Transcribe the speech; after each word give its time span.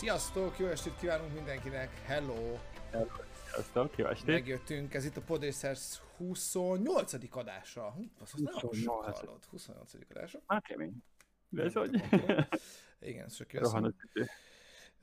Sziasztok, 0.00 0.58
jó 0.58 0.66
estét 0.66 0.96
kívánunk 0.98 1.34
mindenkinek, 1.34 1.90
hello! 2.04 2.58
Sziasztok, 3.50 3.98
jó 3.98 4.06
estét! 4.06 4.26
Megjött,ünk, 4.26 4.94
ez 4.94 5.04
itt 5.04 5.16
a 5.16 5.20
Podracers 5.20 5.98
28. 6.16 7.12
adása. 7.30 7.96
Azt 8.20 8.36
nagyon 8.36 8.72
sok 8.72 9.04
hallott, 9.04 9.44
28. 9.44 9.92
adása. 10.10 10.40
Hát 10.46 10.66
kemény. 10.66 11.02
De 11.48 11.62
ez 11.62 11.72
hogy? 11.72 12.02
Igen, 13.00 13.24
ez 13.24 13.34
sok 13.34 13.52
jó. 13.52 13.60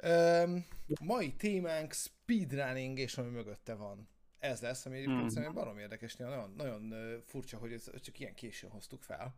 Um, 0.04 0.66
mai 1.02 1.34
témánk 1.34 1.94
speedrunning, 1.94 3.00
és 3.00 3.18
ami 3.18 3.30
mögötte 3.30 3.74
van. 3.74 4.10
Ez 4.40 4.62
lesz, 4.62 4.86
ami 4.86 4.96
egyébként 4.96 5.24
mm. 5.24 5.28
szerintem 5.28 5.54
barom 5.54 5.78
érdekes, 5.78 6.16
nagyon, 6.16 6.54
nagyon 6.58 6.94
furcsa, 7.26 7.58
hogy 7.58 7.74
ezt 7.74 7.92
csak 8.02 8.20
ilyen 8.20 8.34
későn 8.34 8.70
hoztuk 8.70 9.04
fel. 9.04 9.36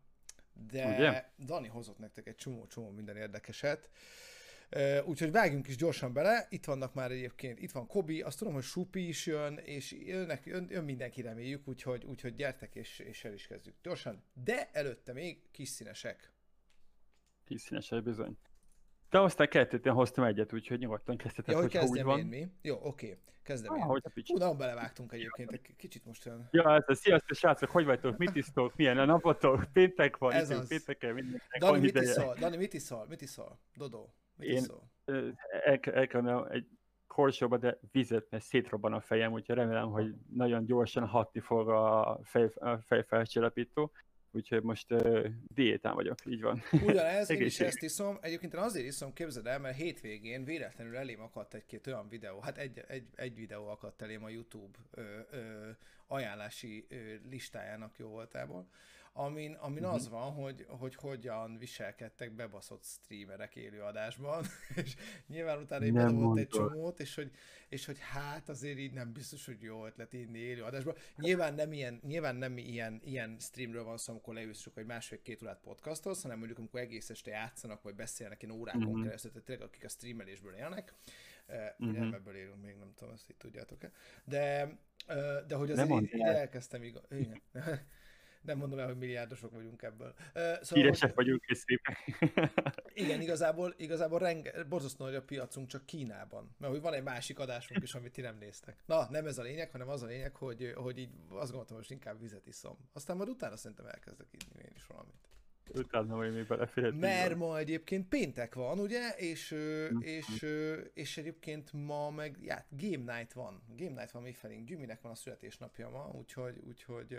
De 0.71 0.95
Ugye? 0.95 1.31
Dani 1.45 1.67
hozott 1.67 1.97
nektek 1.97 2.27
egy 2.27 2.35
csomó-csomó 2.35 2.89
minden 2.89 3.15
érdekeset. 3.15 3.89
Úgyhogy 5.05 5.31
vágjunk 5.31 5.67
is 5.67 5.75
gyorsan 5.75 6.13
bele, 6.13 6.47
itt 6.49 6.65
vannak 6.65 6.93
már 6.93 7.11
egyébként, 7.11 7.59
itt 7.59 7.71
van 7.71 7.87
Kobi, 7.87 8.21
azt 8.21 8.37
tudom, 8.37 8.53
hogy 8.53 8.63
Supi 8.63 9.07
is 9.07 9.25
jön, 9.25 9.57
és 9.57 9.91
jönnek, 9.91 10.45
jön, 10.45 10.67
jön 10.69 10.83
mindenki 10.83 11.21
reméljük, 11.21 11.67
úgyhogy, 11.67 12.03
úgyhogy 12.03 12.35
gyertek 12.35 12.75
és, 12.75 12.99
és 12.99 13.23
el 13.23 13.33
is 13.33 13.47
kezdjük 13.47 13.75
gyorsan. 13.83 14.23
De 14.43 14.69
előtte 14.71 15.13
még 15.13 15.51
kis 15.51 15.69
színesek. 15.69 16.33
Kis 17.45 17.61
színesek 17.61 18.03
bizony. 18.03 18.37
De 19.09 19.19
aztán 19.19 19.47
kettőt, 19.47 19.85
én 19.85 19.93
hoztam 19.93 20.23
egyet, 20.23 20.53
úgyhogy 20.53 20.79
nyugodtan 20.79 21.17
kezdhetek, 21.17 21.55
ja, 21.55 21.61
hogy 21.61 21.71
kezdjem 21.71 21.91
úgy 21.91 22.03
van. 22.03 22.19
én 22.19 22.25
mi? 22.25 22.51
Jó, 22.61 22.79
oké, 22.81 23.17
kezdem 23.43 23.73
ah, 23.73 23.79
én. 23.79 23.85
Hogy 23.85 24.03
Hú, 24.27 24.37
nagyon 24.37 24.57
belevágtunk 24.57 25.13
egyébként, 25.13 25.51
egy 25.51 25.75
kicsit 25.77 26.05
most 26.05 26.25
olyan... 26.25 26.47
Ja, 26.51 26.75
ez 26.75 26.83
a 26.87 26.93
sziasztok 26.93 27.37
srácok, 27.37 27.69
hogy 27.69 27.85
vagytok, 27.85 28.17
mit 28.17 28.35
isztok, 28.35 28.75
milyen 28.75 28.97
a 28.97 29.05
napotok, 29.05 29.63
péntek 29.73 30.17
van, 30.17 30.31
ez 30.31 30.49
az. 30.49 30.67
pénteken 30.67 31.13
mindenkinek 31.13 31.59
Dani, 31.59 31.79
mit 31.79 31.95
iszol? 31.95 32.35
Dani, 32.39 32.57
mit 32.57 32.73
iszol? 32.73 33.05
Mit 33.09 33.21
iszol? 33.21 33.59
Dodó, 33.75 34.13
én 34.39 34.63
el, 35.05 35.79
el, 35.83 36.25
el 36.25 36.47
egy 36.49 36.67
korsóba, 37.07 37.57
de 37.57 37.79
vizet, 37.91 38.27
mert 38.29 38.43
szétrobban 38.43 38.93
a 38.93 39.01
fejem, 39.01 39.31
úgyhogy 39.31 39.55
remélem, 39.55 39.89
hogy 39.89 40.13
nagyon 40.33 40.65
gyorsan 40.65 41.07
hatni 41.07 41.39
fog 41.39 41.69
a, 41.69 42.19
fej, 42.23 42.49
a 42.55 42.77
fejfelcsilapító 42.77 43.91
úgyhogy 44.31 44.63
most 44.63 44.91
uh, 44.91 45.27
diétán 45.47 45.93
vagyok, 45.93 46.25
így 46.25 46.41
van. 46.41 46.61
Ugyanez, 46.71 47.29
én 47.31 47.41
is 47.41 47.59
ezt 47.59 47.81
iszom. 47.81 48.17
Egyébként 48.21 48.53
én 48.53 48.59
azért 48.59 48.85
iszom, 48.85 49.13
képzeld 49.13 49.47
el, 49.47 49.59
mert 49.59 49.75
hétvégén 49.75 50.43
véletlenül 50.43 50.95
elém 50.95 51.21
akadt 51.21 51.53
egy-két 51.53 51.87
olyan 51.87 52.09
videó, 52.09 52.39
hát 52.39 52.57
egy, 52.57 52.83
egy, 52.87 53.07
egy 53.15 53.35
videó 53.35 53.67
akadt 53.67 54.01
elém 54.01 54.23
a 54.23 54.29
YouTube 54.29 54.77
ö, 54.91 55.19
ö, 55.31 55.69
ajánlási 56.07 56.85
ö, 56.89 56.95
listájának 57.29 57.97
jó 57.97 58.07
voltából, 58.07 58.67
amin, 59.19 59.53
amin 59.53 59.83
uh-huh. 59.83 59.93
az 59.93 60.09
van, 60.09 60.31
hogy, 60.31 60.65
hogy 60.67 60.95
hogyan 60.95 61.57
viselkedtek 61.57 62.31
bebaszott 62.31 62.83
streamerek 62.83 63.55
élőadásban, 63.55 64.45
és 64.83 64.95
nyilván 65.27 65.61
utána 65.61 65.85
én 65.85 65.93
bedobott 65.93 66.37
egy 66.37 66.47
csomót, 66.47 66.99
és 66.99 67.15
hogy, 67.15 67.31
és 67.69 67.85
hogy 67.85 67.97
hát 67.99 68.49
azért 68.49 68.77
így 68.77 68.93
nem 68.93 69.13
biztos, 69.13 69.45
hogy 69.45 69.61
jó 69.61 69.85
ötlet 69.85 70.13
inni 70.13 70.37
élőadásban. 70.37 70.95
Nyilván 71.15 71.53
nem 71.53 71.73
ilyen, 71.73 71.99
nyilván 72.03 72.35
nem 72.35 72.57
ilyen, 72.57 72.99
ilyen 73.03 73.37
streamről 73.39 73.83
van 73.83 73.97
szó, 73.97 74.11
amikor 74.11 74.33
leülsz 74.33 74.61
csak, 74.61 74.73
hogy 74.73 74.85
másfél-két 74.85 75.41
órát 75.41 75.59
podcastolsz, 75.59 76.21
hanem 76.21 76.37
mondjuk 76.37 76.59
amikor 76.59 76.79
egész 76.79 77.09
este 77.09 77.31
játszanak, 77.31 77.81
vagy 77.81 77.95
beszélnek 77.95 78.43
én 78.43 78.51
órákon 78.51 78.83
uh-huh. 78.83 79.03
keresztül, 79.03 79.31
tehát 79.31 79.45
tényleg 79.45 79.67
akik 79.67 79.83
a 79.83 79.89
streamelésből 79.89 80.53
élnek, 80.53 80.93
uh-huh. 81.47 81.97
nem 81.97 82.13
ebből 82.13 82.35
élünk 82.35 82.61
még, 82.61 82.75
nem 82.75 82.93
tudom, 82.95 83.13
ezt 83.13 83.29
így 83.29 83.37
tudjátok-e, 83.37 83.91
de, 84.23 84.77
de 85.47 85.55
hogy 85.55 85.71
azért 85.71 85.89
így, 85.89 86.13
így 86.13 86.21
elkezdtem 86.21 86.83
igaz, 86.83 87.03
igen 87.11 87.41
nem 88.41 88.57
mondom 88.57 88.79
el, 88.79 88.85
hogy 88.85 88.97
milliárdosok 88.97 89.51
vagyunk 89.51 89.81
ebből. 89.81 90.13
Szóval, 90.33 90.59
Híresek 90.69 91.13
vagyunk 91.13 91.43
és 91.45 91.57
szépek. 91.57 92.21
igen, 93.03 93.21
igazából, 93.21 93.73
igazából 93.77 94.19
renge, 94.19 94.63
borzasztó 94.63 95.05
nagy 95.05 95.15
a 95.15 95.21
piacunk 95.21 95.67
csak 95.67 95.85
Kínában. 95.85 96.55
Mert 96.57 96.71
hogy 96.71 96.81
van 96.81 96.93
egy 96.93 97.03
másik 97.03 97.39
adásunk 97.39 97.83
is, 97.83 97.93
amit 97.93 98.11
ti 98.11 98.21
nem 98.21 98.37
néztek. 98.37 98.83
Na, 98.85 99.07
nem 99.09 99.25
ez 99.25 99.37
a 99.37 99.41
lényeg, 99.41 99.71
hanem 99.71 99.89
az 99.89 100.03
a 100.03 100.05
lényeg, 100.05 100.35
hogy, 100.35 100.73
hogy 100.75 100.97
így 100.97 101.09
azt 101.29 101.49
gondoltam, 101.49 101.77
hogy 101.77 101.85
inkább 101.89 102.19
vizet 102.19 102.47
iszom. 102.47 102.77
Aztán 102.93 103.17
majd 103.17 103.29
utána 103.29 103.55
szerintem 103.57 103.85
elkezdek 103.85 104.27
inni 104.31 104.63
én 104.63 104.73
is 104.75 104.85
valamit. 104.85 105.29
Utána 105.73 106.15
majd 106.15 106.33
még 106.33 106.47
beleférhetünk. 106.47 107.01
Mert 107.01 107.35
ma 107.35 107.57
egyébként 107.57 108.07
péntek 108.07 108.55
van, 108.55 108.79
ugye? 108.79 109.09
És, 109.09 109.53
mm-hmm. 109.53 109.99
és, 110.01 110.45
és 110.93 111.17
egyébként 111.17 111.73
ma 111.73 112.09
meg 112.09 112.37
já, 112.41 112.65
Game 112.69 113.17
Night 113.17 113.33
van. 113.33 113.63
Game 113.77 113.99
Night 113.99 114.11
van 114.11 114.21
mi 114.21 114.33
felénk. 114.33 114.67
Gyüminek 114.67 115.01
van 115.01 115.11
a 115.11 115.15
születésnapja 115.15 115.89
ma, 115.89 116.09
úgyhogy, 116.13 116.61
úgyhogy 116.67 117.17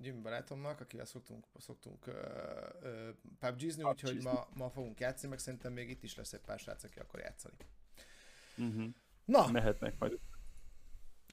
Jimmy 0.00 0.20
barátomnak, 0.20 0.80
akivel 0.80 1.04
szoktunk, 1.04 1.46
szoktunk 1.58 2.06
uh, 2.06 2.14
uh, 2.82 3.08
PUBG-zni, 3.38 3.82
úgyhogy 3.82 4.22
ma, 4.22 4.48
ma 4.54 4.70
fogunk 4.70 5.00
játszani, 5.00 5.28
meg 5.28 5.38
szerintem 5.38 5.72
még 5.72 5.90
itt 5.90 6.02
is 6.02 6.14
lesz 6.16 6.32
egy 6.32 6.40
pár 6.40 6.58
srác, 6.58 6.84
aki 6.84 6.98
akar 6.98 7.20
játszani. 7.20 7.56
Uh-huh. 8.56 8.86
Na! 9.24 9.50
Mehetnek 9.50 9.98
majd. 9.98 10.18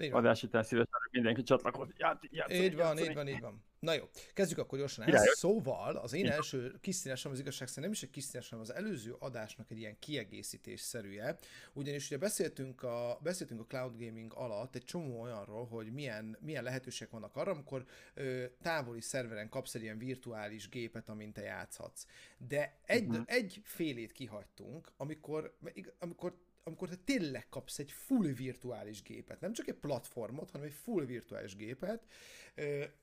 Adás 0.09 0.44
után 0.44 0.63
szívesen 0.63 1.00
mindenki 1.12 1.44
csatlakozik. 1.44 1.95
Ját, 1.97 2.28
játszani, 2.29 2.63
így 2.63 2.75
van, 2.75 2.85
játszani. 2.85 3.09
így 3.09 3.16
van, 3.16 3.28
így 3.28 3.39
van. 3.39 3.63
Na 3.81 3.94
jó, 3.94 4.03
kezdjük 4.34 4.59
akkor 4.59 4.78
gyorsan 4.78 5.06
el. 5.06 5.25
Szóval 5.25 5.95
az 5.95 6.13
én 6.13 6.29
első 6.29 6.75
kiszínesem 6.81 7.31
az 7.31 7.39
igazság 7.39 7.67
szerint 7.67 7.84
nem 7.84 7.91
is 7.91 8.03
egy 8.03 8.09
kiszínesem, 8.09 8.59
az 8.59 8.73
előző 8.73 9.16
adásnak 9.19 9.72
egy 9.72 9.78
ilyen 9.78 10.00
kiegészítés 10.00 10.79
szerűje. 10.81 11.38
Ugyanis 11.73 12.06
ugye 12.06 12.17
beszéltünk 12.17 12.84
a, 12.84 13.19
beszéltünk 13.22 13.59
a 13.59 13.66
cloud 13.66 13.97
gaming 13.97 14.34
alatt 14.35 14.75
egy 14.75 14.84
csomó 14.84 15.22
olyanról, 15.22 15.66
hogy 15.66 15.91
milyen, 15.91 16.38
milyen 16.40 16.63
lehetőségek 16.63 17.13
vannak 17.13 17.35
arra, 17.35 17.51
amikor 17.51 17.85
ö, 18.13 18.45
távoli 18.61 19.01
szerveren 19.01 19.50
kapsz 19.50 19.75
egy 19.75 19.81
ilyen 19.81 19.97
virtuális 19.97 20.69
gépet, 20.69 21.09
amint 21.09 21.34
te 21.34 21.41
játszhatsz. 21.41 22.06
De 22.38 22.79
egy, 22.85 23.07
uh-huh. 23.07 23.23
egy 23.28 23.61
félét 23.63 24.11
kihagytunk, 24.11 24.91
amikor, 24.97 25.57
amikor 26.00 26.34
amikor 26.63 26.89
te 26.89 26.95
tényleg 26.95 27.49
kapsz 27.49 27.79
egy 27.79 27.91
full 27.91 28.27
virtuális 28.27 29.01
gépet, 29.01 29.39
nem 29.39 29.53
csak 29.53 29.67
egy 29.67 29.75
platformot, 29.75 30.51
hanem 30.51 30.67
egy 30.67 30.73
full 30.73 31.05
virtuális 31.05 31.55
gépet, 31.55 32.05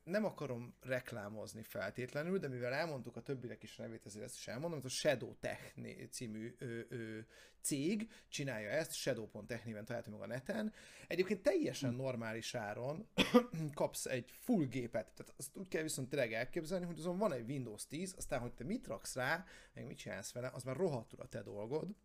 nem 0.03 0.25
akarom 0.25 0.75
reklámozni 0.81 1.63
feltétlenül, 1.63 2.37
de 2.37 2.47
mivel 2.47 2.73
elmondtuk 2.73 3.15
a 3.15 3.21
többinek 3.21 3.63
is 3.63 3.75
nevét, 3.75 4.05
ezért 4.05 4.25
ezt 4.25 4.35
is 4.35 4.47
elmondom, 4.47 4.79
a 4.83 4.89
Shadow 4.89 5.35
Tech 5.39 5.73
című 6.09 6.55
ö, 6.57 6.79
ö, 6.89 7.19
cég 7.61 8.09
csinálja 8.27 8.69
ezt, 8.69 8.93
Shadow.tech 8.93 9.65
néven 9.65 9.85
található 9.85 10.11
meg 10.11 10.21
a 10.21 10.33
neten. 10.33 10.73
Egyébként 11.07 11.41
teljesen 11.41 11.93
normális 11.93 12.55
áron 12.55 13.07
kapsz 13.73 14.05
egy 14.05 14.31
full 14.31 14.65
gépet, 14.65 15.11
tehát 15.15 15.33
azt 15.37 15.57
úgy 15.57 15.67
kell 15.67 15.81
viszont 15.81 16.09
tényleg 16.09 16.33
elképzelni, 16.33 16.85
hogy 16.85 16.99
azon 16.99 17.17
van 17.17 17.33
egy 17.33 17.49
Windows 17.49 17.87
10, 17.87 18.13
aztán, 18.17 18.39
hogy 18.39 18.53
te 18.53 18.63
mit 18.63 18.87
raksz 18.87 19.15
rá, 19.15 19.45
meg 19.73 19.85
mit 19.85 19.97
csinálsz 19.97 20.31
vele, 20.31 20.49
az 20.53 20.63
már 20.63 20.75
rohadtul 20.75 21.19
a 21.19 21.27
te 21.27 21.41
dolgod, 21.41 21.95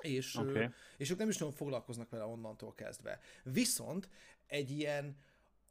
és, 0.00 0.34
okay. 0.34 0.68
és 0.96 1.10
ők 1.10 1.18
nem 1.18 1.28
is 1.28 1.38
nagyon 1.38 1.54
foglalkoznak 1.54 2.10
vele 2.10 2.24
onnantól 2.24 2.74
kezdve. 2.74 3.20
Viszont 3.42 4.08
egy 4.46 4.70
ilyen 4.70 5.16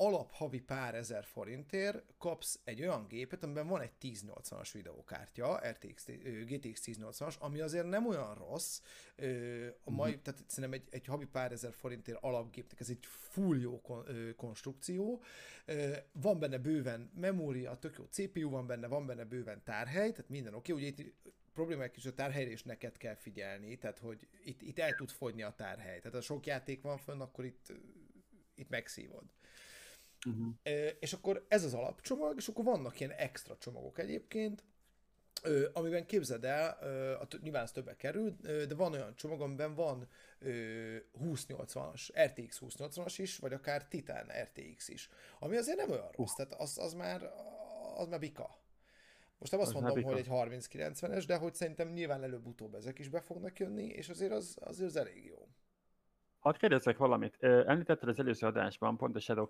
alaphavi 0.02 0.60
pár 0.60 0.96
ezer 0.96 1.24
forintért 1.24 2.04
kapsz 2.18 2.60
egy 2.64 2.82
olyan 2.82 3.08
gépet, 3.08 3.44
amiben 3.44 3.68
van 3.68 3.82
egy 3.82 3.92
1080-as 4.02 4.70
videókártya, 4.74 5.62
RTX, 5.70 6.06
GTX 6.46 6.82
1080-as, 6.86 7.38
ami 7.38 7.60
azért 7.60 7.90
nem 7.90 8.08
olyan 8.08 8.34
rossz, 8.36 8.82
a 9.84 9.92
mai, 9.92 10.12
mm-hmm. 10.12 10.22
tehát 10.22 10.44
szerintem 10.48 10.80
egy, 10.80 10.88
egy 10.90 11.06
havi 11.06 11.26
pár 11.26 11.52
ezer 11.52 11.74
forintért 11.74 12.18
alapgépnek 12.22 12.80
ez 12.80 12.90
egy 12.90 13.06
full 13.06 13.60
jó 13.60 13.82
kon, 13.82 14.06
konstrukció, 14.36 15.22
van 16.12 16.40
benne 16.40 16.58
bőven 16.58 17.12
memória, 17.16 17.76
tök 17.76 17.96
jó 17.98 18.06
CPU 18.10 18.50
van 18.50 18.68
benne, 18.68 18.88
van 18.88 19.06
benne 19.06 19.24
bőven 19.24 19.62
tárhely, 19.64 20.12
tehát 20.12 20.30
minden 20.30 20.54
oké, 20.54 20.72
okay. 20.72 20.84
ugye 20.84 21.04
itt 21.04 21.14
problémák 21.60 21.98
is 21.98 22.06
a 22.06 22.14
tárhelyre 22.14 22.52
is 22.52 22.64
neked 22.64 22.98
kell 22.98 23.16
figyelni, 23.16 23.78
tehát 23.78 24.00
hogy 24.00 24.28
itt, 24.44 24.62
itt 24.62 24.80
el 24.80 24.96
tud 24.96 25.10
fogyni 25.10 25.42
a 25.42 25.54
tárhely. 25.58 26.00
Tehát 26.00 26.14
ha 26.14 26.22
sok 26.22 26.46
játék 26.46 26.82
van 26.82 26.98
fönn, 26.98 27.22
akkor 27.22 27.46
itt, 27.46 27.74
itt 28.56 28.70
megszívod. 28.70 29.24
Uh-huh. 30.28 30.54
E, 30.64 30.88
és 30.88 31.14
akkor 31.14 31.46
ez 31.48 31.64
az 31.64 31.74
alapcsomag, 31.74 32.38
és 32.38 32.48
akkor 32.48 32.64
vannak 32.64 33.00
ilyen 33.00 33.12
extra 33.12 33.58
csomagok 33.58 33.98
egyébként, 33.98 34.64
Ö, 35.44 35.70
amiben 35.74 36.06
képzeld 36.06 36.46
el, 36.46 36.78
ö, 36.82 37.14
a, 37.14 37.28
nyilván 37.42 37.64
ez 37.64 37.72
többe 37.72 37.96
kerül, 37.96 38.36
ö, 38.42 38.66
de 38.66 38.76
van 38.76 38.94
olyan 38.94 39.16
csomag, 39.16 39.42
amiben 39.42 39.76
van 39.76 40.08
ö, 40.40 40.96
2080-as, 41.20 42.10
RTX 42.26 42.60
2080-as 42.62 43.14
is, 43.18 43.38
vagy 43.38 43.54
akár 43.54 43.88
Titan 43.88 44.32
RTX 44.42 44.88
is, 44.88 45.10
ami 45.40 45.58
azért 45.58 45.78
nem 45.78 45.92
olyan 45.92 46.10
rossz, 46.12 46.34
tehát 46.34 46.54
az, 46.54 46.78
az 46.78 46.94
már 46.94 47.32
az 47.96 48.08
már 48.08 48.20
bika. 48.20 48.59
Most 49.40 49.52
nem 49.52 49.62
azt 49.62 49.76
az 49.76 49.82
mondom, 49.82 50.04
hogy 50.04 50.18
egy 50.18 50.28
30-90-es, 50.30 51.24
de 51.28 51.38
hogy 51.38 51.54
szerintem 51.54 51.88
nyilván 51.88 52.24
előbb-utóbb 52.24 52.74
ezek 52.74 53.00
is 53.00 53.10
be 53.10 53.22
fognak 53.22 53.60
jönni, 53.60 53.86
és 53.86 54.10
azért 54.10 54.32
az, 54.32 54.58
azért 54.62 54.90
az 54.90 54.96
elég 54.96 55.26
jó. 55.26 55.48
Hadd 56.40 56.58
kérdezzek 56.58 56.98
valamit. 56.98 57.38
Említetted 57.44 58.10
az 58.10 58.20
előző 58.20 58.48
adásban, 58.48 58.98
pont 58.98 59.16
a 59.16 59.20
Shadow 59.20 59.46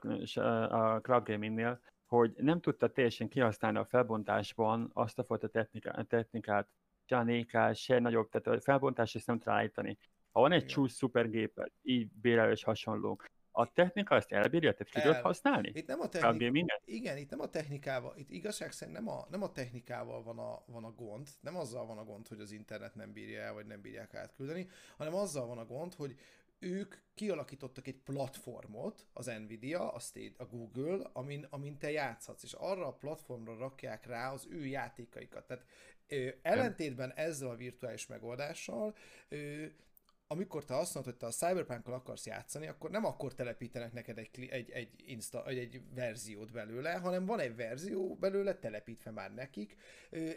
a 0.69 0.99
Cloud 1.01 1.27
Gaming-nél, 1.27 1.81
hogy 2.05 2.33
nem 2.35 2.59
tudta 2.59 2.91
teljesen 2.91 3.27
kihasználni 3.27 3.77
a 3.77 3.85
felbontásban 3.85 4.89
azt 4.93 5.19
a 5.19 5.23
fajta 5.23 5.47
technikát, 5.47 6.07
technikát 6.07 6.67
se 7.05 7.73
se 7.73 7.99
nagyobb, 7.99 8.29
tehát 8.29 8.59
a 8.59 8.61
felbontást 8.61 9.15
ezt 9.15 9.27
nem 9.27 9.35
tudta 9.35 9.51
állítani. 9.51 9.97
Ha 10.31 10.39
van 10.39 10.51
egy 10.51 10.65
csúcs 10.65 10.91
szupergépet, 10.91 11.71
így 11.81 12.11
bérel 12.11 12.51
és 12.51 12.63
hasonló, 12.63 13.21
a 13.59 13.71
technika 13.73 14.15
ezt 14.15 14.31
elbírja, 14.31 14.73
tehát 14.73 14.93
ki 14.93 15.01
tudod 15.01 15.21
használni? 15.21 15.71
Itt 15.73 15.87
nem 15.87 15.99
a 15.99 16.07
technika, 16.09 16.81
igen, 16.85 17.17
itt 17.17 17.29
nem 17.29 17.39
a 17.39 17.49
technikával, 17.49 18.13
itt 18.17 18.29
igazság 18.29 18.71
szerint 18.71 18.97
nem 18.97 19.07
a, 19.09 19.27
nem 19.29 19.43
a 19.43 19.51
technikával 19.51 20.23
van 20.23 20.39
a, 20.39 20.63
van 20.65 20.83
a 20.83 20.91
gond, 20.91 21.27
nem 21.39 21.55
azzal 21.55 21.85
van 21.85 21.97
a 21.97 22.03
gond, 22.03 22.27
hogy 22.27 22.39
az 22.39 22.51
internet 22.51 22.95
nem 22.95 23.13
bírja 23.13 23.41
el, 23.41 23.53
vagy 23.53 23.65
nem 23.65 23.81
bírják 23.81 24.13
átküldeni, 24.13 24.67
hanem 24.97 25.13
azzal 25.13 25.47
van 25.47 25.57
a 25.57 25.65
gond, 25.65 25.93
hogy 25.93 26.15
ők 26.59 26.95
kialakítottak 27.13 27.87
egy 27.87 27.95
platformot, 27.95 29.05
az 29.13 29.25
Nvidia, 29.25 29.91
a, 29.91 29.99
State, 29.99 30.43
a 30.43 30.45
Google, 30.45 31.09
amin, 31.13 31.47
amin 31.49 31.77
te 31.77 31.91
játszhatsz, 31.91 32.43
és 32.43 32.53
arra 32.53 32.87
a 32.87 32.93
platformra 32.93 33.57
rakják 33.57 34.05
rá 34.05 34.31
az 34.31 34.47
ő 34.49 34.65
játékaikat. 34.65 35.47
Tehát 35.47 35.65
ö, 36.07 36.29
ellentétben 36.41 37.13
ezzel 37.15 37.49
a 37.49 37.55
virtuális 37.55 38.07
megoldással, 38.07 38.95
ö, 39.27 39.65
amikor 40.31 40.65
te 40.65 40.77
azt 40.77 40.93
mondod, 40.93 41.11
hogy 41.11 41.21
te 41.21 41.27
a 41.27 41.49
cyberpunk 41.49 41.87
akarsz 41.87 42.25
játszani, 42.25 42.67
akkor 42.67 42.89
nem 42.89 43.05
akkor 43.05 43.33
telepítenek 43.33 43.93
neked 43.93 44.17
egy, 44.17 44.29
egy, 44.49 44.71
egy, 44.71 44.89
insta, 45.05 45.47
egy, 45.47 45.57
egy 45.57 45.81
verziót 45.93 46.51
belőle, 46.51 46.91
hanem 46.91 47.25
van 47.25 47.39
egy 47.39 47.55
verzió 47.55 48.15
belőle, 48.15 48.55
telepítve 48.55 49.11
már 49.11 49.33
nekik, 49.33 49.75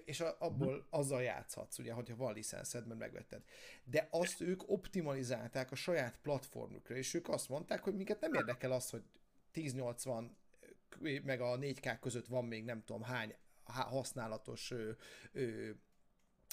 és 0.05 0.21
abból 0.21 0.87
azzal 0.91 1.23
játszhatsz, 1.23 1.79
ugye, 1.79 1.93
hogyha 1.93 2.17
van 2.17 2.35
licenszed, 2.35 2.87
mert 2.87 3.01
megvetted. 3.01 3.43
De 3.85 4.09
azt 4.11 4.41
ők 4.41 4.71
optimalizálták 4.71 5.71
a 5.71 5.75
saját 5.75 6.19
platformukra, 6.23 6.95
és 6.95 7.15
ők 7.15 7.29
azt 7.29 7.49
mondták, 7.49 7.83
hogy 7.83 7.95
minket 7.95 8.21
nem 8.21 8.35
érdekel 8.35 8.73
az, 8.73 8.91
hogy 8.91 9.03
1080 9.53 10.37
meg 11.25 11.41
a 11.41 11.59
4K 11.59 11.97
között 12.01 12.27
van 12.27 12.45
még 12.45 12.65
nem 12.65 12.83
tudom 12.85 13.03
hány 13.03 13.35
használatos 13.65 14.71
ö, 14.71 14.91
ö, 15.33 15.71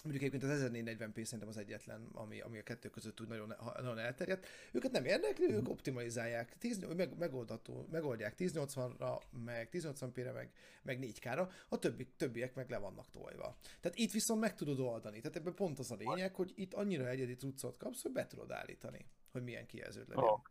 Mondjuk 0.04 0.24
egyébként 0.24 0.52
az 0.52 0.62
1440p 0.64 1.24
szerintem 1.24 1.48
az 1.48 1.58
egyetlen, 1.58 2.10
ami, 2.14 2.42
ami 2.42 2.58
a 2.58 2.64
kettő 2.64 2.90
között 2.90 3.22
úgy 3.22 3.28
nagyon, 3.28 3.54
nagyon 3.76 3.98
elterjedt. 3.98 4.48
Őket 4.72 4.92
nem 4.92 5.06
érdekli, 5.06 5.54
ők 5.54 5.70
optimalizálják, 5.70 6.58
10, 6.58 6.86
meg, 6.96 7.18
megoldható, 7.18 7.88
megoldják 7.92 8.34
1080-ra, 8.38 9.22
meg 9.46 9.70
1080p-re, 9.72 10.32
meg, 10.32 10.52
meg 10.84 11.00
4K-ra, 11.02 11.52
a 11.70 11.80
többi, 11.80 12.08
többiek 12.18 12.56
meg 12.56 12.70
le 12.70 12.78
vannak 12.78 13.10
tojva. 13.12 13.58
Tehát 13.80 13.98
itt 13.98 14.12
viszont 14.12 14.40
meg 14.40 14.56
tudod 14.56 14.80
oldani. 14.80 15.20
Tehát 15.20 15.38
ebben 15.38 15.54
pont 15.54 15.80
az 15.80 15.92
a 15.92 15.96
lényeg, 15.96 16.36
hogy 16.36 16.52
itt 16.56 16.74
annyira 16.74 17.08
egyedi 17.08 17.36
cuccot 17.36 17.78
kapsz, 17.78 18.02
hogy 18.02 18.12
be 18.12 18.28
tudod 18.28 18.52
állítani, 18.52 19.06
hogy 19.32 19.44
milyen 19.44 19.66
kijelződ 19.66 20.08
legyen. 20.08 20.24
Oh. 20.24 20.42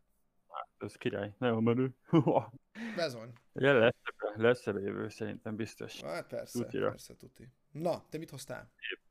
Ez 0.77 0.95
király, 0.95 1.33
nagyon 1.37 1.63
menő. 1.63 1.95
Bezony. 2.95 3.33
Ja, 3.53 3.73
lesz, 3.79 3.95
lesz 4.35 4.65
jövő 4.65 5.09
szerintem 5.09 5.55
biztos. 5.55 6.01
Hát 6.01 6.27
persze, 6.27 6.59
Tutira. 6.63 6.89
persze, 6.89 7.15
tuti. 7.15 7.49
Na, 7.71 8.05
te 8.09 8.17
mit 8.17 8.29
hoztál? 8.29 8.71
Épp 8.91 9.08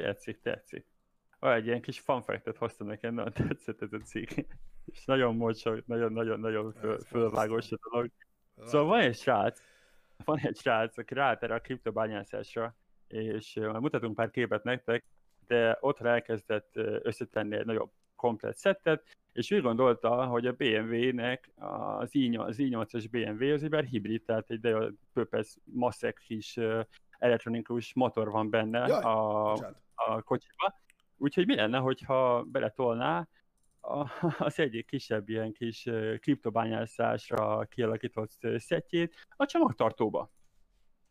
Tetszik, 0.00 0.40
tetszik. 0.40 0.86
Van 1.38 1.52
egy 1.52 1.66
ilyen 1.66 1.80
kis 1.80 2.00
fanfektet 2.00 2.56
hoztam 2.56 2.86
nekem, 2.86 3.14
nagyon 3.14 3.32
tetszett 3.32 3.82
ez 3.82 3.92
a 3.92 3.98
cikk. 3.98 4.30
És 4.92 5.04
nagyon 5.04 5.36
mocsog, 5.36 5.82
nagyon-nagyon-nagyon 5.86 6.72
föl, 6.72 6.98
fölvágós 6.98 7.72
a 7.72 7.76
dolog. 7.90 8.10
Szóval 8.64 8.86
van 8.86 9.00
egy 9.00 9.16
srác, 9.16 9.62
van 10.24 10.38
egy 10.38 10.56
srác, 10.56 10.98
aki 10.98 11.14
ráállt 11.14 11.42
erre 11.42 11.54
a 11.54 11.60
kriptobányászásra, 11.60 12.74
és 13.08 13.54
mutatunk 13.54 14.14
pár 14.14 14.30
képet 14.30 14.64
nektek, 14.64 15.04
de 15.46 15.78
ott 15.80 16.00
elkezdett 16.00 16.70
összetenni 17.02 17.56
egy 17.56 17.66
nagyobb 17.66 17.90
komplet 18.16 18.56
szettet, 18.56 19.16
és 19.32 19.50
úgy 19.50 19.62
gondolta, 19.62 20.24
hogy 20.26 20.46
a 20.46 20.52
BMW-nek 20.52 21.50
az, 21.98 22.10
i8, 22.12 22.46
az 22.46 22.56
i8-as 22.58 23.06
BMW 23.10 23.52
az 23.52 23.62
egy 23.62 23.88
hibrid, 23.88 24.22
tehát 24.22 24.50
egy 24.50 24.60
de 24.60 24.76
pöpesz 25.12 25.58
masszek 25.64 26.22
kis 26.26 26.58
elektronikus 27.18 27.94
motor 27.94 28.30
van 28.30 28.50
benne 28.50 28.86
Jaj, 28.86 29.02
a, 29.02 29.52
a 30.06 30.22
kocsiba. 30.22 30.80
Úgyhogy 31.16 31.46
mi 31.46 31.54
lenne, 31.54 31.78
hogyha 31.78 32.42
beletolná 32.42 33.28
a, 33.80 34.06
az 34.46 34.58
egyik 34.58 34.86
kisebb 34.86 35.28
ilyen 35.28 35.52
kis 35.52 35.88
kriptobányászásra 36.20 37.64
kialakított 37.64 38.38
szettjét 38.56 39.26
a 39.36 39.46
csomagtartóba. 39.46 40.32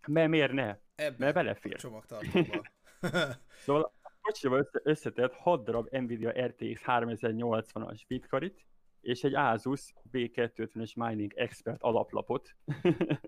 Mert 0.07 0.29
miért 0.29 0.51
ne? 0.51 0.77
Ebben 0.95 1.15
Mert 1.17 1.33
belefér. 1.33 1.73
A 1.73 1.77
csomagtartóba. 1.77 2.61
szóval 3.63 3.93
a 4.01 4.11
kocsiba 4.21 4.57
össze, 4.57 4.81
összetett 4.83 5.33
6 5.33 5.63
darab 5.63 5.87
Nvidia 5.89 6.45
RTX 6.45 6.81
3080-as 6.85 8.01
bitkarit, 8.07 8.65
és 9.01 9.23
egy 9.23 9.35
Asus 9.35 9.93
B250-es 10.11 10.95
Mining 10.95 11.33
Expert 11.35 11.81
alaplapot. 11.81 12.55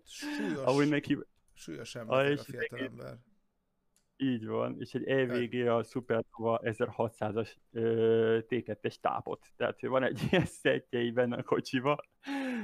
Súlyos. 0.03 0.63
ahogy 0.65 0.89
neki... 0.89 1.17
Súlyos 1.53 1.95
ember 1.95 2.31
a 2.31 2.37
fiatalember. 2.37 3.17
Így 4.23 4.45
van, 4.45 4.75
és 4.79 4.93
egy 4.93 5.07
EVG 5.07 5.67
a 5.67 5.83
Supernova 5.83 6.59
1600-as 6.63 7.55
T2-es 8.49 8.95
tápot. 8.95 9.45
Tehát 9.55 9.81
van 9.81 10.03
egy 10.03 10.21
ilyen 10.31 10.45
szettjei 10.45 11.11
benne 11.11 11.35
a 11.35 11.43
kocsiba, 11.43 12.05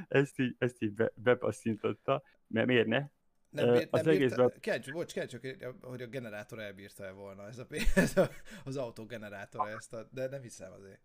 ezt 0.08 0.40
így, 0.40 0.56
ezt 0.58 0.82
így 0.82 0.94
be, 0.94 1.12
bepasszintotta, 1.16 2.24
mert 2.48 2.68
miért 2.68 2.88
ne? 2.88 3.08
Nem, 3.50 3.74
bír, 3.74 3.88
az 3.92 4.04
nem 4.04 4.14
egészben... 4.14 4.54
Kérdj, 4.60 4.92
bocs, 4.92 5.28
csak, 5.28 5.42
hogy 5.82 6.02
a 6.02 6.08
generátor 6.08 6.60
elbírta 6.60 7.06
-e 7.06 7.12
volna, 7.12 7.48
ez, 7.48 7.60
a, 7.60 7.66
ez 7.96 8.18
a, 8.18 8.30
az 8.66 8.78
autó 8.78 9.06
generátora 9.06 9.70
ezt 9.70 9.94
a, 9.94 10.08
de 10.12 10.28
nem 10.28 10.42
hiszem 10.42 10.72
azért. 10.72 11.02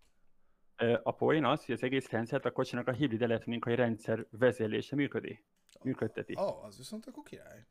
A 1.03 1.15
poén 1.15 1.45
az, 1.45 1.65
hogy 1.65 1.75
az 1.75 1.83
egész 1.83 2.09
rendszert 2.09 2.45
a 2.45 2.53
kocsinak 2.53 2.89
a 2.89 2.93
hibrid 2.93 3.23
elektronikai 3.23 3.75
rendszer 3.75 4.27
vezérlése 4.31 4.97
működi. 4.97 5.45
Működteti. 5.83 6.35
Oh, 6.37 6.65
az 6.65 6.77
viszont 6.77 7.07
akkor 7.07 7.23
király. 7.23 7.67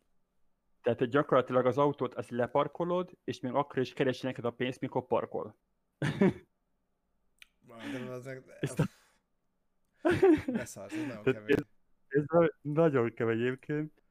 Tehát 0.81 1.05
gyakorlatilag 1.05 1.65
az 1.65 1.77
autót 1.77 2.13
azt 2.13 2.29
leparkolod, 2.29 3.17
és 3.23 3.39
még 3.39 3.53
akkor 3.53 3.77
is 3.77 3.93
keresi 3.93 4.25
neked 4.25 4.45
a 4.45 4.51
pénzt, 4.51 4.79
mikor 4.79 5.07
parkol. 5.07 5.55
De 10.01 10.59
ez 10.59 10.73
nagyon 10.75 11.23
kemény. 11.23 11.45
Ez, 11.47 11.63
ez 12.07 12.23
nagyon 12.61 13.13
kemény 13.13 13.39
egyébként. 13.39 14.01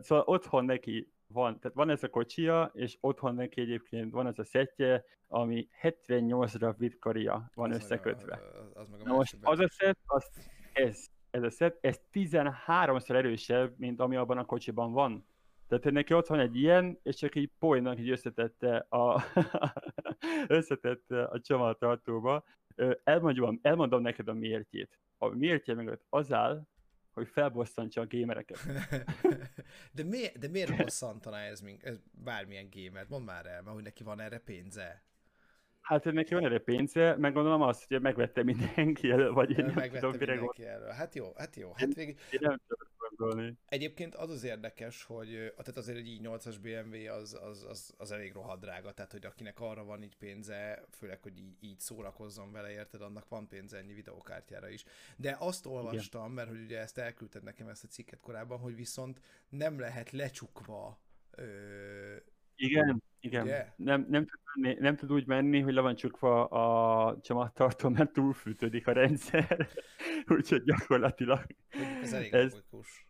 Szóval 0.00 0.24
otthon 0.24 0.64
neki 0.64 1.12
van, 1.26 1.58
tehát 1.60 1.76
van 1.76 1.90
ez 1.90 2.02
a 2.02 2.08
kocsia, 2.08 2.70
és 2.74 2.96
otthon 3.00 3.34
neki 3.34 3.60
egyébként 3.60 4.12
van 4.12 4.26
ez 4.26 4.38
a 4.38 4.44
szettje, 4.44 5.04
ami 5.26 5.68
78 5.70 6.56
darab 6.56 6.78
bitkaria 6.78 7.50
van 7.54 7.70
az 7.70 7.76
összekötve. 7.76 8.40
Meg 8.40 8.54
a, 8.74 8.80
az 8.80 8.88
meg 8.88 9.00
a 9.04 9.12
most 9.12 9.36
az 9.42 9.58
a 9.58 9.68
szett, 9.68 9.98
az, 10.04 10.30
ez, 10.72 11.06
ez 11.30 11.42
a 11.42 11.50
szett, 11.50 11.78
ez 11.84 12.00
13-szor 12.12 13.14
erősebb, 13.14 13.78
mint 13.78 14.00
ami 14.00 14.16
abban 14.16 14.38
a 14.38 14.44
kocsiban 14.44 14.92
van. 14.92 15.26
Tehát 15.78 15.96
neki 15.96 16.14
ott 16.14 16.26
van 16.26 16.40
egy 16.40 16.56
ilyen, 16.56 16.98
és 17.02 17.16
csak 17.16 17.34
így 17.34 17.50
poénnak 17.58 17.98
így 17.98 18.10
összetette 18.10 18.76
a, 18.76 19.24
összetette 20.46 21.24
a 21.24 21.40
csomagtartóba. 21.40 22.44
Elmondom, 23.04 23.58
elmondom 23.62 24.02
neked 24.02 24.28
a 24.28 24.32
miértjét. 24.32 24.98
A 25.18 25.28
miértje 25.28 25.74
meg 25.74 25.98
az 26.08 26.32
áll, 26.32 26.66
hogy 27.12 27.28
felbosszantja 27.28 28.02
a 28.02 28.06
gémereket. 28.06 28.58
de, 29.96 30.02
mi, 30.02 30.26
de 30.40 30.48
miért 30.48 30.76
bosszantaná 30.76 31.38
ez, 31.38 31.62
ez 31.80 32.00
bármilyen 32.24 32.70
gémert? 32.70 33.08
Mondd 33.08 33.24
már 33.24 33.46
el, 33.46 33.62
mert 33.62 33.74
hogy 33.74 33.84
neki 33.84 34.02
van 34.02 34.20
erre 34.20 34.38
pénze. 34.38 35.02
Hát 35.84 36.04
neki 36.04 36.34
van 36.34 36.44
erre 36.44 36.58
pénze, 36.58 37.16
meg 37.16 37.32
gondolom 37.32 37.62
azt, 37.62 37.86
hogy 37.88 38.00
megvette 38.00 38.42
mindenki 38.42 39.10
elő, 39.10 39.30
vagy 39.30 39.50
én 39.50 39.64
nem 39.64 39.74
megvette 39.74 40.06
tudom, 40.06 40.16
mindenki 40.18 40.66
elő. 40.66 40.86
Hát 40.86 41.14
jó, 41.14 41.32
hát 41.36 41.56
jó. 41.56 41.72
Hát 41.74 41.94
végig... 41.94 42.18
Én 42.30 42.38
nem 42.42 42.60
tudom 42.66 42.88
gondolni. 43.08 43.56
Egyébként 43.68 44.14
az 44.14 44.30
az 44.30 44.44
érdekes, 44.44 45.04
hogy 45.04 45.28
tehát 45.56 45.76
azért 45.76 45.98
egy 45.98 46.20
i8-as 46.22 46.56
BMW 46.62 47.12
az, 47.12 47.38
az, 47.42 47.66
az, 47.68 47.94
az 47.98 48.12
elég 48.12 48.32
rohadt 48.32 48.60
drága, 48.60 48.92
tehát 48.92 49.12
hogy 49.12 49.24
akinek 49.24 49.60
arra 49.60 49.84
van 49.84 50.02
így 50.02 50.16
pénze, 50.16 50.84
főleg, 50.90 51.22
hogy 51.22 51.38
így, 51.38 51.56
így 51.60 51.80
szórakozzon 51.80 52.52
vele, 52.52 52.70
érted, 52.70 53.02
annak 53.02 53.28
van 53.28 53.48
pénze 53.48 53.76
ennyi 53.76 53.94
videókártyára 53.94 54.68
is. 54.68 54.84
De 55.16 55.36
azt 55.38 55.66
olvastam, 55.66 56.22
Igen. 56.22 56.34
mert 56.34 56.48
hogy 56.48 56.60
ugye 56.60 56.78
ezt 56.78 56.98
elküldted 56.98 57.42
nekem 57.42 57.68
ezt 57.68 57.84
a 57.84 57.88
cikket 57.88 58.20
korábban, 58.20 58.58
hogy 58.58 58.74
viszont 58.74 59.20
nem 59.48 59.78
lehet 59.78 60.10
lecsukva 60.10 60.98
ö, 61.30 62.16
igen, 62.56 63.02
igen. 63.24 63.46
Yeah. 63.46 63.66
Nem, 63.76 64.06
nem, 64.08 64.26
tud 64.26 64.40
menni, 64.54 64.76
nem 64.80 64.96
tud 64.96 65.12
úgy 65.12 65.26
menni, 65.26 65.60
hogy 65.60 65.72
le 65.72 65.80
van 65.80 65.94
csukva 65.94 66.44
a 66.46 67.18
csomagtartó, 67.20 67.88
mert 67.88 68.12
túlfűtődik 68.12 68.86
a 68.86 68.92
rendszer. 68.92 69.68
Úgyhogy 70.36 70.62
gyakorlatilag... 70.62 71.46
Ez 72.02 72.12
elég 72.12 72.32
ez, 72.32 72.52
logikus. 72.52 73.06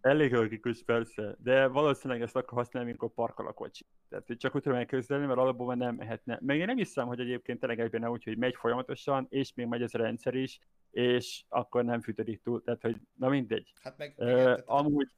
Elég 0.00 0.32
logikus, 0.32 0.82
persze. 0.84 1.36
De 1.38 1.66
valószínűleg 1.66 2.22
ezt 2.22 2.36
akkor 2.36 2.58
használni, 2.58 2.88
amikor 2.88 3.14
parkol 3.14 3.46
a 3.46 3.52
kocsi. 3.52 3.86
Tehát 4.08 4.26
hogy 4.26 4.36
csak 4.36 4.54
úgy 4.54 4.62
tudom 4.62 4.78
elképzelni, 4.78 5.26
mert 5.26 5.38
alapból 5.38 5.66
már 5.66 5.76
nem 5.76 5.94
mehetne. 5.94 6.38
Meg 6.42 6.58
én 6.58 6.66
nem 6.66 6.76
hiszem, 6.76 7.06
hogy 7.06 7.20
egyébként 7.20 7.60
tényleg 7.60 7.90
benne 7.90 8.10
úgy, 8.10 8.24
hogy 8.24 8.38
megy 8.38 8.54
folyamatosan, 8.54 9.26
és 9.30 9.54
még 9.54 9.66
megy 9.66 9.82
ez 9.82 9.94
a 9.94 9.98
rendszer 9.98 10.34
is, 10.34 10.58
és 10.90 11.44
akkor 11.48 11.84
nem 11.84 12.00
fűtődik 12.00 12.42
túl. 12.42 12.62
Tehát, 12.62 12.82
hogy 12.82 12.96
na 13.14 13.28
mindegy. 13.28 13.72
Hát 13.82 13.98
meg, 13.98 14.14
uh, 14.16 14.58
amúgy... 14.64 15.08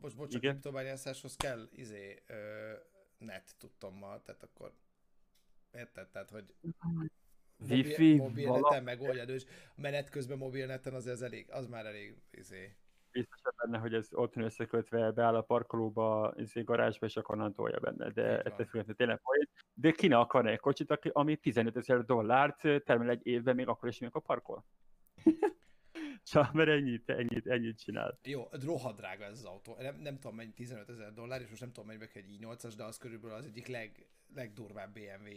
Most, 0.00 0.16
bocs, 0.16 0.34
a 0.34 0.38
kriptobányászáshoz 0.38 1.36
kell 1.36 1.68
izé, 1.70 2.22
uh, 2.28 2.36
net 3.18 3.54
tudtommal, 3.58 4.22
tehát 4.22 4.42
akkor 4.42 4.72
érted, 5.72 6.08
tehát 6.08 6.30
hogy 6.30 6.54
Wi-Fi, 7.68 8.16
mobilneten 8.16 8.82
megoldja, 8.82 9.22
és 9.22 9.44
menet 9.74 10.10
közben 10.10 10.38
mobilneten 10.38 10.94
az, 10.94 11.06
az, 11.06 11.22
elég, 11.22 11.46
az 11.50 11.66
már 11.66 11.86
elég 11.86 12.16
izé. 12.30 12.76
Biztos 13.12 13.40
benne, 13.56 13.78
hogy 13.78 13.94
ez 13.94 14.08
otthon 14.12 14.44
összekötve 14.44 15.10
beáll 15.10 15.34
a 15.34 15.42
parkolóba, 15.42 16.32
izé, 16.36 16.62
garázsba, 16.62 17.06
és 17.06 17.16
akkor 17.16 17.36
onnan 17.36 17.54
tolja 17.54 17.78
benne, 17.80 18.10
de 18.10 18.22
ettől 18.22 18.66
függetlenül 18.66 18.94
tényleg 18.94 19.20
folyt. 19.20 19.50
De 19.74 19.90
ki 19.90 20.06
ne 20.06 20.18
akarna 20.18 20.50
egy 20.50 20.58
kocsit, 20.58 20.90
ami 21.12 21.36
15 21.36 21.76
ezer 21.76 22.04
dollárt 22.04 22.60
termel 22.84 23.10
egy 23.10 23.26
évben, 23.26 23.54
még 23.54 23.68
akkor 23.68 23.88
is, 23.88 24.00
amikor 24.00 24.22
parkol? 24.22 24.64
Csak 26.30 26.52
mert 26.52 26.68
ennyit, 26.68 27.08
ennyit, 27.08 27.46
ennyit 27.46 27.78
csinál. 27.78 28.18
Jó, 28.22 28.48
rohadt 28.50 28.96
drága 28.96 29.24
ez 29.24 29.32
az 29.32 29.44
autó. 29.44 29.76
Nem, 29.78 30.00
nem 30.00 30.18
tudom 30.18 30.36
mennyi, 30.36 30.52
15 30.52 30.88
ezer 30.88 31.12
dollár, 31.12 31.40
és 31.40 31.48
most 31.48 31.60
nem 31.60 31.72
tudom 31.72 31.86
mennyibe 31.86 32.06
kell 32.06 32.22
egy 32.22 32.38
i8-as, 32.40 32.72
de 32.76 32.84
az 32.84 32.96
körülbelül 32.96 33.36
az 33.36 33.44
egyik 33.44 33.66
leg, 33.66 34.06
legdurvább 34.34 34.92
BMW 34.92 35.28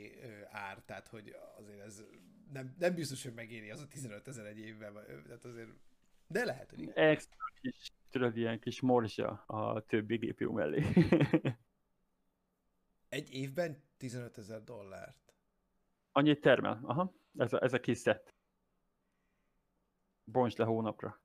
ár, 0.50 0.82
tehát 0.86 1.08
hogy 1.08 1.36
azért 1.58 1.80
ez 1.80 2.04
nem, 2.52 2.76
nem 2.80 2.96
biztos, 2.96 3.24
hogy 3.24 3.34
megéri 3.34 3.70
az 3.70 3.82
a 3.82 3.88
15 3.88 4.28
ezer 4.28 4.46
egy 4.46 4.60
évben, 4.60 4.94
tehát 5.26 5.46
azért, 5.46 5.70
de 6.28 6.46
lehet, 6.46 6.70
hogy. 6.70 6.92
Extra 6.94 7.46
kis, 7.62 7.92
tudod, 8.10 8.38
ilyen 8.38 8.60
kis 8.60 8.82
morzsa 8.82 9.44
a 9.48 9.86
többi 9.86 10.18
GPU 10.18 10.52
mellé. 10.52 10.84
egy 13.10 13.34
évben 13.34 13.84
15 13.98 14.38
ezer 14.38 14.64
dollárt. 14.64 15.34
Annyit 16.12 16.42
termel, 16.42 16.80
aha, 16.84 17.14
ez 17.38 17.54
a, 17.54 17.64
ez 17.64 17.74
a 17.74 17.80
kis 17.80 17.98
szett. 17.98 18.34
Bonts 20.32 20.56
le 20.56 20.66
hónapra. 20.66 21.20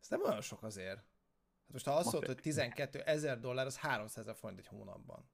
Ez 0.00 0.08
nem 0.08 0.22
olyan 0.22 0.40
sok 0.40 0.62
azért. 0.62 0.96
Hát 0.96 1.72
most 1.72 1.84
ha 1.84 1.92
azt 1.92 2.12
mondod, 2.12 2.26
hogy 2.26 2.42
12 2.42 3.00
ezer 3.00 3.40
dollár, 3.40 3.66
az 3.66 3.78
300 3.78 4.24
ezer 4.24 4.36
forint 4.36 4.58
egy 4.58 4.66
hónapban. 4.66 5.28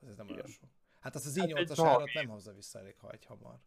Az 0.00 0.08
ez 0.08 0.16
nem 0.16 0.26
Igen. 0.26 0.38
olyan 0.38 0.50
sok. 0.50 0.68
Hát 1.00 1.14
azt 1.14 1.26
az 1.26 1.40
i8-as 1.40 1.74
hát 1.76 1.86
árat 1.86 2.12
nem 2.12 2.28
hozza 2.28 2.52
vissza 2.52 2.78
elég 2.78 2.98
hagy 2.98 3.24
hamar. 3.24 3.58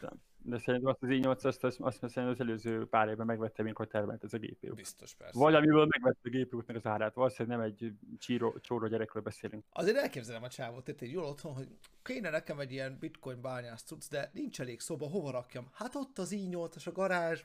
Nem. 0.00 0.20
De 0.42 0.58
szerintem 0.58 0.90
azt 0.90 1.02
az 1.02 1.08
i8-ast, 1.12 1.60
azt, 1.60 1.80
azt, 1.80 1.98
szerintem 1.98 2.28
az 2.28 2.40
előző 2.40 2.86
pár 2.86 3.08
évben 3.08 3.26
megvette, 3.26 3.62
mikor 3.62 3.86
termelt 3.86 4.24
ez 4.24 4.32
a 4.32 4.38
GPU. 4.38 4.74
Biztos, 4.74 5.14
persze. 5.14 5.38
Valamiből 5.38 5.86
megvette 5.86 6.20
a 6.22 6.28
GPU-nak 6.28 6.76
az 6.76 6.86
árát, 6.86 7.14
valószínűleg 7.14 7.58
nem 7.58 7.66
egy 7.66 7.92
csíró, 8.18 8.58
csóró 8.60 8.86
gyerekről 8.86 9.22
beszélünk. 9.22 9.64
Azért 9.70 9.96
elképzelem 9.96 10.42
a 10.42 10.48
csávot, 10.48 10.88
itt 10.88 11.00
egy 11.00 11.10
jól 11.12 11.24
otthon, 11.24 11.54
hogy 11.54 11.68
kéne 12.02 12.30
nekem 12.30 12.58
egy 12.58 12.72
ilyen 12.72 12.96
bitcoin 13.00 13.40
bányász 13.40 13.82
tudsz, 13.82 14.08
de 14.08 14.30
nincs 14.32 14.60
elég 14.60 14.80
szoba, 14.80 15.06
hova 15.06 15.30
rakjam? 15.30 15.68
Hát 15.72 15.94
ott 15.94 16.18
az 16.18 16.34
i8-as 16.36 16.88
a 16.88 16.92
garázs, 16.92 17.44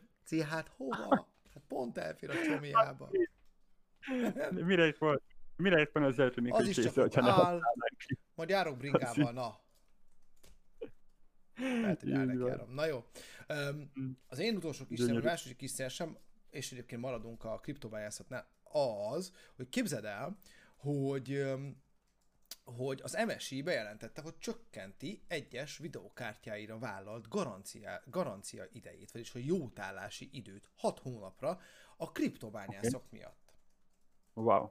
hát 0.49 0.67
hova? 0.67 1.27
Hát 1.53 1.63
pont 1.67 1.97
elfér 1.97 2.29
a 2.29 2.33
csomiába. 2.45 3.09
Mire 4.51 4.87
itt 4.87 4.97
volt? 4.97 5.23
Mire 5.57 5.81
itt 5.81 5.91
van 5.91 6.03
az 6.03 6.19
elektronikus 6.19 6.59
Az 6.59 6.67
is 6.67 6.91
csak 6.91 7.17
áll, 7.17 7.61
majd 8.35 8.49
járok 8.49 8.77
bringával, 8.77 9.31
na. 9.31 9.63
Lehet, 11.57 12.01
hogy 12.01 12.11
áll 12.11 12.25
neki 12.25 12.61
Na 12.73 12.85
jó. 12.85 13.05
Um, 13.49 14.17
az 14.27 14.39
én 14.39 14.55
utolsó 14.55 14.85
kis 14.85 14.99
szem, 14.99 15.15
a 15.15 15.19
második 15.23 15.57
kis 15.57 15.71
sem, 15.89 16.17
és 16.49 16.71
egyébként 16.71 17.01
maradunk 17.01 17.43
a 17.43 17.59
kriptobájászatnál, 17.59 18.47
az, 19.09 19.31
hogy 19.55 19.69
képzeld 19.69 20.05
el, 20.05 20.37
hogy 20.75 21.43
hogy 22.65 23.01
az 23.03 23.17
MSI 23.27 23.61
bejelentette, 23.61 24.21
hogy 24.21 24.37
csökkenti 24.37 25.23
egyes 25.27 25.77
videokártyáira 25.77 26.79
vállalt 26.79 27.27
garancia, 27.27 28.01
garancia 28.05 28.67
idejét, 28.71 29.11
vagyis 29.11 29.31
hogy 29.31 29.45
jótállási 29.45 30.29
időt 30.31 30.69
6 30.75 30.99
hónapra 30.99 31.59
a 31.97 32.11
kriptobányászok 32.11 33.03
okay. 33.05 33.19
miatt. 33.19 33.53
Wow. 34.33 34.69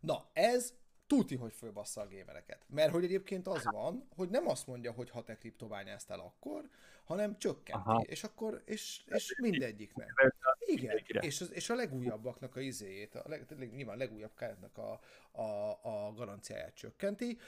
Na, 0.00 0.30
ez 0.32 0.74
tuti, 1.06 1.36
hogy 1.36 1.52
fölbassza 1.52 2.00
a 2.00 2.06
gémereket. 2.06 2.64
Mert 2.68 2.92
hogy 2.92 3.04
egyébként 3.04 3.46
az 3.46 3.64
van, 3.64 4.08
hogy 4.16 4.28
nem 4.28 4.48
azt 4.48 4.66
mondja, 4.66 4.92
hogy 4.92 5.10
ha 5.10 5.22
te 5.22 5.36
kriptobányáztál 5.36 6.20
akkor, 6.20 6.70
hanem 7.04 7.38
csökkenti, 7.38 7.88
Aha. 7.88 8.00
és 8.00 8.24
akkor, 8.24 8.62
és, 8.64 9.02
és 9.06 9.34
mindegyiknek. 9.40 10.34
Igen, 10.58 11.02
és, 11.20 11.40
az, 11.40 11.52
és 11.52 11.70
a 11.70 11.74
legújabbaknak 11.74 12.56
a 12.56 12.60
izéjét, 12.60 13.14
a 13.14 13.28
leg, 13.28 13.46
nyilván 13.74 13.94
a 13.94 13.98
legújabb 13.98 14.34
kártyának 14.34 14.78
a, 14.78 15.00
a, 15.40 15.70
a 15.82 16.12
garanciáját 16.12 16.74
csökkenti. 16.74 17.38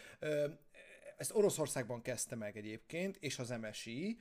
Ezt 1.16 1.34
Oroszországban 1.34 2.02
kezdte 2.02 2.34
meg 2.36 2.56
egyébként, 2.56 3.16
és 3.16 3.38
az 3.38 3.54
MSI, 3.60 4.18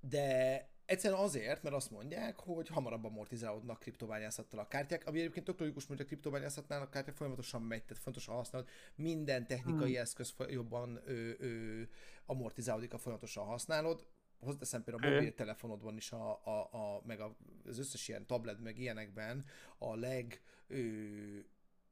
de 0.00 0.68
Egyszerűen 0.90 1.20
azért, 1.20 1.62
mert 1.62 1.74
azt 1.74 1.90
mondják, 1.90 2.40
hogy 2.40 2.68
hamarabb 2.68 3.04
amortizálódnak 3.04 3.78
kriptobányászattal 3.78 4.60
a 4.60 4.66
kártyák, 4.66 5.06
ami 5.06 5.18
egyébként 5.18 5.44
tök 5.44 5.58
logikus, 5.58 5.86
hogy 5.86 6.00
a 6.00 6.04
kriptobányászatnál 6.04 6.82
a 6.82 6.88
kártya 6.88 7.12
folyamatosan 7.12 7.62
megy, 7.62 7.82
tehát 7.82 8.02
fontosan 8.02 8.34
használod. 8.34 8.68
Minden 8.94 9.46
technikai 9.46 9.92
hmm. 9.92 10.00
eszköz 10.00 10.34
jobban 10.48 11.00
ö, 11.04 11.30
ö, 11.38 11.82
amortizálódik, 12.26 12.92
a 12.92 12.98
folyamatosan 12.98 13.44
használod. 13.44 14.06
Hozzáteszem 14.40 14.84
például 14.84 15.12
a 15.12 15.14
mobiltelefonodban 15.14 15.96
is, 15.96 16.12
a, 16.12 16.40
a, 16.44 16.68
a, 16.72 17.02
meg 17.04 17.20
az 17.64 17.78
összes 17.78 18.08
ilyen 18.08 18.26
tablet, 18.26 18.60
meg 18.60 18.78
ilyenekben 18.78 19.44
a 19.78 19.94
leg 19.94 20.42
ö, 20.66 20.78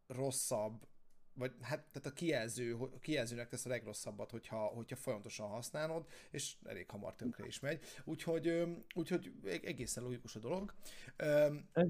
rosszabb 0.07 0.87
vagy 1.38 1.52
hát 1.61 1.85
tehát 1.92 2.09
a 2.09 2.12
kijelző, 2.12 2.75
a 2.75 2.99
kijelzőnek 3.00 3.49
tesz 3.49 3.66
a 3.66 3.68
legrosszabbat, 3.68 4.30
hogyha, 4.30 4.57
hogyha 4.57 4.97
folyamatosan 4.97 5.49
használod, 5.49 6.07
és 6.30 6.54
elég 6.64 6.90
hamar 6.90 7.14
tönkre 7.14 7.47
is 7.47 7.61
megy. 7.61 7.85
Úgyhogy, 8.04 8.66
úgyhogy 8.95 9.33
egészen 9.64 10.02
logikus 10.02 10.37
a 10.37 10.38
dolog. 10.38 10.75
Ez 11.73 11.87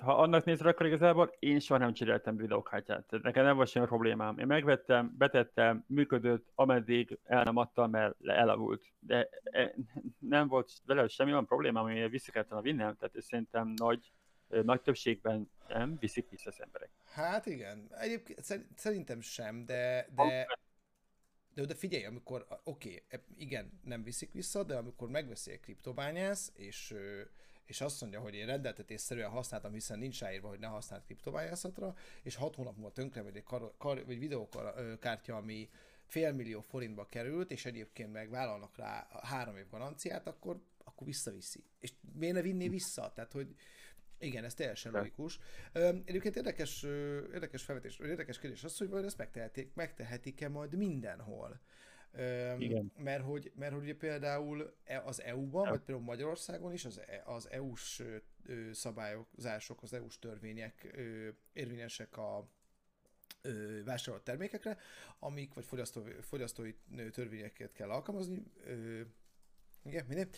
Ha 0.00 0.16
annak 0.16 0.44
nézve, 0.44 0.68
akkor 0.68 0.86
igazából 0.86 1.36
én 1.38 1.60
soha 1.60 1.80
nem 1.80 1.92
cseréltem 1.92 2.36
videókártyát. 2.36 3.06
Tehát 3.06 3.24
nekem 3.24 3.44
nem 3.44 3.56
volt 3.56 3.68
semmi 3.68 3.86
problémám. 3.86 4.38
Én 4.38 4.46
megvettem, 4.46 5.14
betettem, 5.18 5.84
működött, 5.86 6.50
ameddig 6.54 7.18
el 7.24 7.42
nem 7.42 7.56
adtam, 7.56 7.90
mert 7.90 8.14
elavult. 8.26 8.82
De 8.98 9.28
e, 9.42 9.74
nem 10.18 10.48
volt 10.48 10.70
vele 10.84 11.08
semmi 11.08 11.30
olyan 11.30 11.46
problémám, 11.46 11.84
ami 11.84 12.08
vissza 12.08 12.32
kellett 12.32 12.48
volna 12.48 12.64
vinnem. 12.64 12.96
Tehát 12.96 13.20
szerintem 13.20 13.72
nagy, 13.76 14.12
nagy 14.62 14.82
többségben 14.82 15.50
nem 15.68 15.96
viszik 16.00 16.28
vissza 16.28 16.50
az 16.50 16.60
emberek. 16.60 16.90
Hát 17.04 17.46
igen, 17.46 17.88
egyébként 17.98 18.44
szerintem 18.74 19.20
sem, 19.20 19.64
de, 19.64 20.08
de, 20.14 20.46
de, 21.54 21.64
de 21.64 21.74
figyelj, 21.74 22.04
amikor, 22.04 22.46
oké, 22.64 23.02
okay, 23.06 23.20
igen, 23.36 23.80
nem 23.84 24.02
viszik 24.02 24.32
vissza, 24.32 24.62
de 24.62 24.76
amikor 24.76 25.10
megveszi 25.10 25.50
egy 25.50 25.60
kriptobányász, 25.60 26.52
és, 26.54 26.94
és 27.64 27.80
azt 27.80 28.00
mondja, 28.00 28.20
hogy 28.20 28.34
én 28.34 28.46
rendeltetésszerűen 28.46 29.30
használtam, 29.30 29.72
hiszen 29.72 29.98
nincs 29.98 30.20
ráírva, 30.20 30.48
hogy 30.48 30.58
ne 30.58 30.66
használt 30.66 31.04
kriptobányászatra, 31.04 31.94
és 32.22 32.34
hat 32.34 32.54
hónap 32.54 32.74
múlva 32.74 32.92
tönkre 32.92 33.22
megy 33.22 33.36
egy, 33.36 33.42
kar, 33.42 33.74
kar, 33.78 34.04
vagy 34.06 34.18
videókártya, 34.18 35.36
ami 35.36 35.68
félmillió 36.06 36.60
forintba 36.60 37.06
került, 37.08 37.50
és 37.50 37.64
egyébként 37.64 38.12
meg 38.12 38.30
vállalnak 38.30 38.76
rá 38.76 39.08
három 39.22 39.56
év 39.56 39.68
garanciát, 39.70 40.26
akkor, 40.26 40.60
akkor 40.84 41.06
visszaviszi. 41.06 41.64
És 41.78 41.92
miért 42.12 42.34
ne 42.34 42.42
vinné 42.42 42.68
vissza? 42.68 43.12
Tehát, 43.14 43.32
hogy 43.32 43.54
igen, 44.20 44.44
ez 44.44 44.54
teljesen 44.54 44.92
logikus. 44.92 45.38
Egyébként 46.04 46.36
érdekes, 46.36 46.82
érdekes 47.32 47.62
felvetés, 47.62 47.98
érdekes 47.98 48.38
kérdés 48.38 48.64
az, 48.64 48.78
hogy 48.78 48.88
majd 48.88 49.04
ezt 49.04 49.16
megtehetik, 49.16 49.74
megtehetik-e 49.74 50.48
majd 50.48 50.74
mindenhol. 50.74 51.60
Igen. 52.58 52.92
Mert 52.96 53.22
hogy, 53.22 53.52
mert 53.54 53.72
hogy 53.72 53.94
például 53.94 54.74
e, 54.84 55.02
az 55.02 55.22
EU-ban, 55.22 55.64
ja. 55.64 55.70
vagy 55.70 55.80
például 55.80 56.06
Magyarországon 56.06 56.72
is 56.72 56.84
az, 56.84 56.98
e, 56.98 57.22
az 57.24 57.50
EU-s 57.50 58.02
szabályozások, 58.72 59.82
az 59.82 59.92
EU-s 59.92 60.18
törvények 60.18 60.96
érvényesek 61.52 62.16
a 62.16 62.48
vásárolt 63.84 64.22
termékekre, 64.22 64.78
amik, 65.18 65.54
vagy 65.54 65.64
fogyasztó, 65.64 66.02
fogyasztói 66.20 66.74
törvényeket 67.10 67.72
kell 67.72 67.90
alkalmazni. 67.90 68.42
Igen, 69.84 70.04
minden. 70.08 70.28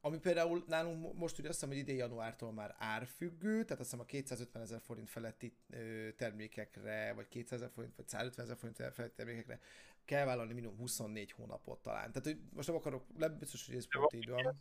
Ami 0.00 0.18
például 0.18 0.64
nálunk 0.66 1.14
most 1.14 1.38
ugye 1.38 1.48
azt 1.48 1.58
hiszem, 1.58 1.74
hogy 1.74 1.82
idén 1.82 1.96
januártól 1.96 2.52
már 2.52 2.74
árfüggő, 2.78 3.64
tehát 3.64 3.70
azt 3.70 3.90
hiszem 3.90 4.00
a 4.00 4.04
250 4.04 4.62
ezer 4.62 4.80
forint 4.80 5.10
feletti 5.10 5.56
termékekre, 6.16 7.12
vagy 7.12 7.28
200 7.28 7.60
ezer 7.60 7.72
forint, 7.74 7.96
vagy 7.96 8.08
150 8.08 8.44
ezer 8.44 8.56
forint 8.56 8.76
feletti 8.76 9.14
termékekre 9.16 9.60
kell 10.08 10.24
vállalni 10.24 10.52
minimum 10.52 10.76
24 10.76 11.32
hónapot 11.32 11.82
talán. 11.82 12.12
Tehát 12.12 12.24
hogy 12.24 12.38
most 12.54 12.68
nem 12.68 12.76
akarok, 12.76 13.04
nem 13.16 13.38
biztos, 13.38 13.66
hogy 13.66 13.74
ez 13.76 13.88
pont 13.88 14.12
így 14.12 14.28
van. 14.28 14.60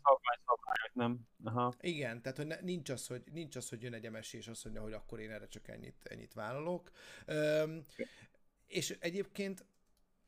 nem. 0.94 1.20
Aha. 1.44 1.74
Igen, 1.80 2.22
tehát 2.22 2.38
hogy 2.38 2.48
ne, 2.48 2.60
nincs, 2.62 2.90
az, 2.90 3.08
hogy 3.08 3.24
nincs 3.32 3.56
az, 3.56 3.70
hogy 3.70 3.82
jön 3.82 3.94
egy 3.94 4.12
MSC 4.12 4.34
és 4.34 4.48
azt 4.48 4.64
mondja, 4.64 4.82
hogy 4.82 4.94
akkor 4.94 5.20
én 5.20 5.32
erre 5.32 5.48
csak 5.48 5.68
ennyit, 5.68 6.06
ennyit 6.06 6.34
vállalok. 6.34 6.92
Üm, 7.28 7.84
és 8.68 8.98
egyébként 9.00 9.66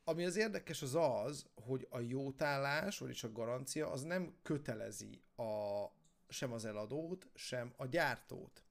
ami 0.04 0.24
az 0.24 0.36
érdekes 0.36 0.82
az 0.82 0.94
az, 0.94 1.46
hogy 1.54 1.86
a 1.90 2.00
jótállás, 2.00 2.98
vagyis 2.98 3.24
a 3.24 3.32
garancia, 3.32 3.90
az 3.90 4.02
nem 4.02 4.34
kötelezi 4.42 5.22
a, 5.36 5.84
sem 6.28 6.52
az 6.52 6.64
eladót, 6.64 7.28
sem 7.34 7.72
a 7.76 7.86
gyártót. 7.86 8.62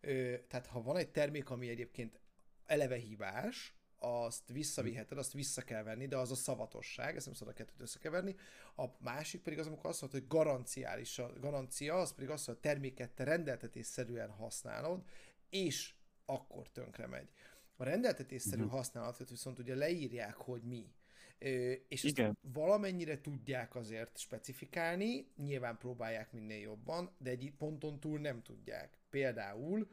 Ö, 0.00 0.34
tehát 0.48 0.66
ha 0.66 0.82
van 0.82 0.96
egy 0.96 1.10
termék, 1.10 1.50
ami 1.50 1.68
egyébként 1.68 2.20
eleve 2.66 2.96
hibás, 2.96 3.74
azt 4.04 4.48
visszaviheted, 4.48 5.18
azt 5.18 5.32
vissza 5.32 5.62
kell 5.62 5.82
venni, 5.82 6.06
de 6.06 6.16
az 6.16 6.30
a 6.30 6.34
szavatosság, 6.34 7.16
ezt 7.16 7.26
nem 7.26 7.34
szabad 7.34 7.52
a 7.52 7.56
kettőt 7.56 7.80
összekeverni. 7.80 8.36
A 8.76 8.84
másik 8.98 9.42
pedig 9.42 9.58
az, 9.58 9.66
amikor 9.66 9.90
azt 9.90 10.00
mondod, 10.00 10.20
hogy 10.20 10.28
garanciális, 10.28 11.18
a 11.18 11.32
garancia, 11.40 11.94
az 11.94 12.14
pedig 12.14 12.30
azt, 12.30 12.46
hogy 12.46 12.54
a 12.54 12.60
terméket 12.60 13.10
te 13.10 13.24
rendeltetésszerűen 13.24 14.30
használod, 14.30 15.02
és 15.50 15.94
akkor 16.26 16.68
tönkre 16.68 17.06
megy. 17.06 17.28
A 17.76 17.84
rendeltetésszerű 17.84 18.62
uh-huh. 18.62 18.76
használatot 18.76 19.30
viszont 19.30 19.58
ugye 19.58 19.74
leírják, 19.74 20.34
hogy 20.34 20.62
mi. 20.62 20.94
Ö, 21.38 21.72
és 21.88 22.04
Igen. 22.04 22.26
ezt 22.26 22.36
valamennyire 22.52 23.20
tudják 23.20 23.74
azért 23.74 24.18
specifikálni, 24.18 25.26
nyilván 25.36 25.78
próbálják 25.78 26.32
minél 26.32 26.60
jobban, 26.60 27.10
de 27.18 27.30
egy 27.30 27.52
ponton 27.58 28.00
túl 28.00 28.18
nem 28.18 28.42
tudják. 28.42 28.98
Például 29.10 29.88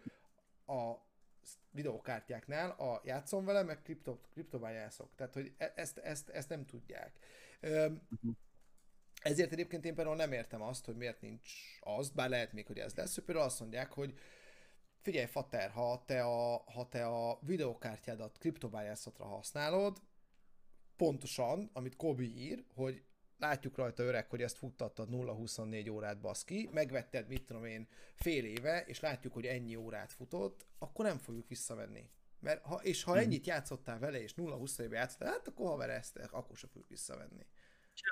a 0.66 0.94
videókártyáknál 1.72 2.70
a 2.70 3.02
játszom 3.06 3.46
vele, 3.46 3.64
meg 3.64 3.82
kripto, 3.82 4.20
kriptobányászok. 4.34 5.16
Tehát, 5.16 5.34
hogy 5.34 5.54
e- 5.58 5.74
ezt, 5.76 5.98
ezt, 5.98 6.30
ezt 6.30 6.50
nem 6.50 6.66
tudják. 6.66 7.12
Ö, 7.60 7.86
uh-huh. 7.86 8.36
Ezért 9.22 9.52
egyébként 9.52 9.86
én 9.86 9.96
például 9.96 10.16
nem 10.16 10.32
értem 10.32 10.62
azt, 10.62 10.86
hogy 10.86 10.96
miért 10.96 11.22
nincs 11.22 11.52
az, 11.80 12.10
bár 12.10 12.30
lehet 12.30 12.54
még, 12.54 12.68
hogy 12.68 12.80
ez 12.80 12.96
lesz, 12.96 13.16
hogy 13.16 13.24
például 13.24 13.46
azt 13.46 13.60
mondják, 13.60 13.92
hogy 13.92 14.14
figyelj, 15.02 15.26
Fater, 15.26 15.70
ha 15.70 16.04
te 16.06 16.24
a, 16.24 16.64
ha 16.66 16.88
te 16.90 17.06
a 17.06 17.40
videokártyádat 17.42 18.38
kriptobányászatra 18.38 19.26
használod, 19.26 20.02
pontosan, 20.96 21.70
amit 21.74 21.96
Kobi 21.96 22.38
ír, 22.38 22.64
hogy 22.74 23.04
látjuk 23.38 23.78
rajta 23.78 24.04
öreg, 24.04 24.30
hogy 24.30 24.42
ezt 24.42 24.58
futtattad 24.58 25.08
0-24 25.12 25.92
órát 25.92 26.20
baszki, 26.20 26.70
megvetted, 26.72 27.28
mit 27.28 27.46
tudom 27.46 27.66
én, 27.66 27.88
fél 28.16 28.46
éve, 28.46 28.84
és 28.86 29.00
látjuk, 29.00 29.34
hogy 29.34 29.46
ennyi 29.46 29.76
órát 29.76 30.12
futott, 30.12 30.66
akkor 30.80 31.06
nem 31.06 31.18
fogjuk 31.18 31.48
visszavenni. 31.48 32.10
Mert 32.40 32.64
ha, 32.64 32.76
és 32.76 33.04
ha 33.04 33.14
mm. 33.14 33.18
ennyit 33.18 33.48
játszottál 33.48 34.00
vele, 34.00 34.22
és 34.22 34.34
0-24-ben 34.38 35.00
játszottál, 35.00 35.32
hát 35.32 35.48
akkor 35.48 35.68
haver 35.68 35.90
ezt, 35.90 36.18
akkor 36.18 36.58
sem 36.58 36.70
fogjuk 36.70 36.90
visszavenni. 36.90 37.46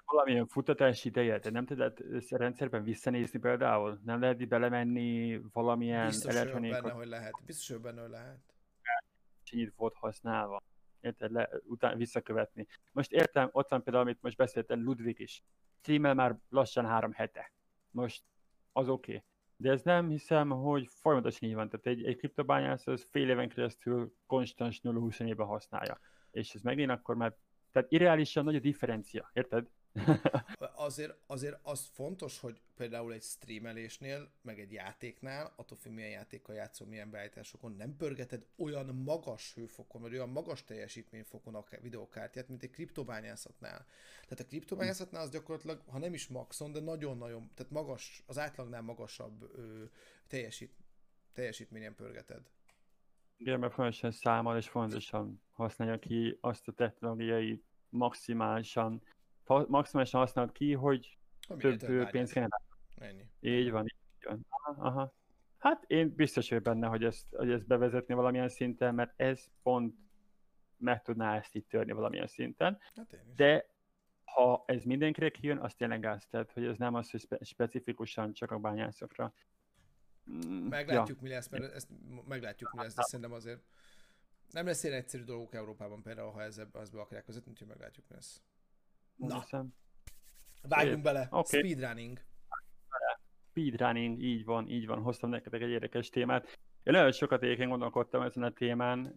Valamilyen 0.05 0.47
futtatási 0.47 1.07
ideje, 1.07 1.39
de 1.39 1.49
nem 1.49 1.65
tudod 1.65 1.93
rendszerben 2.29 2.83
visszanézni 2.83 3.39
például? 3.39 3.99
Nem 4.03 4.19
lehet 4.19 4.47
belemenni 4.47 5.41
valamilyen 5.53 6.05
Biztos 6.05 6.35
elektronikot? 6.35 6.81
benne, 6.81 6.93
hogy 6.93 7.07
lehet. 7.07 7.33
Biztos 7.45 7.69
hogy 7.69 7.81
benne, 7.81 8.01
hogy 8.01 8.09
lehet. 8.09 8.39
Ennyit 9.51 9.73
volt 9.75 9.95
használva. 9.95 10.61
Érted? 11.01 11.31
Le, 11.31 11.49
után 11.63 11.97
visszakövetni. 11.97 12.67
Most 12.91 13.11
értem, 13.11 13.49
ott 13.51 13.69
van 13.69 13.83
például, 13.83 14.05
amit 14.05 14.21
most 14.21 14.37
beszéltem, 14.37 14.83
Ludwig 14.83 15.19
is. 15.19 15.43
Címmel 15.81 16.13
már 16.13 16.37
lassan 16.49 16.85
három 16.85 17.11
hete. 17.11 17.51
Most 17.91 18.23
az 18.71 18.89
oké. 18.89 19.15
Okay. 19.15 19.23
De 19.55 19.71
ez 19.71 19.81
nem 19.81 20.09
hiszem, 20.09 20.49
hogy 20.49 20.87
folyamatosan 20.87 21.49
így 21.49 21.55
van. 21.55 21.69
Tehát 21.69 21.85
egy, 21.85 22.05
egy 22.05 22.17
kriptobányász 22.17 22.87
az 22.87 23.07
fél 23.11 23.29
éven 23.29 23.49
keresztül 23.49 24.13
konstans 24.25 24.79
0-24-ben 24.83 25.47
használja. 25.47 25.99
És 26.31 26.53
ez 26.53 26.61
megint 26.61 26.91
akkor 26.91 27.15
már 27.15 27.35
tehát 27.71 27.91
irreálisan 27.91 28.43
nagy 28.43 28.55
a 28.55 28.59
differencia, 28.59 29.29
érted? 29.33 29.67
azért, 30.75 31.15
azért 31.27 31.59
az 31.61 31.85
fontos, 31.93 32.39
hogy 32.39 32.61
például 32.75 33.13
egy 33.13 33.21
streamelésnél, 33.21 34.31
meg 34.41 34.59
egy 34.59 34.71
játéknál, 34.71 35.53
attól 35.55 35.77
függ 35.77 35.91
milyen 35.91 36.09
játékkal 36.09 36.55
játszol, 36.55 36.87
milyen 36.87 37.09
beállításokon, 37.09 37.75
nem 37.75 37.95
pörgeted 37.95 38.45
olyan 38.57 38.85
magas 38.85 39.53
hőfokon, 39.53 40.01
vagy 40.01 40.13
olyan 40.13 40.29
magas 40.29 40.63
teljesítményfokon 40.63 41.55
a 41.55 41.63
videokártyát, 41.81 42.47
mint 42.47 42.63
egy 42.63 42.69
kriptobányászatnál. 42.69 43.85
Tehát 44.21 44.39
a 44.39 44.45
kriptobányászatnál 44.47 45.21
az 45.21 45.29
gyakorlatilag, 45.29 45.81
ha 45.87 45.97
nem 45.97 46.13
is 46.13 46.27
maxon, 46.27 46.71
de 46.71 46.79
nagyon-nagyon, 46.79 47.51
tehát 47.55 47.71
magas, 47.71 48.23
az 48.25 48.37
átlagnál 48.37 48.81
magasabb 48.81 49.41
ö, 49.55 49.83
teljesít, 50.27 50.73
teljesítményen 51.33 51.95
pörgeted. 51.95 52.41
Igen, 53.39 53.59
mert 53.59 53.73
fontosan 53.73 54.11
számol 54.11 54.57
és 54.57 54.69
fontosan 54.69 55.41
használja 55.51 55.99
ki 55.99 56.37
azt 56.41 56.67
a 56.67 56.71
technológiai 56.71 57.63
maximálisan, 57.89 59.01
maximálisan 59.67 60.19
használod 60.19 60.51
ki, 60.51 60.73
hogy 60.73 61.17
Ami 61.47 61.75
több 61.77 62.09
pénzt 62.09 62.33
generál. 62.33 62.61
Ennyi. 62.95 63.25
Így 63.39 63.71
van, 63.71 63.83
így 63.85 64.25
van. 64.25 64.45
Aha, 64.49 64.87
aha. 64.87 65.13
Hát 65.57 65.83
én 65.87 66.15
biztos 66.15 66.49
vagyok 66.49 66.63
benne, 66.63 66.87
hogy 66.87 67.03
ezt, 67.03 67.25
hogy 67.35 67.51
ezt 67.51 67.67
bevezetni 67.67 68.13
valamilyen 68.13 68.49
szinten, 68.49 68.95
mert 68.95 69.13
ez 69.15 69.49
pont 69.63 69.95
meg 70.77 71.01
tudná 71.01 71.35
ezt 71.35 71.55
itt 71.55 71.69
törni 71.69 71.91
valamilyen 71.91 72.27
szinten. 72.27 72.79
Hát 72.95 73.23
De 73.35 73.69
ha 74.23 74.63
ez 74.65 74.83
mindenkire 74.83 75.29
kijön, 75.29 75.57
az 75.57 75.75
tényleg 75.75 76.05
az, 76.05 76.25
tehát 76.25 76.51
hogy 76.51 76.65
ez 76.65 76.77
nem 76.77 76.93
az, 76.93 77.11
hogy 77.11 77.19
spe- 77.19 77.45
specifikusan 77.45 78.33
csak 78.33 78.51
a 78.51 78.59
bányászokra. 78.59 79.33
Mm, 80.31 80.67
meglátjuk, 80.67 81.17
ja. 81.17 81.23
mi 81.23 81.29
lesz, 81.29 81.49
mert 81.49 81.73
ezt 81.73 81.87
meglátjuk, 82.27 82.71
mi 82.73 82.81
lesz, 82.81 82.95
de 82.95 83.03
szerintem 83.03 83.33
azért 83.33 83.61
nem 84.51 84.65
lesz 84.65 84.83
ilyen 84.83 84.95
egyszerű 84.95 85.23
dolgok 85.23 85.53
Európában 85.53 86.01
például, 86.01 86.31
ha 86.31 86.41
ezzel 86.41 86.69
az 86.71 86.89
be 86.89 86.99
akarják 86.99 87.25
vezetni, 87.25 87.51
úgyhogy 87.51 87.67
meglátjuk, 87.67 88.05
mi 88.09 88.15
lesz. 88.15 88.41
Na, 89.15 89.45
vágjunk 90.61 91.03
bele. 91.03 91.27
Okay. 91.31 91.59
Speedrunning. 91.59 92.19
Speedrunning, 93.49 94.21
így 94.21 94.45
van, 94.45 94.67
így 94.67 94.85
van. 94.85 95.01
Hoztam 95.01 95.29
neked 95.29 95.53
egy 95.53 95.69
érdekes 95.69 96.09
témát. 96.09 96.59
Én 96.83 96.93
nagyon 96.93 97.11
sokat 97.11 97.43
egyébként 97.43 97.69
gondolkodtam 97.69 98.21
ezen 98.21 98.43
a 98.43 98.51
témán. 98.51 99.13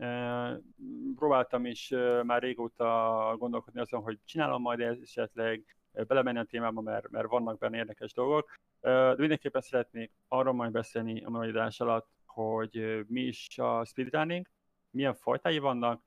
Próbáltam 1.16 1.66
is 1.66 1.88
már 2.22 2.42
régóta 2.42 3.34
gondolkodni 3.38 3.80
azon, 3.80 4.02
hogy 4.02 4.18
csinálom 4.24 4.62
majd 4.62 4.80
esetleg, 4.80 5.76
belemenni 5.92 6.38
a 6.38 6.44
témába, 6.44 6.80
mert, 6.80 7.10
mert 7.10 7.28
vannak 7.28 7.58
benne 7.58 7.76
érdekes 7.76 8.12
dolgok. 8.12 8.58
De 8.80 9.14
mindenképpen 9.16 9.60
szeretnék 9.60 10.12
arról 10.28 10.52
majd 10.52 10.72
beszélni 10.72 11.24
a 11.24 11.30
mai 11.30 11.48
adás 11.48 11.80
alatt, 11.80 12.08
hogy 12.26 13.04
mi 13.08 13.20
is 13.20 13.58
a 13.58 13.84
speedrunning, 13.84 14.46
milyen 14.90 15.14
fajtái 15.14 15.58
vannak, 15.58 16.02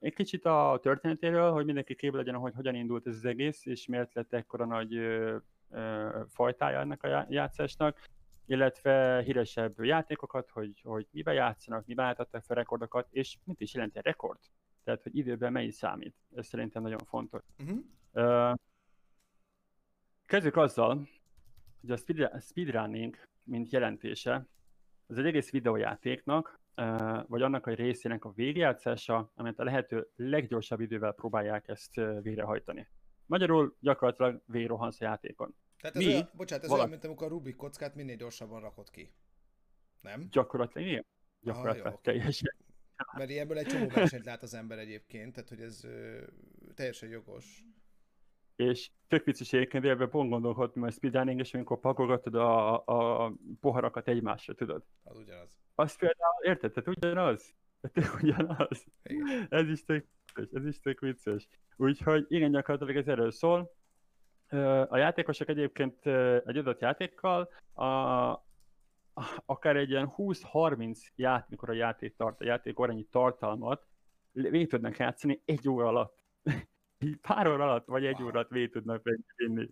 egy 0.00 0.14
kicsit 0.14 0.44
a 0.44 0.78
történetéről, 0.82 1.52
hogy 1.52 1.64
mindenki 1.64 1.94
képbe 1.94 2.16
legyen, 2.16 2.34
hogy 2.34 2.54
hogyan 2.54 2.74
indult 2.74 3.06
ez 3.06 3.14
az 3.14 3.24
egész, 3.24 3.66
és 3.66 3.86
miért 3.86 4.14
lett 4.14 4.32
ekkora 4.32 4.64
nagy 4.64 5.00
fajtája 6.28 6.78
ennek 6.78 7.02
a 7.02 7.26
játszásnak, 7.28 8.08
illetve 8.46 9.22
híresebb 9.22 9.84
játékokat, 9.84 10.50
hogy, 10.50 10.80
hogy 10.84 11.06
miben 11.10 11.34
játszanak, 11.34 11.86
miben 11.86 12.06
álltattak 12.06 12.42
fel 12.42 12.56
rekordokat, 12.56 13.08
és 13.10 13.36
mit 13.44 13.60
is 13.60 13.74
jelent 13.74 13.96
egy 13.96 14.04
rekord. 14.04 14.38
Tehát, 14.84 15.02
hogy 15.02 15.16
időben 15.16 15.52
mennyi 15.52 15.70
számít. 15.70 16.14
Ez 16.34 16.46
szerintem 16.46 16.82
nagyon 16.82 16.98
fontos. 16.98 17.42
Uh-huh. 17.58 18.54
Kezdjük 20.26 20.56
azzal, 20.56 21.08
hogy 21.80 21.90
a 22.22 22.40
speedrunning, 22.40 23.16
mint 23.42 23.70
jelentése, 23.70 24.46
az 25.06 25.18
egy 25.18 25.26
egész 25.26 25.50
videójátéknak, 25.50 26.60
vagy 27.26 27.42
annak 27.42 27.66
a 27.66 27.74
részének 27.74 28.24
a 28.24 28.32
végjátszása, 28.32 29.32
amit 29.34 29.58
a 29.58 29.64
lehető 29.64 30.08
leggyorsabb 30.16 30.80
idővel 30.80 31.12
próbálják 31.12 31.68
ezt 31.68 31.94
végrehajtani. 32.22 32.88
Magyarul 33.26 33.76
gyakorlatilag 33.80 34.42
végrohansz 34.46 35.00
a 35.00 35.04
játékon. 35.04 35.54
Tehát 35.80 35.96
ez 35.96 36.02
Mi, 36.02 36.12
olyan, 36.12 36.30
bocsánat, 36.32 36.64
ez 36.64 36.70
valaki... 36.70 36.88
olyan, 36.88 36.90
mint 36.90 37.04
amikor 37.04 37.26
a 37.26 37.30
Rubik 37.30 37.56
kockát 37.56 37.94
minél 37.94 38.16
gyorsabban 38.16 38.60
rakod 38.60 38.90
ki. 38.90 39.12
Nem? 40.00 40.28
Gyakorlatilag 40.30 40.88
igen. 40.88 41.06
Gyakorlatilag 41.40 41.86
Aha, 41.86 41.94
jó, 41.94 42.12
teljesen. 42.12 42.54
Mert 43.16 43.30
ilyenből 43.30 43.58
egy 43.58 43.66
csomó 43.66 43.88
versenyt 43.88 44.24
lát 44.24 44.42
az 44.42 44.54
ember 44.54 44.78
egyébként, 44.78 45.34
tehát 45.34 45.48
hogy 45.48 45.60
ez 45.60 45.84
ö, 45.84 46.22
teljesen 46.74 47.08
jogos. 47.08 47.64
És 48.56 48.90
tök 49.08 49.24
vicces 49.24 49.52
egyébként, 49.52 49.84
ebben 49.84 50.10
pont 50.10 50.30
gondolkodtam, 50.30 50.82
hogy 50.82 50.92
speedrunning, 50.92 51.40
és 51.40 51.54
amikor 51.54 51.80
pakolgatod 51.80 52.34
a, 52.34 52.84
a, 52.84 53.24
a 53.24 53.32
poharakat 53.60 54.08
egymásra, 54.08 54.54
tudod? 54.54 54.84
Az 55.02 55.18
ugyanaz. 55.18 55.58
Az 55.74 55.96
például, 55.96 56.42
érted? 56.42 56.72
Tehát 56.72 56.96
ugyanaz. 56.96 57.54
Tehát 57.92 58.14
ugyanaz. 58.22 58.84
Igen. 59.02 59.46
Ez 59.50 59.68
is 59.68 59.84
tök 59.84 60.06
vicces, 60.34 60.52
ez 60.52 60.66
is 60.66 60.80
tök 60.80 61.00
vicces. 61.00 61.48
Úgyhogy 61.76 62.24
igen, 62.28 62.50
gyakorlatilag 62.50 62.96
ez 62.96 63.08
erről 63.08 63.30
szól. 63.30 63.72
A 64.88 64.96
játékosok 64.96 65.48
egyébként 65.48 66.06
egy 66.46 66.56
adott 66.56 66.80
játékkal 66.80 67.48
a, 67.74 67.84
akár 69.46 69.76
egy 69.76 69.90
ilyen 69.90 70.12
20-30 70.16 70.98
ját, 71.16 71.48
mikor 71.48 71.70
a 71.70 71.72
játék 71.72 72.16
tart, 72.16 72.40
a 72.40 72.44
játék 72.44 72.78
orányi 72.78 73.06
tartalmat 73.10 73.86
végig 74.32 74.68
tudnak 74.68 74.96
játszani 74.96 75.42
egy 75.44 75.68
óra 75.68 75.86
alatt 75.86 76.22
pár 77.20 77.46
óra 77.46 77.64
alatt, 77.64 77.86
vagy 77.86 78.04
egy 78.04 78.20
alatt 78.20 78.50
végig 78.50 78.70
tudnak 78.70 79.02
vinni. 79.36 79.68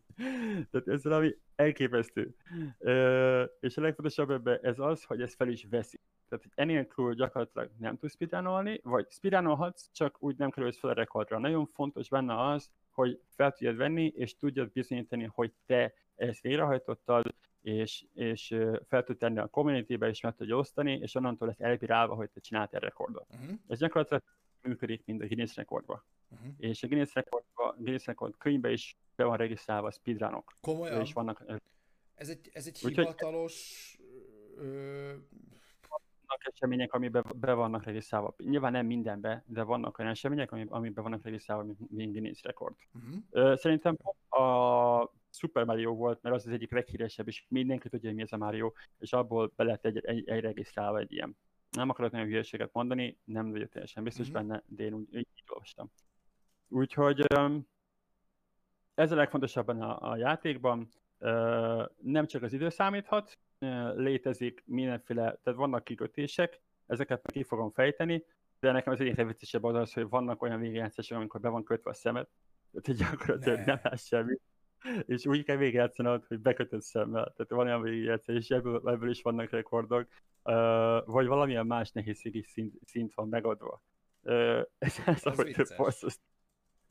Tehát 0.71 0.88
ez 0.88 1.05
valami 1.05 1.37
elképesztő. 1.55 2.35
Uh, 2.79 3.45
és 3.61 3.77
a 3.77 3.81
legfontosabb 3.81 4.31
ebben 4.31 4.59
ez 4.62 4.79
az, 4.79 5.05
hogy 5.05 5.23
ez 5.23 5.35
fel 5.35 5.49
is 5.49 5.66
veszi. 5.71 6.01
Tehát 6.29 6.47
enélkül 6.55 7.14
gyakorlatilag 7.14 7.71
nem 7.79 7.97
tudsz 7.97 8.12
speedrunolni, 8.12 8.81
vagy 8.83 9.07
speedrunolhatsz, 9.11 9.90
csak 9.92 10.23
úgy 10.23 10.37
nem 10.37 10.51
kerülsz 10.51 10.79
fel 10.79 10.90
a 10.90 10.95
rekordra. 10.95 11.38
Nagyon 11.38 11.66
fontos 11.66 12.09
benne 12.09 12.47
az, 12.51 12.71
hogy 12.90 13.21
fel 13.29 13.53
tudjad 13.53 13.77
venni, 13.77 14.12
és 14.16 14.37
tudjad 14.37 14.73
bizonyítani, 14.73 15.31
hogy 15.35 15.53
te 15.66 15.95
ezt 16.16 16.40
végrehajtottad, 16.40 17.35
és, 17.62 18.05
és 18.14 18.57
fel 18.88 19.03
tud 19.03 19.16
tenni 19.16 19.38
a 19.38 19.47
community-be, 19.47 20.09
és 20.09 20.21
meg 20.21 20.35
tudja 20.35 20.57
osztani, 20.57 20.92
és 20.92 21.14
onnantól 21.14 21.49
lesz 21.49 21.61
elbírálva, 21.61 22.14
hogy 22.14 22.31
te 22.31 22.40
csináltál 22.40 22.81
rekordot. 22.81 23.27
Uh-huh. 23.31 23.59
Ez 23.68 23.79
gyakorlatilag 23.79 24.23
működik, 24.62 25.05
mint 25.05 25.22
a 25.22 25.27
Guinness 25.27 25.57
rekordban. 25.57 26.03
Uh-huh. 26.29 26.55
És 26.59 26.83
a 26.83 26.87
Guinness 26.87 27.14
Record, 27.14 27.44
Guinness 27.77 28.07
Record 28.07 28.37
könyvbe 28.38 28.70
is 28.70 28.96
be 29.16 29.25
van 29.25 29.37
regisztrálva 29.37 29.87
a 29.87 29.90
speedrunok. 29.90 30.57
Komolyan? 30.61 31.01
És 31.01 31.12
vannak, 31.12 31.44
ez 32.14 32.29
egy, 32.29 32.51
ez 32.53 32.66
egy 32.66 32.81
Úgy, 32.85 32.94
hivatalos... 32.94 33.96
Ö... 34.57 35.14
Vannak 36.27 36.55
események, 36.55 36.92
amiben 36.92 37.25
be 37.37 37.53
vannak 37.53 37.85
regisztrálva. 37.85 38.35
Nyilván 38.38 38.72
nem 38.72 38.87
mindenbe, 38.87 39.44
de 39.46 39.62
vannak 39.62 39.98
olyan 39.98 40.11
események, 40.11 40.53
amiben 40.53 41.03
vannak 41.03 41.25
regisztrálva, 41.25 41.75
mint 41.88 42.12
Guinness 42.12 42.42
Record. 42.42 42.75
Uh-huh. 42.94 43.57
Szerintem 43.57 43.96
a 44.29 45.11
Super 45.31 45.64
Mario 45.64 45.94
volt, 45.94 46.22
mert 46.22 46.35
az 46.35 46.46
az 46.46 46.53
egyik 46.53 46.70
leghíresebb, 46.70 47.29
és 47.29 47.44
mindenki 47.48 47.88
tudja, 47.88 48.09
hogy 48.09 48.16
mi 48.16 48.22
ez 48.22 48.33
a 48.33 48.37
Mario, 48.37 48.72
és 48.98 49.12
abból 49.12 49.53
be 49.57 49.64
lehet 49.64 49.85
egy, 49.85 50.05
egy, 50.05 50.29
egy 50.29 50.40
regisztrálva 50.40 50.98
egy 50.98 51.12
ilyen. 51.12 51.37
Nem 51.77 51.89
akarok 51.89 52.13
nagyon 52.13 52.27
hülyeséget 52.27 52.73
mondani, 52.73 53.19
nem 53.25 53.51
vagyok 53.51 53.69
teljesen 53.69 54.05
biztos 54.05 54.29
uh-huh. 54.29 54.43
benne, 54.43 54.63
de 54.67 54.85
én 54.85 54.95
úgy 54.95 55.15
így 55.15 55.27
olvastam. 55.47 55.91
Úgyhogy 56.69 57.27
ez 58.95 59.13
a 59.13 59.15
legfontosabb 59.15 59.69
a, 59.69 60.11
a 60.11 60.17
játékban. 60.17 60.89
Nem 61.97 62.27
csak 62.27 62.43
az 62.43 62.53
idő 62.53 62.69
számíthat, 62.69 63.39
létezik 63.95 64.63
mindenféle, 64.67 65.39
tehát 65.43 65.59
vannak 65.59 65.85
kikötések, 65.85 66.61
ezeket 66.87 67.33
ki 67.33 67.43
fogom 67.43 67.71
fejteni, 67.71 68.25
de 68.61 68.73
nekem 68.73 68.93
az 68.93 69.01
egyik 69.01 69.17
legviccesebb 69.17 69.65
az 69.65 69.75
az, 69.75 69.93
hogy 69.93 70.09
vannak 70.09 70.43
olyan 70.43 70.61
végjátszások, 70.61 71.17
amikor 71.17 71.41
be 71.41 71.49
van 71.49 71.65
kötve 71.65 71.91
a 71.91 71.95
szemed, 71.95 72.27
tehát 72.83 73.01
gyakorlatilag 73.01 73.59
ne. 73.59 73.65
nem 73.65 73.79
lesz 73.83 74.07
semmi. 74.07 74.39
És 75.07 75.27
úgy 75.27 75.45
kell 75.45 75.57
végigjátszanod, 75.57 76.25
hogy 76.25 76.40
bekötött 76.40 76.83
szemmel. 76.83 77.33
Tehát 77.37 77.51
van 77.51 77.66
olyan 77.66 77.83
végigjátszás, 77.83 78.37
és 78.37 78.49
ebből, 78.49 78.88
ebből 78.88 79.11
is 79.11 79.23
vannak 79.23 79.51
rekordok, 79.51 80.09
uh, 80.45 80.55
vagy 81.07 81.27
valamilyen 81.27 81.66
más 81.66 81.90
nehézségi 81.90 82.42
szint, 82.42 82.75
szint 82.85 83.14
van 83.14 83.29
megadva. 83.29 83.83
Uh, 84.23 84.61
ez, 84.79 85.01
ez 85.07 85.27
a 85.71 85.75
boss, 85.77 86.05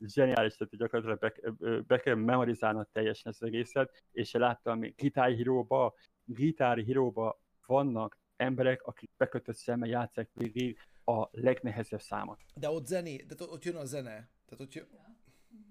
zseniális, 0.06 0.56
tehát 0.56 0.76
gyakorlatilag 0.76 1.18
be, 1.58 1.80
be 1.86 2.00
kell 2.00 2.14
memorizálnod 2.14 2.88
teljesen 2.92 3.32
ezt 3.32 3.42
az 3.42 3.48
egészet, 3.48 4.02
és 4.12 4.32
láttam 4.32 4.78
még 4.78 4.94
Guitar 4.96 5.34
Hero-ba, 5.34 5.94
Guitar 6.24 6.78
Hero-ba 6.78 7.40
vannak 7.66 8.18
emberek, 8.36 8.82
akik 8.82 9.10
bekötött 9.16 9.56
szemmel 9.56 9.88
játszák 9.88 10.30
végig 10.32 10.78
a 11.04 11.28
legnehezebb 11.30 12.00
számot. 12.00 12.38
De 12.54 12.70
ott 12.70 12.86
zené, 12.86 13.16
de 13.16 13.34
ott 13.38 13.64
jön 13.64 13.76
a 13.76 13.84
zene. 13.84 14.30
Tehát 14.46 14.60
ott 14.60 14.72
jön... 14.72 14.86
Jön 14.90 15.11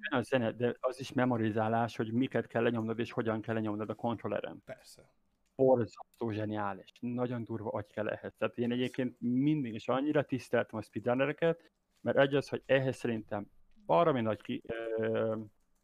a 0.09 0.21
zene, 0.21 0.51
de 0.51 0.75
az 0.79 0.99
is 0.99 1.13
memorizálás, 1.13 1.95
hogy 1.95 2.11
miket 2.11 2.47
kell 2.47 2.63
lenyomnod, 2.63 2.99
és 2.99 3.11
hogyan 3.11 3.41
kell 3.41 3.55
lenyomnod 3.55 3.89
a 3.89 3.95
kontrolleren. 3.95 4.61
Persze. 4.65 5.13
Borzasztó 5.55 6.29
zseniális. 6.29 6.91
Nagyon 6.99 7.43
durva 7.43 7.69
agy 7.69 7.87
kell 7.87 8.07
ehhez. 8.07 8.35
Tehát 8.37 8.57
én 8.57 8.71
egyébként 8.71 9.15
mindig 9.19 9.73
is 9.73 9.87
annyira 9.87 10.23
tiszteltem 10.23 10.79
a 10.79 10.81
speedrunnereket, 10.81 11.71
mert 12.01 12.17
egy 12.17 12.35
az, 12.35 12.49
hogy 12.49 12.63
ehhez 12.65 12.95
szerintem 12.95 13.47
baromi 13.85 14.21
nagy 14.21 14.41
ki, 14.41 14.61
ö, 14.97 15.35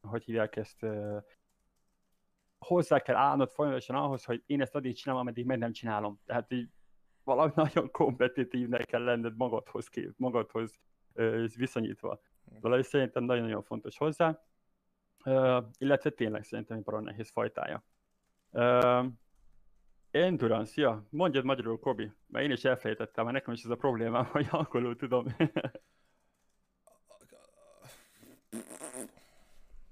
hogy 0.01 0.23
hívják 0.23 0.55
ezt, 0.55 0.83
ö, 0.83 1.17
hozzá 2.57 2.99
kell 2.99 3.15
állnod 3.15 3.51
folyamatosan 3.51 3.95
ahhoz, 3.95 4.23
hogy 4.23 4.43
én 4.45 4.61
ezt 4.61 4.75
addig 4.75 4.95
csinálom, 4.95 5.21
ameddig 5.21 5.45
meg 5.45 5.57
nem 5.57 5.71
csinálom. 5.71 6.19
Tehát 6.25 6.51
így 6.51 6.69
valami 7.23 7.51
nagyon 7.55 7.91
kompetitívnek 7.91 8.85
kell 8.85 9.03
lenned 9.03 9.35
magadhoz, 9.37 9.87
kép, 9.87 10.13
magadhoz 10.17 10.73
ö, 11.13 11.45
viszonyítva. 11.55 12.19
Valahogy 12.61 12.85
szerintem 12.85 13.23
nagyon-nagyon 13.23 13.63
fontos 13.63 13.97
hozzá, 13.97 14.43
ö, 15.23 15.59
illetve 15.77 16.09
tényleg 16.09 16.43
szerintem 16.43 16.77
egy 16.77 16.83
baromi 16.83 17.03
nehéz 17.03 17.31
fajtája. 17.31 17.83
Ö, 18.51 19.03
Endurance, 20.11 20.81
ja, 20.81 21.07
mondjad 21.09 21.45
magyarul, 21.45 21.79
Kobi, 21.79 22.11
mert 22.27 22.45
én 22.45 22.51
is 22.51 22.63
elfelejtettem, 22.63 23.23
mert 23.23 23.35
nekem 23.35 23.53
is 23.53 23.63
ez 23.63 23.69
a 23.69 23.75
problémám, 23.75 24.25
hogy 24.31 24.47
angolul 24.51 24.95
tudom. 24.95 25.35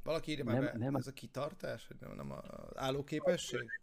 Valaki 0.03 0.31
írja 0.31 0.43
már 0.43 0.55
nem, 0.55 0.63
be, 0.63 0.77
nem 0.77 0.95
ez 0.95 1.07
a 1.07 1.11
kitartás, 1.11 1.87
hogy 1.87 1.97
nem, 1.99 2.15
nem 2.15 2.31
az 2.31 2.77
állóképesség? 2.77 3.81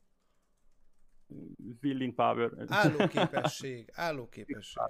Willing 1.83 2.15
power. 2.15 2.51
Állóképesség, 2.67 3.91
állóképesség. 3.93 4.83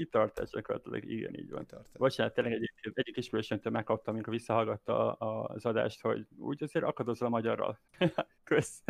Kitartás 0.00 0.50
gyakorlatilag, 0.50 1.04
igen, 1.04 1.34
így 1.34 1.50
van. 1.50 1.60
Kitartás. 1.60 1.98
Bocsánat, 1.98 2.34
tényleg 2.34 2.52
egy, 2.52 2.70
egyik 2.94 3.16
ismerősömtől 3.16 3.72
megkaptam, 3.72 4.14
amikor 4.14 4.32
visszahallgatta 4.32 5.12
az 5.12 5.64
adást, 5.64 6.00
hogy 6.00 6.26
úgy 6.38 6.62
azért 6.62 6.84
akadozol 6.84 7.26
a 7.26 7.30
magyarral. 7.30 7.78
Kösz. 8.44 8.82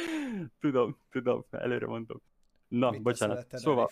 tudom, 0.60 0.98
tudom, 1.10 1.44
előre 1.50 1.86
mondom. 1.86 2.20
Na, 2.68 2.90
Mit 2.90 3.02
bocsánat. 3.02 3.46
Szóval, 3.50 3.90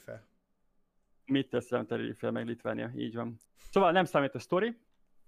mit 1.24 1.48
tesz 1.48 1.66
Tenerife, 1.66 2.30
meg 2.30 2.46
Litvánia, 2.46 2.90
így 2.96 3.14
van. 3.14 3.36
Szóval 3.70 3.92
nem 3.92 4.04
számít 4.04 4.34
a 4.34 4.38
sztori, 4.38 4.76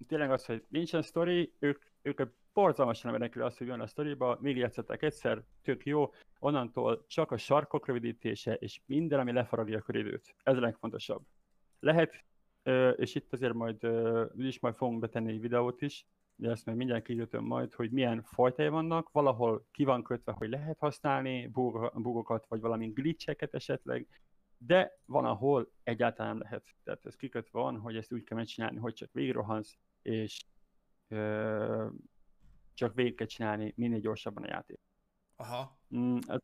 tényleg 0.07 0.31
az, 0.31 0.45
hogy 0.47 0.65
nincsen 0.69 1.03
sztori, 1.03 1.53
ők, 1.59 1.83
ők 2.03 2.23
borzalmasan 2.53 3.09
emelnek 3.09 3.37
azt, 3.37 3.59
hogy 3.59 3.67
jön 3.67 3.81
a 3.81 3.87
sztoriba, 3.87 4.39
még 4.41 4.57
játszották 4.57 5.03
egyszer, 5.03 5.43
tök 5.63 5.87
jó, 5.87 6.13
onnantól 6.39 7.05
csak 7.07 7.31
a 7.31 7.37
sarkok 7.37 7.87
rövidítése, 7.87 8.55
és 8.55 8.81
minden, 8.87 9.21
ami 9.21 9.33
lefaragja 9.33 9.79
a 9.79 9.83
köridőt. 9.83 10.35
Ez 10.43 10.57
a 10.57 10.61
legfontosabb. 10.61 11.23
Lehet, 11.85 12.25
és 12.97 13.15
itt 13.15 13.33
azért 13.33 13.53
majd, 13.53 13.87
is 14.37 14.61
majd 14.61 14.75
fogunk 14.75 15.01
betenni 15.01 15.33
egy 15.33 15.41
videót 15.41 15.83
is, 15.83 16.07
de 16.37 16.51
ezt 16.51 16.67
majd 16.67 16.79
mindjárt 16.79 17.05
kijutom 17.05 17.45
majd, 17.45 17.75
hogy 17.75 17.91
milyen 17.91 18.23
fajtai 18.23 18.69
vannak, 18.69 19.11
valahol 19.13 19.67
ki 19.71 19.85
van 19.85 20.03
kötve, 20.03 20.33
hogy 20.33 20.49
lehet 20.49 20.79
használni 20.79 21.47
bugokat, 21.95 22.47
vagy 22.49 22.61
valami 22.61 22.87
glitcheket 22.87 23.55
esetleg, 23.55 24.09
de 24.59 24.99
van, 25.05 25.25
ahol 25.25 25.71
egyáltalán 25.83 26.33
nem 26.33 26.43
lehet. 26.43 26.75
Tehát 26.85 27.07
ez 27.07 27.17
kikötve 27.17 27.59
van, 27.59 27.79
hogy 27.79 27.97
ezt 27.97 28.13
úgy 28.13 28.25
kell 28.25 28.37
megcsinálni, 28.37 28.79
hogy 28.79 28.95
csak 28.95 29.13
végigrohansz, 29.13 29.77
és 30.03 30.45
ö, 31.09 31.87
csak 32.75 32.95
végig 32.95 33.15
kell 33.15 33.27
csinálni 33.27 33.73
minél 33.77 34.01
gyorsabban 34.01 34.43
a 34.43 34.49
játék. 34.49 34.81
Aha. 35.37 35.79
Mm, 35.97 36.17
ez, 36.27 36.41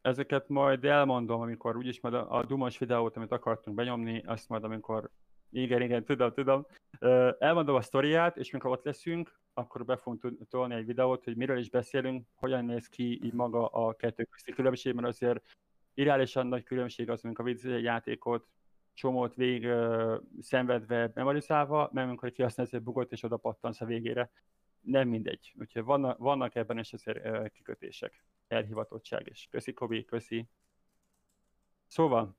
ezeket 0.00 0.48
majd 0.48 0.84
elmondom, 0.84 1.40
amikor 1.40 1.76
úgyis 1.76 2.00
majd 2.00 2.14
a, 2.14 2.36
a 2.38 2.44
dumos 2.44 2.78
videót, 2.78 3.16
amit 3.16 3.32
akartunk 3.32 3.76
benyomni, 3.76 4.22
azt 4.26 4.48
majd 4.48 4.64
amikor 4.64 5.10
igen, 5.50 5.82
igen, 5.82 6.04
tudom, 6.04 6.32
tudom. 6.32 6.66
elmondom 7.38 7.74
a 7.74 7.80
sztoriát, 7.80 8.36
és 8.36 8.50
mikor 8.50 8.70
ott 8.70 8.84
leszünk, 8.84 9.40
akkor 9.54 9.84
be 9.84 9.96
fogunk 9.96 10.48
tolni 10.48 10.74
egy 10.74 10.86
videót, 10.86 11.24
hogy 11.24 11.36
miről 11.36 11.58
is 11.58 11.70
beszélünk, 11.70 12.26
hogyan 12.34 12.64
néz 12.64 12.88
ki 12.88 13.24
így 13.24 13.32
maga 13.32 13.66
a 13.66 13.94
kettő 13.94 14.24
közti 14.24 14.52
különbség, 14.52 14.94
mert 14.94 15.08
azért 15.08 15.42
irreálisan 15.94 16.46
nagy 16.46 16.62
különbség 16.62 17.10
az, 17.10 17.24
amikor 17.24 17.48
egy 17.48 17.82
játékot 17.82 18.46
csomót 18.94 19.34
vég 19.34 19.64
uh, 19.64 20.20
szenvedve 20.40 21.10
memorizálva, 21.14 21.90
mert 21.92 22.06
amikor 22.06 22.32
kihasználsz 22.32 22.72
egy 22.72 22.82
bugot 22.82 23.12
és 23.12 23.22
oda 23.22 23.36
pattansz 23.36 23.80
a 23.80 23.84
végére, 23.84 24.30
nem 24.80 25.08
mindegy. 25.08 25.54
Úgyhogy 25.58 25.84
vannak, 25.84 26.18
vannak 26.18 26.54
ebben 26.54 26.78
is 26.78 26.92
azért 26.92 27.26
uh, 27.26 27.48
kikötések, 27.48 28.24
elhivatottság 28.48 29.26
is. 29.26 29.48
Köszi 29.50 29.72
Kobi, 29.72 30.04
köszi. 30.04 30.48
Szóval, 31.86 32.36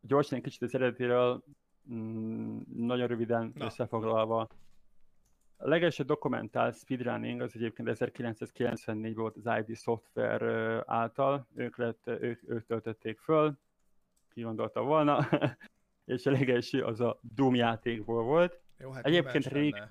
gyorsan 0.00 0.38
egy 0.38 0.44
kicsit 0.44 0.62
az 0.62 0.74
eredetiről, 0.74 1.44
mm, 1.92 2.60
nagyon 2.76 3.06
röviden 3.06 3.52
Na. 3.54 3.64
összefoglalva, 3.64 4.48
a 5.56 5.68
legelső 5.68 6.02
dokumentált 6.02 6.78
speedrunning 6.78 7.40
az 7.40 7.54
egyébként 7.54 7.88
1994 7.88 9.14
volt 9.14 9.36
az 9.36 9.58
ID 9.58 9.76
Software 9.76 10.82
által, 10.86 11.46
ők, 11.54 11.76
lett, 11.76 12.06
ők, 12.06 12.50
ők 12.50 12.66
töltötték 12.66 13.18
föl, 13.18 13.58
ki 14.28 14.42
gondolta 14.42 14.82
volna, 14.82 15.28
és 16.04 16.26
a 16.26 16.30
legelső 16.30 16.84
az 16.84 17.00
a 17.00 17.18
Doom 17.20 17.54
játékból 17.54 18.22
volt. 18.22 18.60
Jó, 18.78 18.90
hát 18.90 19.06
egyébként 19.06 19.46
rég... 19.46 19.82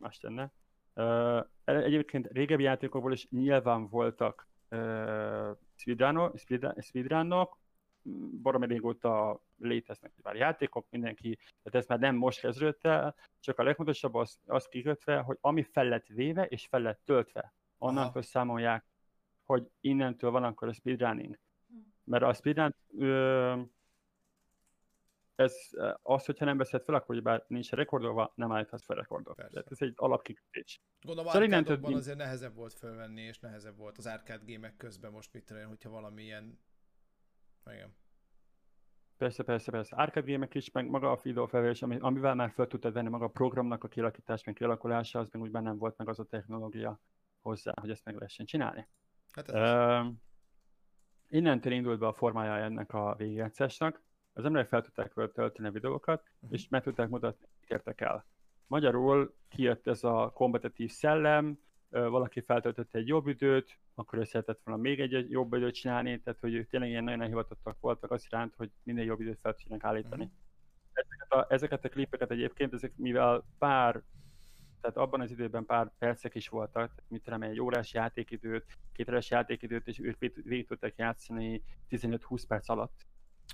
Más 0.00 0.18
tenne. 0.18 0.52
Uh, 0.94 1.46
egyébként 1.76 2.28
régebbi 2.32 2.62
játékokból 2.62 3.12
is 3.12 3.28
nyilván 3.30 3.88
voltak 3.88 4.48
uh, 4.70 5.56
speedrunok, 5.74 6.38
speedrunok, 6.80 7.58
baromi 8.42 8.66
régóta 8.66 9.42
léteznek 9.58 10.12
már 10.22 10.34
játékok, 10.34 10.86
mindenki, 10.90 11.38
tehát 11.62 11.74
ez 11.82 11.86
már 11.86 11.98
nem 11.98 12.14
most 12.14 12.40
kezdődött 12.40 12.84
el, 12.84 13.14
csak 13.40 13.58
a 13.58 13.62
legfontosabb 13.62 14.14
az, 14.14 14.38
az 14.46 14.66
kikötve, 14.66 15.18
hogy 15.18 15.38
ami 15.40 15.62
fel 15.62 15.84
lett 15.84 16.06
véve 16.06 16.44
és 16.44 16.66
fel 16.66 16.80
lett 16.80 17.00
töltve, 17.04 17.54
onnantól 17.78 18.22
számolják, 18.22 18.84
hogy 19.44 19.70
innentől 19.80 20.30
van 20.30 20.44
akkor 20.44 20.68
a 20.68 20.72
speedrunning. 20.72 21.38
Mert 22.04 22.22
a 22.22 22.32
speedrun, 22.32 22.74
ö, 22.98 23.60
ez 25.40 25.56
az, 26.02 26.24
hogyha 26.24 26.44
nem 26.44 26.56
veszed 26.56 26.82
fel, 26.82 26.94
akkor 26.94 27.22
bár 27.22 27.44
nincs 27.46 27.70
rekordolva, 27.70 28.32
nem 28.34 28.52
állíthatsz 28.52 28.84
fel 28.84 28.96
rekordot. 28.96 29.36
Tehát 29.36 29.70
ez 29.70 29.80
egy 29.80 29.92
alapkikötés. 29.96 30.80
Gondolom 31.00 31.30
szóval 31.30 31.46
innentől... 31.46 31.94
azért 31.94 32.16
nehezebb 32.16 32.54
volt 32.54 32.74
fölvenni, 32.74 33.20
és 33.20 33.38
nehezebb 33.38 33.76
volt 33.76 33.98
az 33.98 34.06
arcade 34.06 34.44
gémek 34.44 34.76
közben 34.76 35.12
most 35.12 35.32
mit 35.32 35.44
tudom, 35.44 35.68
hogyha 35.68 35.90
valamilyen 35.90 36.58
igen. 37.66 37.96
Persze, 39.16 39.42
persze, 39.42 39.70
persze. 39.70 39.96
Arcade 39.96 40.26
gémek 40.26 40.54
is, 40.54 40.70
meg 40.70 40.88
maga 40.88 41.10
a 41.10 41.20
videófelvés, 41.22 41.82
amivel 41.82 42.34
már 42.34 42.50
fel 42.50 42.66
tudtad 42.66 42.92
venni 42.92 43.08
maga 43.08 43.24
a 43.24 43.28
programnak 43.28 43.84
a 43.84 43.88
kialakítás, 43.88 44.44
meg 44.44 44.54
kialakulása, 44.54 45.18
az 45.18 45.28
meg 45.30 45.42
úgy 45.42 45.50
nem 45.50 45.78
volt 45.78 45.96
meg 45.96 46.08
az 46.08 46.18
a 46.18 46.24
technológia 46.24 47.00
hozzá, 47.40 47.72
hogy 47.80 47.90
ezt 47.90 48.04
meg 48.04 48.14
lehessen 48.14 48.46
csinálni. 48.46 48.88
Hát 49.32 49.48
ez 49.48 49.70
uh, 49.70 50.12
innentől 51.28 51.72
indult 51.72 51.98
be 51.98 52.06
a 52.06 52.12
formája 52.12 52.64
ennek 52.64 52.92
a 52.92 53.14
végigjátszásnak. 53.18 54.02
Az 54.32 54.44
emberek 54.44 54.68
fel 54.68 54.82
tudták 54.82 55.12
tölteni 55.12 55.68
a 55.68 55.70
videókat, 55.70 56.22
uh-huh. 56.34 56.58
és 56.58 56.68
meg 56.68 56.82
tudták 56.82 57.08
mutatni, 57.08 57.46
hogy 57.60 57.70
értek 57.70 58.00
el. 58.00 58.26
Magyarul 58.66 59.34
kijött 59.48 59.86
ez 59.86 60.04
a 60.04 60.30
kompetitív 60.34 60.90
szellem, 60.90 61.58
valaki 61.90 62.40
feltöltötte 62.40 62.98
egy 62.98 63.06
jobb 63.06 63.26
időt, 63.26 63.78
akkor 63.94 64.18
ő 64.18 64.24
szeretett 64.24 64.60
volna 64.64 64.82
még 64.82 65.00
egy 65.00 65.30
jobb 65.30 65.52
időt 65.54 65.74
csinálni, 65.74 66.20
tehát 66.20 66.40
hogy 66.40 66.66
tényleg 66.70 66.90
ilyen 66.90 67.04
nagyon 67.04 67.20
elhivatottak 67.20 67.76
voltak 67.80 68.10
az 68.10 68.24
iránt, 68.26 68.54
hogy 68.56 68.70
minél 68.82 69.04
jobb 69.04 69.20
időt 69.20 69.38
fel 69.40 69.54
tudjanak 69.54 69.84
állítani. 69.84 70.24
Mm. 70.24 70.28
Ezeket, 70.92 71.32
a, 71.32 71.46
ezeket 71.48 71.84
a 71.84 71.88
klipeket 71.88 72.30
egyébként, 72.30 72.72
ezek 72.72 72.96
mivel 72.96 73.44
pár, 73.58 74.02
tehát 74.80 74.96
abban 74.96 75.20
az 75.20 75.30
időben 75.30 75.66
pár 75.66 75.92
percek 75.98 76.34
is 76.34 76.48
voltak, 76.48 77.02
mit 77.08 77.22
tudom, 77.22 77.42
egy 77.42 77.60
órás 77.60 77.92
játékidőt, 77.92 78.64
két 78.92 79.08
órás 79.08 79.30
játékidőt, 79.30 79.88
és 79.88 79.98
ők 79.98 80.18
végig 80.18 80.66
tudták 80.66 80.96
játszani 80.96 81.62
15-20 81.90 82.42
perc 82.48 82.68
alatt. 82.68 83.06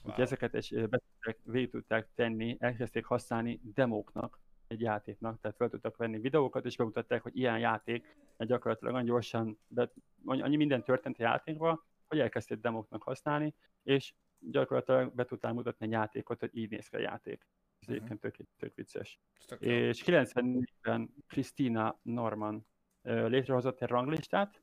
Wow. 0.03 0.11
Úgyhogy 0.11 0.25
ezeket 0.25 0.55
is 0.55 0.71
be 0.71 0.99
tudták, 0.99 1.39
végig 1.45 1.71
tudták 1.71 2.09
tenni, 2.15 2.57
elkezdték 2.61 3.05
használni 3.05 3.61
demóknak, 3.75 4.41
egy 4.67 4.81
játéknak, 4.81 5.41
tehát 5.41 5.57
fel 5.57 5.69
tudtak 5.69 5.97
venni 5.97 6.19
videókat, 6.19 6.65
és 6.65 6.77
bemutatták, 6.77 7.23
hogy 7.23 7.37
ilyen 7.37 7.59
játék, 7.59 8.17
mert 8.37 8.51
gyakorlatilag 8.51 8.93
nagyon 8.93 9.09
gyorsan, 9.09 9.59
be, 9.67 9.93
annyi 10.25 10.57
minden 10.57 10.85
történt 10.85 11.19
a 11.19 11.23
játékban, 11.23 11.83
hogy 12.07 12.19
elkezdték 12.19 12.61
demóknak 12.61 13.03
használni, 13.03 13.55
és 13.83 14.15
gyakorlatilag 14.39 15.15
be 15.15 15.25
tudtál 15.25 15.53
mutatni 15.53 15.87
egy 15.87 15.93
játékot, 15.93 16.41
hogy 16.41 16.57
így 16.57 16.71
néz 16.71 16.89
ki 16.89 16.97
a 16.97 16.99
játék. 16.99 17.47
Ez 17.79 17.89
uh-huh. 17.89 17.95
egyébként 17.97 18.21
tök, 18.21 18.49
tök 18.57 18.75
vicces. 18.75 19.21
Tök 19.47 19.61
és 19.61 20.03
94-ben 20.07 21.15
Christina 21.27 21.99
Norman 22.03 22.67
létrehozott 23.03 23.83
egy 23.83 23.89
ranglistát, 23.89 24.63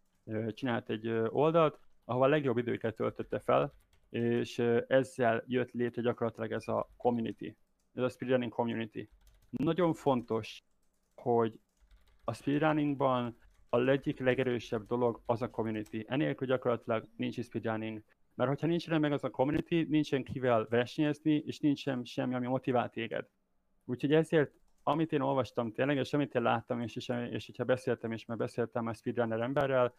csinált 0.50 0.90
egy 0.90 1.08
oldalt, 1.28 1.80
ahol 2.04 2.24
a 2.24 2.28
legjobb 2.28 2.58
időket 2.58 2.96
töltötte 2.96 3.40
fel, 3.40 3.74
és 4.14 4.60
ezzel 4.88 5.44
jött 5.48 5.72
létre 5.72 6.02
gyakorlatilag 6.02 6.52
ez 6.52 6.68
a 6.68 6.90
community, 6.98 7.56
ez 7.94 8.04
a 8.04 8.10
speedrunning 8.10 8.52
community. 8.52 9.10
Nagyon 9.50 9.94
fontos, 9.94 10.64
hogy 11.16 11.60
a 12.24 12.34
speedrunningban 12.34 13.38
a 13.70 13.88
egyik 13.88 14.20
legerősebb 14.20 14.86
dolog 14.88 15.22
az 15.26 15.42
a 15.42 15.50
community. 15.50 16.06
Enélkül 16.08 16.48
gyakorlatilag 16.48 17.08
nincs 17.16 17.42
speedrunning. 17.42 18.04
Mert 18.36 18.50
hogyha 18.50 18.68
nincsen 18.68 19.00
meg 19.00 19.12
az 19.12 19.24
a 19.24 19.30
community, 19.30 19.86
nincsen 19.90 20.24
kivel 20.24 20.68
versenyezni, 20.70 21.44
és 21.46 21.60
nincsen 21.60 22.04
semmi, 22.04 22.36
ami 22.36 22.48
motivál 22.48 22.90
téged. 22.90 23.26
Úgyhogy 23.86 24.14
ezért, 24.14 24.52
amit 24.84 25.12
én 25.12 25.22
olvastam 25.22 25.72
tényleg, 25.72 25.98
és 25.98 26.14
amit 26.14 26.36
én 26.36 26.42
láttam, 26.42 26.82
és, 26.82 26.96
és, 26.96 27.12
és 27.32 27.46
hogyha 27.46 27.64
beszéltem, 27.64 28.12
és 28.12 28.26
már 28.26 28.38
beszéltem 28.38 28.88
a 28.88 28.94
speedrunner 28.94 29.40
emberrel, 29.40 29.94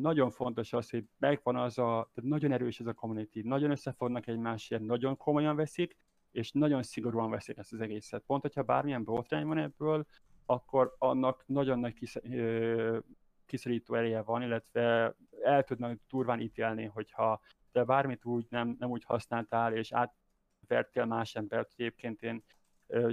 nagyon 0.00 0.30
fontos 0.30 0.72
az, 0.72 0.90
hogy 0.90 1.04
megvan 1.18 1.56
az 1.56 1.78
a, 1.78 2.10
tehát 2.14 2.30
nagyon 2.30 2.52
erős 2.52 2.80
ez 2.80 2.86
a 2.86 2.92
community, 2.92 3.40
nagyon 3.42 3.70
összefognak 3.70 4.26
egymásért, 4.26 4.82
nagyon 4.82 5.16
komolyan 5.16 5.56
veszik, 5.56 5.96
és 6.30 6.52
nagyon 6.52 6.82
szigorúan 6.82 7.30
veszik 7.30 7.56
ezt 7.56 7.72
az 7.72 7.80
egészet. 7.80 8.22
Pont, 8.26 8.42
hogyha 8.42 8.62
bármilyen 8.62 9.04
botrány 9.04 9.46
van 9.46 9.58
ebből, 9.58 10.06
akkor 10.46 10.94
annak 10.98 11.42
nagyon 11.46 11.78
nagy 11.78 11.94
kis, 11.94 12.16
ö, 12.22 12.98
kiszorító 13.46 13.94
ereje 13.94 14.22
van, 14.22 14.42
illetve 14.42 15.14
el 15.42 15.64
tudnak 15.64 16.00
durván 16.08 16.40
ítélni, 16.40 16.84
hogyha 16.84 17.40
te 17.72 17.84
bármit 17.84 18.24
úgy 18.24 18.46
nem, 18.50 18.76
nem 18.78 18.90
úgy 18.90 19.04
használtál, 19.04 19.74
és 19.74 19.92
átvertél 19.92 21.04
más 21.04 21.34
embert, 21.34 21.72
hogy 21.76 21.84
egyébként 21.84 22.22
én 22.22 22.44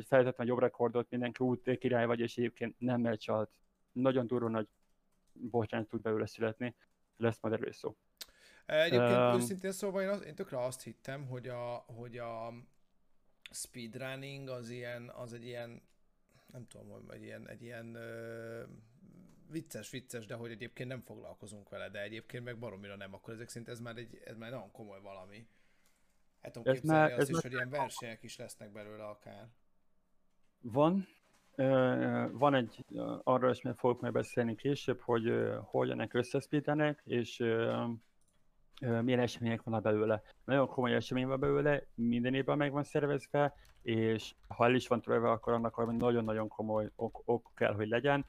feltettem 0.05 0.33
a 0.37 0.43
jobb 0.43 0.59
rekordot, 0.59 1.09
mindenki 1.09 1.43
úgy 1.43 1.77
király 1.77 2.05
vagy, 2.05 2.19
és 2.19 2.37
egyébként 2.37 2.75
nem 2.79 3.01
megcsalt. 3.01 3.49
Nagyon 3.91 4.27
durva 4.27 4.49
nagy 4.49 4.67
botrány 5.35 5.87
tud 5.87 6.01
belőle 6.01 6.25
születni, 6.25 6.75
lesz 7.17 7.37
majd 7.41 7.53
erről 7.53 7.71
szó. 7.71 7.95
Egyébként 8.65 9.17
um, 9.17 9.35
őszintén 9.35 9.71
szóval 9.71 10.01
én, 10.01 10.09
az, 10.09 10.21
én 10.21 10.35
tökre 10.35 10.63
azt 10.63 10.83
hittem, 10.83 11.27
hogy 11.27 11.47
a, 11.47 11.75
hogy 11.75 12.17
a 12.17 12.53
speedrunning 13.51 14.49
az 14.49 14.69
ilyen, 14.69 15.09
az 15.09 15.33
egy 15.33 15.45
ilyen, 15.45 15.81
nem 16.51 16.67
tudom, 16.67 16.89
hogy 16.89 17.03
egy 17.09 17.23
ilyen, 17.23 17.49
egy 17.49 17.61
ilyen 17.61 17.95
ö, 17.95 18.63
vicces, 19.49 19.89
vicces, 19.89 20.25
de 20.25 20.35
hogy 20.35 20.51
egyébként 20.51 20.89
nem 20.89 21.01
foglalkozunk 21.01 21.69
vele, 21.69 21.89
de 21.89 22.01
egyébként 22.01 22.43
meg 22.43 22.59
baromira 22.59 22.95
nem, 22.95 23.13
akkor 23.13 23.33
ezek 23.33 23.49
szerint 23.49 23.69
ez 23.69 23.79
már 23.79 23.97
egy, 23.97 24.21
ez 24.23 24.37
már 24.37 24.51
nagyon 24.51 24.71
komoly 24.71 25.01
valami. 25.01 25.47
Hát 26.41 26.51
tudom 26.51 26.73
ez 26.73 26.79
képzelni 26.79 27.09
már, 27.09 27.19
azt 27.19 27.29
is, 27.29 27.39
hogy 27.39 27.51
ilyen 27.51 27.69
versenyek 27.69 28.23
is 28.23 28.37
lesznek 28.37 28.71
belőle 28.71 29.05
akár. 29.05 29.49
Van, 30.59 31.07
van 32.31 32.53
egy, 32.53 32.85
arról 33.23 33.51
is 33.51 33.61
meg 33.61 33.75
fogok 33.75 34.01
majd 34.01 34.13
beszélni 34.13 34.55
később, 34.55 35.01
hogy 35.01 35.33
hol 35.61 35.87
jönnek 35.87 36.13
összeszpítenek, 36.13 37.01
és 37.05 37.37
milyen 38.79 39.19
események 39.19 39.63
vannak 39.63 39.83
belőle. 39.83 40.21
Nagyon 40.43 40.67
komoly 40.67 40.93
esemény 40.93 41.27
van 41.27 41.39
belőle, 41.39 41.83
minden 41.95 42.33
évben 42.33 42.57
meg 42.57 42.71
van 42.71 42.83
szervezve, 42.83 43.53
és 43.81 44.35
ha 44.47 44.65
el 44.65 44.75
is 44.75 44.87
van 44.87 45.01
törve, 45.01 45.29
akkor 45.29 45.53
annak 45.53 45.75
valami 45.75 45.97
nagyon-nagyon 45.97 46.47
komoly 46.47 46.89
ok, 46.95 47.21
ok 47.25 47.51
kell, 47.55 47.73
hogy 47.73 47.87
legyen. 47.87 48.25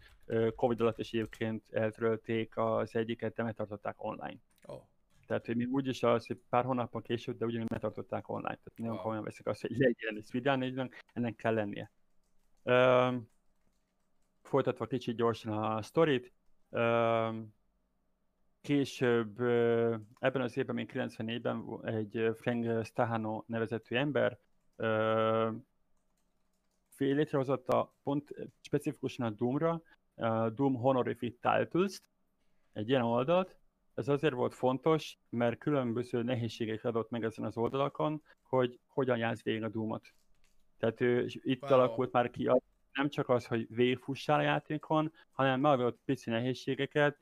Covid 0.57 0.81
alatt 0.81 0.99
is 0.99 1.13
egyébként 1.13 1.63
eltörölték 1.71 2.57
az 2.57 2.95
egyiket, 2.95 3.35
de 3.35 3.43
megtartották 3.43 4.05
online. 4.05 4.37
Oh. 4.65 4.83
Tehát, 5.27 5.47
hogy 5.47 5.57
még 5.57 5.73
úgyis 5.73 6.03
az, 6.03 6.27
hogy 6.27 6.39
pár 6.49 6.65
hónappal 6.65 7.03
később, 7.03 7.37
de 7.37 7.45
ugyanúgy 7.45 7.71
megtartották 7.71 8.29
online. 8.29 8.47
Tehát 8.47 8.73
nagyon 8.77 8.95
oh. 8.95 9.01
komolyan 9.01 9.25
veszik 9.25 9.47
azt, 9.47 9.61
hogy 9.61 9.77
legyen 9.77 10.23
speedrun, 10.23 10.91
ennek 11.13 11.37
kell 11.37 11.55
lennie. 11.55 11.91
Folytatva 14.43 14.87
kicsit 14.87 15.17
gyorsan 15.17 15.53
a 15.53 15.83
sztorit, 15.83 16.33
később 18.61 19.41
ebben 20.19 20.43
az 20.43 20.57
évben, 20.57 20.75
még 20.75 20.91
94-ben 20.95 21.81
egy 21.85 22.31
Frank 22.37 22.85
Stahano 22.85 23.43
nevezetű 23.47 23.97
ember 23.97 24.39
létrehozott 26.97 27.69
a 27.69 27.95
pont 28.03 28.35
specifikusan 28.61 29.27
a 29.27 29.31
Doom-ra, 29.31 29.83
a 30.15 30.51
Doom 30.51 30.75
Honorific 30.75 31.41
Titles, 31.41 32.01
egy 32.73 32.89
ilyen 32.89 33.03
oldalt. 33.03 33.57
Ez 33.95 34.09
azért 34.09 34.35
volt 34.35 34.55
fontos, 34.55 35.19
mert 35.29 35.59
különböző 35.59 36.23
nehézségek 36.23 36.85
adott 36.85 37.11
meg 37.11 37.25
ezen 37.25 37.45
az 37.45 37.57
oldalakon, 37.57 38.23
hogy 38.43 38.81
hogyan 38.87 39.19
játsz 39.19 39.43
végig 39.43 39.63
a 39.63 39.69
Doom-ot. 39.69 40.15
Tehát 40.79 41.01
ő, 41.01 41.27
itt 41.43 41.63
wow. 41.63 41.73
alakult 41.73 42.13
már 42.13 42.31
ki 42.31 42.51
nem 42.93 43.09
csak 43.09 43.29
az, 43.29 43.47
hogy 43.47 43.67
végigfussál 43.69 44.39
a 44.39 44.43
játékon, 44.43 45.13
hanem 45.31 45.61
megadott 45.61 46.01
pici 46.05 46.31
nehézségeket, 46.31 47.19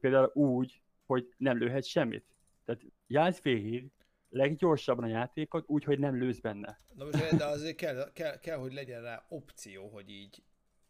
például 0.00 0.30
úgy, 0.34 0.82
hogy 1.06 1.34
nem 1.36 1.58
lőhet 1.58 1.84
semmit. 1.84 2.24
Tehát 2.64 2.82
játsz 3.06 3.42
végig, 3.42 3.90
leggyorsabban 4.28 5.04
a 5.04 5.08
játékot, 5.08 5.64
úgy, 5.68 5.84
hogy 5.84 5.98
nem 5.98 6.18
lősz 6.18 6.38
benne. 6.38 6.80
Na 6.94 7.04
most, 7.04 7.36
de 7.36 7.44
azért 7.44 7.76
kell, 7.76 8.12
kell, 8.12 8.38
kell, 8.38 8.58
hogy 8.58 8.72
legyen 8.72 9.02
rá 9.02 9.24
opció, 9.28 9.88
hogy 9.88 10.10
így, 10.10 10.42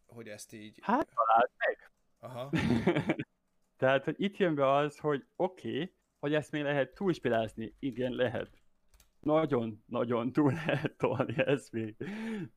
hogy 0.05 0.27
ezt 0.27 0.53
így... 0.53 0.79
Hát 0.81 1.09
találd 1.13 1.49
meg! 1.57 1.91
Aha. 2.19 2.49
Tehát, 3.81 4.05
hogy 4.05 4.15
itt 4.17 4.37
jön 4.37 4.55
be 4.55 4.71
az, 4.71 4.97
hogy 4.97 5.25
oké, 5.35 5.69
okay, 5.69 5.93
hogy 6.19 6.33
ezt 6.33 6.51
még 6.51 6.63
lehet 6.63 6.93
túlspilázni. 6.93 7.75
Igen, 7.79 8.11
lehet. 8.11 8.60
Nagyon-nagyon 9.21 10.31
túl 10.31 10.51
lehet 10.65 10.97
tolni 10.97 11.33
ezt 11.37 11.71
még. 11.71 11.95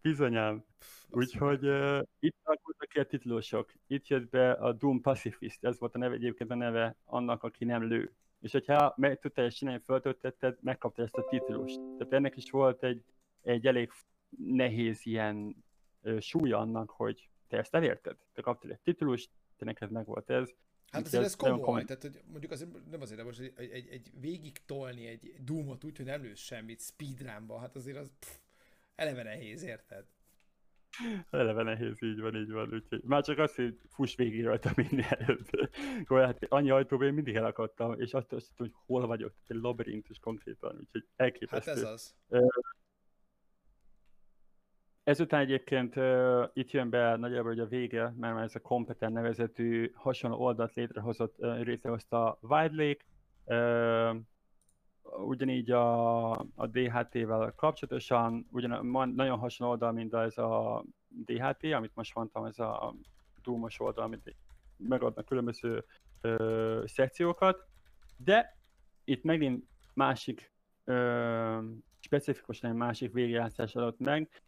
Bizonyám. 0.01 0.65
Úgyhogy 1.11 1.67
uh, 1.67 2.01
itt 2.19 2.37
alakultak 2.43 2.89
ki 2.89 2.99
a 2.99 3.07
titulosok. 3.07 3.73
Itt 3.87 4.09
jött 4.09 4.31
be 4.31 4.53
a 4.53 4.73
Doom 4.73 5.01
Pacifist, 5.01 5.65
ez 5.65 5.79
volt 5.79 5.95
a 5.95 5.99
neve, 5.99 6.15
egyébként 6.15 6.51
a 6.51 6.55
neve 6.55 6.97
annak, 7.05 7.43
aki 7.43 7.65
nem 7.65 7.83
lő. 7.83 8.15
És 8.41 8.53
hogyha 8.53 8.95
meg 8.97 9.19
tudtál 9.19 9.45
ezt 9.45 9.57
csinálni, 9.57 9.83
föltöltötted, 9.85 10.59
megkapta 10.61 11.03
ezt 11.03 11.17
a 11.17 11.25
titulust. 11.29 11.81
Tehát 11.99 12.13
ennek 12.13 12.37
is 12.37 12.51
volt 12.51 12.83
egy, 12.83 13.05
egy 13.43 13.67
elég 13.67 13.91
nehéz 14.37 15.07
ilyen 15.07 15.65
uh, 16.01 16.19
súlya 16.19 16.59
annak, 16.59 16.91
hogy 16.91 17.29
te 17.49 17.57
ezt 17.57 17.75
elérted. 17.75 18.17
Te 18.33 18.43
kaptál 18.43 18.71
egy 18.71 18.81
titulust, 18.81 19.31
te 19.57 19.65
neked 19.65 19.91
meg 19.91 20.07
volt 20.07 20.31
ez, 20.31 20.55
Hát 20.95 21.07
azért 21.07 21.25
ez 21.25 21.35
komoly, 21.35 21.61
komoly, 21.61 21.85
tehát 21.85 22.03
hogy 22.03 22.21
mondjuk 22.27 22.53
azért, 22.53 22.71
nem 22.91 23.01
azért, 23.01 23.19
de 23.19 23.25
most 23.25 23.41
egy, 23.41 23.53
egy, 23.57 23.89
egy 23.89 24.11
végig 24.21 24.65
tolni 24.67 25.07
egy 25.07 25.35
Doomot 25.45 25.85
úgy, 25.85 25.97
hogy 25.97 26.07
nem 26.07 26.23
lősz 26.23 26.41
semmit 26.41 26.81
speedrunba, 26.81 27.59
hát 27.59 27.77
azért 27.77 27.97
az 27.97 28.11
pff, 28.19 28.37
eleve 28.95 29.23
nehéz, 29.23 29.63
érted? 29.63 30.05
Eleve 31.31 31.63
nehéz, 31.63 32.03
így 32.03 32.21
van, 32.21 32.37
így 32.37 32.51
van, 32.51 32.75
úgyhogy 32.75 33.03
már 33.03 33.25
csak 33.25 33.39
azt, 33.39 33.55
hogy 33.55 33.79
fuss 33.89 34.15
végig 34.15 34.45
rajta 34.45 34.73
minél 34.77 35.07
előbb. 35.09 35.49
hát 36.27 36.45
annyi 36.49 36.71
ajtóban 36.71 37.07
én 37.07 37.15
mindig 37.15 37.35
elakadtam, 37.35 38.01
és 38.01 38.15
azt 38.15 38.33
azt 38.33 38.51
hogy 38.57 38.73
hol 38.87 39.07
vagyok, 39.07 39.35
egy 39.47 39.57
labirintus 39.57 40.19
konkrétan, 40.19 40.77
úgyhogy 40.81 41.07
elképesztő. 41.17 41.71
Hát 41.71 41.81
ez 41.81 41.89
az. 41.89 42.15
Ezután 45.05 45.41
egyébként 45.41 45.97
uh, 45.97 46.45
itt 46.53 46.71
jön 46.71 46.91
be 46.91 47.17
nagyjából 47.17 47.51
hogy 47.51 47.61
a 47.61 47.67
vége, 47.67 48.03
mert 48.03 48.35
már 48.35 48.43
ez 48.43 48.55
a 48.55 48.61
Competent 48.61 49.13
nevezetű 49.13 49.91
hasonló 49.95 50.39
oldalt 50.39 50.75
létrehozott, 50.75 51.35
uh, 51.39 51.63
létrehozta 51.63 52.39
Wide 52.41 52.85
Lake, 52.85 53.05
uh, 53.45 54.17
ugyanígy 55.27 55.71
a, 55.71 56.31
a 56.33 56.67
DHT-vel 56.67 57.53
kapcsolatosan, 57.57 58.47
ugyan 58.51 58.87
nagyon 59.15 59.39
hasonló 59.39 59.73
oldal, 59.73 59.93
mint 59.93 60.15
ez 60.15 60.39
a 60.39 60.85
DHT, 61.09 61.65
amit 61.65 61.95
most 61.95 62.15
mondtam, 62.15 62.45
ez 62.45 62.59
a 62.59 62.95
Doomos 63.43 63.81
oldal, 63.81 64.05
amit 64.05 64.35
megadnak 64.77 65.25
különböző 65.25 65.85
ö, 66.21 66.83
szekciókat, 66.87 67.67
de 68.17 68.57
itt 69.05 69.23
megint 69.23 69.65
másik, 69.95 70.53
ö, 70.85 71.59
specifikusan 72.01 72.71
egy 72.71 72.77
másik 72.77 73.13
végjátszás 73.13 73.75
adott 73.75 73.99
meg, 73.99 74.43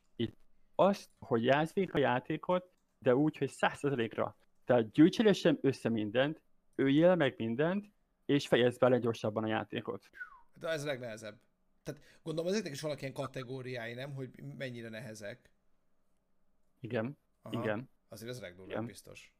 azt, 0.76 1.10
hogy 1.18 1.44
játsz 1.44 1.72
a 1.92 1.98
játékot, 1.98 2.70
de 2.98 3.16
úgy, 3.16 3.36
hogy 3.36 3.50
százszerzelékra. 3.50 4.36
Tehát 4.64 4.90
gyűjtsél 4.90 5.58
össze 5.60 5.88
mindent, 5.88 6.40
üljél 6.74 7.14
meg 7.14 7.34
mindent, 7.38 7.90
és 8.24 8.46
fejezd 8.46 8.78
bele 8.78 8.98
gyorsabban 8.98 9.44
a 9.44 9.46
játékot. 9.46 10.10
De 10.58 10.68
ez 10.68 10.82
a 10.82 10.86
legnehezebb. 10.86 11.38
Tehát 11.82 12.00
gondolom 12.22 12.50
ezeknek 12.50 12.72
is 12.72 12.80
vannak 12.80 13.00
ilyen 13.00 13.12
kategóriái, 13.12 13.94
nem? 13.94 14.14
Hogy 14.14 14.30
mennyire 14.58 14.88
nehezek. 14.88 15.50
Igen, 16.80 17.18
Aha. 17.42 17.62
igen. 17.62 17.90
Azért 18.08 18.30
ez 18.30 18.38
a 18.38 18.40
legdurvább 18.40 18.86
biztos. 18.86 19.32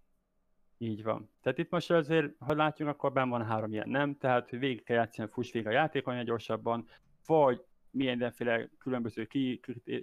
Így 0.78 1.02
van. 1.02 1.30
Tehát 1.42 1.58
itt 1.58 1.70
most 1.70 1.90
azért, 1.90 2.32
ha 2.38 2.54
látjuk, 2.54 2.88
akkor 2.88 3.12
benn 3.12 3.28
van 3.28 3.44
három 3.44 3.72
ilyen, 3.72 3.88
nem? 3.88 4.16
Tehát, 4.16 4.50
hogy 4.50 4.58
végig 4.58 4.82
kell 4.82 4.96
játszani, 4.96 5.28
fuss 5.32 5.52
végig 5.52 5.68
a 5.68 5.72
játékon 5.72 6.24
gyorsabban, 6.24 6.88
vagy 7.26 7.64
mindenféle 7.96 8.68
különböző 8.78 9.28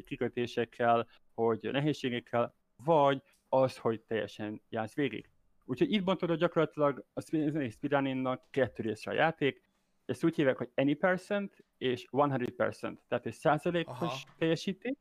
kikötésekkel, 0.05 1.07
hogy 1.33 1.69
nehézségekkel, 1.71 2.55
vagy 2.75 3.21
az, 3.49 3.77
hogy 3.77 4.01
teljesen 4.01 4.61
játsz 4.69 4.95
végig. 4.95 5.29
Úgyhogy 5.65 5.91
itt 5.91 6.03
bontod 6.03 6.35
gyakorlatilag 6.35 7.05
a 7.13 7.21
speedrunningnak 7.21 8.51
kettő 8.51 8.83
részre 8.83 9.11
a 9.11 9.15
játék, 9.15 9.61
ezt 10.05 10.23
úgy 10.23 10.35
hívják, 10.35 10.57
hogy 10.57 10.69
any 10.75 10.97
percent 10.97 11.63
és 11.77 12.07
100%, 12.11 12.97
tehát 13.07 13.25
egy 13.25 13.33
százalékos 13.33 14.23
teljesítés, 14.37 14.97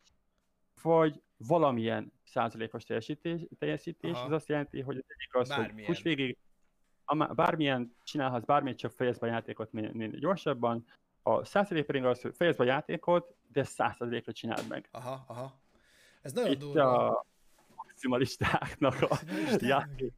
vagy 0.83 1.23
valamilyen 1.37 2.13
százalékos 2.23 2.85
teljesítés, 2.85 3.41
teljesítés 3.59 4.11
ez 4.11 4.31
azt 4.31 4.49
jelenti, 4.49 4.81
hogy 4.81 4.97
az 4.97 5.05
egyik 5.07 5.35
az, 5.35 5.49
Bármilyen. 5.49 5.75
hogy 5.77 5.85
fuss 5.85 6.03
végig, 6.03 6.39
bármilyen 7.35 7.97
csinálhatsz, 8.03 8.45
bármit, 8.45 8.79
csak 8.79 8.93
fejezd 8.93 9.21
be 9.21 9.27
a 9.27 9.31
játékot 9.31 9.73
minél 9.73 10.11
gyorsabban. 10.11 10.87
A 11.23 11.45
százalék 11.45 11.85
pedig 11.85 12.05
az, 12.05 12.21
hogy 12.21 12.37
fejezd 12.37 12.59
be 12.59 12.65
a 12.65 12.67
játékot, 12.67 13.35
de 13.53 13.65
százszerzékra 13.65 14.33
csináld 14.33 14.69
meg. 14.69 14.89
Aha, 14.91 15.25
aha. 15.27 15.61
Ez 16.23 16.33
nagyon 16.33 16.51
Itt 16.51 16.59
durva. 16.59 17.09
a 17.09 17.27
maximalistáknak 17.75 19.03
a 19.03 19.19
játék. 19.59 20.13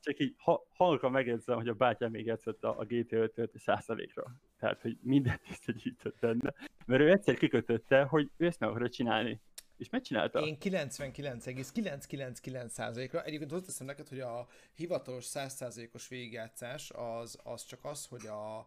Csak 0.00 0.20
így 0.20 0.34
ha, 0.38 0.66
halka 0.68 1.08
megjegyzem, 1.08 1.56
hogy 1.56 1.68
a 1.68 1.74
bátyám 1.74 2.10
még 2.10 2.26
játszott 2.26 2.64
a, 2.64 2.78
a 2.78 2.84
GTA 2.84 3.16
5-öt 3.16 3.58
százalékra. 3.58 4.24
Tehát, 4.58 4.80
hogy 4.80 4.98
mindent 5.02 5.40
összegyűjtött 5.50 6.18
benne. 6.20 6.54
Mert 6.86 7.02
ő 7.02 7.10
egyszer 7.10 7.36
kikötötte, 7.36 8.02
hogy 8.02 8.30
ő 8.36 8.46
ezt 8.46 8.60
meg 8.60 8.68
akarja 8.68 8.88
csinálni. 8.88 9.40
És 9.76 9.90
megcsinálta? 9.90 10.40
Én 10.40 10.56
99,999%-ra. 10.60 13.22
Egyébként 13.22 13.50
hozzáteszem 13.50 13.86
neked, 13.86 14.08
hogy 14.08 14.20
a 14.20 14.46
hivatalos 14.74 15.26
100%-os 15.28 16.08
végigjátszás 16.08 16.90
az, 16.90 17.38
az 17.42 17.64
csak 17.64 17.84
az, 17.84 18.06
hogy 18.06 18.26
a 18.26 18.66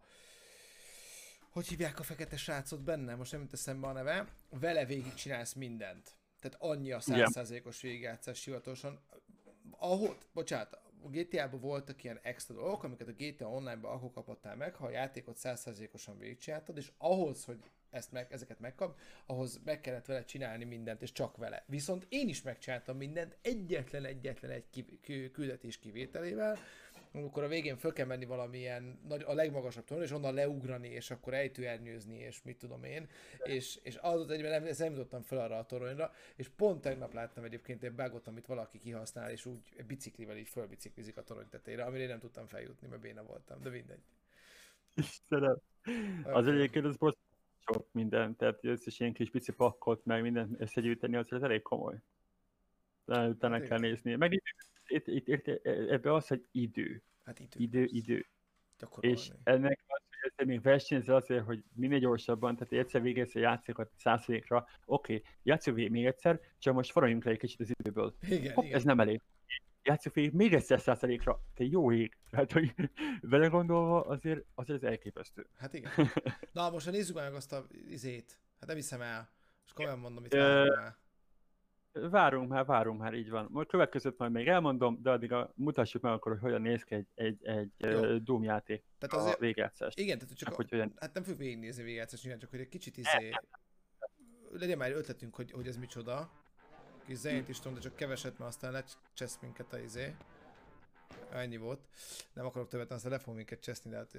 hogy 1.54 1.66
hívják 1.66 1.98
a 1.98 2.02
fekete 2.02 2.36
srácot 2.36 2.82
benne, 2.82 3.14
most 3.14 3.32
nem 3.32 3.40
jut 3.40 3.52
eszembe 3.52 3.86
a 3.86 3.92
neve, 3.92 4.28
vele 4.50 4.84
végig 4.84 5.14
csinálsz 5.14 5.52
mindent. 5.52 6.16
Tehát 6.40 6.56
annyi 6.60 6.92
a 6.92 7.00
100%-os 7.00 7.80
végigjátszás 7.80 8.44
hivatalosan. 8.44 9.00
Ahol, 9.70 10.16
bocsánat, 10.32 10.72
a 11.02 11.08
GTA-ban 11.08 11.60
voltak 11.60 12.04
ilyen 12.04 12.18
extra 12.22 12.54
dolgok, 12.54 12.82
amiket 12.82 13.08
a 13.08 13.12
GTA 13.12 13.48
Online-ban 13.48 13.92
akkor 13.92 14.12
kapottál 14.12 14.56
meg, 14.56 14.74
ha 14.74 14.86
a 14.86 14.90
játékot 14.90 15.38
100%-osan 15.42 16.18
végigcsináltad, 16.18 16.76
és 16.76 16.92
ahhoz, 16.98 17.44
hogy 17.44 17.58
ezt 17.90 18.12
meg, 18.12 18.32
ezeket 18.32 18.60
megkap, 18.60 18.98
ahhoz 19.26 19.60
meg 19.64 19.80
kellett 19.80 20.06
vele 20.06 20.24
csinálni 20.24 20.64
mindent, 20.64 21.02
és 21.02 21.12
csak 21.12 21.36
vele. 21.36 21.64
Viszont 21.66 22.06
én 22.08 22.28
is 22.28 22.42
megcsináltam 22.42 22.96
mindent 22.96 23.36
egyetlen 23.42 24.04
egyetlen 24.04 24.50
egy 24.50 24.84
küldetés 25.32 25.78
kivételével, 25.78 26.58
amikor 27.14 27.42
a 27.42 27.48
végén 27.48 27.76
föl 27.76 27.92
kell 27.92 28.06
menni 28.06 28.24
valamilyen 28.24 28.98
nagy, 29.08 29.22
a 29.26 29.32
legmagasabb 29.32 29.84
torony, 29.84 30.04
és 30.04 30.10
onnan 30.10 30.34
leugrani, 30.34 30.88
és 30.88 31.10
akkor 31.10 31.34
ejtőernyőzni, 31.34 32.18
és 32.18 32.42
mit 32.42 32.58
tudom 32.58 32.84
én, 32.84 33.08
és, 33.42 33.78
és 33.82 33.98
az 34.00 34.20
ott 34.20 34.30
egyben 34.30 34.50
nem, 34.50 34.74
nem 34.78 34.92
jutottam 34.92 35.22
fel 35.22 35.38
arra 35.38 35.58
a 35.58 35.66
toronyra, 35.66 36.12
és 36.36 36.48
pont 36.48 36.80
tegnap 36.80 37.12
láttam 37.12 37.44
egyébként 37.44 37.82
egy 37.82 37.92
bugot, 37.92 38.26
amit 38.26 38.46
valaki 38.46 38.78
kihasznál, 38.78 39.30
és 39.30 39.46
úgy 39.46 39.84
biciklivel 39.86 40.36
így 40.36 40.48
fölbiciklizik 40.48 41.16
a 41.16 41.22
torony 41.22 41.48
tetejére, 41.48 41.84
amire 41.84 42.02
én 42.02 42.08
nem 42.08 42.18
tudtam 42.18 42.46
feljutni, 42.46 42.88
mert 42.88 43.02
béna 43.02 43.22
voltam, 43.22 43.62
de 43.62 43.70
mindegy. 43.70 44.02
Istenem. 44.94 45.58
Az 46.22 46.46
egyébként 46.46 46.84
az 46.84 46.96
most 46.96 47.18
sok 47.66 47.86
minden, 47.92 48.36
tehát 48.36 48.64
összes 48.64 49.00
ilyen 49.00 49.12
kis 49.12 49.30
pici 49.30 49.52
pakkot, 49.52 50.04
meg 50.04 50.22
minden 50.22 50.56
összegyűjteni, 50.58 51.16
az, 51.16 51.32
az 51.32 51.42
elég 51.42 51.62
komoly. 51.62 52.00
De 53.04 53.28
utána 53.28 53.54
hát 53.58 53.68
kell 53.68 53.78
nézni. 53.78 54.14
Meg 54.14 54.42
itt, 54.86 55.06
itt, 55.06 55.28
itt, 55.28 55.48
ebbe 55.66 56.14
az, 56.14 56.26
hogy 56.26 56.46
idő. 56.50 57.02
Hát 57.24 57.38
idő. 57.38 57.58
Idő, 57.58 57.84
idő. 57.84 58.26
Gyakorolni. 58.78 59.16
És 59.16 59.30
ennek 59.42 59.84
az, 59.86 60.02
hogy 60.08 60.32
ezt 60.36 60.48
még 60.48 60.62
versenyzel 60.62 61.16
azért, 61.16 61.44
hogy 61.44 61.64
minél 61.74 61.98
gyorsabban, 61.98 62.56
tehát 62.56 62.72
egyszer 62.72 63.02
végezz 63.02 63.36
a 63.36 63.38
játékot 63.38 63.90
százszerékra, 63.96 64.66
oké, 64.84 65.14
okay, 65.14 65.26
játszunk 65.42 65.88
még 65.88 66.06
egyszer, 66.06 66.40
csak 66.58 66.74
most 66.74 66.90
forradjunk 66.90 67.24
le 67.24 67.30
egy 67.30 67.38
kicsit 67.38 67.60
az 67.60 67.72
időből. 67.78 68.14
Igen, 68.20 68.54
Hopp, 68.54 68.64
igen. 68.64 68.76
Ez 68.76 68.84
nem 68.84 69.00
elég 69.00 69.20
játszok 69.84 70.14
végig 70.14 70.32
még 70.32 70.54
egyszer 70.54 70.80
százalékra, 70.80 71.40
te 71.54 71.64
jó 71.64 71.92
ég. 71.92 72.16
Hát, 72.32 72.52
hogy 72.52 72.74
vele 73.20 73.46
gondolva 73.46 74.00
azért, 74.00 74.44
azért 74.54 74.82
ez 74.82 74.88
elképesztő. 74.90 75.46
Hát 75.56 75.74
igen. 75.74 75.92
Na, 76.52 76.70
most 76.70 76.84
ha 76.84 76.90
nézzük 76.90 77.14
meg 77.14 77.34
azt 77.34 77.52
a 77.52 77.66
izét. 77.88 78.38
Hát 78.60 78.66
nem 78.66 78.76
hiszem 78.76 79.00
el. 79.00 79.30
És 79.66 79.72
komolyan 79.72 79.98
mondom, 79.98 80.24
itt 80.24 80.32
már. 80.32 80.96
Várunk 82.00 82.48
már, 82.48 82.64
várunk 82.64 83.00
már, 83.00 83.14
így 83.14 83.30
van. 83.30 83.48
Majd 83.50 83.66
következőt 83.66 84.18
majd 84.18 84.32
még 84.32 84.48
elmondom, 84.48 85.02
de 85.02 85.10
addig 85.10 85.32
a, 85.32 85.52
mutassuk 85.54 86.02
meg 86.02 86.12
akkor, 86.12 86.32
hogy 86.32 86.40
hogyan 86.40 86.62
néz 86.62 86.82
ki 86.82 86.94
egy, 86.94 87.06
egy, 87.14 87.46
egy 87.46 88.22
Doom 88.22 88.42
játék 88.42 88.84
tehát 88.98 89.24
azért, 89.24 89.36
a 89.36 89.40
végjátszás. 89.40 89.92
Igen, 89.96 90.18
tehát 90.18 90.36
csak 90.36 90.52
a, 90.52 90.54
hogy 90.54 90.70
hogyan... 90.70 90.92
hát 90.96 91.14
nem 91.14 91.22
fogjuk 91.22 91.40
végignézni 91.40 91.82
a 91.82 91.84
végjátszást, 91.84 92.22
nyilván 92.22 92.40
csak 92.40 92.50
hogy 92.50 92.60
egy 92.60 92.68
kicsit 92.68 92.96
izé... 92.96 93.30
Legyen 94.50 94.78
már 94.78 94.92
ötletünk, 94.92 95.34
hogy, 95.34 95.50
hogy 95.50 95.66
ez 95.66 95.76
micsoda 95.76 96.30
kis 97.04 97.16
zenét 97.16 97.48
is 97.48 97.58
tudom, 97.58 97.74
de 97.74 97.80
csak 97.80 97.96
keveset, 97.96 98.38
mert 98.38 98.50
aztán 98.50 98.72
lecsesz 98.72 99.38
minket 99.40 99.72
a 99.72 99.78
izé. 99.78 100.16
Ennyi 101.32 101.56
volt. 101.56 101.80
Nem 102.32 102.46
akarok 102.46 102.68
többet, 102.68 102.90
aztán 102.90 103.12
le 103.12 103.18
fog 103.18 103.34
minket 103.34 103.60
cseszni, 103.60 103.90
de 103.90 103.96
hát 103.96 104.14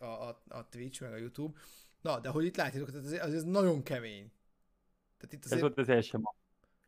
a, 0.00 0.04
a, 0.04 0.28
a, 0.28 0.42
a 0.48 0.68
Twitch, 0.68 1.02
meg 1.02 1.12
a 1.12 1.16
YouTube. 1.16 1.58
Na, 2.00 2.20
de 2.20 2.28
hogy 2.28 2.44
itt 2.44 2.56
látjátok, 2.56 2.90
tehát 2.90 3.06
ez, 3.06 3.32
ez 3.32 3.44
nagyon 3.44 3.82
kemény. 3.82 4.32
Tehát 5.16 5.32
itt 5.32 5.44
azért... 5.44 5.54
Ez 5.54 5.60
volt 5.60 5.78
az 5.78 5.88
első 5.88 6.18
map. 6.18 6.36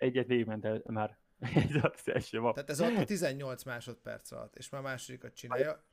Egyet 0.01 0.27
végigment 0.27 0.65
el 0.65 0.83
már. 0.87 1.19
ez 1.55 1.75
az 1.83 2.09
első 2.13 2.41
map. 2.41 2.55
Tehát 2.55 2.71
ez 2.71 2.81
alatt 2.81 3.07
18 3.07 3.65
másodperc 3.65 4.33
alatt, 4.33 4.57
és 4.57 4.69
már 4.69 4.83
másodikat 4.83 5.35
csinálja. 5.35 5.85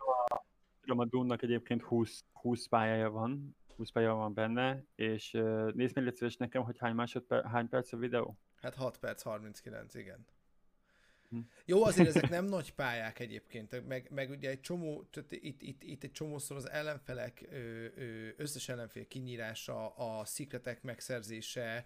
Tudom, 0.81 0.99
a 0.99 1.05
Dunnak 1.05 1.41
egyébként 1.41 1.81
20, 1.81 2.23
20 2.31 2.67
pályája 2.67 3.09
van, 3.09 3.57
20 3.75 3.91
pálya 3.91 4.13
van 4.13 4.33
benne, 4.33 4.83
és 4.95 5.31
nézd 5.73 5.95
meg 5.95 6.13
nekem, 6.37 6.63
hogy 6.63 6.77
hány 6.79 6.93
másodperc, 6.95 7.45
hány 7.45 7.69
perc 7.69 7.93
a 7.93 7.97
videó. 7.97 8.37
Hát 8.55 8.75
6 8.75 8.97
perc 8.97 9.21
39, 9.21 9.95
igen. 9.95 10.25
Hm. 11.29 11.39
Jó, 11.65 11.83
azért 11.83 12.07
ezek 12.07 12.29
nem 12.29 12.45
nagy 12.45 12.73
pályák 12.73 13.19
egyébként, 13.19 13.87
meg, 13.87 14.07
meg 14.11 14.29
ugye 14.29 14.49
egy 14.49 14.61
csomó, 14.61 15.03
tehát 15.11 15.31
itt, 15.31 15.61
itt, 15.61 15.83
itt 15.83 16.03
egy 16.03 16.11
csomószor 16.11 16.57
az 16.57 16.69
ellenfelek, 16.69 17.47
összes 18.37 18.69
ellenfél 18.69 19.07
kinyírása, 19.07 19.95
a 19.95 20.25
szikletek 20.25 20.81
megszerzése, 20.81 21.85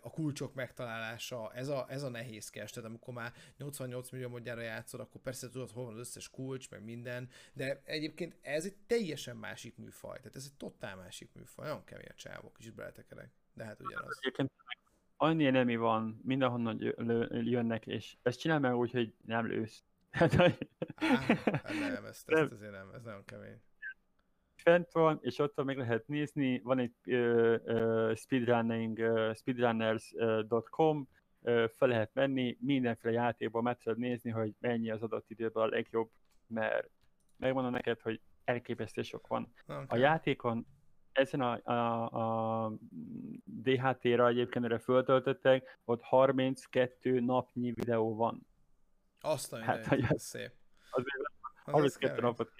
a 0.00 0.10
kulcsok 0.10 0.54
megtalálása, 0.54 1.52
ez 1.54 1.68
a, 1.68 1.86
ez 1.88 2.02
a 2.02 2.08
nehézkes, 2.08 2.70
tehát 2.70 2.88
amikor 2.88 3.14
már 3.14 3.32
88 3.56 4.10
millió 4.10 4.28
modjára 4.28 4.60
játszol, 4.60 5.00
akkor 5.00 5.20
persze 5.20 5.48
tudod, 5.48 5.70
hol 5.70 5.84
van 5.84 5.92
az 5.92 5.98
összes 5.98 6.30
kulcs, 6.30 6.70
meg 6.70 6.84
minden, 6.84 7.28
de 7.52 7.82
egyébként 7.84 8.36
ez 8.40 8.64
egy 8.64 8.76
teljesen 8.86 9.36
másik 9.36 9.76
műfaj, 9.76 10.16
tehát 10.16 10.36
ez 10.36 10.44
egy 10.44 10.56
totál 10.56 10.96
másik 10.96 11.32
műfaj, 11.32 11.66
nagyon 11.66 11.84
kemény 11.84 12.08
a 12.08 12.14
csávok, 12.14 12.58
is 12.58 12.70
beletekerek, 12.70 13.30
de 13.52 13.64
hát 13.64 13.80
ugyanaz. 13.80 14.18
Egyébként 14.20 14.52
annyi 15.16 15.50
nemi 15.50 15.76
van, 15.76 16.20
mindenhonnan 16.22 16.78
jönnek, 17.30 17.86
és 17.86 18.16
ezt 18.22 18.40
csinál 18.40 18.58
meg 18.58 18.76
úgy, 18.76 18.90
hogy 18.90 19.14
nem 19.24 19.46
lősz. 19.46 19.82
Hát, 20.14 20.32
hát 20.32 20.58
nem, 21.80 22.04
ezt, 22.04 22.30
ezt 22.30 22.52
azért 22.52 22.72
nem, 22.72 22.90
ez 22.94 23.02
nagyon 23.02 23.24
kemény. 23.24 23.62
Fent 24.56 24.92
van, 24.92 25.18
és 25.22 25.38
ott 25.38 25.64
meg 25.64 25.78
lehet 25.78 26.08
nézni, 26.08 26.60
van 26.60 26.78
egy 26.78 26.94
uh, 27.06 27.54
uh, 27.64 28.14
speedrunning, 28.14 28.98
uh, 28.98 29.34
speedrunners.com, 29.34 31.08
uh, 31.40 31.68
fel 31.68 31.88
lehet 31.88 32.14
menni, 32.14 32.56
mindenféle 32.60 33.14
játékban 33.14 33.62
meg 33.62 33.78
tudod 33.78 33.98
nézni, 33.98 34.30
hogy 34.30 34.54
mennyi 34.60 34.90
az 34.90 35.02
adott 35.02 35.30
időben 35.30 35.62
a 35.62 35.66
legjobb, 35.66 36.10
mert 36.46 36.90
megmondom 37.36 37.72
neked, 37.72 38.00
hogy 38.00 38.20
elképesztő 38.44 39.02
sok 39.02 39.26
van. 39.26 39.52
Okay. 39.66 39.84
A 39.88 39.96
játékon 39.96 40.66
ezen 41.14 41.40
a, 41.40 41.60
a, 41.64 42.64
a 42.64 42.72
DHT-ra 43.44 44.28
egyébként 44.28 44.64
erre 44.64 44.78
föltöltöttek, 44.78 45.78
ott 45.84 46.02
32 46.02 47.20
napnyi 47.20 47.72
videó 47.72 48.14
van. 48.14 48.46
Azt 49.20 49.52
a 49.52 49.58
hát, 49.58 49.86
hogy 49.86 50.04
az, 50.08 50.22
szép. 50.22 50.52
Azért 50.90 51.16
az 51.64 51.72
32 51.72 52.20
napot 52.20 52.50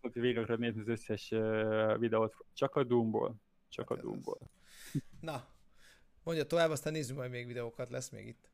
hogy 0.00 0.12
végig 0.12 0.38
akarod 0.38 0.60
nézni 0.60 0.80
az 0.80 0.88
összes 0.88 1.28
videót, 1.98 2.34
csak 2.52 2.76
a 2.76 2.84
Doomból. 2.84 3.34
Csak 3.68 3.88
hát 3.88 3.98
a 3.98 4.00
Doomból. 4.00 4.38
Na, 5.20 5.48
mondja 6.22 6.46
tovább, 6.46 6.70
aztán 6.70 6.92
nézzük 6.92 7.16
majd 7.16 7.30
még 7.30 7.46
videókat, 7.46 7.90
lesz 7.90 8.10
még 8.10 8.26
itt 8.26 8.50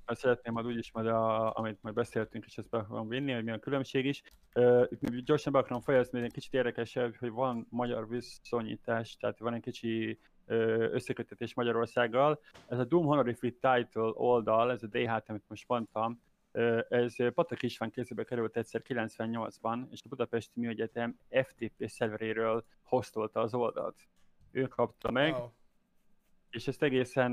éppen 0.00 0.14
szeretném 0.14 0.52
majd 0.52 0.66
úgyis 0.66 0.92
majd, 0.92 1.06
a, 1.06 1.56
amit 1.56 1.82
majd 1.82 1.94
beszéltünk, 1.94 2.44
és 2.44 2.58
ezt 2.58 2.68
be 2.68 2.78
akarom 2.78 3.08
vinni, 3.08 3.32
hogy 3.32 3.44
mi 3.44 3.50
a 3.50 3.58
különbség 3.58 4.04
is. 4.06 4.22
Uh, 4.54 4.86
gyorsan 5.24 5.52
be 5.52 5.58
akarom 5.58 5.80
fejezni, 5.80 6.22
egy 6.22 6.32
kicsit 6.32 6.54
érdekesebb, 6.54 7.16
hogy 7.16 7.30
van 7.30 7.66
magyar 7.70 8.08
viszonyítás, 8.08 9.16
tehát 9.16 9.38
van 9.38 9.54
egy 9.54 9.62
kicsi 9.62 10.18
összekötetés 10.46 11.54
Magyarországgal. 11.54 12.40
Ez 12.68 12.78
a 12.78 12.84
Doom 12.84 13.06
Honorific 13.06 13.52
Title 13.52 14.10
oldal, 14.14 14.70
ez 14.70 14.82
a 14.82 14.86
DHT, 14.86 15.28
amit 15.28 15.48
most 15.48 15.68
mondtam, 15.68 16.20
ez 16.88 17.14
Patak 17.34 17.62
István 17.62 17.90
kézébe 17.90 18.24
került 18.24 18.56
egyszer 18.56 18.82
98-ban, 18.88 19.86
és 19.90 20.00
a 20.04 20.08
Budapesti 20.08 20.60
Műegyetem 20.60 21.18
FTP 21.30 21.88
szerveréről 21.88 22.64
hoztolta 22.82 23.40
az 23.40 23.54
oldalt. 23.54 23.96
Ő 24.50 24.66
kapta 24.66 25.10
meg, 25.10 25.32
wow. 25.32 25.48
és 26.50 26.68
ezt 26.68 26.82
egészen 26.82 27.32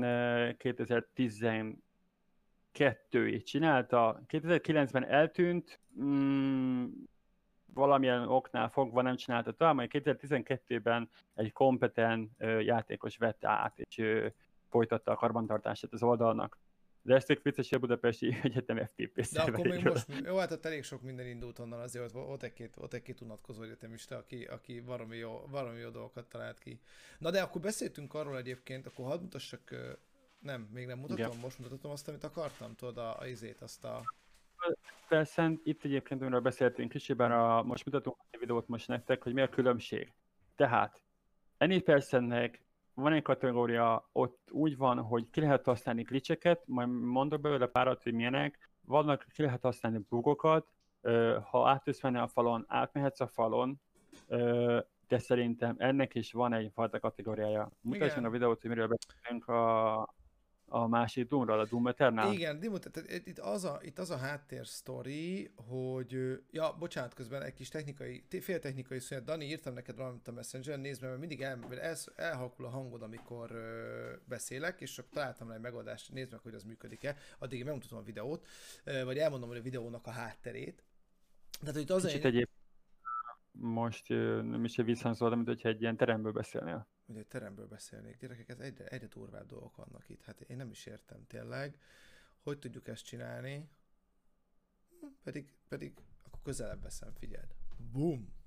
2010 0.56 1.46
kettőjét 2.72 3.46
csinálta. 3.46 4.22
2009-ben 4.28 5.04
eltűnt, 5.04 5.80
mm, 6.02 6.86
valamilyen 7.74 8.28
oknál 8.28 8.68
fogva 8.68 9.02
nem 9.02 9.16
csinálta 9.16 9.52
tovább, 9.52 9.74
majd 9.74 9.90
2012-ben 9.92 11.10
egy 11.34 11.52
kompeten 11.52 12.30
ö, 12.38 12.60
játékos 12.60 13.16
vette 13.16 13.48
át, 13.48 13.78
és 13.78 13.98
ö, 13.98 14.26
folytatta 14.68 15.12
a 15.12 15.16
karbantartását 15.16 15.92
az 15.92 16.02
oldalnak. 16.02 16.58
De 17.02 17.14
ezt 17.14 17.26
tök 17.26 17.42
vicces, 17.42 17.72
a 17.72 17.78
Budapesti 17.78 18.36
Egyetem 18.42 18.86
FTP 18.86 19.26
De 19.32 19.42
akkor 19.42 19.66
még 19.66 19.84
most, 19.84 20.06
jó, 20.24 20.36
hát 20.36 20.50
ott 20.50 20.64
elég 20.64 20.82
sok 20.82 21.02
minden 21.02 21.26
indult 21.26 21.58
onnan, 21.58 21.80
azért 21.80 22.04
ott, 22.04 22.28
ott 22.28 22.42
egy-két, 22.42 22.76
ott 22.76 22.92
egy-két 22.92 23.20
unatkozó 23.20 23.62
egyetemista, 23.62 24.16
aki, 24.16 24.44
aki 24.44 24.80
valami 24.80 25.16
jó, 25.16 25.46
valami 25.50 25.78
jó 25.78 25.88
dolgokat 25.88 26.28
talált 26.28 26.58
ki. 26.58 26.80
Na 27.18 27.30
de 27.30 27.40
akkor 27.40 27.60
beszéltünk 27.60 28.14
arról 28.14 28.36
egyébként, 28.36 28.86
akkor 28.86 29.06
hadd 29.06 29.20
mutassak 29.20 29.74
Nem, 30.40 30.68
még 30.72 30.86
nem 30.86 30.98
mutatom, 30.98 31.26
Igen. 31.26 31.38
most 31.42 31.58
mutatom 31.58 31.90
azt, 31.90 32.08
amit 32.08 32.24
akartam, 32.24 32.74
tudod, 32.74 32.98
a, 32.98 33.20
a 33.20 33.26
izét, 33.26 33.60
azt 33.60 33.84
a... 33.84 34.02
Persze, 35.08 35.52
itt 35.62 35.84
egyébként, 35.84 36.20
amiről 36.20 36.40
beszéltünk 36.40 36.90
kicsiben, 36.90 37.32
a, 37.32 37.62
most 37.62 37.84
mutatunk 37.84 38.16
egy 38.30 38.40
videót 38.40 38.68
most 38.68 38.88
nektek, 38.88 39.22
hogy 39.22 39.32
mi 39.32 39.40
a 39.40 39.48
különbség. 39.48 40.12
Tehát, 40.56 41.02
Anypercentnek 41.58 42.64
van 42.94 43.12
egy 43.12 43.22
kategória, 43.22 44.08
ott 44.12 44.48
úgy 44.50 44.76
van, 44.76 44.98
hogy 44.98 45.30
ki 45.30 45.40
lehet 45.40 45.64
használni 45.64 46.02
glitcheket, 46.02 46.62
majd 46.66 46.88
mondok 46.88 47.40
belőle 47.40 47.66
párat, 47.66 48.02
hogy 48.02 48.12
milyenek, 48.12 48.70
vannak, 48.80 49.26
ki 49.34 49.42
lehet 49.42 49.62
használni 49.62 49.98
bugokat, 50.08 50.66
ha 51.50 51.68
átülsz 51.68 52.04
a 52.04 52.28
falon, 52.28 52.64
átmehetsz 52.68 53.20
a 53.20 53.26
falon, 53.26 53.80
de 55.08 55.18
szerintem 55.18 55.74
ennek 55.78 56.14
is 56.14 56.32
van 56.32 56.52
egy 56.52 56.70
fajta 56.74 56.98
kategóriája. 56.98 57.70
Mutassunk 57.80 58.26
a 58.26 58.30
videót, 58.30 58.60
hogy 58.60 58.70
miről 58.70 58.88
beszélünk 58.88 59.48
a, 59.48 59.98
a 60.72 60.86
másik 60.86 61.28
Doomról, 61.28 61.60
a 61.60 61.64
Doom 61.64 61.86
Eternal. 61.86 62.32
Igen, 62.32 62.60
Dimut, 62.60 62.90
tehát 62.90 63.26
itt 63.26 63.38
az 63.38 63.64
a, 63.64 63.80
itt 63.82 63.98
az 63.98 64.10
a 64.10 64.16
háttér 64.16 64.66
sztori, 64.66 65.50
hogy, 65.54 66.40
ja, 66.50 66.76
bocsánat, 66.78 67.14
közben 67.14 67.42
egy 67.42 67.52
kis 67.52 67.68
technikai, 67.68 68.24
féltechnikai 68.40 68.98
szünet, 68.98 69.24
Dani, 69.24 69.44
írtam 69.44 69.74
neked 69.74 69.96
valamit 69.96 70.28
a 70.28 70.32
messenger 70.32 70.78
nézd 70.78 71.02
mert 71.02 71.18
mindig 71.18 71.42
el, 71.42 71.58
el, 71.80 71.96
elhalkul 72.16 72.64
a 72.64 72.68
hangod, 72.68 73.02
amikor 73.02 73.50
ö, 73.50 74.12
beszélek, 74.24 74.80
és 74.80 74.92
csak 74.92 75.08
találtam 75.10 75.48
rá 75.48 75.54
egy 75.54 75.60
megoldást, 75.60 76.12
nézd 76.12 76.30
meg, 76.30 76.40
hogy 76.40 76.54
az 76.54 76.62
működik-e, 76.62 77.16
addig 77.38 77.64
megmutatom 77.64 77.98
a 77.98 78.02
videót, 78.02 78.46
ö, 78.84 79.04
vagy 79.04 79.18
elmondom, 79.18 79.48
hogy 79.48 79.58
a 79.58 79.62
videónak 79.62 80.06
a 80.06 80.10
hátterét. 80.10 80.82
Tehát, 81.60 81.74
hogy 81.74 81.90
az 81.90 82.04
Kicsit 82.04 82.24
egy... 82.24 82.34
egyéb 82.34 82.48
most 83.52 84.08
nem 84.08 84.64
is 84.64 84.78
egy 84.78 84.84
visszhangzol, 84.84 85.34
mint 85.34 85.46
hogyha 85.46 85.68
egy 85.68 85.80
ilyen 85.80 85.96
teremből 85.96 86.32
beszélnél. 86.32 86.88
Egy 87.14 87.26
teremből 87.26 87.66
beszélnék. 87.66 88.16
Gyerekek, 88.16 88.48
ez 88.48 88.58
egyre, 88.58 88.86
egyre 88.86 89.06
durvább 89.06 89.46
dolgok 89.46 89.76
vannak 89.76 90.08
itt. 90.08 90.22
Hát 90.22 90.40
én 90.40 90.56
nem 90.56 90.70
is 90.70 90.86
értem 90.86 91.26
tényleg, 91.26 91.78
hogy 92.42 92.58
tudjuk 92.58 92.88
ezt 92.88 93.04
csinálni. 93.04 93.68
Hm, 95.00 95.06
pedig, 95.22 95.52
pedig 95.68 95.92
akkor 96.22 96.40
közelebb 96.42 96.82
veszem, 96.82 97.12
figyeld. 97.14 97.54
Boom! 97.92 98.38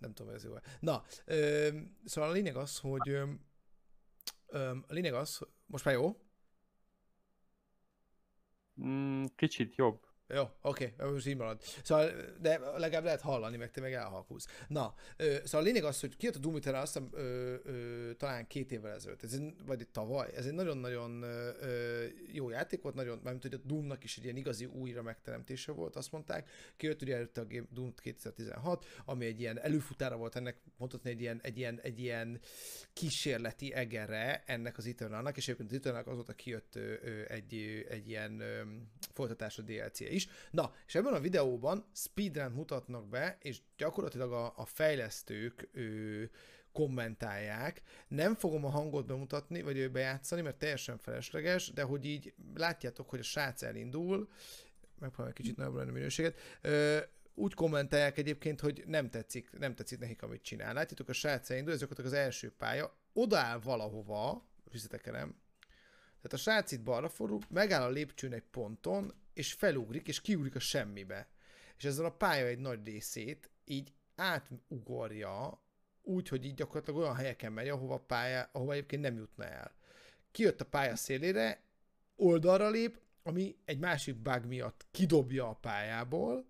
Nem 0.00 0.12
tudom, 0.14 0.34
ez 0.34 0.44
jó. 0.44 0.54
Na, 0.80 1.04
e, 1.24 1.70
szóval 2.04 2.30
a 2.30 2.32
lényeg 2.32 2.56
az, 2.56 2.78
hogy 2.78 3.08
e, 3.08 4.70
a 4.70 4.92
lényeg 4.92 5.14
az, 5.14 5.40
most 5.66 5.84
már 5.84 5.94
jó? 5.94 6.20
Mm, 8.82 9.24
kicsit 9.36 9.74
jobb. 9.74 10.06
Jó, 10.28 10.42
oké, 10.62 10.94
okay, 10.96 11.12
most 11.12 11.26
így 11.26 11.36
marad. 11.36 11.60
Szóval, 11.82 12.10
de 12.40 12.58
legalább 12.76 13.04
lehet 13.04 13.20
hallani, 13.20 13.56
meg 13.56 13.70
te 13.70 13.80
meg 13.80 13.92
elhalkulsz. 13.92 14.46
Na, 14.68 14.94
szóval 15.18 15.60
a 15.60 15.64
lényeg 15.64 15.84
az, 15.84 16.00
hogy 16.00 16.16
kijött 16.16 16.34
a 16.34 16.38
Doom 16.38 16.56
Eternal, 16.56 16.80
azt 16.80 16.92
hiszem, 16.92 17.08
ö, 17.12 17.54
ö, 17.64 18.12
talán 18.12 18.46
két 18.46 18.72
évvel 18.72 18.92
ezelőtt, 18.92 19.22
ez 19.22 19.32
egy, 19.32 19.54
vagy 19.66 19.80
itt 19.80 19.92
tavaly, 19.92 20.30
ez 20.34 20.46
egy 20.46 20.52
nagyon-nagyon 20.52 21.22
ö, 21.22 22.04
jó 22.32 22.50
játék 22.50 22.82
volt, 22.82 22.94
nagyon, 22.94 23.20
mert 23.24 23.42
hogy 23.42 23.54
a 23.54 23.56
Doomnak 23.64 24.04
is 24.04 24.16
egy 24.16 24.24
ilyen 24.24 24.36
igazi 24.36 24.64
újra 24.64 25.02
megteremtése 25.02 25.72
volt, 25.72 25.96
azt 25.96 26.12
mondták. 26.12 26.50
Kijött 26.76 27.02
ugye 27.02 27.14
előtte 27.14 27.40
a 27.40 27.46
Game 27.46 27.66
Doom 27.72 27.94
2016, 27.94 28.86
ami 29.04 29.24
egy 29.24 29.40
ilyen 29.40 29.60
előfutára 29.60 30.16
volt 30.16 30.36
ennek, 30.36 30.56
mondhatni 30.76 31.10
egy 31.10 31.20
ilyen, 31.20 31.40
egy 31.42 31.58
ilyen, 31.58 31.80
egy 31.82 31.98
ilyen 31.98 32.40
kísérleti 32.92 33.72
egere 33.72 34.42
ennek 34.46 34.78
az 34.78 34.86
Eternalnak, 34.86 35.36
és 35.36 35.44
egyébként 35.44 35.70
az 35.70 35.76
Eternalnak 35.76 36.12
azóta 36.12 36.32
kijött 36.32 36.76
ö, 36.76 36.94
ö, 37.02 37.22
egy, 37.28 37.84
egy 37.88 38.08
ilyen 38.08 38.40
ö, 38.40 38.62
folytatás 39.12 39.58
a 39.58 39.62
DLC 39.62 40.12
is. 40.14 40.28
Na, 40.50 40.74
és 40.86 40.94
ebben 40.94 41.12
a 41.12 41.20
videóban 41.20 41.84
speedrun 41.94 42.52
mutatnak 42.52 43.08
be, 43.08 43.38
és 43.40 43.60
gyakorlatilag 43.76 44.32
a, 44.32 44.52
a 44.56 44.64
fejlesztők 44.64 45.68
ő, 45.72 46.30
kommentálják. 46.74 47.82
Nem 48.08 48.34
fogom 48.34 48.64
a 48.64 48.68
hangot 48.68 49.06
bemutatni, 49.06 49.62
vagy 49.62 49.90
bejátszani, 49.90 50.40
mert 50.40 50.56
teljesen 50.56 50.98
felesleges, 50.98 51.72
de 51.72 51.82
hogy 51.82 52.04
így 52.04 52.34
látjátok, 52.54 53.10
hogy 53.10 53.18
a 53.18 53.22
srác 53.22 53.62
elindul, 53.62 54.28
megpróbálom 54.98 55.32
egy 55.36 55.42
kicsit 55.42 55.56
nagyobb 55.56 55.74
lenni 55.74 55.90
minőséget, 55.90 56.38
ö, 56.60 56.98
úgy 57.34 57.54
kommentálják 57.54 58.18
egyébként, 58.18 58.60
hogy 58.60 58.84
nem 58.86 59.10
tetszik, 59.10 59.50
nem 59.58 59.74
tetszik 59.74 59.98
nekik, 59.98 60.22
amit 60.22 60.42
csinál. 60.42 60.74
Látjátok, 60.74 61.08
a 61.08 61.12
srác 61.12 61.50
elindul, 61.50 61.72
ez 61.72 61.86
az 62.04 62.12
első 62.12 62.52
pálya, 62.58 62.96
odáll 63.12 63.58
valahova, 63.58 64.46
visszatekerem, 64.70 65.36
tehát 66.24 66.38
a 66.38 66.50
srác 66.50 66.72
itt 66.72 66.82
balra 66.82 67.08
fordul, 67.08 67.38
megáll 67.48 67.82
a 67.82 67.90
lépcsőn 67.90 68.32
egy 68.32 68.44
ponton, 68.50 69.12
és 69.34 69.52
felugrik, 69.52 70.08
és 70.08 70.20
kiugrik 70.20 70.54
a 70.54 70.58
semmibe. 70.58 71.28
És 71.76 71.84
ezzel 71.84 72.04
a 72.04 72.16
pálya 72.16 72.46
egy 72.46 72.58
nagy 72.58 72.84
részét 72.84 73.50
így 73.64 73.92
átugorja, 74.16 75.62
úgy, 76.02 76.28
hogy 76.28 76.44
így 76.44 76.54
gyakorlatilag 76.54 77.00
olyan 77.00 77.14
helyeken 77.14 77.52
megy, 77.52 77.68
ahova, 77.68 77.98
pálya, 77.98 78.48
ahova 78.52 78.72
egyébként 78.72 79.02
nem 79.02 79.16
jutna 79.16 79.44
el. 79.44 79.72
Kijött 80.30 80.60
a 80.60 80.64
pálya 80.64 80.96
szélére, 80.96 81.62
oldalra 82.16 82.70
lép, 82.70 83.00
ami 83.22 83.56
egy 83.64 83.78
másik 83.78 84.16
bug 84.16 84.44
miatt 84.44 84.86
kidobja 84.90 85.48
a 85.48 85.54
pályából, 85.54 86.46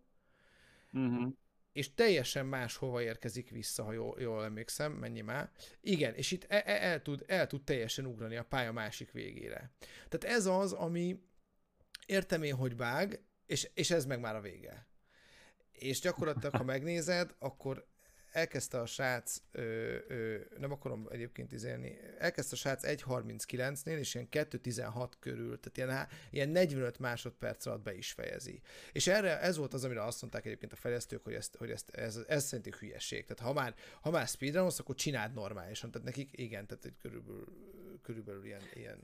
uh-huh. 0.92 1.32
És 1.74 1.94
teljesen 1.94 2.46
máshova 2.46 3.02
érkezik 3.02 3.50
vissza, 3.50 3.82
ha 3.82 3.92
jól, 3.92 4.20
jól 4.20 4.44
emlékszem, 4.44 4.92
mennyi 4.92 5.20
már. 5.20 5.50
Igen, 5.80 6.14
és 6.14 6.30
itt 6.30 6.44
el, 6.44 6.60
el, 6.60 6.76
el, 6.76 7.02
tud, 7.02 7.24
el 7.26 7.46
tud 7.46 7.64
teljesen 7.64 8.06
ugrani 8.06 8.36
a 8.36 8.44
pálya 8.44 8.72
másik 8.72 9.12
végére. 9.12 9.72
Tehát 10.08 10.36
ez 10.36 10.46
az, 10.46 10.72
ami, 10.72 11.20
értem 12.06 12.42
én, 12.42 12.54
hogy 12.54 12.76
vág, 12.76 13.24
és, 13.46 13.70
és 13.74 13.90
ez 13.90 14.04
meg 14.04 14.20
már 14.20 14.36
a 14.36 14.40
vége. 14.40 14.86
És 15.72 16.00
gyakorlatilag, 16.00 16.54
ha 16.54 16.64
megnézed, 16.64 17.34
akkor 17.38 17.86
elkezdte 18.34 18.80
a 18.80 18.86
srác, 18.86 19.36
ö, 19.52 19.96
ö, 20.08 20.36
nem 20.58 20.72
akarom 20.72 21.08
egyébként 21.10 21.52
izélni, 21.52 21.98
elkezdte 22.18 22.54
a 22.54 22.58
srác 22.58 22.82
1.39-nél, 22.86 23.98
és 23.98 24.14
ilyen 24.14 24.28
2.16 24.30 25.10
körül, 25.20 25.60
tehát 25.60 25.76
ilyen, 25.76 26.08
ilyen 26.30 26.48
45 26.48 26.98
másodperc 26.98 27.66
alatt 27.66 27.82
be 27.82 27.94
is 27.94 28.12
fejezi. 28.12 28.60
És 28.92 29.06
erre 29.06 29.40
ez 29.40 29.56
volt 29.56 29.74
az, 29.74 29.84
amire 29.84 30.04
azt 30.04 30.20
mondták 30.20 30.46
egyébként 30.46 30.72
a 30.72 30.76
fejlesztők, 30.76 31.24
hogy, 31.24 31.34
ezt, 31.34 31.56
hogy 31.56 31.70
ezt, 31.70 31.90
ez, 31.90 32.20
ez 32.26 32.44
szerintük 32.44 32.76
hülyeség. 32.76 33.24
Tehát 33.24 33.42
ha 33.42 33.60
már, 33.60 33.74
ha 34.00 34.10
már 34.10 34.28
speedrunolsz, 34.28 34.78
akkor 34.78 34.94
csináld 34.94 35.32
normálisan. 35.32 35.90
Tehát 35.90 36.06
nekik 36.06 36.30
igen, 36.32 36.66
tehát 36.66 36.84
egy 36.84 36.96
körülbelül, 37.02 37.46
körülbelül 38.02 38.44
ilyen, 38.44 38.62
ilyen 38.74 39.00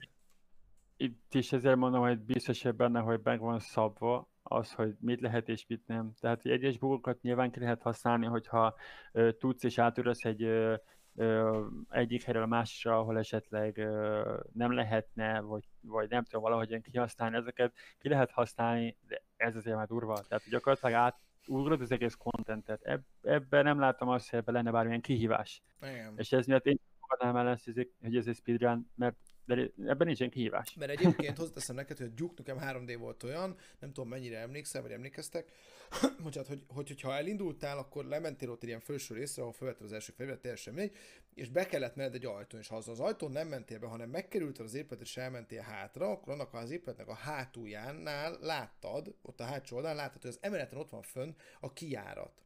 itt 1.00 1.34
is 1.34 1.52
ezért 1.52 1.76
mondom, 1.76 2.00
hogy 2.00 2.18
biztos, 2.18 2.62
hogy 2.62 2.74
benne, 2.74 3.00
hogy 3.00 3.20
meg 3.22 3.40
van 3.40 3.58
szabva 3.58 4.28
az, 4.42 4.72
hogy 4.72 4.94
mit 5.00 5.20
lehet 5.20 5.48
és 5.48 5.64
mit 5.66 5.86
nem. 5.86 6.12
Tehát 6.20 6.42
hogy 6.42 6.50
egyes 6.50 6.78
bugokat 6.78 7.22
nyilván 7.22 7.50
ki 7.50 7.60
lehet 7.60 7.82
használni, 7.82 8.26
hogyha 8.26 8.74
ö, 9.12 9.32
tudsz 9.32 9.64
és 9.64 9.78
átülsz 9.78 10.24
egy 10.24 10.42
ö, 10.42 10.74
ö, 11.14 11.60
egyik 11.88 12.22
helyről 12.22 12.42
a 12.42 12.46
másikra, 12.46 12.98
ahol 12.98 13.18
esetleg 13.18 13.78
ö, 13.78 14.34
nem 14.52 14.72
lehetne, 14.72 15.40
vagy, 15.40 15.64
vagy 15.80 16.08
nem 16.08 16.24
tudom, 16.24 16.42
valahogyan 16.42 16.80
kihasználni 16.80 17.36
ezeket, 17.36 17.72
ki 17.98 18.08
lehet 18.08 18.30
használni, 18.30 18.96
de 19.06 19.22
ez 19.36 19.56
azért 19.56 19.76
már 19.76 19.86
durva. 19.86 20.20
Tehát 20.28 20.48
gyakorlatilag 20.50 20.94
át 20.94 21.18
ugrod 21.46 21.80
az 21.80 21.90
egész 21.92 22.14
kontentet. 22.14 22.82
Eb, 22.82 23.00
ebben 23.22 23.64
nem 23.64 23.78
látom 23.78 24.08
azt, 24.08 24.30
hogy 24.30 24.38
ebben 24.38 24.54
lenne 24.54 24.70
bármilyen 24.70 25.00
kihívás. 25.00 25.62
Igen. 25.82 26.14
És 26.16 26.32
ez 26.32 26.46
miatt 26.46 26.66
én 26.66 26.80
fogadnám 27.00 27.46
el 27.46 27.52
ezt, 27.52 27.64
hogy 28.00 28.16
ez 28.16 28.26
egy 28.26 28.36
speedrun, 28.36 28.90
mert 28.94 29.16
de 29.54 29.70
ebben 29.90 30.06
nincsen 30.06 30.30
kihívás. 30.30 30.74
Mert 30.74 30.90
egyébként 30.90 31.36
hozzáteszem 31.36 31.76
neked, 31.76 31.96
hogy 31.96 32.06
a 32.06 32.14
Duke 32.14 32.34
nekem 32.36 32.58
3D 32.60 32.96
volt 32.98 33.22
olyan, 33.22 33.56
nem 33.78 33.92
tudom 33.92 34.08
mennyire 34.08 34.38
emlékszel, 34.38 34.82
vagy 34.82 34.90
emlékeztek, 34.90 35.52
hát, 36.34 36.46
hogy, 36.46 36.62
hogy, 36.68 36.88
hogyha 36.88 37.14
elindultál, 37.14 37.78
akkor 37.78 38.04
lementél 38.04 38.50
ott 38.50 38.62
ilyen 38.62 38.80
felső 38.80 39.14
részre, 39.14 39.42
ahol 39.42 39.54
felvetted 39.54 39.86
az 39.86 39.92
első 39.92 40.12
fegyvert, 40.16 40.40
teljesen 40.40 40.74
mindegy, 40.74 40.96
és 41.34 41.48
be 41.48 41.66
kellett 41.66 41.96
menned 41.96 42.14
egy 42.14 42.24
ajtón, 42.24 42.60
és 42.60 42.68
ha 42.68 42.76
az, 42.76 42.88
az 42.88 43.00
ajtón 43.00 43.32
nem 43.32 43.48
mentél 43.48 43.78
be, 43.78 43.86
hanem 43.86 44.10
megkerülted 44.10 44.64
az 44.64 44.74
épületet, 44.74 45.06
és 45.06 45.16
elmentél 45.16 45.60
hátra, 45.60 46.10
akkor 46.10 46.32
annak 46.32 46.54
az 46.54 46.70
épületnek 46.70 47.08
a 47.08 47.14
hátuljánál 47.14 48.38
láttad, 48.40 49.14
ott 49.22 49.40
a 49.40 49.44
hátsó 49.44 49.76
oldalán 49.76 49.96
láttad, 49.96 50.22
hogy 50.22 50.30
az 50.30 50.38
emeleten 50.40 50.78
ott 50.78 50.90
van 50.90 51.02
fönn 51.02 51.34
a 51.60 51.72
kijárat. 51.72 52.42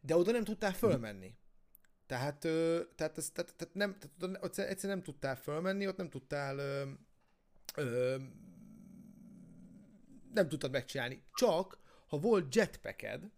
De 0.00 0.16
oda 0.16 0.32
nem 0.32 0.44
tudtál 0.44 0.72
fölmenni. 0.72 1.34
Tehát, 2.10 2.38
tehát, 2.94 3.18
ez, 3.18 3.30
tehát, 3.30 3.54
tehát, 3.56 3.74
nem, 3.74 3.96
tehát 3.98 4.44
ott 4.44 4.58
egyszerűen 4.58 4.96
nem 4.96 5.02
tudtál 5.02 5.36
fölmenni, 5.36 5.86
ott 5.86 5.96
nem 5.96 6.08
tudtál 6.08 6.58
ö, 6.58 6.82
ö, 7.76 8.16
nem 10.32 10.48
tudtad 10.48 10.70
megcsinálni. 10.70 11.22
Csak, 11.32 11.78
ha 12.08 12.18
volt 12.18 12.54
jetpacked, 12.54 13.30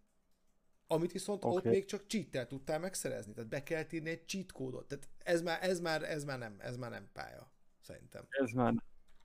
amit 0.87 1.13
viszont 1.13 1.45
okay. 1.45 1.57
ott 1.57 1.65
még 1.65 1.85
csak 1.85 2.03
cheat 2.07 2.49
tudtál 2.49 2.79
megszerezni. 2.79 3.33
Tehát 3.33 3.49
be 3.49 3.63
kell 3.63 3.85
írni 3.91 4.11
egy 4.11 4.27
cheat 4.27 4.53
kódot. 4.53 4.87
Tehát 4.89 5.09
ez 5.19 5.43
már, 5.43 5.63
ez 5.63 5.81
már, 5.81 6.03
ez 6.03 6.25
már 6.25 6.39
nem, 6.39 6.57
ez 6.59 6.77
már 6.77 6.91
nem 6.91 7.09
pálya, 7.13 7.51
szerintem. 7.81 8.25
Ez 8.29 8.51
már, 8.51 8.75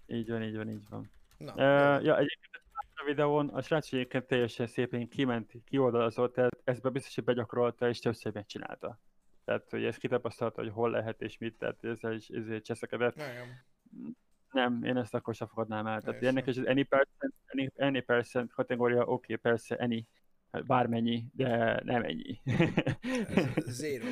így 0.06 0.30
van, 0.30 0.44
így 0.44 0.56
van, 0.56 0.70
így 0.70 0.90
van. 0.90 1.12
Na, 1.38 1.52
uh, 1.52 2.04
ja, 2.04 2.18
egyébként 2.18 2.64
a 2.94 3.04
videón 3.06 3.50
a 3.50 3.62
srác 3.62 3.94
egyébként 3.94 4.28
teljesen 4.28 4.68
szépen 4.68 5.08
kiment, 5.10 5.52
kioldalazott, 5.66 6.34
tehát 6.34 6.58
ezt 6.64 6.82
be 6.82 6.90
biztos, 6.90 7.16
hogy 7.16 7.24
begyakorolta, 7.24 7.90
és 7.90 8.00
többször 8.00 8.34
megcsinálta. 8.34 9.00
Tehát, 9.48 9.70
hogy 9.70 9.84
ezt 9.84 9.98
kitapasztalta, 9.98 10.62
hogy 10.62 10.72
hol 10.72 10.90
lehet 10.90 11.22
és 11.22 11.38
mit, 11.38 11.58
tehát 11.58 11.84
ezzel 11.84 12.14
is 12.14 12.28
ezért 12.28 12.64
cseszekedett. 12.64 13.16
Nem. 13.16 13.66
Nem, 14.52 14.84
én 14.84 14.98
ezt 14.98 15.14
akkor 15.14 15.36
sem 15.36 15.48
fogadnám 15.48 15.88
el. 15.88 16.02
Tehát 16.02 16.24
ennek 16.24 16.48
is 16.48 16.58
az 16.58 16.66
any 16.66 16.88
percent, 16.88 17.34
any, 17.48 17.72
any 17.76 18.06
percent 18.06 18.54
kategória, 18.54 19.02
oké, 19.02 19.12
okay, 19.12 19.36
persze, 19.36 19.76
any, 19.76 20.08
hát 20.52 20.66
bármennyi, 20.66 21.26
de 21.34 21.82
nem 21.84 22.04
ennyi. 22.04 22.42
zero. 23.82 24.06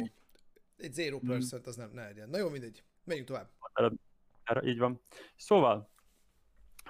Egy 0.77 0.93
zero 0.93 1.19
percent 1.19 1.67
az 1.67 1.75
nem, 1.75 1.89
ne 1.93 2.03
legyen. 2.03 2.29
Na 2.29 2.37
jó, 2.37 2.49
mindegy. 2.49 2.83
Menjünk 3.03 3.27
tovább. 3.27 3.49
Így 4.63 4.77
van. 4.77 5.01
Szóval, 5.35 5.89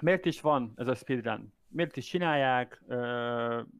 miért 0.00 0.24
is 0.24 0.40
van 0.40 0.72
ez 0.76 0.88
a 0.88 0.94
speedrun? 0.94 1.52
Miért 1.68 1.96
is 1.96 2.06
csinálják, 2.06 2.82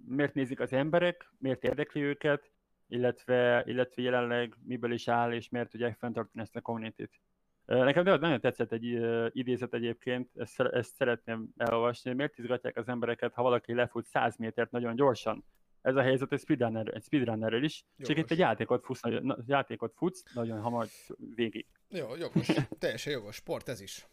miért 0.07 0.35
nézik 0.35 0.61
az 0.61 0.73
emberek, 0.73 1.31
miért 1.39 1.64
érdekli 1.64 2.01
őket, 2.01 2.51
illetve, 2.89 3.62
illetve 3.66 4.03
jelenleg 4.03 4.55
miből 4.64 4.93
is 4.93 5.09
áll, 5.09 5.32
és 5.32 5.49
miért 5.49 5.70
tudják 5.70 5.97
fenntartani 5.99 6.43
ezt 6.43 6.57
a 6.57 6.61
community-t. 6.61 7.20
Nekem 7.64 8.05
nagyon 8.05 8.41
tetszett 8.41 8.72
egy 8.72 8.84
idézet 9.30 9.74
egyébként, 9.74 10.30
ezt, 10.34 10.61
ezt 10.61 10.95
szeretném 10.95 11.49
elolvasni, 11.57 12.12
miért 12.12 12.39
izgatják 12.39 12.76
az 12.76 12.89
embereket, 12.89 13.34
ha 13.34 13.43
valaki 13.43 13.74
lefut 13.74 14.07
100 14.07 14.37
métert 14.37 14.70
nagyon 14.70 14.97
gyorsan. 14.97 15.45
Ez 15.82 15.97
a 15.97 16.03
helyzet 16.03 16.32
egy 16.32 16.41
speedrunner, 16.41 16.95
egy 16.95 17.03
speedrunnerrel 17.03 17.62
is, 17.62 17.84
jogos. 17.97 18.14
csak 18.14 18.24
itt 18.24 18.30
egy 18.30 18.39
játékot 18.39 18.84
futsz, 18.84 19.01
nagyon, 19.01 19.45
játékot 19.47 19.93
futsz 19.97 20.34
nagyon 20.34 20.61
hamar 20.61 20.87
végig. 21.34 21.66
Jó, 21.89 22.16
jogos, 22.16 22.47
teljesen 22.78 23.12
jogos, 23.12 23.34
sport 23.34 23.68
ez 23.68 23.80
is. 23.80 24.07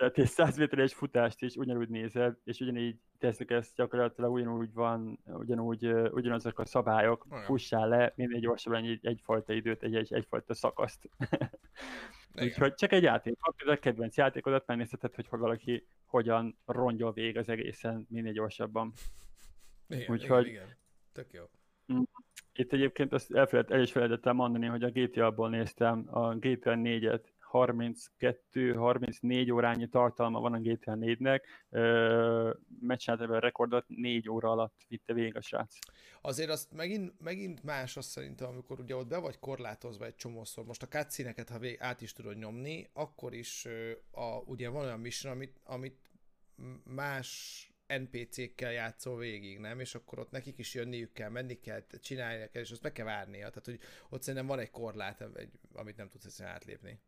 Tehát 0.00 0.18
egy 0.18 0.26
100 0.26 0.56
méteres 0.56 0.94
futást 0.94 1.42
is 1.42 1.54
ugyanúgy 1.54 1.88
nézed, 1.88 2.36
és 2.44 2.60
ugyanígy 2.60 2.96
teszik 3.18 3.50
ezt 3.50 3.74
gyakorlatilag 3.74 4.32
ugyanúgy 4.32 4.72
van, 4.72 5.18
ugyanúgy, 5.24 5.86
ugyanazok 5.92 6.58
a 6.58 6.64
szabályok, 6.64 7.26
Olyan. 7.30 7.44
fussál 7.44 7.88
le, 7.88 8.12
minél 8.16 8.40
gyorsabban 8.40 8.84
egy, 8.84 9.06
egyfajta 9.06 9.52
időt, 9.52 9.82
egy, 9.82 9.94
egy, 9.94 10.12
egyfajta 10.12 10.54
szakaszt. 10.54 11.08
Úgyhogy 12.42 12.74
csak 12.74 12.92
egy 12.92 13.02
játék, 13.02 13.38
a 13.42 13.74
kedvenc 13.74 14.16
játékodat 14.16 14.66
megnézheted, 14.66 15.14
hogy 15.14 15.26
valaki 15.30 15.86
hogyan 16.06 16.58
rongyol 16.66 17.12
végig 17.12 17.36
az 17.36 17.48
egészen 17.48 18.06
minél 18.08 18.32
gyorsabban. 18.32 18.92
Igen, 19.88 20.10
Úgyhogy, 20.10 20.46
igen, 20.46 20.64
igen. 20.64 20.76
Tök 21.12 21.32
jó. 21.32 21.42
Mm. 21.92 22.02
Itt 22.52 22.72
egyébként 22.72 23.12
azt 23.12 23.32
elfelejt, 23.32 23.70
el 23.70 23.80
is 23.80 23.92
felejtettem 23.92 24.36
mondani, 24.36 24.66
hogy 24.66 24.82
a 24.82 24.90
GTA-ból 24.90 25.50
néztem 25.50 26.06
a 26.10 26.34
GTA 26.34 26.74
4-et, 26.74 27.22
32-34 27.52 29.52
órányi 29.52 29.88
tartalma 29.88 30.40
van 30.40 30.52
a 30.52 30.58
GTA 30.58 30.96
4-nek, 31.00 31.40
meccsinálta 32.80 33.34
a 33.34 33.38
rekordot, 33.38 33.84
4 33.88 34.28
óra 34.28 34.50
alatt 34.50 34.74
vitte 34.88 35.12
végig 35.12 35.36
a 35.36 35.40
srác. 35.40 35.78
Azért 36.20 36.50
azt 36.50 36.72
megint, 36.72 37.20
megint 37.20 37.62
más 37.62 37.96
azt 37.96 38.08
szerintem, 38.08 38.48
amikor 38.48 38.80
ugye 38.80 38.96
ott 38.96 39.08
be 39.08 39.18
vagy 39.18 39.38
korlátozva 39.38 40.04
egy 40.04 40.16
csomószor, 40.16 40.64
most 40.64 40.82
a 40.82 40.88
cutscene 40.88 41.34
ha 41.50 41.58
vég, 41.58 41.76
át 41.80 42.00
is 42.00 42.12
tudod 42.12 42.38
nyomni, 42.38 42.88
akkor 42.92 43.34
is 43.34 43.66
a, 44.10 44.38
ugye 44.44 44.68
van 44.68 44.84
olyan 44.84 45.00
mission, 45.00 45.32
amit, 45.32 45.60
amit 45.64 46.10
más 46.84 47.70
NPC-kkel 47.98 48.72
játszol 48.72 49.18
végig, 49.18 49.58
nem? 49.58 49.80
És 49.80 49.94
akkor 49.94 50.18
ott 50.18 50.30
nekik 50.30 50.58
is 50.58 50.74
jönniük 50.74 51.12
kell, 51.12 51.28
menni 51.28 51.60
kell, 51.60 51.86
csinálni 52.00 52.48
kell, 52.52 52.62
és 52.62 52.70
azt 52.70 52.82
meg 52.82 52.92
kell 52.92 53.04
várnia. 53.04 53.48
Tehát, 53.48 53.64
hogy 53.64 53.80
ott 54.08 54.22
szerintem 54.22 54.48
van 54.48 54.58
egy 54.58 54.70
korlát, 54.70 55.20
egy, 55.34 55.52
amit 55.72 55.96
nem 55.96 56.08
tudsz 56.08 56.24
egyszerűen 56.24 56.54
átlépni. 56.54 57.00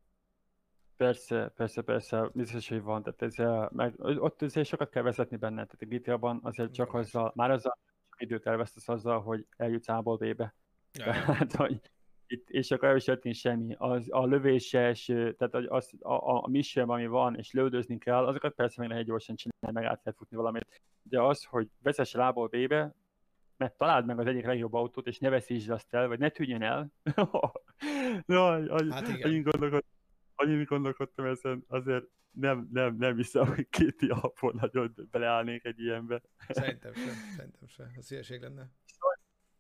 Persze, 0.97 1.53
persze, 1.57 1.83
persze, 1.83 2.31
biztos, 2.33 2.69
hogy 2.69 2.83
van, 2.83 3.03
tehát 3.03 3.23
ez, 3.23 3.37
meg, 3.71 3.95
ott 3.99 4.43
azért 4.43 4.69
sokat 4.69 4.91
kell 4.91 5.03
vezetni 5.03 5.37
benne, 5.37 5.67
tehát 5.67 5.83
a 5.83 5.87
GTA-ban 5.87 6.41
azért 6.43 6.75
csak 6.75 6.95
azzal, 6.95 7.33
már 7.35 7.51
azzal 7.51 7.79
időt 8.17 8.47
elvesztesz 8.47 8.89
azzal, 8.89 9.21
hogy 9.21 9.47
eljutsz 9.57 9.89
A-ból 9.89 10.17
B-be. 10.17 10.55
Tehát, 10.93 11.53
hogy 11.63 11.81
itt, 12.27 12.51
és 12.51 12.71
akkor 12.71 12.89
el 12.89 13.19
is 13.23 13.39
semmi. 13.39 13.75
Az, 13.79 14.07
a 14.11 14.27
lövéses, 14.27 15.05
tehát 15.05 15.55
az, 15.55 15.93
a, 16.01 16.13
a, 16.13 16.49
mission, 16.49 16.91
ami 16.91 17.07
van, 17.07 17.37
és 17.37 17.53
lődözni 17.53 17.99
kell, 17.99 18.27
azokat 18.27 18.55
persze 18.55 18.81
meg 18.81 18.91
lehet 18.91 19.05
gyorsan 19.05 19.37
csinálni, 19.37 19.81
meg 19.81 19.91
át 19.91 20.01
lehet 20.05 20.19
futni 20.19 20.37
valamit. 20.37 20.83
De 21.03 21.23
az, 21.23 21.45
hogy 21.45 21.69
vezess 21.83 22.13
lából 22.13 22.49
B-be, 22.49 22.95
mert 23.57 23.77
találd 23.77 24.07
meg 24.07 24.19
az 24.19 24.27
egyik 24.27 24.45
legjobb 24.45 24.75
autót, 24.75 25.07
és 25.07 25.19
ne 25.19 25.29
veszítsd 25.29 25.71
azt 25.71 25.95
el, 25.95 26.09
vagy 26.09 26.19
ne 26.19 26.29
tűnjön 26.29 26.63
el. 26.63 26.93
no, 28.27 28.51
hát 28.91 29.09
igen. 29.09 29.43
Gondolkodtam, 29.43 29.92
annyit 30.43 30.69
gondolkodtam 30.69 31.25
ezen, 31.25 31.65
azért 31.69 32.05
nem, 32.31 32.69
nem, 32.73 32.97
nem 32.97 33.17
hiszem, 33.17 33.47
hogy 33.47 33.69
két 33.69 33.97
diapon 33.97 34.59
nagyon 34.61 34.95
beleállnék 35.11 35.65
egy 35.65 35.81
ilyenbe. 35.81 36.23
Szerintem 36.49 36.95
sem, 36.95 37.15
szerintem 37.37 37.67
sem. 37.67 37.91
Az 37.97 38.09
hülyeség 38.09 38.41
lenne. 38.41 38.71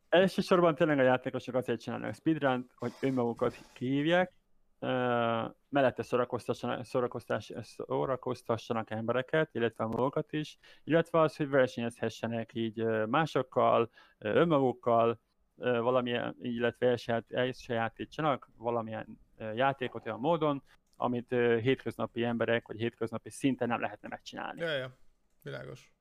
Elsősorban 0.09 0.74
tényleg 0.74 0.99
a 0.99 1.03
játékosok 1.03 1.55
azért 1.55 1.80
csinálnak 1.80 2.14
speedrun 2.14 2.70
hogy 2.74 2.93
önmagukat 3.01 3.59
kihívják, 3.72 4.33
uh, 4.78 4.89
mellette 5.68 6.03
szórakoztassanak, 6.03 6.85
szórakoztassanak 7.61 8.91
embereket, 8.91 9.55
illetve 9.55 9.85
magukat 9.85 10.33
is, 10.33 10.59
illetve 10.85 11.20
az, 11.20 11.37
hogy 11.37 11.49
versenyezhessenek 11.49 12.55
így 12.55 12.85
másokkal, 13.07 13.91
önmagukkal, 14.18 15.20
valamilyen, 15.57 16.37
illetve 16.41 16.99
elsajátítsanak 17.28 18.49
valamilyen 18.57 19.18
játékot 19.55 20.07
olyan 20.07 20.20
módon, 20.20 20.62
amit 20.97 21.28
hétköznapi 21.61 22.24
emberek, 22.24 22.66
vagy 22.66 22.78
hétköznapi 22.78 23.30
szinten 23.30 23.68
nem 23.68 23.80
lehetne 23.80 24.09
megcsinálni. 24.09 24.61
Ja, 24.61 24.70
ja. 24.70 24.97
Világos. 25.43 25.93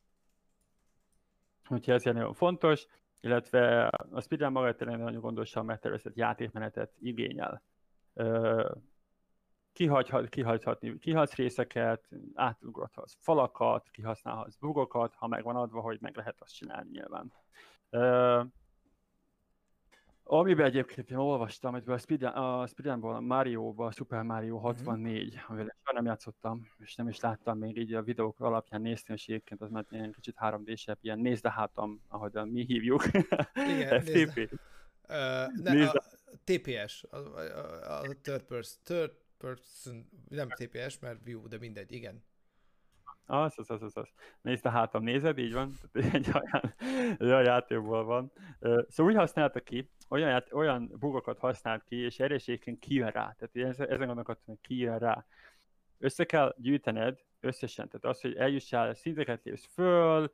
Úgyhogy 1.69 1.93
ez 1.93 2.03
nagyon 2.03 2.33
fontos, 2.33 2.85
illetve 3.19 3.87
a 3.87 4.21
speedrun 4.21 4.51
maga 4.51 4.75
tényleg 4.75 4.97
nagyon 4.97 5.21
gondosan 5.21 5.65
megtervezett 5.65 6.15
játékmenetet 6.15 6.91
igényel. 6.99 7.63
Kihagyhat, 9.73 10.29
kihagyhatni, 10.29 10.97
kihagysz 10.97 11.35
részeket, 11.35 12.09
átugrathatsz 12.33 13.15
falakat, 13.19 13.89
kihasználhatsz 13.89 14.55
bugokat, 14.55 15.13
ha 15.15 15.27
megvan 15.27 15.55
adva, 15.55 15.81
hogy 15.81 16.01
meg 16.01 16.15
lehet 16.15 16.41
azt 16.41 16.53
csinálni 16.53 16.89
nyilván. 16.89 17.33
Amiben 20.33 20.65
egyébként 20.65 21.11
én 21.11 21.17
olvastam, 21.17 21.71
hogy 21.71 21.83
a, 21.85 21.97
Speed, 21.97 22.23
a 22.23 22.67
Speedrunból, 22.67 23.15
a 23.15 23.19
Mario-ba, 23.19 23.91
Super 23.91 24.21
Mario 24.21 24.57
64, 24.57 25.27
uh-huh. 25.27 25.49
amivel 25.49 25.75
soha 25.77 25.93
nem 25.93 26.05
játszottam, 26.05 26.67
és 26.77 26.95
nem 26.95 27.07
is 27.07 27.19
láttam 27.19 27.57
még 27.57 27.77
így 27.77 27.93
a 27.93 28.01
videók 28.01 28.39
alapján 28.39 28.81
néztem, 28.81 29.15
és 29.15 29.27
egyébként 29.27 29.61
az 29.61 29.69
már 29.69 29.85
ilyen 29.89 30.11
kicsit 30.11 30.35
3D-sebb, 30.39 30.97
ilyen 31.01 31.19
nézd 31.19 31.45
a 31.45 31.49
hátam, 31.49 32.01
ahogy 32.07 32.35
a 32.35 32.45
mi 32.45 32.65
hívjuk. 32.65 33.03
Igen, 33.53 34.01
FTP. 34.01 34.37
Uh, 34.37 34.57
ne, 35.63 35.73
nézd 35.73 35.95
a, 35.95 36.03
TPS, 36.43 37.03
a, 37.09 37.17
a, 37.17 37.99
a 37.99 38.15
third, 38.21 38.43
person, 38.43 38.81
third 38.83 39.11
person, 39.37 40.09
nem 40.29 40.49
TPS, 40.49 40.99
mert 40.99 41.23
view, 41.23 41.47
de 41.47 41.57
mindegy, 41.57 41.91
igen. 41.91 42.23
Az, 43.31 43.53
az, 43.57 43.69
az, 43.69 43.81
az, 43.81 43.97
az. 43.97 44.09
Nézd 44.41 44.65
a 44.65 44.69
hátam, 44.69 45.03
nézed, 45.03 45.37
így 45.37 45.53
van? 45.53 45.73
Egy 46.13 46.27
olyan, 46.33 46.73
egy 47.17 47.27
olyan 47.27 47.43
játékból 47.43 48.03
van. 48.03 48.31
Szóval 48.59 49.11
úgy 49.11 49.15
használta 49.15 49.59
ki, 49.59 49.89
olyan, 50.09 50.43
olyan 50.51 50.91
bugokat 50.99 51.39
használt 51.39 51.83
ki, 51.83 51.95
és 51.95 52.19
erősségként 52.19 52.79
kijön 52.79 53.09
rá. 53.09 53.35
Tehát 53.37 53.79
ezen 53.79 54.07
gondolkodtam, 54.07 54.45
hogy 54.45 54.59
kijön 54.61 54.97
rá. 54.97 55.25
Össze 55.97 56.25
kell 56.25 56.55
gyűjtened 56.57 57.19
összesen, 57.39 57.87
tehát 57.89 58.15
az, 58.15 58.21
hogy 58.21 58.35
eljussál, 58.35 58.93
szinteket 58.93 59.43
lépsz 59.43 59.65
föl, 59.73 60.31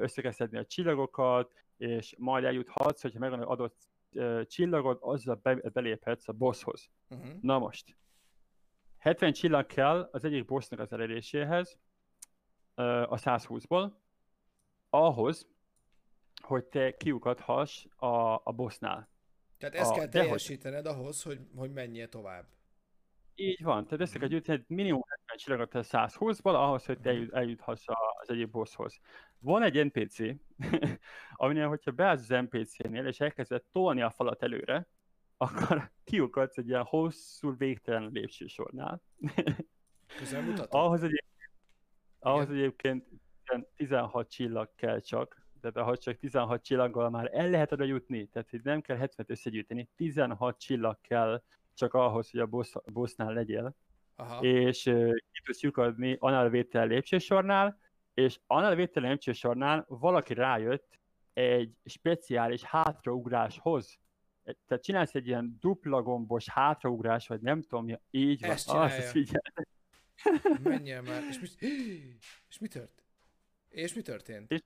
össze 0.00 0.22
kell 0.22 0.32
szedni 0.32 0.58
a 0.58 0.64
csillagokat, 0.64 1.52
és 1.76 2.14
majd 2.18 2.44
eljuthatsz, 2.44 3.02
hogyha 3.02 3.18
megvan 3.18 3.40
az 3.40 3.46
adott 3.46 3.76
csillagod, 4.46 4.98
azzal 5.00 5.40
be, 5.42 5.54
beléphetsz 5.54 6.28
a 6.28 6.32
bosshoz. 6.32 6.90
Uh-huh. 7.08 7.40
Na 7.40 7.58
most, 7.58 7.96
70 8.98 9.32
csillag 9.32 9.66
kell 9.66 10.08
az 10.12 10.24
egyik 10.24 10.44
bossnak 10.44 10.80
az 10.80 10.92
eléréséhez, 10.92 11.78
a 12.84 13.16
120-ból, 13.16 13.92
ahhoz, 14.90 15.48
hogy 16.42 16.64
te 16.64 16.96
kiukadhass 16.96 17.86
a, 17.96 18.34
a 18.44 18.52
bossnál. 18.52 19.08
Tehát 19.58 19.74
ezt 19.74 19.90
a, 19.90 19.94
kell 19.94 20.08
teljesítened 20.08 20.86
hogy... 20.86 20.94
ahhoz, 20.94 21.22
hogy, 21.22 21.40
hogy 21.56 21.72
menjél 21.72 22.08
tovább. 22.08 22.46
Így 23.34 23.62
van, 23.62 23.84
tehát 23.84 24.00
ezt 24.00 24.18
kell 24.18 24.28
gyűjteni 24.28 24.64
minimum 24.66 25.02
70 25.08 25.36
csillagot 25.36 25.74
a 25.74 25.82
120-ból, 25.82 26.54
ahhoz, 26.54 26.84
hogy 26.84 27.00
te 27.00 27.12
mhm. 27.12 27.34
eljuthass 27.34 27.84
az 28.20 28.30
egyik 28.30 28.50
bosshoz. 28.50 29.00
Van 29.38 29.62
egy 29.62 29.84
NPC, 29.84 30.18
aminél, 31.32 31.68
hogyha 31.68 31.90
beállsz 31.90 32.30
az 32.30 32.46
NPC-nél, 32.48 33.06
és 33.06 33.20
elkezded 33.20 33.62
tolni 33.72 34.02
a 34.02 34.10
falat 34.10 34.42
előre, 34.42 34.88
akkor 35.36 35.90
kiukadsz 36.04 36.56
egy 36.56 36.68
ilyen 36.68 36.84
hosszú, 36.84 37.56
végtelen 37.56 38.10
lépcsősornál. 38.12 39.02
ahhoz, 40.68 41.02
egy, 41.02 41.24
ahhoz 42.18 42.50
egyébként 42.50 43.06
16 43.76 44.30
csillag 44.30 44.70
kell 44.74 45.00
csak, 45.00 45.46
tehát 45.60 45.76
ahogy 45.76 45.98
csak 45.98 46.18
16 46.18 46.62
csillaggal 46.62 47.10
már 47.10 47.30
el 47.32 47.50
lehet 47.50 47.72
oda 47.72 47.84
jutni, 47.84 48.26
tehát 48.26 48.50
hogy 48.50 48.60
nem 48.62 48.80
kell 48.80 48.96
70 48.96 49.26
összegyűjteni, 49.28 49.88
16 49.96 50.60
csillag 50.60 50.98
kell 51.00 51.42
csak 51.74 51.94
ahhoz, 51.94 52.30
hogy 52.30 52.40
a 52.40 52.46
boss, 52.46 52.72
bossnál 52.92 53.32
legyél. 53.32 53.74
Aha. 54.16 54.44
És 54.44 54.86
uh, 54.86 55.14
ki 55.14 55.42
tudsz 55.44 55.60
lyukadni 55.60 56.16
annál 56.20 56.48
vétel 56.48 56.86
lépcsősornál, 56.86 57.78
és 58.14 58.40
annál 58.46 58.74
vétel 58.74 59.02
lépcsősornál 59.02 59.84
valaki 59.88 60.34
rájött 60.34 60.98
egy 61.32 61.74
speciális 61.84 62.62
hátraugráshoz. 62.62 63.98
Tehát 64.66 64.84
csinálsz 64.84 65.14
egy 65.14 65.26
ilyen 65.26 65.56
dupla 65.60 66.02
gombos 66.02 66.48
hátraugrás, 66.48 67.28
vagy 67.28 67.40
nem 67.40 67.62
tudom, 67.62 67.98
így 68.10 68.40
van. 68.40 68.50
Ezt 68.50 68.68
csinálja. 68.68 68.96
Az, 68.96 69.16
Menjél 70.62 71.02
már. 71.02 71.22
És 71.28 71.38
mi, 71.38 71.48
és 72.48 72.58
mi 72.58 72.68
történt? 72.68 73.02
És 73.68 73.94
mi 73.94 74.02
történt? 74.02 74.50
És 74.50 74.62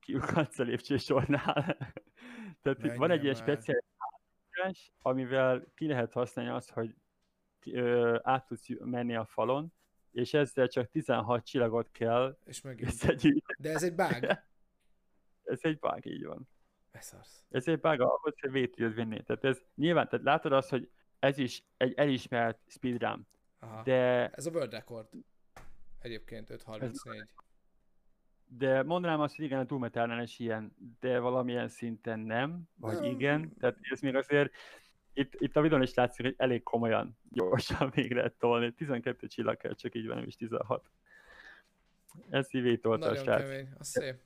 kiukadsz 0.00 0.58
a 0.58 0.62
lépcsősornál. 0.62 1.76
Tehát 2.62 2.84
itt 2.84 2.94
van 2.94 3.10
egy 3.10 3.22
ilyen 3.22 3.34
speciális 3.34 3.84
amivel 5.02 5.72
ki 5.74 5.86
lehet 5.86 6.12
használni 6.12 6.50
azt, 6.50 6.70
hogy 6.70 6.94
ö, 7.66 8.18
át 8.22 8.46
tudsz 8.46 8.68
menni 8.78 9.16
a 9.16 9.24
falon, 9.24 9.72
és 10.10 10.34
ezzel 10.34 10.68
csak 10.68 10.90
16 10.90 11.46
csillagot 11.46 11.90
kell 11.90 12.38
és 12.44 12.62
összegyűjteni. 12.64 13.58
De 13.58 13.70
ez 13.70 13.82
egy 13.82 13.94
bug. 13.94 14.24
ez 15.52 15.58
egy 15.62 15.78
bug, 15.78 16.06
így 16.06 16.24
van. 16.24 16.48
Beszarsz. 16.92 17.46
Ez 17.50 17.68
egy 17.68 17.80
bug 17.80 18.00
ahhoz, 18.00 18.40
hogy 18.40 18.50
vét 18.50 18.74
tudod 18.74 18.94
vinni. 18.94 19.22
Tehát 19.22 19.44
ez 19.44 19.62
nyilván, 19.74 20.08
tehát 20.08 20.24
látod 20.24 20.52
azt, 20.52 20.70
hogy 20.70 20.90
ez 21.18 21.38
is 21.38 21.62
egy 21.76 21.92
elismert 21.96 22.60
speedrun. 22.66 23.26
Aha. 23.58 23.82
De... 23.82 24.28
Ez 24.28 24.46
a 24.46 24.50
world 24.50 24.72
record. 24.72 25.08
Egyébként 26.00 26.50
5.34. 26.50 27.26
De 28.46 28.82
mondanám 28.82 29.20
azt, 29.20 29.36
hogy 29.36 29.44
igen, 29.44 29.58
a 29.58 29.64
Doom 29.64 29.84
Eternal 29.84 30.22
is 30.22 30.38
ilyen, 30.38 30.76
de 31.00 31.18
valamilyen 31.18 31.68
szinten 31.68 32.18
nem, 32.18 32.68
vagy 32.76 32.94
nem. 32.94 33.04
igen. 33.04 33.56
Tehát 33.58 33.76
ez 33.80 34.00
még 34.00 34.14
azért 34.14 34.52
itt, 35.18 35.34
itt 35.38 35.56
a 35.56 35.60
videón 35.60 35.82
is 35.82 35.94
látszik, 35.94 36.24
hogy 36.24 36.34
elég 36.36 36.62
komolyan, 36.62 37.18
gyorsan 37.30 37.90
még 37.94 38.12
lehet 38.12 38.34
tolni. 38.38 38.72
12 38.72 39.26
csillag 39.26 39.56
kell, 39.56 39.74
csak 39.74 39.94
így 39.94 40.06
van, 40.06 40.16
nem 40.16 40.26
is 40.26 40.36
16. 40.36 40.90
Ez 42.30 42.54
így 42.54 42.80
tolta 42.80 43.06
a 43.06 43.14
srác. 43.14 43.40
kemény, 43.40 43.68
az 43.78 43.86
szép. 43.86 44.16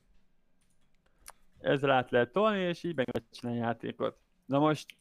Ezzel 1.59 1.91
át 1.91 2.11
lehet 2.11 2.31
tolni, 2.31 2.59
és 2.59 2.83
így 2.83 2.95
meg 2.95 3.09
lehet 3.11 3.29
csinálni 3.31 3.59
játékot. 3.59 4.17
Na 4.45 4.59
most 4.59 4.95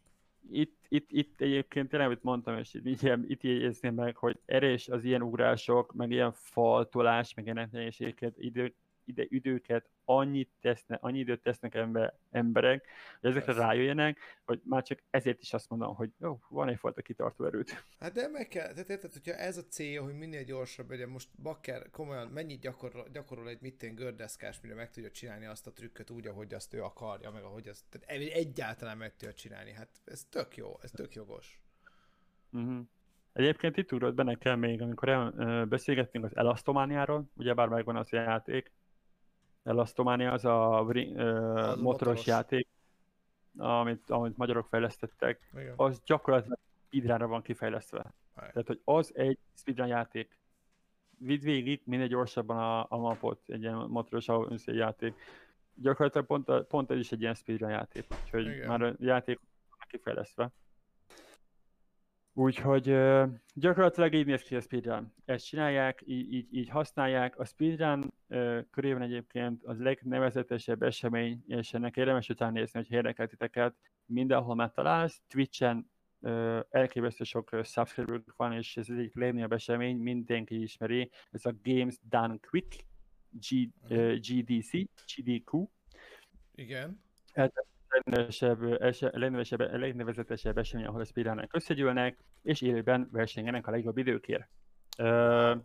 itt, 0.51 0.77
itt, 0.89 1.11
itt 1.11 1.41
egyébként 1.41 1.89
tényleg, 1.89 2.09
amit 2.09 2.23
mondtam, 2.23 2.59
és 2.59 2.75
itt, 2.75 3.03
itt, 3.29 3.43
jegyezném 3.43 3.95
meg, 3.95 4.17
hogy 4.17 4.39
erős 4.45 4.89
az 4.89 5.05
ilyen 5.05 5.23
ugrások, 5.23 5.93
meg 5.93 6.11
ilyen 6.11 6.33
faltolás, 6.33 7.35
meg 7.35 7.45
ilyen 7.45 7.69
nehézségeket, 7.73 8.39
idő, 8.39 8.75
ide, 9.05 9.25
időket 9.29 9.89
annyit 10.05 10.51
tesznek, 10.61 11.03
annyi 11.03 11.19
időt 11.19 11.43
tesznek 11.43 11.75
ember, 11.75 12.15
emberek, 12.31 12.87
hogy 13.21 13.31
ezekre 13.31 13.53
Persze. 13.53 13.67
rájöjjenek, 13.67 14.19
hogy 14.45 14.61
már 14.65 14.83
csak 14.83 15.03
ezért 15.11 15.43
is 15.43 15.53
azt 15.53 15.69
mondom, 15.69 15.95
hogy 15.95 16.11
jó, 16.21 16.41
van 16.49 16.69
egyfajta 16.69 17.03
kitartó 17.03 17.45
erőt. 17.45 17.85
Hát 17.99 18.13
de 18.13 18.29
meg 18.29 18.49
kell, 18.49 18.73
tehát 18.73 18.89
érted, 18.89 19.13
hogyha 19.13 19.35
ez 19.35 19.57
a 19.57 19.63
cél, 19.63 20.03
hogy 20.03 20.15
minél 20.15 20.45
gyorsabb 20.45 20.91
legyen, 20.91 21.09
most 21.09 21.29
Bakker 21.43 21.91
komolyan 21.91 22.29
mennyit 22.29 22.61
gyakorol, 22.61 23.09
gyakorol 23.13 23.49
egy 23.49 23.61
mitén 23.61 23.95
gördeszkás, 23.95 24.61
mire 24.61 24.75
meg 24.75 24.91
tudja 24.91 25.11
csinálni 25.11 25.47
azt 25.47 25.67
a 25.67 25.73
trükköt 25.73 26.11
úgy, 26.11 26.27
ahogy 26.27 26.55
azt 26.55 26.75
ő 26.75 26.83
akarja, 26.83 27.31
meg 27.31 27.43
ahogy 27.43 27.69
azt, 27.69 27.85
tehát 27.91 28.23
egyáltalán 28.33 28.97
meg 28.97 29.17
tudja 29.17 29.35
csinálni, 29.35 29.73
hát 29.73 29.89
ez 30.05 30.25
tök 30.25 30.57
jó, 30.57 30.79
ez 30.83 30.91
tök 30.91 31.15
jogos. 31.15 31.61
Uh-huh. 32.53 32.87
Egyébként 33.33 33.77
itt 33.77 33.93
ugrott 33.93 34.15
be 34.15 34.23
nekem 34.23 34.59
még, 34.59 34.83
amikor 34.83 35.09
el, 35.09 35.65
beszélgettünk 35.65 36.25
az 36.25 36.37
Elastomaniáról, 36.37 37.31
ugyebár 37.37 37.69
megvan 37.69 37.97
az 37.97 38.13
a 38.13 38.17
játék, 38.17 38.71
Elastomania 39.63 40.33
az 40.33 40.45
a 40.45 40.79
az 40.79 40.87
motoros, 40.87 41.81
motoros 41.81 42.27
játék, 42.27 42.69
amit, 43.57 44.11
amit 44.11 44.37
magyarok 44.37 44.67
fejlesztettek, 44.67 45.51
Igen. 45.53 45.75
az 45.77 46.03
gyakorlatilag 46.05 46.59
speedrunra 46.87 47.27
van 47.27 47.43
kifejlesztve. 47.43 48.15
Aj. 48.35 48.51
Tehát, 48.53 48.67
hogy 48.67 48.81
az 48.85 49.13
egy 49.15 49.39
speedrun 49.55 49.87
játék. 49.87 50.39
Vidd 51.19 51.41
végig 51.41 51.83
minél 51.85 52.07
gyorsabban 52.07 52.59
a, 52.59 52.87
a 52.89 52.97
mapot, 52.97 53.41
egy 53.47 53.61
ilyen 53.61 53.77
motoros 53.77 54.29
játék. 54.77 55.15
Gyakorlatilag 55.75 56.27
pont, 56.27 56.67
pont 56.67 56.91
ez 56.91 56.99
is 56.99 57.13
egy 57.13 57.21
ilyen 57.21 57.35
speedrun 57.35 57.71
játék, 57.71 58.07
úgyhogy 58.23 58.47
Igen. 58.47 58.69
már 58.69 58.83
a 58.83 58.95
játék 58.99 59.41
kifejlesztve. 59.89 60.53
Úgyhogy 62.35 62.85
gyakorlatilag 63.55 64.15
így 64.15 64.27
néz 64.27 64.43
ki 64.43 64.57
a 64.57 64.61
speedrun. 64.61 65.13
Ezt 65.25 65.47
csinálják, 65.47 66.03
így, 66.07 66.33
így, 66.33 66.55
így 66.55 66.69
használják. 66.69 67.39
A 67.39 67.45
speedrun 67.45 68.13
uh, 68.29 68.59
körében 68.71 69.03
egyébként 69.03 69.65
az 69.65 69.79
legnevezetesebb 69.79 70.83
esemény, 70.83 71.45
és 71.47 71.75
ennek 71.75 71.97
érdemes 71.97 72.29
után 72.29 72.53
nézni, 72.53 72.81
hogy 72.81 72.91
érdekel 72.91 73.27
titeket. 73.27 73.75
Mindenhol 74.07 74.55
megtalálsz, 74.55 75.21
Twitch-en 75.29 75.91
elképesztő 76.71 77.25
sok 77.25 77.51
subscriber 77.63 78.23
van, 78.37 78.53
és 78.53 78.77
ez 78.77 78.89
egyik 78.89 79.15
legnagyobb 79.15 79.53
esemény, 79.53 79.97
mindenki 79.97 80.63
ismeri. 80.63 81.11
Ez 81.31 81.45
a 81.45 81.55
Games 81.63 81.97
Done 82.09 82.37
Quick, 82.51 82.85
G, 83.31 83.69
uh, 83.89 84.15
GDC, 84.15 84.71
GDQ. 85.17 85.67
Igen. 86.55 87.03
Ez 87.33 87.51
legnevesebb, 87.93 89.61
legnevezetesebb 89.61 90.59
esemény, 90.59 90.87
ahol 90.87 91.01
a 91.01 91.05
speedrunnerek 91.05 91.55
összegyűlnek, 91.55 92.19
és 92.43 92.61
élőben 92.61 93.09
versengenek 93.13 93.67
a 93.67 93.71
legjobb 93.71 93.99
időkért. 93.99 94.49
Uh, 94.99 95.57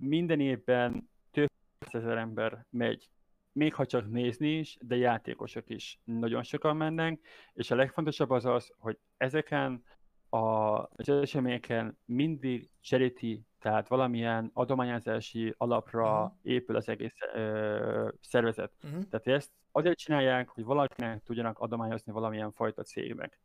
minden 0.00 0.40
évben 0.40 1.10
több 1.30 1.50
ezer 1.78 2.16
ember 2.16 2.66
megy, 2.70 3.10
még 3.52 3.74
ha 3.74 3.86
csak 3.86 4.10
nézni 4.10 4.58
is, 4.58 4.76
de 4.80 4.96
játékosok 4.96 5.70
is 5.70 5.98
nagyon 6.04 6.42
sokan 6.42 6.76
mennek, 6.76 7.20
és 7.52 7.70
a 7.70 7.74
legfontosabb 7.74 8.30
az 8.30 8.44
az, 8.44 8.72
hogy 8.78 8.98
ezeken 9.16 9.84
a, 10.28 10.78
az 10.78 11.08
eseményeken 11.08 11.98
mindig 12.04 12.70
charity, 12.80 13.40
tehát 13.58 13.88
valamilyen 13.88 14.50
adományozási 14.54 15.54
alapra 15.56 16.22
uh-huh. 16.22 16.38
épül 16.42 16.76
az 16.76 16.88
egész 16.88 17.14
ö, 17.34 18.08
szervezet. 18.20 18.72
Uh-huh. 18.82 19.02
Tehát 19.10 19.26
ezt 19.26 19.50
azért 19.72 19.98
csinálják, 19.98 20.48
hogy 20.48 20.64
valakinek 20.64 21.22
tudjanak 21.22 21.58
adományozni 21.58 22.12
valamilyen 22.12 22.52
fajta 22.52 22.82
cégnek. 22.82 23.40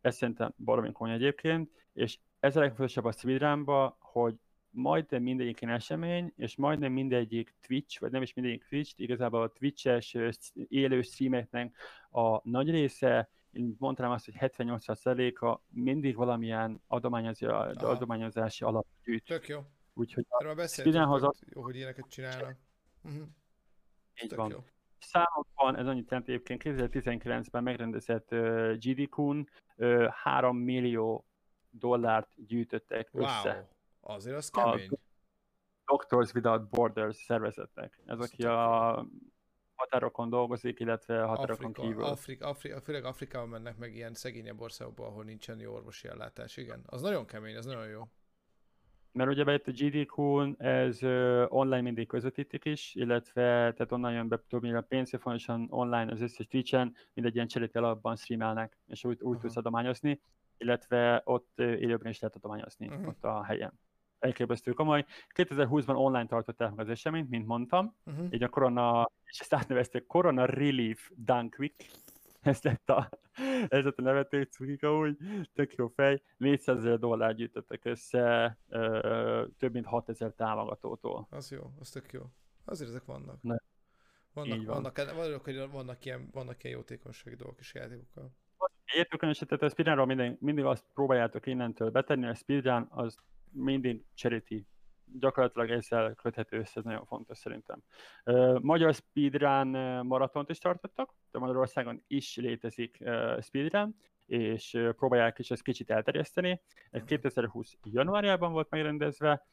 Ez 0.00 0.16
szerintem 0.16 0.54
baromi 0.56 0.92
komoly 0.92 1.14
egyébként, 1.14 1.70
és 1.92 2.18
ez 2.40 2.56
a 2.56 2.60
legfontosabb 2.60 3.04
a 3.04 3.12
speedrunba, 3.12 3.96
hogy 4.00 4.34
majdnem 4.70 5.22
mindegyik 5.22 5.62
esemény, 5.62 6.32
és 6.36 6.56
majdnem 6.56 6.92
mindegyik 6.92 7.54
Twitch, 7.60 8.00
vagy 8.00 8.10
nem 8.10 8.22
is 8.22 8.34
mindegyik 8.34 8.64
Twitch, 8.68 8.92
igazából 8.96 9.42
a 9.42 9.48
Twitch-es 9.48 10.16
élő 10.68 11.02
streameknek 11.02 11.76
a 12.10 12.48
nagy 12.48 12.70
része, 12.70 13.30
én 13.52 13.76
mondanám 13.78 14.12
azt, 14.12 14.24
hogy 14.24 14.34
78%-a 14.38 15.60
mindig 15.68 16.16
valamilyen 16.16 16.82
adományozási 16.86 18.64
alap 18.64 18.86
gyűjt. 19.04 19.24
Tök 19.24 19.48
jó. 19.48 19.60
Úgyhogy 19.94 20.26
Erről 20.28 20.54
beszéltünk, 20.54 21.06
hogy 21.06 21.22
jó, 21.44 21.62
hogy 21.62 21.76
ilyeneket 21.76 22.08
csinálnak. 22.08 22.56
Uh-huh. 23.02 23.22
Így 24.22 24.28
Tök 24.28 24.38
van. 24.38 24.50
Jó 24.50 24.64
számokban 25.02 25.76
ez 25.76 25.86
annyit 25.86 26.10
jelent 26.10 26.28
egyébként 26.28 26.62
2019-ben 26.64 27.62
megrendezett 27.62 28.32
uh, 28.32 28.72
GDQ-n 28.72 29.48
uh, 29.76 30.06
3 30.06 30.56
millió 30.56 31.26
dollárt 31.70 32.46
gyűjtöttek 32.46 33.08
wow. 33.12 33.24
össze. 33.24 33.68
Azért 34.00 34.36
az 34.36 34.50
kemény. 34.50 34.88
A 34.90 34.96
Doctors 35.86 36.32
Without 36.32 36.68
Borders 36.68 37.16
szervezetnek. 37.16 38.00
Ez 38.06 38.18
aki 38.18 38.42
a 38.42 39.06
határokon 39.82 40.28
dolgozik, 40.28 40.80
illetve 40.80 41.22
határokon 41.22 41.66
Afrika, 41.66 41.82
kívül. 41.82 42.04
Afrika, 42.04 42.48
Afrika, 42.48 42.80
főleg 42.80 43.04
Afrikában 43.04 43.48
mennek 43.48 43.76
meg 43.76 43.94
ilyen 43.94 44.14
szegényebb 44.14 44.60
országokba, 44.60 45.06
ahol 45.06 45.24
nincsen 45.24 45.60
jó 45.60 45.72
orvosi 45.72 46.08
ellátás. 46.08 46.56
Igen, 46.56 46.82
az 46.86 47.02
nagyon 47.02 47.26
kemény, 47.26 47.56
az 47.56 47.64
nagyon 47.64 47.88
jó 47.88 48.08
mert 49.12 49.30
ugye 49.30 49.54
itt 49.54 49.66
a 49.66 49.70
GDQ-n 49.70 50.62
ez 50.62 51.02
online 51.48 51.80
mindig 51.80 52.06
közvetítik 52.06 52.64
is, 52.64 52.94
illetve 52.94 53.42
tehát 53.42 53.92
onnan 53.92 54.12
jön 54.12 54.28
be 54.28 54.36
több 54.48 54.62
millió 54.62 54.80
pénz, 54.80 55.08
folyamatosan 55.08 55.66
online 55.70 56.12
az 56.12 56.20
összes 56.20 56.46
Twitch-en, 56.46 56.94
mindegy 57.14 57.34
ilyen 57.34 57.46
cseréti 57.46 57.78
alapban 57.78 58.16
streamelnek, 58.16 58.78
és 58.86 59.04
úgy, 59.04 59.20
úgy 59.20 59.38
tudsz 59.38 59.56
adományozni, 59.56 60.20
illetve 60.56 61.22
ott 61.24 61.58
élőben 61.58 62.10
is 62.10 62.20
lehet 62.20 62.36
adományozni, 62.36 62.86
uh-huh. 62.86 63.08
ott 63.08 63.24
a 63.24 63.44
helyen. 63.44 63.78
Elképesztő 64.22 64.72
komoly. 64.72 65.04
2020-ban 65.34 65.96
online 65.96 66.26
tartották 66.26 66.70
meg 66.70 66.78
az 66.78 66.88
eseményt, 66.88 67.28
mint 67.28 67.46
mondtam, 67.46 67.96
uh-huh. 68.04 68.26
így 68.30 68.42
a 68.42 68.48
korona, 68.48 69.10
és 69.24 69.40
ezt 69.40 69.54
átnevezték 69.54 70.06
Corona 70.06 70.44
Relief 70.44 71.10
Done 71.14 71.48
Quick, 71.48 71.86
ez 72.40 72.62
lett 72.62 72.88
a, 72.88 73.08
ez 73.68 73.84
lett 73.84 73.98
a 73.98 74.02
nevető 74.02 74.42
cukika 74.42 74.96
úgy, 74.96 75.16
tök 75.52 75.74
jó 75.74 75.88
fej, 75.88 76.22
400 76.36 76.76
ezer 76.76 76.98
dollár 76.98 77.34
gyűjtöttek 77.34 77.84
össze, 77.84 78.58
ö, 78.68 79.46
több 79.58 79.72
mint 79.72 79.86
6000 79.86 80.32
támogatótól. 80.34 81.26
Az 81.30 81.50
jó, 81.50 81.72
az 81.78 81.90
tök 81.90 82.12
jó. 82.12 82.22
Azért 82.64 82.90
ezek 82.90 83.04
vannak. 83.04 83.42
Ne. 83.42 83.56
Vannak, 84.32 84.56
van. 84.56 84.82
vannak, 84.82 85.14
vannak, 85.14 85.72
vannak 85.72 86.04
ilyen, 86.04 86.28
vannak 86.32 86.64
ilyen 86.64 86.76
jótékonysági 86.76 87.36
dolgok 87.36 87.60
is 87.60 87.74
játékokkal. 87.74 88.30
Értőkön 88.94 89.28
esetet 89.28 89.62
a 89.62 89.68
speedrunról 89.68 90.06
mindig, 90.06 90.36
mindig 90.40 90.64
azt 90.64 90.84
próbáljátok 90.94 91.46
innentől 91.46 91.90
betenni, 91.90 92.26
a 92.26 92.34
speedrun 92.34 92.86
az 92.90 93.18
mindig 93.52 94.04
charity 94.14 94.66
gyakorlatilag 95.18 95.70
ezzel 95.70 96.14
köthető 96.14 96.58
össze, 96.58 96.78
ez 96.78 96.84
nagyon 96.84 97.04
fontos 97.04 97.38
szerintem. 97.38 97.82
Magyar 98.60 98.94
speedrun 98.94 99.68
maratont 100.06 100.50
is 100.50 100.58
tartottak, 100.58 101.14
de 101.30 101.38
Magyarországon 101.38 102.02
is 102.06 102.36
létezik 102.36 103.04
speedrun, 103.40 103.96
és 104.26 104.78
próbálják 104.96 105.38
is 105.38 105.50
ezt 105.50 105.62
kicsit 105.62 105.90
elterjeszteni. 105.90 106.60
Ez 106.90 107.04
2020 107.04 107.76
januárjában 107.82 108.52
volt 108.52 108.70
megrendezve, 108.70 109.46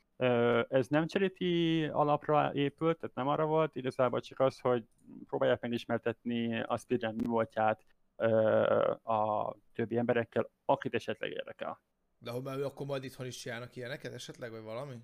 ez 0.67 0.87
nem 0.87 1.07
charity 1.07 1.83
alapra 1.91 2.53
épült, 2.53 2.99
tehát 2.99 3.15
nem 3.15 3.27
arra 3.27 3.45
volt, 3.45 3.75
igazából 3.75 4.21
csak 4.21 4.39
az, 4.39 4.59
hogy 4.59 4.83
próbálják 5.27 5.61
megismertetni 5.61 6.61
a 6.61 6.77
speedrun 6.77 7.13
mi 7.13 7.25
voltját 7.25 7.85
a 9.03 9.53
többi 9.73 9.97
emberekkel, 9.97 10.49
akit 10.65 10.93
esetleg 10.93 11.31
érdekel. 11.31 11.81
De 12.19 12.31
akkor 12.31 12.85
majd 12.85 13.03
itthon 13.03 13.25
is 13.25 13.37
csinálnak 13.37 13.75
ilyeneket 13.75 14.13
esetleg, 14.13 14.51
vagy 14.51 14.61
valami? 14.61 14.95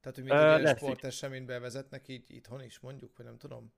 Tehát, 0.00 0.16
hogy 0.16 0.24
még 0.24 0.32
uh, 0.32 0.70
egy 0.70 0.76
sporteseménybe 0.76 1.58
vezetnek 1.58 2.08
így 2.08 2.24
itthon 2.26 2.62
is, 2.62 2.80
mondjuk, 2.80 3.16
vagy 3.16 3.26
nem 3.26 3.38
tudom? 3.38 3.72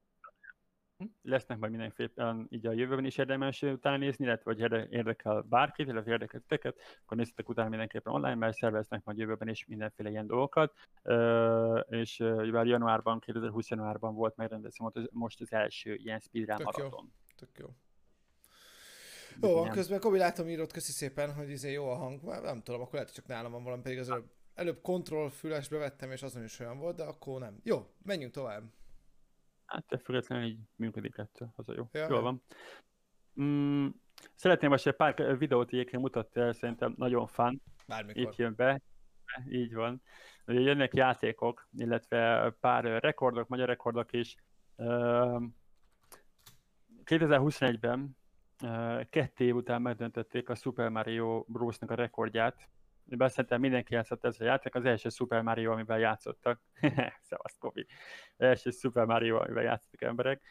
lesznek 1.23 1.59
majd 1.59 1.73
mindenféleképpen 1.73 2.47
így 2.51 2.67
a 2.67 2.73
jövőben 2.73 3.05
is 3.05 3.19
érdemes 3.19 3.63
utána 3.63 3.97
nézni, 3.97 4.25
illetve 4.25 4.53
hogy 4.53 4.93
érdekel 4.93 5.41
bárkit, 5.41 5.87
illetve 5.87 6.11
érdekel 6.11 6.41
titeket, 6.41 6.77
akkor 7.03 7.17
nézzetek 7.17 7.49
utána 7.49 7.69
mindenképpen 7.69 8.13
online, 8.13 8.35
mert 8.35 8.57
szerveznek 8.57 9.05
majd 9.05 9.19
jövőben 9.19 9.49
is 9.49 9.67
mindenféle 9.67 10.11
ilyen 10.11 10.27
dolgokat. 10.27 10.73
Uh, 11.03 11.81
és 11.89 12.21
uh, 12.21 12.67
januárban, 12.67 13.21
2020 13.21 13.69
januárban 13.69 14.15
volt 14.15 14.37
megrendezve 14.37 14.91
most 15.11 15.41
az 15.41 15.53
első 15.53 15.95
ilyen 15.95 16.19
speedrun 16.19 16.63
maraton. 16.63 17.05
Jó. 17.05 17.37
Tök 17.37 17.59
jó. 17.59 17.75
Jó, 19.41 19.55
van, 19.55 19.71
közben 19.71 20.01
Kobi 20.01 20.19
látom 20.19 20.49
írott, 20.49 20.73
köszi 20.73 20.93
szépen, 20.93 21.35
hogy 21.35 21.51
izé 21.51 21.73
jó 21.73 21.89
a 21.89 21.95
hang. 21.95 22.23
Nem 22.23 22.63
tudom, 22.63 22.81
akkor 22.81 22.93
lehet, 22.93 23.09
hogy 23.09 23.17
csak 23.17 23.27
nálam 23.27 23.53
van 23.53 23.65
valami, 23.65 23.83
pedig 23.83 23.99
az 23.99 24.11
előbb, 24.11 24.31
előbb 24.55 24.81
kontroll 24.81 25.31
fülesbe 25.31 25.79
vettem, 25.79 26.11
és 26.11 26.23
azon 26.23 26.45
is 26.45 26.61
olyan 26.61 26.79
volt, 26.79 26.97
de 26.97 27.03
akkor 27.03 27.41
nem. 27.41 27.61
Jó, 27.63 27.87
menjünk 28.03 28.33
tovább. 28.33 28.63
Hát 29.67 29.85
te 29.87 29.99
függetlenül 29.99 30.47
így 30.47 30.59
működik 30.77 31.19
ettől, 31.19 31.53
az 31.57 31.69
a 31.69 31.73
jó. 31.77 31.89
Ja, 31.93 32.07
Jól 32.09 32.23
van. 32.23 32.43
Mm, 33.41 33.87
szeretném 34.35 34.71
most 34.71 34.87
egy 34.87 34.97
pár 34.97 35.39
videót 35.39 35.73
egyébként 35.73 36.03
mutatni 36.03 36.41
el, 36.41 36.53
szerintem 36.53 36.95
nagyon 36.97 37.27
fán. 37.27 37.63
Bármikor. 37.87 38.23
Itt 38.23 38.37
jön 38.37 38.55
be. 38.55 38.83
Így 39.51 39.75
van. 39.75 40.03
Ugye 40.47 40.61
jönnek 40.61 40.95
játékok, 40.95 41.69
illetve 41.77 42.51
pár 42.61 42.85
rekordok, 42.85 43.49
magyar 43.49 43.69
rekordok 43.69 44.13
is. 44.13 44.37
2021-ben 47.05 48.17
kettő 49.11 49.45
év 49.45 49.55
után 49.55 49.83
megdöntötték 49.83 50.49
a 50.49 50.55
Super 50.55 50.89
Mario 50.89 51.45
Bros-nak 51.49 51.91
a 51.91 51.95
rekordját, 51.95 52.69
mivel 53.05 53.29
szerintem 53.29 53.61
mindenki 53.61 53.95
játszott 53.95 54.25
ez 54.25 54.41
a 54.41 54.45
játék, 54.45 54.75
az 54.75 54.85
első 54.85 55.09
Super 55.09 55.43
Mario, 55.43 55.73
amivel 55.73 55.99
játszottak. 55.99 56.61
Szevasz, 57.29 57.57
Kobi. 57.59 57.87
Az 58.37 58.47
első 58.47 58.71
Super 58.71 59.05
Mario, 59.05 59.37
amivel 59.41 59.63
játszottak 59.63 60.03
emberek. 60.03 60.43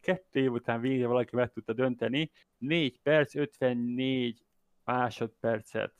Kettő 0.00 0.40
év 0.40 0.52
után 0.52 0.80
végre 0.80 1.06
valaki 1.06 1.36
meg 1.36 1.52
tudta 1.52 1.72
dönteni. 1.72 2.30
4 2.58 3.00
perc, 3.00 3.34
54 3.34 4.44
másodpercet. 4.84 5.94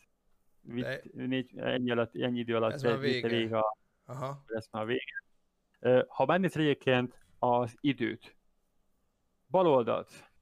De... 0.61 1.01
négy, 1.13 1.59
ennyi, 1.59 1.91
alatt, 1.91 2.17
ennyi 2.17 2.39
idő 2.39 2.57
alatt 2.57 2.73
ez 2.73 2.83
már 2.83 2.99
vége. 2.99 3.29
vége 3.29 3.59
a, 3.59 3.77
Aha. 4.07 4.45
Ez 4.47 4.67
már 4.71 4.87
vége. 4.87 5.23
Ha 6.07 6.27
megnézed 6.27 6.61
egyébként 6.61 7.19
az 7.39 7.77
időt, 7.81 8.37
bal 9.51 9.67
oldalt, 9.67 10.33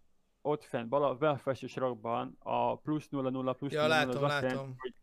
ott 0.43 0.65
fent, 0.65 0.89
bal, 0.89 1.17
belfelső 1.17 1.67
sorokban 1.67 2.37
a 2.39 2.77
plusz 2.77 3.09
0-0, 3.11 3.55
plusz 3.59 3.73
ja, 3.73 3.81
0 3.81 3.89
látom, 3.89 4.25
az 4.25 4.31
látom. 4.31 4.49
Jelent, 4.49 4.75
hogy 4.79 4.95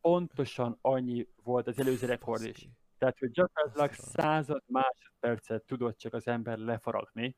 pontosan 0.00 0.78
annyi 0.80 1.28
volt 1.42 1.66
az 1.66 1.78
előző 1.78 2.06
rekord 2.06 2.44
is. 2.44 2.68
Tehát, 2.98 3.18
hogy 3.18 3.30
gyakorlatilag 3.30 3.92
század 3.92 4.62
másodpercet 4.66 5.64
tudott 5.64 5.98
csak 5.98 6.12
az 6.12 6.28
ember 6.28 6.58
lefaragni, 6.58 7.36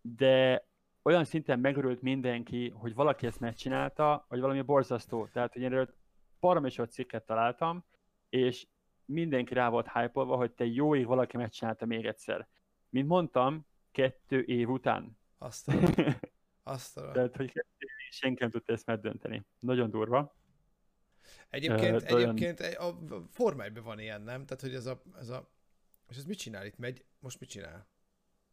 de 0.00 0.66
olyan 1.02 1.24
szinten 1.24 1.60
megörült 1.60 2.02
mindenki, 2.02 2.70
hogy 2.70 2.94
valaki 2.94 3.26
ezt 3.26 3.40
megcsinálta, 3.40 4.24
hogy 4.28 4.40
valami 4.40 4.62
borzasztó. 4.62 5.28
Tehát, 5.32 5.52
hogy 5.52 5.62
én 5.62 5.72
erről 5.72 5.94
baromi 6.40 6.70
sok 6.70 6.88
cikket 6.88 7.26
találtam, 7.26 7.84
és 8.28 8.66
mindenki 9.04 9.54
rá 9.54 9.68
volt 9.68 9.92
hype 9.92 10.20
hogy 10.20 10.52
te 10.52 10.64
jó 10.64 10.94
ég 10.94 11.06
valaki 11.06 11.36
megcsinálta 11.36 11.86
még 11.86 12.06
egyszer. 12.06 12.48
Mint 12.88 13.08
mondtam, 13.08 13.66
kettő 13.90 14.40
év 14.40 14.68
után. 14.68 15.18
Azt 15.38 15.66
Azt 16.68 16.94
Tehát, 16.94 17.36
hogy 17.36 17.64
senki 18.10 18.42
nem 18.42 18.50
tudta 18.50 18.72
ezt 18.72 18.86
megdönteni. 18.86 19.46
Nagyon 19.58 19.90
durva. 19.90 20.36
Egyébként, 21.50 22.02
uh, 22.02 22.08
egyébként 22.10 22.60
a 22.60 22.98
Forma 23.30 23.64
van 23.82 23.98
ilyen, 23.98 24.22
nem? 24.22 24.46
Tehát, 24.46 24.62
hogy 24.62 24.74
ez 24.74 24.86
a, 24.86 25.02
ez 25.18 25.28
a... 25.28 25.50
És 26.08 26.16
ez 26.16 26.24
mit 26.24 26.38
csinál 26.38 26.66
itt? 26.66 26.78
Megy? 26.78 27.04
Most 27.18 27.40
mit 27.40 27.48
csinál? 27.48 27.88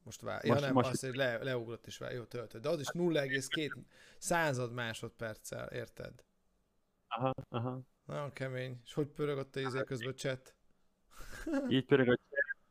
Most 0.03 0.21
vár. 0.21 0.45
Ja, 0.45 0.59
nem, 0.59 0.73
most 0.73 0.89
azt, 0.89 1.01
hogy 1.01 1.15
le, 1.15 1.43
leugrott 1.43 1.87
és 1.87 1.97
vár. 1.97 2.11
Jó, 2.13 2.23
töltöd. 2.23 2.61
De 2.61 2.69
az 2.69 2.79
is 2.79 2.87
0,2 2.93 3.83
század 4.17 4.73
másodperccel, 4.73 5.67
érted? 5.67 6.25
Aha, 7.07 7.33
aha. 7.49 7.81
Nagyon 8.05 8.33
kemény. 8.33 8.81
És 8.85 8.93
hogy 8.93 9.07
pörög 9.07 9.37
ott 9.37 9.55
a 9.55 9.59
izé 9.59 9.83
közben 9.83 10.09
a 10.09 10.13
chat? 10.13 10.55
Így 11.69 11.85
pörög 11.85 12.09
a 12.09 12.17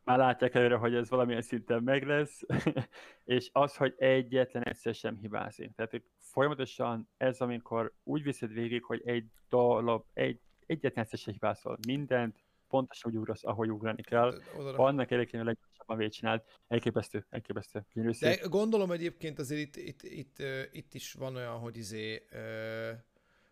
már 0.04 0.18
látják 0.18 0.54
előre, 0.54 0.76
hogy 0.76 0.94
ez 0.94 1.10
valamilyen 1.10 1.42
szinten 1.42 1.82
meg 1.82 2.06
lesz, 2.06 2.40
és 3.24 3.48
az, 3.52 3.76
hogy 3.76 3.94
egyetlen 3.96 4.62
egyszer 4.62 4.94
sem 4.94 5.16
hibázik. 5.16 5.74
Tehát 5.74 5.90
hogy 5.90 6.04
folyamatosan 6.18 7.08
ez, 7.16 7.40
amikor 7.40 7.92
úgy 8.02 8.22
viszed 8.22 8.52
végig, 8.52 8.84
hogy 8.84 9.02
egy 9.04 9.26
dolog, 9.48 10.04
egy, 10.12 10.40
egyetlen 10.66 11.04
egyszer 11.04 11.18
sem 11.18 11.32
hibázol 11.32 11.78
mindent, 11.86 12.36
pontosan 12.68 13.10
úgy 13.10 13.18
ugrasz, 13.18 13.44
ahogy 13.44 13.70
ugrani 13.70 14.02
kell. 14.02 14.40
Oda. 14.58 14.76
Annak 14.76 15.10
érdekében, 15.10 15.46
leggyorsabban 15.46 15.96
végigcsinált. 15.96 16.60
Elképesztő, 16.68 17.26
elképesztő. 17.30 17.84
De 18.20 18.36
gondolom 18.48 18.90
egyébként 18.90 19.38
azért 19.38 19.60
itt, 19.60 19.76
itt, 19.76 20.02
itt, 20.02 20.38
itt, 20.38 20.46
itt 20.72 20.94
is 20.94 21.12
van 21.12 21.36
olyan, 21.36 21.58
hogy 21.58 21.76
izé, 21.76 22.26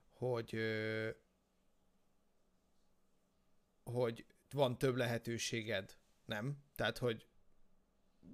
hogy 0.09 0.57
hogy 3.85 4.25
van 4.51 4.79
több 4.79 4.97
lehetőséged 4.97 6.00
nem? 6.31 6.57
Tehát, 6.77 6.99
hogy 6.99 7.27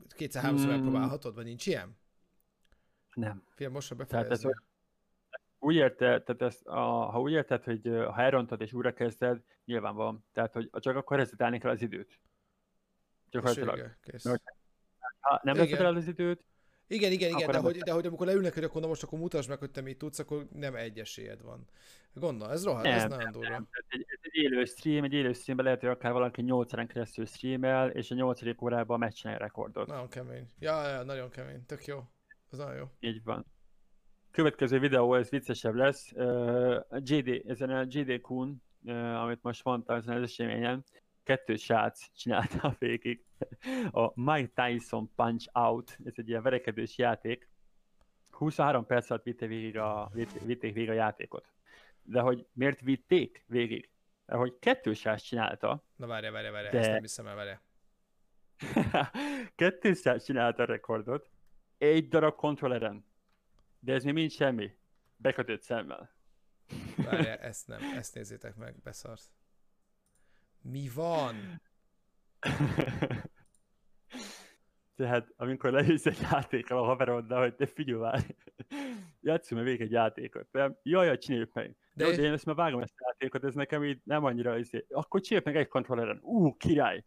kétszer-háromszor 0.09 0.68
hmm. 0.68 0.76
megpróbálhatod, 0.76 1.34
vagy 1.34 1.44
nincs 1.44 1.66
ilyen? 1.66 1.97
Nem. 3.14 3.44
Fél 3.49 3.68
most 3.68 3.97
befejezni. 3.97 4.36
Tehát 4.36 4.44
ez, 4.44 4.62
úgy 5.59 5.74
érted, 5.74 6.24
tehát 6.24 6.42
ezt, 6.42 6.66
a, 6.66 6.80
ha 7.05 7.20
úgy 7.20 7.32
érted, 7.32 7.64
hogy 7.64 7.80
ha 7.84 8.20
elrontod 8.20 8.61
és 8.61 8.72
újra 8.72 8.92
kezded, 8.92 9.42
nyilván 9.64 9.94
van. 9.94 10.24
Tehát, 10.32 10.53
hogy 10.53 10.70
csak 10.72 10.97
akkor 10.97 11.16
rezetálni 11.16 11.59
kell 11.59 11.70
az 11.70 11.82
időt. 11.82 12.20
Gyakorlatilag. 13.30 13.97
Ha 15.20 15.40
nem 15.42 15.57
rezetál 15.57 15.94
az 15.94 16.07
időt, 16.07 16.44
igen, 16.89 17.12
igen, 17.12 17.30
igen, 17.30 17.51
de 17.51 17.59
hogy, 17.59 17.78
de 17.78 17.93
hogy 17.93 18.07
amikor 18.07 18.26
leülnek, 18.26 18.55
hogy 18.55 18.64
akkor 18.64 18.80
na 18.80 18.87
most 18.87 19.03
akkor 19.03 19.18
mutasd 19.18 19.49
meg, 19.49 19.59
hogy 19.59 19.70
te 19.70 19.80
mit 19.80 19.99
tudsz, 19.99 20.18
akkor 20.18 20.47
nem 20.53 20.74
egy 20.74 20.99
esélyed 20.99 21.43
van. 21.43 21.68
Gondol, 22.12 22.51
ez 22.51 22.64
rohadt, 22.64 22.87
ez 22.87 23.05
nagyon 23.05 23.32
durva. 23.32 23.49
Nem. 23.49 23.68
Egy, 23.89 24.07
egy, 24.22 24.34
élő 24.34 24.64
stream, 24.64 25.05
egy 25.05 25.12
élő 25.12 25.32
streamben 25.32 25.66
lehet, 25.66 25.80
hogy 25.80 25.91
akár 25.91 26.12
valaki 26.12 26.43
8 26.43 26.72
órán 26.72 26.87
keresztül 26.87 27.26
streamel, 27.26 27.91
és 27.91 28.11
a 28.11 28.14
8. 28.14 28.62
órában 28.62 28.99
meccsinálja 28.99 29.41
rekordot. 29.41 29.87
Nagyon 29.87 30.09
kemény. 30.09 30.47
Ja, 30.59 30.89
ja, 30.89 31.03
nagyon 31.03 31.30
kemény, 31.30 31.66
tök 31.66 31.84
jó. 31.84 31.99
Ez 32.51 32.59
nagyon 32.59 32.76
jó. 32.76 32.84
Így 33.01 33.24
van. 33.24 33.47
Következő 34.30 34.78
videó, 34.78 35.14
ez 35.14 35.28
viccesebb 35.28 35.74
lesz. 35.74 36.12
Uh, 36.12 36.84
JD, 36.99 37.43
ezen 37.47 37.70
a 37.70 37.84
JD 37.89 38.20
Kun, 38.20 38.62
uh, 38.82 39.22
amit 39.22 39.43
most 39.43 39.64
mondta 39.64 39.95
ezen 39.95 40.16
az 40.16 40.22
eseményen, 40.22 40.84
kettő 41.27 41.57
srác 41.57 42.12
csinálta 42.16 42.77
végig 42.79 43.24
a 43.91 44.20
Mike 44.20 44.51
Tyson 44.55 45.14
Punch 45.14 45.49
Out, 45.53 45.99
ez 46.05 46.12
egy 46.16 46.29
ilyen 46.29 46.43
verekedős 46.43 46.99
játék. 46.99 47.49
23 48.31 48.87
perc 48.87 49.11
alatt 49.11 49.22
vitték 49.22 49.49
végig 49.49 49.79
a, 49.79 50.11
vitték 50.45 50.74
végig 50.74 50.91
a 50.91 50.93
játékot. 50.93 51.53
De 52.03 52.20
hogy 52.20 52.47
miért 52.53 52.81
vitték 52.81 53.45
végig? 53.47 53.91
Mert 54.27 54.41
hogy 54.41 54.59
kettő 54.59 54.93
srác 54.93 55.22
csinálta. 55.22 55.85
Na 55.97 56.07
várja, 56.07 56.33
várja, 56.33 56.53
várja, 56.53 56.70
de... 56.70 56.79
ezt 56.79 56.91
nem 56.91 57.01
hiszem 57.01 57.27
el, 57.27 57.35
várja. 57.35 57.61
kettő 59.55 59.95
srác 59.95 60.24
csinálta 60.24 60.62
a 60.62 60.66
rekordot, 60.66 61.31
egy 61.79 62.09
darab 62.09 62.35
kontrolleren. 62.35 63.05
De 63.79 63.93
ez 63.93 64.05
még 64.05 64.14
mind 64.14 64.31
semmi. 64.31 64.77
Bekötött 65.16 65.62
szemmel. 65.62 66.14
Várja, 66.97 67.37
ezt 67.51 67.66
nem, 67.66 67.81
ezt 67.97 68.14
nézzétek 68.14 68.57
meg, 68.57 68.74
beszarsz. 68.83 69.36
Mi 70.71 70.91
van? 70.95 71.62
Tehát 74.97 75.33
amikor 75.37 75.73
leülsz 75.73 76.07
egy 76.07 76.19
játékkal 76.31 76.79
a 76.79 76.85
haveroddal, 76.85 77.41
hogy 77.41 77.55
te 77.55 77.67
figyelj 77.67 77.99
várj, 77.99 78.37
játszunk 79.21 79.62
még 79.64 79.81
egy 79.81 79.91
játékot, 79.91 80.47
nem? 80.53 80.79
Jaj, 80.83 81.07
jaj, 81.07 81.19
csináljuk 81.19 81.53
meg. 81.53 81.77
De, 81.95 82.05
de, 82.05 82.23
én 82.23 82.33
ezt 82.33 82.45
már 82.45 82.55
vágom 82.55 82.81
ezt 82.81 82.95
a 82.97 83.05
játékot, 83.07 83.45
ez 83.45 83.55
nekem 83.55 83.85
így 83.85 84.01
nem 84.05 84.25
annyira 84.25 84.59
izé. 84.59 84.87
Akkor 84.89 85.21
csináljuk 85.21 85.53
meg 85.53 85.57
egy 85.57 85.69
kontrolleren. 85.69 86.19
Ú, 86.23 86.57
király! 86.57 87.05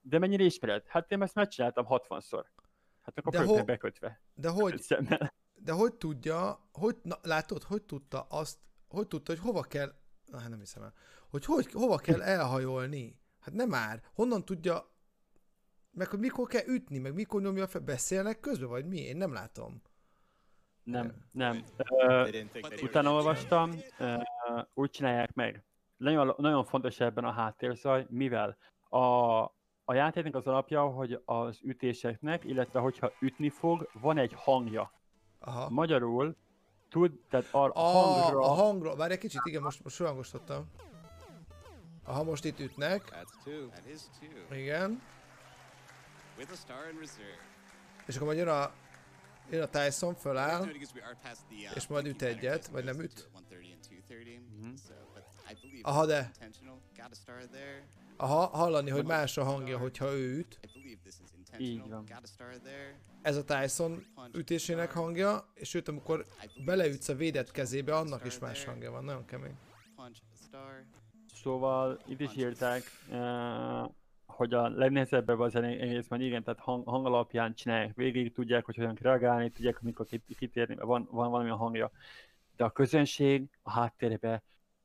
De 0.00 0.18
mennyire 0.18 0.44
ismered? 0.44 0.86
Hát 0.86 1.10
én 1.10 1.22
ezt 1.22 1.34
megcsináltam 1.34 1.86
60-szor. 1.88 2.44
Hát 3.02 3.18
akkor 3.18 3.32
de 3.32 3.44
ho- 3.44 3.64
bekötve. 3.64 4.20
De 4.34 4.48
hogy, 4.48 4.84
de 5.54 5.72
hogy 5.72 5.94
tudja, 5.94 6.68
hogy, 6.72 6.96
na, 7.02 7.18
látod, 7.22 7.62
hogy 7.62 7.82
tudta 7.82 8.20
azt, 8.20 8.58
hogy 8.88 9.06
tudta, 9.06 9.32
hogy 9.32 9.40
hova 9.40 9.62
kell, 9.62 9.92
na, 10.26 10.38
hát 10.38 10.48
nem 10.48 10.58
hiszem 10.58 10.82
el, 10.82 10.94
hogy, 11.32 11.44
hogy 11.44 11.72
hova 11.72 11.96
kell 11.96 12.22
elhajolni. 12.22 13.20
Hát 13.40 13.54
nem 13.54 13.68
már. 13.68 14.02
Honnan 14.14 14.44
tudja, 14.44 14.90
meg 15.90 16.08
hogy 16.08 16.18
mikor 16.18 16.46
kell 16.46 16.66
ütni, 16.66 16.98
meg 16.98 17.14
mikor 17.14 17.40
nyomja 17.40 17.66
fel, 17.66 17.80
beszélnek 17.80 18.40
közben, 18.40 18.68
vagy 18.68 18.86
mi? 18.86 18.98
Én 18.98 19.16
nem 19.16 19.32
látom. 19.32 19.82
Nem, 20.82 21.14
nem. 21.30 21.64
Uh, 21.88 22.28
utána 22.82 23.12
olvastam, 23.12 23.70
uh, 23.98 24.22
úgy 24.74 24.90
csinálják 24.90 25.34
meg. 25.34 25.64
Nagyon, 25.96 26.34
nagyon 26.36 26.64
fontos 26.64 27.00
ebben 27.00 27.24
a 27.24 27.30
háttérzaj, 27.32 28.06
mivel 28.08 28.56
a, 28.88 28.98
a 29.84 29.94
játéknak 29.94 30.34
az 30.34 30.46
alapja, 30.46 30.82
hogy 30.86 31.22
az 31.24 31.58
ütéseknek, 31.62 32.44
illetve 32.44 32.80
hogyha 32.80 33.12
ütni 33.20 33.48
fog, 33.48 33.90
van 33.92 34.18
egy 34.18 34.32
hangja. 34.36 34.92
Aha. 35.38 35.70
Magyarul 35.70 36.36
tud, 36.88 37.20
tehát 37.28 37.54
a, 37.54 37.70
a 37.74 37.80
hangra... 37.80 38.40
A 38.40 38.52
hangra, 38.52 38.96
várj 38.96 39.12
egy 39.12 39.18
kicsit, 39.18 39.40
igen, 39.44 39.62
most, 39.62 39.82
most 39.82 39.98
hangosítottam. 39.98 40.70
Aha, 42.04 42.22
most 42.22 42.44
itt 42.44 42.60
ütnek. 42.60 43.10
Igen. 44.52 45.02
És 48.06 48.14
akkor 48.14 48.26
majd 48.26 48.38
jön 48.38 48.48
a, 48.48 48.72
jön 49.50 49.62
a 49.62 49.68
Tyson, 49.68 50.14
föláll, 50.14 50.62
és 51.74 51.86
majd 51.86 52.06
üt 52.06 52.22
egyet, 52.22 52.66
vagy 52.66 52.84
nem 52.84 53.00
üt. 53.00 53.28
Mhm. 54.58 54.68
Aha, 55.82 56.06
de. 56.06 56.30
Aha, 58.16 58.46
hallani, 58.46 58.90
hogy 58.90 59.04
más 59.04 59.36
a 59.36 59.44
hangja, 59.44 59.78
hogyha 59.78 60.12
ő 60.12 60.36
üt. 60.38 60.58
Így 61.60 61.78
van. 61.90 62.04
Ez 63.22 63.36
a 63.36 63.44
Tyson 63.44 64.04
ütésének 64.36 64.90
hangja, 64.92 65.48
és 65.54 65.68
sőt, 65.68 65.88
amikor 65.88 66.26
beleütsz 66.64 67.08
a 67.08 67.14
védett 67.14 67.50
kezébe, 67.50 67.96
annak 67.96 68.24
is 68.24 68.38
más 68.38 68.64
hangja 68.64 68.90
van, 68.90 69.04
nagyon 69.04 69.24
kemény. 69.24 69.54
Szóval 71.42 71.98
itt 72.06 72.20
is 72.20 72.36
írták, 72.36 72.82
uh, 73.10 73.90
hogy 74.26 74.54
a 74.54 74.68
legnehezebb 74.68 75.28
az 75.28 75.54
egészben, 75.54 76.20
igen, 76.20 76.42
tehát 76.42 76.60
hang, 76.60 76.88
hang 76.88 77.06
alapján 77.06 77.54
csinálják, 77.54 77.94
végig 77.94 78.32
tudják, 78.32 78.64
hogy 78.64 78.76
hogyan 78.76 78.98
reagálni, 79.00 79.50
tudják, 79.50 79.80
mikor 79.80 80.06
kitérni, 80.38 80.74
van, 80.74 81.08
van 81.10 81.30
valami 81.30 81.50
a 81.50 81.56
hangja. 81.56 81.90
De 82.56 82.64
a 82.64 82.70
közönség 82.70 83.48
a 83.62 83.70
háttérbe 83.70 84.42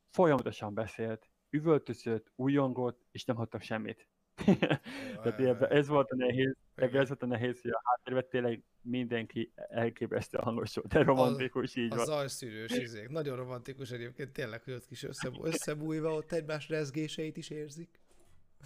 folyamatosan 0.09 0.73
beszélt, 0.73 1.29
üvöltözött, 1.49 2.31
újongott, 2.35 3.05
és 3.11 3.25
nem 3.25 3.35
hattak 3.35 3.61
semmit. 3.61 4.07
Tehát 5.23 5.39
ebben 5.39 5.71
ez 5.71 5.87
volt 5.87 6.11
a 6.11 6.15
nehéz, 6.15 6.55
ebben 6.75 7.01
ez 7.01 7.07
volt 7.07 7.21
a 7.21 7.25
nehéz, 7.25 7.61
hogy 7.61 7.71
a 7.71 7.81
háttérben 7.83 8.25
tényleg 8.29 8.63
mindenki 8.81 9.51
elképesztő 9.69 10.37
hangos 10.41 10.75
volt, 10.75 10.87
de 10.87 11.03
romantikus, 11.03 11.75
így 11.75 11.89
van. 11.89 11.99
Az 11.99 12.05
zajszűrős 12.05 12.71
izék. 12.71 13.09
Nagyon 13.09 13.35
romantikus 13.35 13.91
egyébként, 13.91 14.31
tényleg, 14.31 14.63
hogy 14.63 14.73
ott 14.73 14.87
kis 14.87 15.03
összebújva, 15.41 16.13
ott 16.13 16.31
egymás 16.31 16.69
rezgéseit 16.69 17.37
is 17.37 17.49
érzik. 17.49 17.99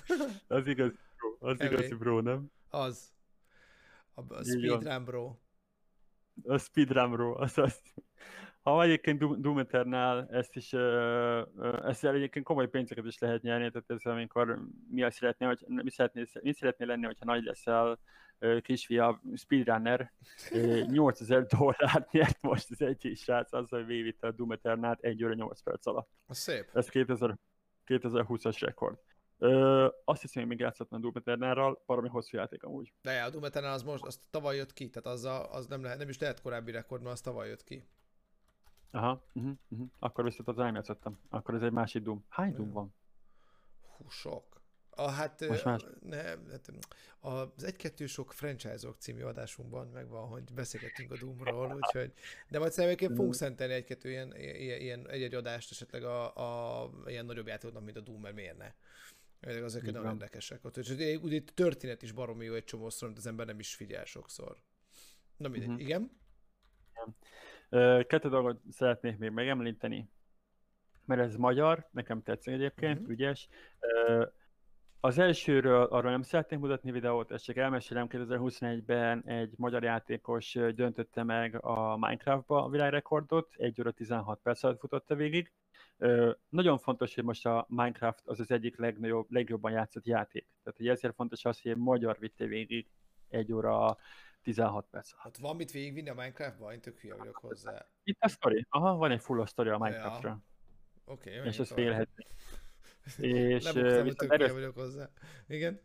az 0.47 0.67
igaz, 0.67 0.91
bro. 1.17 1.49
Az 1.49 1.59
Elég. 1.59 1.71
igazi 1.71 1.93
bro, 1.93 2.21
nem? 2.21 2.51
Az. 2.69 3.13
A, 4.13 4.33
a 4.33 4.43
speedrun 4.43 5.05
bro. 5.05 5.35
A 6.43 6.57
speedrun 6.57 7.11
bro, 7.11 7.41
az 7.41 7.57
az. 7.57 7.81
Ha 8.61 8.83
egyébként 8.83 9.41
Doom 9.41 9.57
Eternal 9.57 10.27
ezt 10.31 10.55
is, 10.55 10.73
ezzel 11.83 12.13
egyébként 12.13 12.45
komoly 12.45 12.69
pénzeket 12.69 13.05
is 13.05 13.19
lehet 13.19 13.41
nyerni, 13.41 13.71
tehát 13.71 13.89
ez 13.89 14.11
amikor 14.11 14.59
mi 14.89 15.03
azt 15.03 15.17
szeretné, 15.17 15.45
hogy 15.45 15.63
mi 15.67 15.89
szeretné, 15.89 16.25
mi 16.41 16.53
szeretné 16.53 16.85
lenni, 16.85 17.05
hogyha 17.05 17.25
nagy 17.25 17.43
leszel 17.43 17.99
kisfia 18.61 19.21
speedrunner, 19.35 20.11
8000 20.87 21.45
dollárt 21.57 22.11
nyert 22.11 22.41
most 22.41 22.71
az 22.71 22.81
egyik 22.81 23.17
srác 23.17 23.53
azzal, 23.53 23.79
hogy 23.79 23.85
végigvitte 23.85 24.27
a 24.27 24.31
Doom 24.31 24.51
Eternal 24.51 24.97
1 25.01 25.23
óra 25.23 25.33
8 25.33 25.61
perc 25.61 25.85
alatt. 25.85 26.09
A 26.25 26.33
szép. 26.33 26.69
Ez 26.73 26.89
2000, 26.89 27.37
2020-as 27.85 28.57
rekord. 28.59 28.99
Ö, 29.37 29.87
azt 30.05 30.21
hiszem, 30.21 30.41
hogy 30.41 30.51
még 30.51 30.59
játszottam 30.59 30.97
a 30.97 31.01
Doom 31.01 31.15
Eternal-ral, 31.15 31.83
valami 31.85 32.07
hosszú 32.07 32.37
játék 32.37 32.63
amúgy. 32.63 32.93
De 33.01 33.21
a 33.21 33.29
Doom 33.29 33.43
Eternal 33.43 33.73
az 33.73 33.83
most, 33.83 34.05
az 34.05 34.19
tavaly 34.29 34.55
jött 34.55 34.73
ki, 34.73 34.89
tehát 34.89 35.17
az, 35.17 35.23
a, 35.23 35.53
az 35.53 35.67
nem, 35.67 35.83
lehet, 35.83 35.97
nem 35.97 36.09
is 36.09 36.19
lehet 36.19 36.41
korábbi 36.41 36.71
rekord, 36.71 37.01
mert 37.01 37.13
az 37.13 37.21
tavaly 37.21 37.47
jött 37.47 37.63
ki. 37.63 37.83
Aha, 38.91 39.23
uh-huh, 39.33 39.53
uh-huh. 39.69 39.87
akkor 39.99 40.23
viszont 40.23 40.47
az 40.47 40.55
nem 40.55 40.75
játszottam. 40.75 41.19
Akkor 41.29 41.55
ez 41.55 41.61
egy 41.61 41.71
másik 41.71 42.03
Doom. 42.03 42.25
Hány 42.29 42.53
Doom 42.53 42.71
van? 42.71 42.93
Hú, 43.81 44.09
sok. 44.09 44.61
A, 44.89 45.09
hát, 45.09 45.47
Most 45.47 45.65
más? 45.65 45.85
Ne, 46.01 46.21
hát 46.23 46.71
az 47.19 47.63
egy-kettő 47.63 48.05
sok 48.05 48.33
franchise-ok 48.33 48.97
című 48.97 49.21
adásunkban 49.21 49.87
megvan, 49.87 50.27
hogy 50.27 50.43
beszélgetünk 50.53 51.11
a 51.11 51.17
Doomról, 51.17 51.75
úgyhogy, 51.75 52.13
de 52.47 52.59
majd 52.59 52.71
szerintem 52.71 53.15
fogunk 53.15 53.33
szentelni 53.33 53.73
egy-kettő 53.73 54.09
ilyen, 54.09 54.35
ilyen 54.35 55.09
egy-egy 55.09 55.33
adást 55.33 55.71
esetleg 55.71 56.03
a, 56.03 56.35
a, 56.83 56.89
ilyen 57.05 57.25
nagyobb 57.25 57.47
játékoknak, 57.47 57.83
mint 57.83 57.97
a 57.97 58.01
Doom, 58.01 58.21
mert 58.21 58.35
miért 58.35 58.57
ne? 58.57 58.73
Ezek 59.39 59.63
azok 59.63 59.81
nagyon 59.81 60.11
érdekesek. 60.11 60.61
És 60.73 60.89
ugye 61.21 61.41
történet 61.53 62.01
is 62.01 62.11
baromi 62.11 62.45
jó 62.45 62.53
egy 62.53 62.63
csomószor, 62.63 63.07
amit 63.07 63.17
az 63.17 63.27
ember 63.27 63.45
nem 63.45 63.59
is 63.59 63.75
figyel 63.75 64.05
sokszor. 64.05 64.57
Na 65.37 65.47
mindegy, 65.47 65.69
uh-huh. 65.69 65.83
igen? 65.83 66.11
Kettő 68.07 68.29
dolgot 68.29 68.61
szeretnék 68.69 69.17
még 69.17 69.31
megemlíteni, 69.31 70.09
mert 71.05 71.21
ez 71.21 71.35
magyar, 71.35 71.87
nekem 71.91 72.23
tetszik 72.23 72.53
egyébként, 72.53 72.97
uh-huh. 72.97 73.11
ügyes. 73.11 73.49
Az 74.99 75.17
elsőről 75.17 75.83
arról 75.83 76.11
nem 76.11 76.21
szeretnék 76.21 76.59
mutatni 76.59 76.91
videót, 76.91 77.31
ezt 77.31 77.43
csak 77.43 77.57
elmesélem, 77.57 78.07
2021-ben 78.09 79.23
egy 79.25 79.53
magyar 79.57 79.83
játékos 79.83 80.53
döntötte 80.53 81.23
meg 81.23 81.65
a 81.65 81.97
Minecraftba 81.97 82.63
a 82.63 82.69
világrekordot, 82.69 83.53
1 83.57 83.81
óra 83.81 83.91
16 83.91 84.39
perc 84.43 84.63
alatt 84.63 84.79
futotta 84.79 85.15
végig. 85.15 85.51
Nagyon 86.49 86.77
fontos, 86.77 87.15
hogy 87.15 87.23
most 87.23 87.45
a 87.45 87.65
Minecraft 87.69 88.21
az 88.25 88.39
az 88.39 88.51
egyik 88.51 88.77
legnagyobb, 88.77 89.31
legjobban 89.31 89.71
játszott 89.71 90.05
játék. 90.05 90.47
Tehát 90.63 90.77
hogy 90.77 90.87
ezért 90.87 91.15
fontos 91.15 91.45
az, 91.45 91.61
hogy 91.61 91.71
egy 91.71 91.77
magyar 91.77 92.19
vitte 92.19 92.45
végig 92.45 92.87
1 93.29 93.53
óra 93.53 93.97
16 94.41 94.87
perc. 94.91 95.11
Hát 95.17 95.37
van 95.37 95.55
mit 95.55 95.71
végigvinni 95.71 96.09
a 96.09 96.13
Minecraftba? 96.13 96.73
Én 96.73 96.81
tök 96.81 96.99
hülye 96.99 97.15
vagyok 97.15 97.37
hozzá. 97.37 97.85
Itt 98.03 98.17
a 98.19 98.27
story. 98.27 98.65
Aha, 98.69 98.95
van 98.95 99.11
egy 99.11 99.21
full 99.21 99.45
story 99.45 99.69
a 99.69 99.77
Minecraftra. 99.77 100.29
Ja. 100.29 100.43
Oké, 101.05 101.37
okay, 101.37 101.47
És 101.47 101.59
ez 101.59 101.71
félhetni. 101.71 102.25
És 103.17 103.65
uh, 103.65 104.01
hogy 104.01 104.15
tök 104.15 104.31
erős... 104.31 104.51
vagyok 104.51 104.75
hozzá. 104.75 105.09
Igen? 105.47 105.81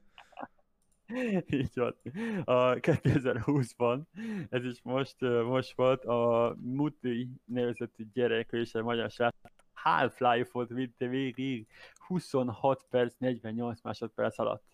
Így 1.51 1.75
van. 1.75 1.97
A 2.45 2.75
2020-ban, 2.75 4.03
ez 4.51 4.65
is 4.65 4.83
most, 4.83 5.21
most 5.21 5.77
volt, 5.77 6.05
a 6.05 6.55
Muti 6.59 7.31
nevezetű 7.45 8.07
gyerek, 8.13 8.49
és 8.53 8.75
a 8.75 8.83
magyar 8.83 9.11
srác 9.11 9.35
Half-Life-ot 9.73 10.69
vitte 10.69 11.07
végig 11.07 11.67
26 12.07 12.87
perc, 12.91 13.15
48 13.19 13.81
másodperc 13.83 14.39
alatt. 14.39 14.65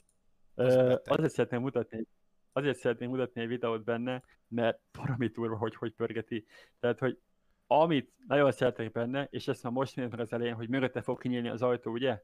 Uh, 0.55 0.95
azért 1.05 1.33
szeretném 1.33 1.61
mutatni, 1.61 2.07
azért 2.53 2.79
szeretném 2.79 3.11
mutatni 3.11 3.41
egy 3.41 3.49
videót 3.49 3.85
benne, 3.85 4.23
mert 4.49 4.81
baromi 4.93 5.31
turva, 5.31 5.57
hogy 5.57 5.75
hogy 5.75 5.93
pörgeti. 5.93 6.47
Tehát, 6.81 6.99
hogy 6.99 7.19
amit 7.67 8.13
nagyon 8.27 8.53
szeretek 8.53 8.93
benne, 8.93 9.29
és 9.31 9.49
ezt 9.49 9.63
már 9.63 9.73
most 9.73 9.97
meg 9.97 10.21
az 10.21 10.33
elején, 10.33 10.55
hogy 10.55 10.69
mögötte 10.69 11.03
fog 11.03 11.21
kinyílni 11.21 11.49
az 11.49 11.63
ajtó, 11.63 11.91
ugye? 11.91 12.23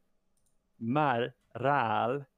Már 0.76 1.34
rááll 1.48 2.28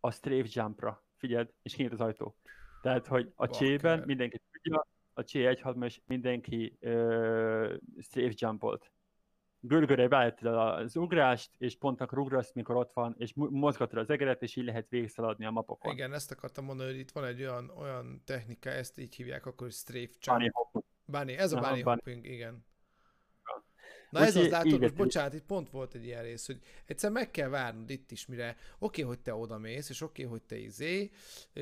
a 0.00 0.10
strafe 0.10 0.48
jumpra. 0.50 1.02
Figyeld, 1.16 1.52
és 1.62 1.74
kinyílt 1.74 1.92
az 1.92 2.00
ajtó. 2.00 2.36
Tehát, 2.82 3.06
hogy 3.06 3.32
a 3.34 3.48
csében 3.48 4.02
mindenki 4.06 4.40
tudja, 4.52 4.86
a 5.12 5.24
csé 5.24 5.46
1 5.46 5.62
és 5.80 6.00
mindenki 6.06 6.78
uh, 6.80 7.74
strafe 8.00 8.34
jumpolt 8.36 8.93
görgöre 9.66 10.08
beállítod 10.08 10.54
az 10.54 10.96
ugrást, 10.96 11.50
és 11.58 11.76
pont 11.76 12.00
akkor 12.00 12.18
ugrasz, 12.18 12.52
mikor 12.52 12.76
ott 12.76 12.92
van, 12.92 13.14
és 13.18 13.32
mozgatod 13.34 13.98
az 13.98 14.10
egeret, 14.10 14.42
és 14.42 14.56
így 14.56 14.64
lehet 14.64 14.88
végigszaladni 14.88 15.44
a 15.44 15.50
mapokon. 15.50 15.92
Igen, 15.92 16.12
ezt 16.12 16.30
akartam 16.30 16.64
mondani, 16.64 16.90
hogy 16.90 16.98
itt 16.98 17.10
van 17.10 17.24
egy 17.24 17.40
olyan, 17.40 17.72
olyan 17.76 18.22
technika, 18.24 18.70
ezt 18.70 18.98
így 18.98 19.14
hívják 19.14 19.46
akkor, 19.46 19.66
hogy 19.66 19.76
strafe 19.76 20.08
jump. 20.20 20.38
Bunny 20.38 20.50
hopping. 20.52 20.84
Bunny, 21.04 21.30
ez 21.30 21.52
a 21.52 21.60
bunny, 21.60 21.82
bunny 21.82 21.82
hopping, 21.82 22.26
igen. 22.26 22.64
Na 24.14 24.26
ez 24.26 24.36
az, 24.36 24.48
látod, 24.48 24.80
most 24.80 24.94
bocsánat, 24.94 25.34
itt 25.34 25.44
pont 25.44 25.70
volt 25.70 25.94
egy 25.94 26.04
ilyen 26.04 26.22
rész, 26.22 26.46
hogy 26.46 26.58
egyszer 26.86 27.10
meg 27.10 27.30
kell 27.30 27.48
várnod 27.48 27.90
itt 27.90 28.10
is, 28.10 28.26
mire 28.26 28.56
oké, 28.78 29.02
okay, 29.02 29.14
hogy 29.14 29.22
te 29.22 29.34
oda 29.34 29.58
mész, 29.58 29.88
és 29.88 30.00
oké, 30.00 30.24
okay, 30.24 30.38
hogy 30.38 30.46
te 30.46 30.56
izé, 30.56 31.10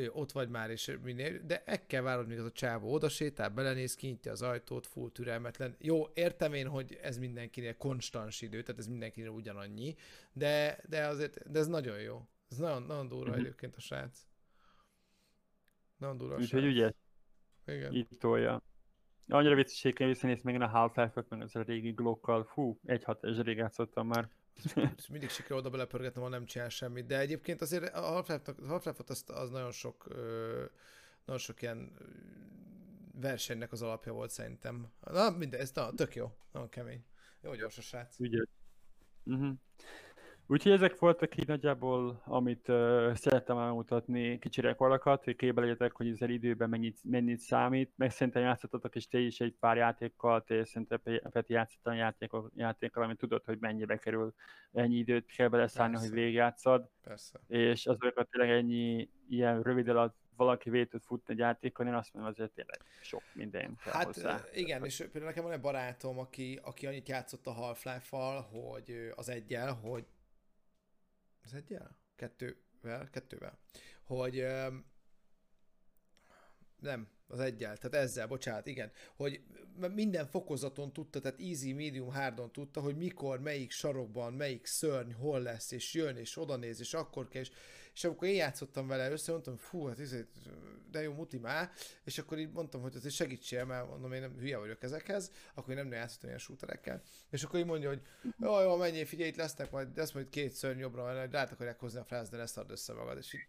ott 0.08 0.32
vagy 0.32 0.48
már, 0.48 0.70
és 0.70 0.96
minél, 1.02 1.40
de 1.46 1.62
meg 1.66 1.86
kell 1.86 2.02
várnod, 2.02 2.26
míg 2.26 2.38
az 2.38 2.44
a 2.44 2.50
csávó 2.52 2.92
oda 2.92 3.08
sétál, 3.08 3.48
belenéz, 3.48 3.94
kinyitja 3.94 4.32
az 4.32 4.42
ajtót, 4.42 4.86
full 4.86 5.10
türelmetlen. 5.10 5.76
Jó, 5.78 6.06
értem 6.14 6.54
én, 6.54 6.66
hogy 6.66 6.98
ez 7.02 7.18
mindenkinél 7.18 7.76
konstans 7.76 8.40
idő, 8.40 8.62
tehát 8.62 8.80
ez 8.80 8.86
mindenkinél 8.86 9.30
ugyanannyi, 9.30 9.94
de, 10.32 10.78
de 10.88 11.06
azért, 11.06 11.50
de 11.50 11.58
ez 11.58 11.66
nagyon 11.66 12.00
jó. 12.00 12.28
Ez 12.48 12.56
nagyon, 12.56 12.82
nagyon 12.82 13.08
durva 13.08 13.30
mm-hmm. 13.30 13.40
egyébként 13.40 13.76
a 13.76 13.80
srác. 13.80 14.26
Nagyon 15.96 16.16
durva. 16.16 16.36
Úgyhogy 16.36 16.66
ugye, 16.66 16.92
Igen. 17.66 17.94
itt 17.94 18.10
tolja. 18.18 18.62
Annyira 19.28 19.54
vicces 19.54 19.82
hogy 19.82 20.06
visszanézni 20.06 20.52
még 20.52 20.60
a 20.60 20.66
Half-Life-ot, 20.66 21.28
meg 21.28 21.40
az 21.40 21.56
a 21.56 21.62
régi 21.62 21.90
glokkal. 21.90 22.44
Fú, 22.44 22.78
egy 22.84 23.04
hat 23.04 23.24
ez 23.24 23.40
rég 23.40 23.56
játszottam 23.56 24.06
már. 24.06 24.28
mindig 25.10 25.28
sikerül 25.28 25.56
oda 25.56 25.70
belepörgetnem, 25.70 26.22
ha 26.24 26.30
nem 26.30 26.44
csinál 26.44 26.68
semmit. 26.68 27.06
De 27.06 27.18
egyébként 27.18 27.60
azért 27.60 27.94
a 27.94 28.00
Half-Life-ot 28.66 29.10
az, 29.10 29.24
az 29.26 29.50
nagyon 29.50 29.70
sok 29.70 30.08
nagyon 31.24 31.40
sok 31.40 31.62
ilyen 31.62 31.92
versenynek 33.20 33.72
az 33.72 33.82
alapja 33.82 34.12
volt 34.12 34.30
szerintem. 34.30 34.92
Na, 35.00 35.30
minden, 35.30 35.60
ez 35.60 35.72
na, 35.72 35.92
tök 35.94 36.14
jó, 36.14 36.36
nagyon 36.52 36.68
kemény. 36.68 37.04
Jó 37.40 37.54
gyors 37.54 37.78
a 37.78 37.80
srác. 37.80 38.18
Ugye. 38.18 38.44
Uh-huh. 39.24 39.52
Úgyhogy 40.52 40.72
ezek 40.72 40.98
voltak 40.98 41.36
így 41.36 41.46
nagyjából, 41.46 42.22
amit 42.24 42.68
uh, 42.68 43.14
szerettem 43.14 43.58
elmutatni 43.58 44.38
kicsi 44.38 44.60
rekordokat, 44.60 45.24
hogy 45.24 45.36
képbe 45.36 45.60
legyetek, 45.60 45.92
hogy 45.92 46.08
ezzel 46.08 46.30
időben 46.30 46.68
mennyit, 46.68 46.98
mennyit 47.02 47.38
számít, 47.38 47.92
meg 47.96 48.10
szerintem 48.10 48.42
játszottatok 48.42 48.94
is 48.94 49.08
te 49.08 49.18
is 49.18 49.40
egy 49.40 49.54
pár 49.60 49.76
játékkal, 49.76 50.42
te 50.42 50.64
szerintem 50.64 51.00
Peti 51.30 51.52
játszottál 51.52 51.94
játékkal, 51.94 52.50
játékkal, 52.56 53.02
amit 53.02 53.18
tudod, 53.18 53.44
hogy 53.44 53.58
mennyibe 53.60 53.96
kerül, 53.96 54.34
ennyi 54.72 54.96
időt 54.96 55.26
kell 55.26 55.48
beleszállni, 55.48 55.96
hogy 55.96 56.10
végigjátszad. 56.10 56.88
Persze. 57.02 57.40
És 57.48 57.86
azokat 57.86 58.28
tényleg 58.30 58.56
ennyi 58.56 59.08
ilyen 59.28 59.62
rövid 59.62 59.88
alatt 59.88 60.16
valaki 60.36 60.70
végig 60.70 60.88
tud 60.88 61.02
futni 61.02 61.32
egy 61.32 61.38
játékon, 61.38 61.86
én 61.86 61.94
azt 61.94 62.12
mondom, 62.12 62.32
azért 62.32 62.50
tényleg 62.50 62.80
sok 63.00 63.22
minden 63.32 63.76
kell 63.84 63.92
Hát 63.92 64.04
hozzá. 64.04 64.40
igen, 64.54 64.84
és 64.84 64.96
például 64.96 65.24
nekem 65.24 65.44
van 65.44 65.52
egy 65.52 65.60
barátom, 65.60 66.18
aki, 66.18 66.60
aki 66.62 66.86
annyit 66.86 67.08
játszott 67.08 67.46
a 67.46 67.52
Half-Life-val, 67.52 68.40
hogy 68.40 69.12
az 69.14 69.28
egyel, 69.28 69.72
hogy 69.72 70.04
az 71.42 71.54
egyel? 71.54 71.96
Kettővel? 72.16 73.08
Kettővel. 73.10 73.58
Hogy 74.04 74.46
nem, 76.80 77.08
az 77.26 77.40
egyel, 77.40 77.76
tehát 77.76 78.06
ezzel, 78.06 78.26
bocsánat, 78.26 78.66
igen, 78.66 78.92
hogy 79.16 79.40
minden 79.94 80.26
fokozaton 80.26 80.92
tudta, 80.92 81.20
tehát 81.20 81.40
easy, 81.40 81.72
medium, 81.72 82.12
hardon 82.12 82.52
tudta, 82.52 82.80
hogy 82.80 82.96
mikor, 82.96 83.40
melyik 83.40 83.70
sarokban, 83.70 84.32
melyik 84.32 84.66
szörny, 84.66 85.12
hol 85.12 85.40
lesz, 85.42 85.70
és 85.70 85.94
jön, 85.94 86.16
és 86.16 86.36
oda 86.36 86.56
néz, 86.56 86.80
és 86.80 86.94
akkor 86.94 87.28
kell, 87.28 87.42
és, 87.42 87.50
és 87.94 88.04
amikor 88.04 88.28
én 88.28 88.34
játszottam 88.34 88.86
vele 88.86 89.10
össze, 89.10 89.32
mondtam, 89.32 89.56
fú, 89.56 89.86
hát 89.86 89.98
ez 89.98 90.14
de 90.90 91.02
jó 91.02 91.12
muti 91.12 91.38
már, 91.38 91.70
és 92.04 92.18
akkor 92.18 92.38
így 92.38 92.52
mondtam, 92.52 92.80
hogy 92.80 92.96
azért 92.96 93.14
segítsél, 93.14 93.64
mert 93.64 93.88
mondom, 93.88 94.12
én 94.12 94.20
nem 94.20 94.38
hülye 94.38 94.58
vagyok 94.58 94.82
ezekhez, 94.82 95.30
akkor 95.54 95.70
én 95.70 95.84
nem 95.84 95.92
játszottam 95.92 96.28
ilyen 96.28 96.40
shooterekkel, 96.40 97.02
és 97.30 97.42
akkor 97.42 97.58
így 97.58 97.66
mondja, 97.66 97.88
hogy 97.88 98.02
jó, 98.38 98.60
jó, 98.60 98.76
menjél, 98.76 99.06
figyelj, 99.06 99.28
itt 99.28 99.36
lesznek 99.36 99.70
majd, 99.70 99.96
lesz 99.96 100.12
majd 100.12 100.28
két 100.28 100.52
szörny 100.52 100.78
jobbra, 100.78 101.04
mert 101.04 101.32
rá 101.32 101.42
akarják 101.42 101.80
hozni 101.80 101.98
a 101.98 102.04
frász, 102.04 102.28
de 102.28 102.36
ne 102.36 102.46
szard 102.46 102.70
össze 102.70 102.92
magad, 102.92 103.18
és 103.18 103.32
így 103.32 103.40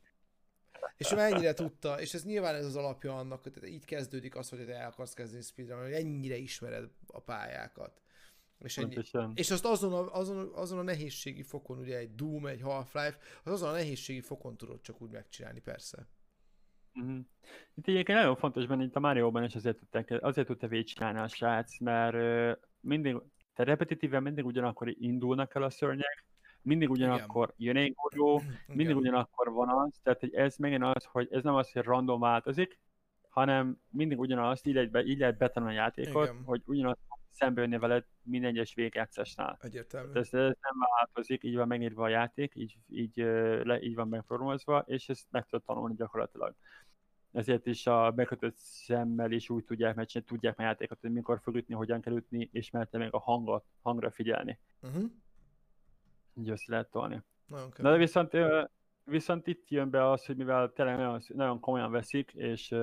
és 0.98 1.12
ő 1.12 1.16
mennyire 1.16 1.54
tudta, 1.54 2.02
és 2.02 2.14
ez 2.14 2.24
nyilván 2.24 2.56
ez 2.56 2.66
az 2.66 2.76
alapja 2.76 3.18
annak, 3.18 3.44
hogy 3.44 3.68
így 3.68 3.86
kezdődik 3.86 4.36
az, 4.36 4.50
hogy 4.50 4.66
te 4.66 4.76
el 4.76 4.88
akarsz 4.88 5.14
kezdeni 5.14 5.41
speedrun, 5.41 5.82
hogy 5.82 5.94
ennyire 5.94 6.36
ismered 6.36 6.89
a 7.08 7.20
pályákat. 7.20 8.03
És, 8.64 8.78
ennyi, 8.78 8.95
és 9.34 9.51
azt 9.51 9.66
azon 9.66 9.93
a, 9.93 10.14
azon, 10.14 10.51
azon 10.53 10.80
a 10.80 10.82
nehézségi 10.82 11.43
fokon, 11.43 11.78
ugye 11.78 11.97
egy 11.97 12.16
Doom, 12.16 12.45
egy 12.45 12.61
Half-Life, 12.61 13.18
az 13.43 13.51
azon 13.51 13.70
a 13.70 13.72
nehézségi 13.72 14.22
fokon 14.22 14.57
tudod 14.57 14.82
csak 14.82 15.01
úgy 15.01 15.11
megcsinálni, 15.11 15.59
persze. 15.59 16.07
Uh-huh. 16.93 17.20
Itt 17.76 17.88
egyébként 17.88 18.18
nagyon 18.18 18.36
fontos 18.36 18.66
benne, 18.66 18.84
itt 18.84 18.95
a 18.95 18.99
Mario-ban 18.99 19.43
is 19.43 19.55
azért, 19.55 19.78
tudták, 19.78 20.18
azért 20.22 20.47
tudta 20.47 20.68
végigcsinálni 20.68 21.20
a 21.20 21.28
srác, 21.28 21.80
mert 21.80 22.16
mindig, 22.80 23.14
tehát 23.53 23.72
repetitíven 23.72 24.24
mindig 24.24 24.45
ugyanakkor 24.45 24.95
indulnak 24.99 25.55
el 25.55 25.64
a 25.64 25.70
szörnyek, 25.70 26.26
mindig 26.61 26.89
ugyanakkor 26.89 27.53
Igen. 27.57 27.76
jön 27.76 27.84
egy 27.84 27.95
golyó, 27.95 28.41
mindig 28.68 28.95
ugyanakkor 28.95 29.51
van 29.51 29.70
az, 29.70 29.99
tehát 30.03 30.20
hogy 30.20 30.34
ez 30.34 30.57
megint 30.57 30.84
az, 30.84 31.03
hogy 31.03 31.28
ez 31.32 31.43
nem 31.43 31.55
az, 31.55 31.72
hogy 31.72 31.84
random 31.84 32.20
változik, 32.20 32.80
hanem 33.30 33.78
mindig 33.89 34.20
ugyanaz, 34.20 34.61
így 34.66 34.74
lehet, 34.74 34.91
be, 34.91 35.03
így 35.03 35.20
lehet 35.20 35.38
betanulni 35.38 35.78
a 35.78 35.82
játékot, 35.82 36.30
Igen. 36.30 36.43
hogy 36.43 36.61
ugyanaz 36.66 36.97
szembe 37.34 37.62
jönni 37.62 37.78
veled 37.78 38.06
minden 38.22 38.50
egyes 38.50 38.74
végjátszásnál. 38.74 39.58
Egyértelmű. 39.62 40.20
Ez, 40.20 40.34
ez 40.34 40.56
nem 40.62 40.90
változik, 40.98 41.44
így 41.44 41.56
van 41.56 41.68
megírva 41.68 42.04
a 42.04 42.08
játék, 42.08 42.56
így, 42.56 42.78
így, 42.88 43.16
le, 43.64 43.82
így 43.82 43.96
van 43.96 44.08
megprogramozva, 44.08 44.84
és 44.88 45.10
ezt 45.10 45.28
meg 45.32 45.46
tudod 45.46 45.66
tanulni 45.66 45.96
gyakorlatilag. 45.96 46.56
Ezért 47.32 47.66
is 47.66 47.88
a 47.88 48.12
bekötött 48.12 48.56
szemmel 48.58 49.32
is 49.32 49.50
úgy 49.50 49.64
tudják 49.64 49.96
megcsinálni, 49.96 50.32
tudják 50.32 50.60
a 50.60 50.64
játékot, 50.64 51.02
hogy 51.02 51.12
mikor 51.12 51.40
fog 51.40 51.56
ütni, 51.56 51.74
hogyan 51.74 52.02
kell 52.02 52.16
ütni, 52.16 52.50
és 52.52 52.70
mert 52.70 52.92
még 52.92 53.14
a 53.14 53.20
hangot, 53.20 53.66
hangra 53.82 54.12
figyelni. 54.12 54.60
Uh-huh 54.82 55.12
így 56.34 56.50
össze 56.50 56.66
lehet 56.68 56.92
tolni. 56.92 57.22
Na 57.48 57.92
de 57.92 57.98
viszont, 57.98 58.34
viszont 59.06 59.47
itt 59.47 59.70
jön 59.70 59.89
be 59.89 60.10
az, 60.10 60.26
hogy 60.26 60.36
mivel 60.36 60.72
tényleg 60.72 60.97
nagyon, 60.97 61.22
nagyon 61.28 61.60
komolyan 61.60 61.91
veszik, 61.91 62.32
és 62.34 62.76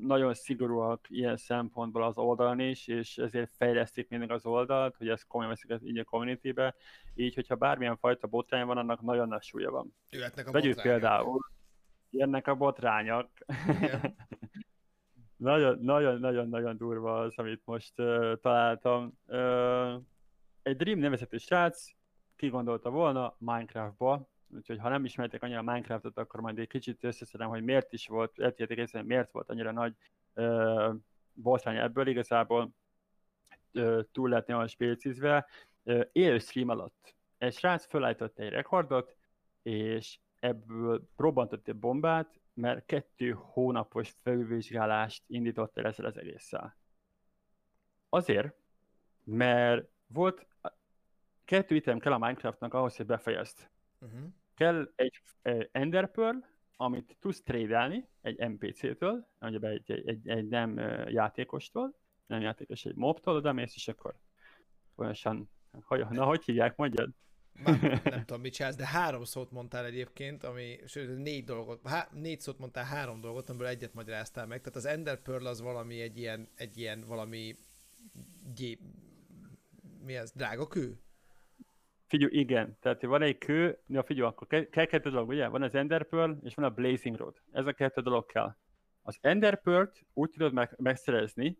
nagyon 0.00 0.34
szigorúak 0.34 1.06
ilyen 1.08 1.36
szempontból 1.36 2.02
az 2.02 2.18
oldalon 2.18 2.60
is, 2.60 2.88
és 2.88 3.18
ezért 3.18 3.52
fejlesztik 3.56 4.08
mindig 4.08 4.30
az 4.30 4.46
oldalt, 4.46 4.96
hogy 4.96 5.08
ezt 5.08 5.26
komolyan 5.26 5.56
veszik 5.66 5.88
így 5.88 5.98
a 5.98 6.04
community-be, 6.04 6.74
így 7.14 7.34
hogyha 7.34 7.54
bármilyen 7.54 7.96
fajta 7.96 8.26
botrány 8.26 8.66
van, 8.66 8.78
annak 8.78 9.00
nagyon 9.00 9.28
nagy 9.28 9.42
súlya 9.42 9.70
van. 9.70 9.94
Jöhetnek 10.10 10.48
a 10.48 10.50
Vegyük 10.50 10.82
például, 10.82 11.50
jönnek 12.10 12.46
a 12.46 12.54
botrányok. 12.54 13.28
nagyon, 15.36 15.78
nagyon, 15.78 16.20
nagyon, 16.20 16.48
nagyon 16.48 16.76
durva 16.76 17.20
az, 17.20 17.38
amit 17.38 17.62
most 17.64 17.98
uh, 17.98 18.32
találtam. 18.40 19.18
Uh, 19.26 19.94
egy 20.62 20.76
Dream 20.76 20.98
nevezetű 20.98 21.36
srác 21.36 21.90
kigondolta 22.36 22.90
volna 22.90 23.34
Minecraftba, 23.38 24.30
úgyhogy 24.52 24.78
ha 24.78 24.88
nem 24.88 25.04
ismertek 25.04 25.42
annyira 25.42 25.62
Minecraftot, 25.62 26.18
akkor 26.18 26.40
majd 26.40 26.58
egy 26.58 26.68
kicsit 26.68 27.04
összeszedem, 27.04 27.48
hogy 27.48 27.62
miért 27.62 27.92
is 27.92 28.06
volt, 28.06 28.38
értétek 28.38 28.78
észre, 28.78 29.02
miért 29.02 29.32
volt 29.32 29.50
annyira 29.50 29.72
nagy 29.72 29.94
uh, 30.34 30.94
botrány 31.32 31.76
ebből 31.76 32.06
igazából 32.06 32.70
uh, 33.74 34.00
túl 34.12 34.28
lehetni 34.28 34.52
a 34.52 34.66
spécizve. 34.66 35.46
Élő 36.12 36.38
stream 36.38 36.68
alatt 36.68 37.14
egy 37.38 37.54
srác 37.54 37.86
felállított 37.86 38.38
egy 38.38 38.48
rekordot, 38.48 39.16
és 39.62 40.18
ebből 40.38 41.08
robbantott 41.16 41.68
egy 41.68 41.76
bombát, 41.76 42.40
mert 42.54 42.86
kettő 42.86 43.30
hónapos 43.30 44.14
felvizsgálást 44.22 45.22
indított 45.26 45.78
el 45.78 45.86
ezzel 45.86 46.06
az 46.06 46.16
egésszel. 46.16 46.76
Azért, 48.08 48.54
mert 49.24 49.88
volt 50.06 50.46
kettő 51.44 51.74
item 51.74 51.98
kell 51.98 52.12
a 52.12 52.18
Minecraftnak 52.18 52.74
ahhoz, 52.74 52.96
hogy 52.96 53.06
befejezt. 53.06 53.70
Uh-huh. 53.98 54.20
Kell 54.62 54.92
egy, 54.94 55.22
Ender 55.72 56.10
Pearl, 56.10 56.36
amit 56.76 57.16
tudsz 57.20 57.42
trédelni 57.42 58.08
egy 58.20 58.38
NPC-től, 58.38 59.28
egy, 59.38 59.64
egy, 59.64 59.90
egy, 59.90 60.28
egy 60.28 60.48
nem 60.48 60.76
játékostól, 61.08 61.98
nem 62.26 62.40
játékos, 62.40 62.84
egy 62.84 62.94
mobtól, 62.94 63.34
oda 63.34 63.52
mész, 63.52 63.74
és 63.74 63.88
akkor 63.88 64.14
hogy, 65.82 66.06
na 66.10 66.24
hogy 66.24 66.44
hívják, 66.44 66.76
mondjad? 66.76 67.10
Már 67.52 68.00
nem 68.04 68.24
tudom, 68.24 68.40
mit 68.40 68.52
csinálsz, 68.52 68.76
de 68.76 68.86
három 68.86 69.24
szót 69.24 69.50
mondtál 69.50 69.84
egyébként, 69.84 70.44
ami, 70.44 70.78
sőt, 70.86 71.18
négy 71.18 71.44
dolgot, 71.44 71.88
há, 71.88 72.08
négy 72.12 72.40
szót 72.40 72.58
mondtál, 72.58 72.84
három 72.84 73.20
dolgot, 73.20 73.48
amiből 73.48 73.68
egyet 73.68 73.94
magyaráztál 73.94 74.46
meg. 74.46 74.58
Tehát 74.58 74.76
az 74.76 74.84
Ender 74.84 75.22
Pearl 75.22 75.46
az 75.46 75.60
valami 75.60 76.00
egy 76.00 76.18
ilyen, 76.18 76.48
egy 76.54 76.78
ilyen 76.78 77.04
valami 77.06 77.56
gyé, 78.54 78.78
mi 80.04 80.16
ez, 80.16 80.32
drága 80.32 80.68
kő? 80.68 81.00
Figyelj, 82.12 82.38
igen. 82.38 82.76
Tehát 82.80 83.02
van 83.02 83.22
egy 83.22 83.38
kő, 83.38 83.78
ja 83.86 84.02
figyelj, 84.02 84.28
akkor 84.28 84.46
kell, 84.46 84.64
kell 84.64 84.84
kettő 84.84 85.10
dolog, 85.10 85.28
ugye? 85.28 85.48
Van 85.48 85.62
az 85.62 85.74
Ender 85.74 86.08
Pearl, 86.08 86.32
és 86.42 86.54
van 86.54 86.64
a 86.64 86.70
Blazing 86.70 87.16
Road. 87.16 87.36
Ez 87.52 87.66
a 87.66 87.72
kettő 87.72 88.00
dolog 88.00 88.26
kell. 88.26 88.56
Az 89.02 89.18
Ender 89.20 89.62
Pearl-t 89.62 90.06
úgy 90.12 90.30
tudod 90.30 90.52
meg, 90.52 90.74
megszerezni, 90.76 91.58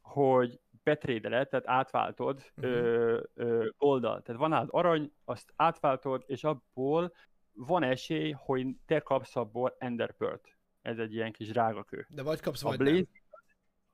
hogy 0.00 0.60
betrédeled, 0.82 1.48
tehát 1.48 1.68
átváltod 1.68 2.42
uh-huh. 2.56 2.72
ö, 2.72 3.20
ö, 3.34 3.68
oldal. 3.78 4.22
Tehát 4.22 4.40
van 4.40 4.52
át 4.52 4.68
arany, 4.70 5.12
azt 5.24 5.52
átváltod, 5.56 6.24
és 6.26 6.44
abból 6.44 7.12
van 7.52 7.82
esély, 7.82 8.30
hogy 8.30 8.66
te 8.86 9.00
kapsz 9.00 9.36
abból 9.36 9.76
Ender 9.78 10.16
Pearl-t. 10.16 10.56
Ez 10.82 10.98
egy 10.98 11.14
ilyen 11.14 11.32
kis 11.32 11.48
drága 11.48 11.84
kő. 11.84 12.06
De 12.08 12.22
vagy 12.22 12.40
kapsz, 12.40 12.64
a 12.64 12.68
vagy 12.68 12.78
Blaze, 12.78 12.94
nem. 12.96 13.06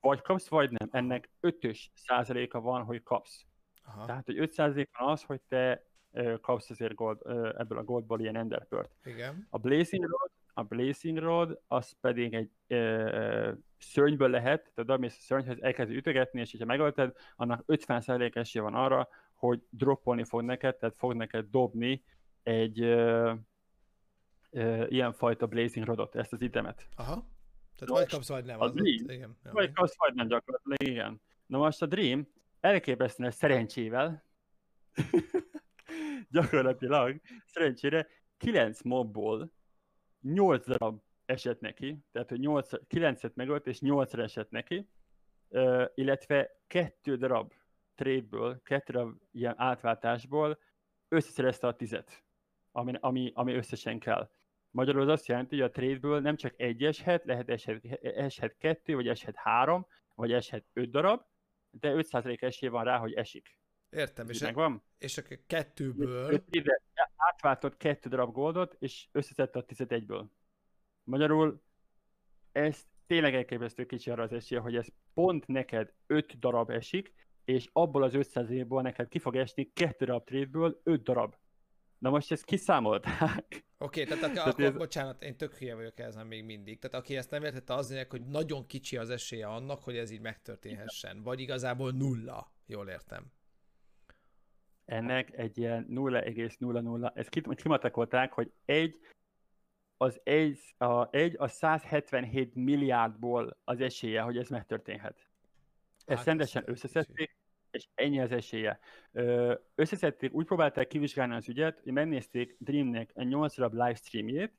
Vagy 0.00 0.22
kapsz, 0.22 0.48
vagy 0.48 0.70
nem. 0.70 0.88
Ennek 0.92 1.30
ötös 1.40 1.90
százaléka 1.94 2.60
van, 2.60 2.82
hogy 2.82 3.02
kapsz. 3.02 3.46
Aha. 3.84 4.04
Tehát, 4.04 4.26
hogy 4.26 4.36
5% 4.38 4.86
van 4.98 5.08
az, 5.08 5.22
hogy 5.22 5.40
te 5.48 5.84
kapsz 6.40 6.70
azért 6.70 6.94
gold, 6.94 7.18
uh, 7.22 7.48
ebből 7.58 7.78
a 7.78 7.84
goldból 7.84 8.20
ilyen 8.20 8.36
enderpört. 8.36 8.94
Igen. 9.04 9.46
A 9.50 9.58
Blazing 9.58 10.04
Rod, 10.04 10.30
a 10.54 10.62
Blazing 10.62 11.18
Rod, 11.18 11.60
az 11.66 11.92
pedig 12.00 12.34
egy 12.34 12.50
uh, 12.68 13.52
szörnyből 13.78 14.28
lehet, 14.28 14.60
tehát 14.60 14.78
odamész 14.78 15.16
a 15.18 15.20
szörnyhez, 15.20 15.60
elkezd 15.60 15.90
ütögetni, 15.90 16.40
és 16.40 16.56
ha 16.58 16.64
megölted, 16.64 17.12
annak 17.36 17.64
50% 17.66 18.36
esélye 18.36 18.64
van 18.64 18.74
arra, 18.74 19.08
hogy 19.32 19.62
droppolni 19.70 20.24
fog 20.24 20.42
neked, 20.42 20.76
tehát 20.76 20.96
fog 20.96 21.14
neked 21.14 21.46
dobni 21.50 22.04
egy 22.42 22.80
uh, 22.80 23.32
uh, 24.50 24.86
ilyen 24.88 25.12
fajta 25.12 25.46
Blazing 25.46 25.86
Rodot, 25.86 26.14
ezt 26.14 26.32
az 26.32 26.40
itemet. 26.40 26.88
Aha. 26.96 27.32
Tehát 27.76 28.02
vagy 28.02 28.08
kapsz, 28.08 28.28
vagy 28.28 28.44
nem. 28.44 28.60
Az, 28.60 28.70
az 28.74 28.84
igen. 28.84 29.36
Vagy 29.52 29.72
kapsz, 29.72 29.98
vagy 29.98 30.14
nem 30.14 30.26
gyakorlatilag, 30.26 30.82
igen. 30.82 31.20
Na 31.46 31.58
most 31.58 31.82
a 31.82 31.86
Dream, 31.86 32.26
elképesztően 32.64 33.30
szerencsével, 33.30 34.24
gyakorlatilag, 36.30 37.20
szerencsére 37.46 38.06
9 38.36 38.82
mobból 38.82 39.52
8 40.20 40.66
darab 40.66 41.02
esett 41.24 41.60
neki, 41.60 42.04
tehát 42.12 42.28
hogy 42.28 42.38
8, 42.38 42.68
9-et 42.88 43.34
megölt, 43.34 43.66
és 43.66 43.80
8 43.80 44.14
esett 44.14 44.50
neki, 44.50 44.88
illetve 45.94 46.60
2 46.66 47.16
darab 47.16 47.52
trade-ből, 47.94 48.60
2 48.62 48.92
darab 48.92 49.16
ilyen 49.30 49.54
átváltásból 49.56 50.58
összeszerezte 51.08 51.66
a 51.66 51.76
tizet, 51.76 52.24
ami, 52.72 52.92
ami, 53.00 53.32
ami 53.34 53.54
összesen 53.54 53.98
kell. 53.98 54.30
Magyarul 54.70 55.02
az 55.02 55.08
azt 55.08 55.26
jelenti, 55.26 55.56
hogy 55.56 55.64
a 55.64 55.70
trade-ből 55.70 56.20
nem 56.20 56.36
csak 56.36 56.60
egy 56.60 56.84
eshet, 56.84 57.24
lehet 57.24 57.50
eshet, 57.50 57.84
eshet 58.02 58.56
kettő, 58.56 58.94
vagy 58.94 59.08
eshet 59.08 59.36
három, 59.36 59.86
vagy 60.14 60.32
eshet 60.32 60.66
öt 60.72 60.90
darab, 60.90 61.32
de 61.80 61.92
5% 61.94 62.42
esély 62.42 62.68
van 62.68 62.84
rá, 62.84 62.98
hogy 62.98 63.12
esik. 63.12 63.58
Értem, 63.90 64.28
és, 64.28 64.40
megvan? 64.40 64.82
és 64.98 65.18
a 65.18 65.22
kettőből... 65.46 66.44
Ide 66.50 66.82
átváltott 67.16 67.76
kettő 67.76 68.08
darab 68.08 68.32
goldot, 68.32 68.76
és 68.78 69.08
összeszedte 69.12 69.58
a 69.58 69.64
11-ből. 69.64 70.24
Magyarul 71.04 71.62
ez 72.52 72.86
tényleg 73.06 73.34
elképesztő 73.34 73.86
kicsi 73.86 74.10
arra 74.10 74.22
az 74.22 74.32
esélye, 74.32 74.60
hogy 74.60 74.76
ez 74.76 74.86
pont 75.14 75.46
neked 75.46 75.92
5 76.06 76.38
darab 76.38 76.70
esik, 76.70 77.14
és 77.44 77.68
abból 77.72 78.02
az 78.02 78.12
500-ból 78.16 78.82
neked 78.82 79.08
ki 79.08 79.18
fog 79.18 79.36
esni 79.36 79.72
2 79.72 80.04
darab 80.04 80.24
trade-ből 80.24 80.80
5 80.82 81.02
darab. 81.02 81.34
Na 81.98 82.10
most 82.10 82.32
ezt 82.32 82.44
kiszámolták. 82.44 83.63
Oké, 83.78 84.02
okay, 84.02 84.18
tehát, 84.18 84.34
tehát 84.34 84.52
akkor, 84.52 84.64
ez... 84.64 84.76
bocsánat, 84.76 85.22
én 85.22 85.36
tök 85.36 85.54
hülye 85.54 85.74
vagyok 85.74 85.98
ezen 85.98 86.26
még 86.26 86.44
mindig. 86.44 86.78
Tehát 86.78 86.96
aki 86.96 87.16
ezt 87.16 87.30
nem 87.30 87.44
értette, 87.44 87.74
az 87.74 87.88
lényeg, 87.88 88.10
hogy 88.10 88.26
nagyon 88.26 88.66
kicsi 88.66 88.96
az 88.96 89.10
esélye 89.10 89.46
annak, 89.46 89.82
hogy 89.82 89.96
ez 89.96 90.10
így 90.10 90.20
megtörténhessen. 90.20 91.22
Vagy 91.22 91.40
igazából 91.40 91.90
nulla, 91.90 92.52
jól 92.66 92.88
értem. 92.88 93.32
Ennek 94.84 95.38
egy 95.38 95.58
ilyen 95.58 95.86
0,00, 95.90 97.16
ezt 97.16 97.28
kimatekolták, 97.54 98.32
hogy 98.32 98.52
egy 98.64 98.98
az 99.96 100.20
egy 100.24 100.74
a, 100.78 101.16
egy 101.16 101.34
a 101.38 101.48
177 101.48 102.54
milliárdból 102.54 103.56
az 103.64 103.80
esélye, 103.80 104.20
hogy 104.20 104.38
ez 104.38 104.48
megtörténhet. 104.48 105.28
Ezt 106.04 106.18
hát 106.18 106.26
rendesen 106.26 106.62
összeszedték, 106.66 107.36
és 107.74 107.88
ennyi 107.94 108.20
az 108.20 108.32
esélye. 108.32 108.78
Összeszedték, 109.74 110.32
úgy 110.32 110.46
próbálták 110.46 110.86
kivizsgálni 110.86 111.34
az 111.34 111.48
ügyet, 111.48 111.80
hogy 111.82 111.92
megnézték 111.92 112.56
Dreamnek 112.58 113.10
a 113.14 113.22
8 113.22 113.56
darab 113.56 113.72
livestreamjét, 113.72 114.52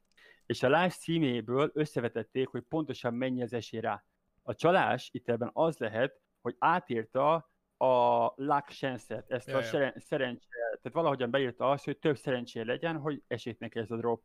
és 0.45 0.63
a 0.63 0.67
livestreamjéből 0.67 1.71
összevetették, 1.73 2.47
hogy 2.47 2.61
pontosan 2.61 3.13
mennyi 3.13 3.41
az 3.41 3.53
esély 3.53 3.79
rá. 3.79 4.03
A 4.43 4.55
csalás 4.55 5.09
itt 5.13 5.29
ebben 5.29 5.49
az 5.53 5.77
lehet, 5.77 6.19
hogy 6.41 6.55
átírta 6.59 7.49
a 7.77 8.25
luck 8.35 8.69
chance-et, 8.69 9.31
ezt 9.31 9.47
ja, 9.47 9.57
a 9.57 9.61
ja. 9.61 9.93
szerencsé, 9.97 10.47
tehát 10.49 10.91
valahogyan 10.91 11.31
beírta 11.31 11.69
azt, 11.69 11.85
hogy 11.85 11.97
több 11.97 12.17
szerencsé 12.17 12.61
legyen, 12.61 12.97
hogy 12.97 13.23
esik 13.27 13.59
neki 13.59 13.79
ez 13.79 13.91
a 13.91 13.97
drop. 13.97 14.23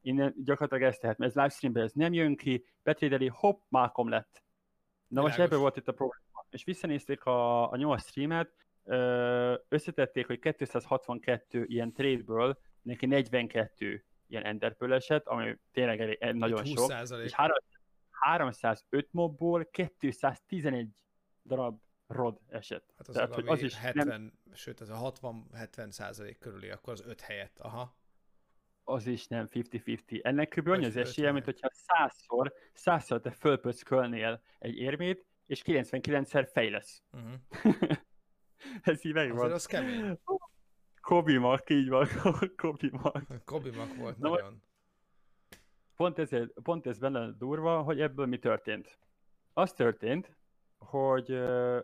Innen 0.00 0.34
gyakorlatilag 0.44 0.82
ezt 0.92 1.00
tehet, 1.00 1.18
mert 1.18 1.30
ez 1.30 1.36
livestreamben 1.36 1.82
ez 1.82 1.92
nem 1.92 2.12
jön 2.12 2.36
ki, 2.36 2.66
betrédeli, 2.82 3.26
hopp, 3.26 3.60
mákom 3.68 4.08
lett. 4.08 4.42
Na 5.06 5.20
most 5.20 5.38
ebből 5.38 5.58
volt 5.58 5.76
itt 5.76 5.88
a 5.88 5.92
probléma 5.92 6.31
és 6.52 6.64
visszanézték 6.64 7.24
a, 7.24 7.70
a 7.70 7.76
8 7.76 8.06
streamet, 8.08 8.50
összetették, 9.68 10.26
hogy 10.26 10.38
262 10.38 11.64
ilyen 11.64 11.92
trade-ből 11.92 12.58
neki 12.82 13.06
42 13.06 14.04
ilyen 14.26 14.44
enderpearl 14.44 14.92
esett, 14.92 15.26
ami 15.26 15.58
tényleg 15.72 16.00
elég, 16.00 16.16
eh, 16.20 16.32
nagyon 16.32 16.64
sok, 16.64 16.92
és 17.24 17.34
305 18.10 19.08
mobból 19.10 19.70
211 19.70 20.88
darab 21.44 21.80
rod 22.06 22.40
esett. 22.48 22.92
Hát 22.96 23.08
az, 23.08 23.14
Tehát, 23.14 23.34
hogy 23.34 23.48
az 23.48 23.62
is 23.62 23.76
70, 23.76 24.06
nem... 24.06 24.32
sőt, 24.52 24.80
ez 24.80 24.88
a 24.88 25.12
60-70 25.12 25.90
százalék 25.90 26.38
körüli, 26.38 26.70
akkor 26.70 26.92
az 26.92 27.02
5 27.06 27.20
helyett, 27.20 27.58
aha. 27.58 27.96
Az 28.84 29.06
is 29.06 29.26
nem 29.26 29.46
50-50. 29.50 30.24
Ennek 30.24 30.48
kb. 30.48 30.68
annyi 30.68 30.84
az 30.84 30.96
esélye, 30.96 31.32
mint 31.32 31.44
hogyha 31.44 31.70
százszor, 31.72 32.52
százszor 32.72 33.20
te 33.20 33.30
fölpöckölnél 33.30 34.42
egy 34.58 34.76
érmét, 34.76 35.26
és 35.46 35.62
99-szer 35.64 36.48
fej 36.52 36.70
lesz. 36.70 37.02
Uh-huh. 37.12 37.32
Ez 38.82 39.04
így 39.04 39.12
megvan. 39.12 39.38
Azért 39.38 39.54
az 39.54 39.66
kemény. 39.66 40.18
Kobi 41.00 41.36
Mak, 41.36 41.70
így 41.70 41.88
van, 41.88 42.06
Kobi 42.56 42.90
Mak. 42.90 43.44
Kobi 43.44 43.70
Mak 43.70 43.94
volt 43.96 44.18
Na, 44.18 44.28
nagyon. 44.28 44.62
Pont, 45.96 46.18
ezért, 46.18 46.50
pont 46.62 46.86
ez 46.86 46.98
benne 46.98 47.30
durva, 47.30 47.82
hogy 47.82 48.00
ebből 48.00 48.26
mi 48.26 48.38
történt. 48.38 48.98
Az 49.52 49.72
történt, 49.72 50.36
hogy 50.78 51.32
uh, 51.32 51.78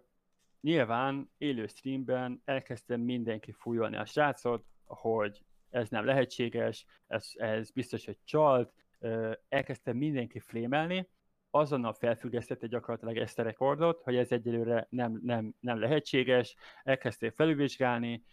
nyilván 0.61 1.31
élő 1.39 1.67
streamben 1.67 2.43
elkezdtem 2.45 3.01
mindenki 3.01 3.53
fújolni 3.53 3.97
a 3.97 4.05
srácot, 4.05 4.65
hogy 4.85 5.45
ez 5.71 5.89
nem 5.89 6.05
lehetséges, 6.05 6.87
ez, 7.07 7.31
ez 7.35 7.71
biztos, 7.71 8.05
hogy 8.05 8.19
csalt, 8.25 8.73
uh, 9.01 9.33
elkezdtem 9.49 9.97
mindenki 9.97 10.39
flémelni, 10.39 11.09
azonnal 11.51 11.93
felfüggesztette 11.93 12.67
gyakorlatilag 12.67 13.17
ezt 13.17 13.39
a 13.39 13.43
rekordot, 13.43 14.01
hogy 14.03 14.17
ez 14.17 14.33
egyelőre 14.33 14.87
nem, 14.91 15.21
nem, 15.23 15.55
nem 15.61 15.79
lehetséges, 15.79 16.57
elkezdték 16.83 17.33
felülvizsgálni, 17.33 18.25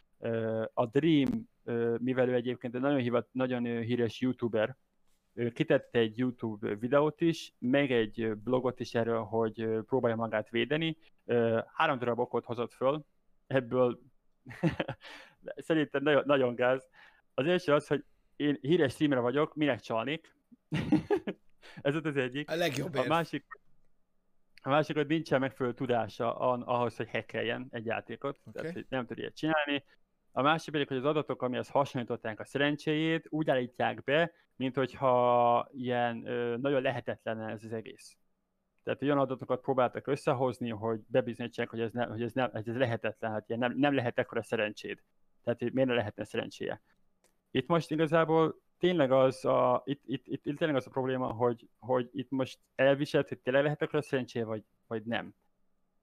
a 0.74 0.86
Dream, 0.86 1.50
mivel 1.98 2.30
ő 2.30 2.34
egyébként 2.34 2.76
egy 2.76 2.82
nagyon, 2.82 3.00
hivat, 3.00 3.28
nagyon 3.32 3.64
híres 3.64 4.22
youtuber, 4.22 4.78
kitette 5.54 6.00
egy 6.00 6.18
YouTube 6.18 6.76
videót 6.76 7.22
is, 7.22 7.54
meg 7.60 7.92
egy 7.92 8.36
blogot 8.38 8.80
is 8.80 8.96
erről, 8.96 9.24
hogy 9.24 9.68
próbálja 9.86 10.16
magát 10.16 10.50
védeni. 10.50 10.98
Három 11.74 12.00
darab 12.00 12.20
okot 12.20 12.46
hozott 12.46 12.74
föl, 12.74 13.06
ebből 13.48 14.00
szerintem 15.68 16.04
nagyon, 16.04 16.24
nagyon 16.26 16.56
gáz. 16.56 16.88
Az 17.34 17.46
első 17.46 17.74
az, 17.74 17.88
hogy 17.88 18.04
én 18.36 18.58
híres 18.62 18.94
streamer 18.94 19.20
vagyok, 19.20 19.56
minek 19.56 19.80
csalnék. 19.80 20.36
Ez 21.82 21.96
az 21.96 22.18
egyik. 22.18 22.50
A 22.50 22.56
legjobb 22.56 22.96
A 22.96 23.08
másik, 23.08 23.46
a 24.62 24.70
másik, 24.70 24.96
hogy 24.96 25.08
nincsen 25.08 25.40
megfelelő 25.40 25.76
tudása 25.76 26.36
ahhoz, 26.38 26.96
hogy 26.96 27.10
hackeljen 27.10 27.68
egy 27.70 27.86
játékot, 27.86 28.40
okay. 28.40 28.54
tehát 28.54 28.74
hogy 28.74 28.86
nem 28.90 29.06
tud 29.06 29.18
ilyet 29.18 29.36
csinálni. 29.36 29.84
A 30.32 30.42
másik 30.42 30.72
pedig, 30.72 30.88
hogy 30.88 30.98
az 30.98 31.06
adatok, 31.06 31.42
amihez 31.42 31.70
hasonlították 31.70 32.40
a 32.40 32.46
szerencséjét, 32.46 33.26
úgy 33.30 33.50
állítják 33.50 34.04
be, 34.04 34.32
mint 34.56 34.76
hogyha 34.76 35.68
ilyen 35.72 36.26
ö, 36.26 36.58
nagyon 36.58 36.82
lehetetlen 36.82 37.42
ez 37.50 37.64
az 37.64 37.74
egész. 37.74 38.18
Tehát 38.84 39.02
olyan 39.02 39.18
adatokat 39.18 39.62
próbáltak 39.62 40.08
összehozni, 40.08 40.70
hogy 40.70 41.00
bebizonyítsák, 41.08 41.70
hogy 41.70 41.80
ez, 41.80 41.92
ne, 41.92 42.06
hogy 42.06 42.22
ez, 42.22 42.34
nem, 42.34 42.50
hogy 42.52 42.70
ez 42.70 42.76
lehetetlen, 42.76 43.32
hát 43.32 43.50
ilyen 43.50 43.60
nem, 43.60 43.78
nem 43.78 43.94
lehet 43.94 44.20
ekkora 44.20 44.44
szerencséd. 44.44 45.02
Tehát 45.44 45.60
hogy 45.60 45.74
miért 45.74 45.90
ne 45.90 45.96
lehetne 45.96 46.24
szerencséje. 46.24 46.82
Itt 47.52 47.68
most 47.68 47.92
igazából 47.92 48.62
tényleg 48.80 49.12
az 49.12 49.46
a, 49.46 49.82
itt, 49.86 50.02
itt, 50.06 50.28
itt, 50.28 50.46
itt 50.46 50.58
tényleg 50.58 50.78
az 50.78 50.88
a 50.88 50.90
probléma, 50.90 51.32
hogy, 51.32 51.70
hogy 51.80 52.10
itt 52.14 52.30
most 52.30 52.60
elviselt, 52.76 53.28
hogy 53.28 53.40
tényleg 53.40 53.64
lehetek 53.64 53.92
rá 53.92 54.00
szerencsé, 54.00 54.42
vagy, 54.42 54.64
vagy 54.88 55.04
nem. 55.04 55.34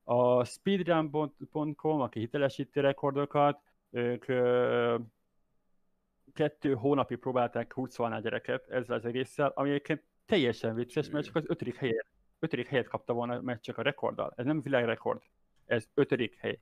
A 0.04 0.44
speedrun.com, 0.44 2.00
aki 2.00 2.18
hitelesíti 2.18 2.80
rekordokat, 2.80 3.60
ők 3.90 4.28
ö, 4.28 4.96
kettő 6.32 6.74
hónapig 6.74 7.18
próbálták 7.18 7.72
hurcolni 7.72 8.14
a 8.14 8.20
gyereket 8.20 8.68
ezzel 8.68 8.96
az 8.96 9.04
egésszel, 9.04 9.52
ami 9.54 9.68
egyébként 9.68 10.02
teljesen 10.26 10.74
vicces, 10.74 11.10
mert 11.10 11.24
csak 11.24 11.36
az 11.36 11.44
ötödik 11.46 11.76
helyet, 11.76 12.06
ötödik 12.38 12.66
helyet 12.66 12.88
kapta 12.88 13.12
volna, 13.12 13.40
mert 13.40 13.62
csak 13.62 13.78
a 13.78 13.82
rekorddal. 13.82 14.32
Ez 14.36 14.44
nem 14.44 14.62
világrekord, 14.62 15.22
ez 15.66 15.88
ötödik 15.94 16.36
hely. 16.36 16.60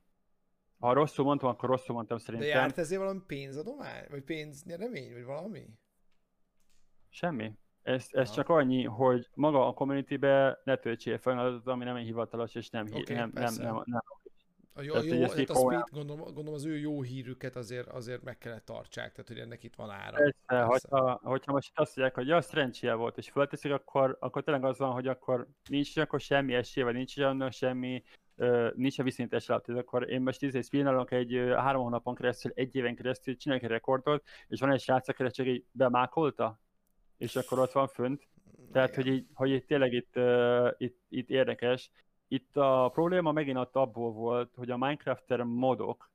Ha 0.79 0.93
rosszul 0.93 1.25
mondtam, 1.25 1.49
akkor 1.49 1.69
rosszul 1.69 1.95
mondtam 1.95 2.17
szerintem. 2.17 2.49
De 2.49 2.55
járt 2.55 2.77
ezért 2.77 3.01
valami 3.01 3.21
pénzadomány? 3.27 4.05
Vagy 4.09 4.23
pénznyeremény? 4.23 5.13
Vagy 5.13 5.23
valami? 5.23 5.67
Semmi. 7.11 7.51
Ez, 7.83 8.07
ez 8.09 8.31
csak 8.31 8.49
annyi, 8.49 8.83
hogy 8.83 9.29
maga 9.33 9.67
a 9.67 9.73
community-be 9.73 10.61
ne 10.63 10.75
töltsél 10.75 11.17
fel 11.17 11.39
adatot, 11.39 11.67
ami 11.67 11.83
nem 11.83 11.95
egy 11.95 12.05
hivatalos, 12.05 12.55
és 12.55 12.69
nem, 12.69 12.85
okay, 12.85 13.15
nem, 13.15 13.31
nem, 13.33 13.53
nem, 13.53 13.81
nem, 13.85 14.01
a 14.73 14.81
jó, 14.81 14.91
tehát, 14.91 15.07
jó, 15.07 15.21
hát 15.21 15.49
a 15.49 15.55
speed, 15.55 15.89
gondolom, 15.91 16.23
gondolom, 16.23 16.53
az 16.53 16.65
ő 16.65 16.77
jó 16.77 17.01
hírüket 17.01 17.55
azért, 17.55 17.87
azért 17.87 18.23
meg 18.23 18.37
kellett 18.37 18.65
tartsák, 18.65 19.11
tehát 19.11 19.27
hogy 19.27 19.39
ennek 19.39 19.63
itt 19.63 19.75
van 19.75 19.89
ára. 19.89 20.17
Persze, 20.17 20.35
persze. 20.45 20.65
Hogyha, 20.65 21.19
hogyha 21.23 21.51
most 21.51 21.71
azt 21.75 21.95
mondják, 21.95 22.17
hogy 22.17 22.27
ja, 22.27 22.41
szerencséje 22.41 22.93
volt, 22.93 23.17
és 23.17 23.29
fölteszik, 23.29 23.71
akkor, 23.71 24.17
akkor 24.19 24.43
tényleg 24.43 24.63
az 24.63 24.77
van, 24.77 24.91
hogy 24.91 25.07
akkor 25.07 25.47
nincs 25.69 25.97
akkor 25.97 26.19
semmi 26.19 26.53
esély, 26.53 26.83
vagy 26.83 26.93
nincs 26.93 27.17
annak 27.17 27.51
semmi, 27.51 28.03
uh, 28.35 28.73
nincs 28.75 28.99
a 28.99 29.03
viszonyítás 29.03 29.49
alatt, 29.49 29.67
akkor 29.67 30.09
én 30.09 30.21
most 30.21 30.41
izé 30.41 30.61
speedrunok 30.61 31.11
egy 31.11 31.35
uh, 31.35 31.53
három 31.53 31.81
hónapon 31.81 32.15
keresztül, 32.15 32.51
egy 32.55 32.75
éven 32.75 32.95
keresztül 32.95 33.35
csinálok 33.35 33.63
egy 33.63 33.69
rekordot, 33.69 34.23
és 34.47 34.59
van 34.59 34.71
egy 34.71 34.81
srác, 34.81 35.07
aki 35.07 35.29
csak 35.29 35.47
így 35.47 35.65
bemákolta, 35.71 36.59
és 37.21 37.35
akkor 37.35 37.59
ott 37.59 37.71
van 37.71 37.87
fönt. 37.87 38.27
Tehát, 38.71 38.95
hogy, 38.95 39.07
így, 39.07 39.27
hogy 39.33 39.49
itt 39.49 39.67
tényleg 39.67 39.93
itt, 39.93 40.15
uh, 40.15 40.71
itt, 40.77 40.99
itt 41.09 41.29
érdekes. 41.29 41.91
Itt 42.27 42.57
a 42.57 42.89
probléma 42.93 43.31
megint 43.31 43.57
ott 43.57 43.75
abból 43.75 44.11
volt, 44.11 44.55
hogy 44.55 44.69
a 44.71 44.77
Minecrafter 44.77 45.41
modok 45.41 46.09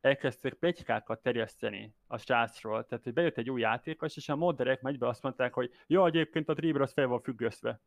elkezdtek 0.00 0.54
plegykákat 0.54 1.22
terjeszteni 1.22 1.94
a 2.06 2.18
srácról. 2.18 2.86
Tehát, 2.86 3.04
hogy 3.04 3.12
bejött 3.12 3.36
egy 3.36 3.50
új 3.50 3.60
játékos, 3.60 4.16
és 4.16 4.28
a 4.28 4.36
modderek 4.36 4.98
be 4.98 5.08
azt 5.08 5.22
mondták, 5.22 5.52
hogy 5.52 5.70
jó, 5.86 6.06
egyébként 6.06 6.48
a 6.48 6.54
Dreamer 6.54 6.80
az 6.80 6.92
fel 6.92 7.06
van 7.06 7.20
függözve. 7.20 7.80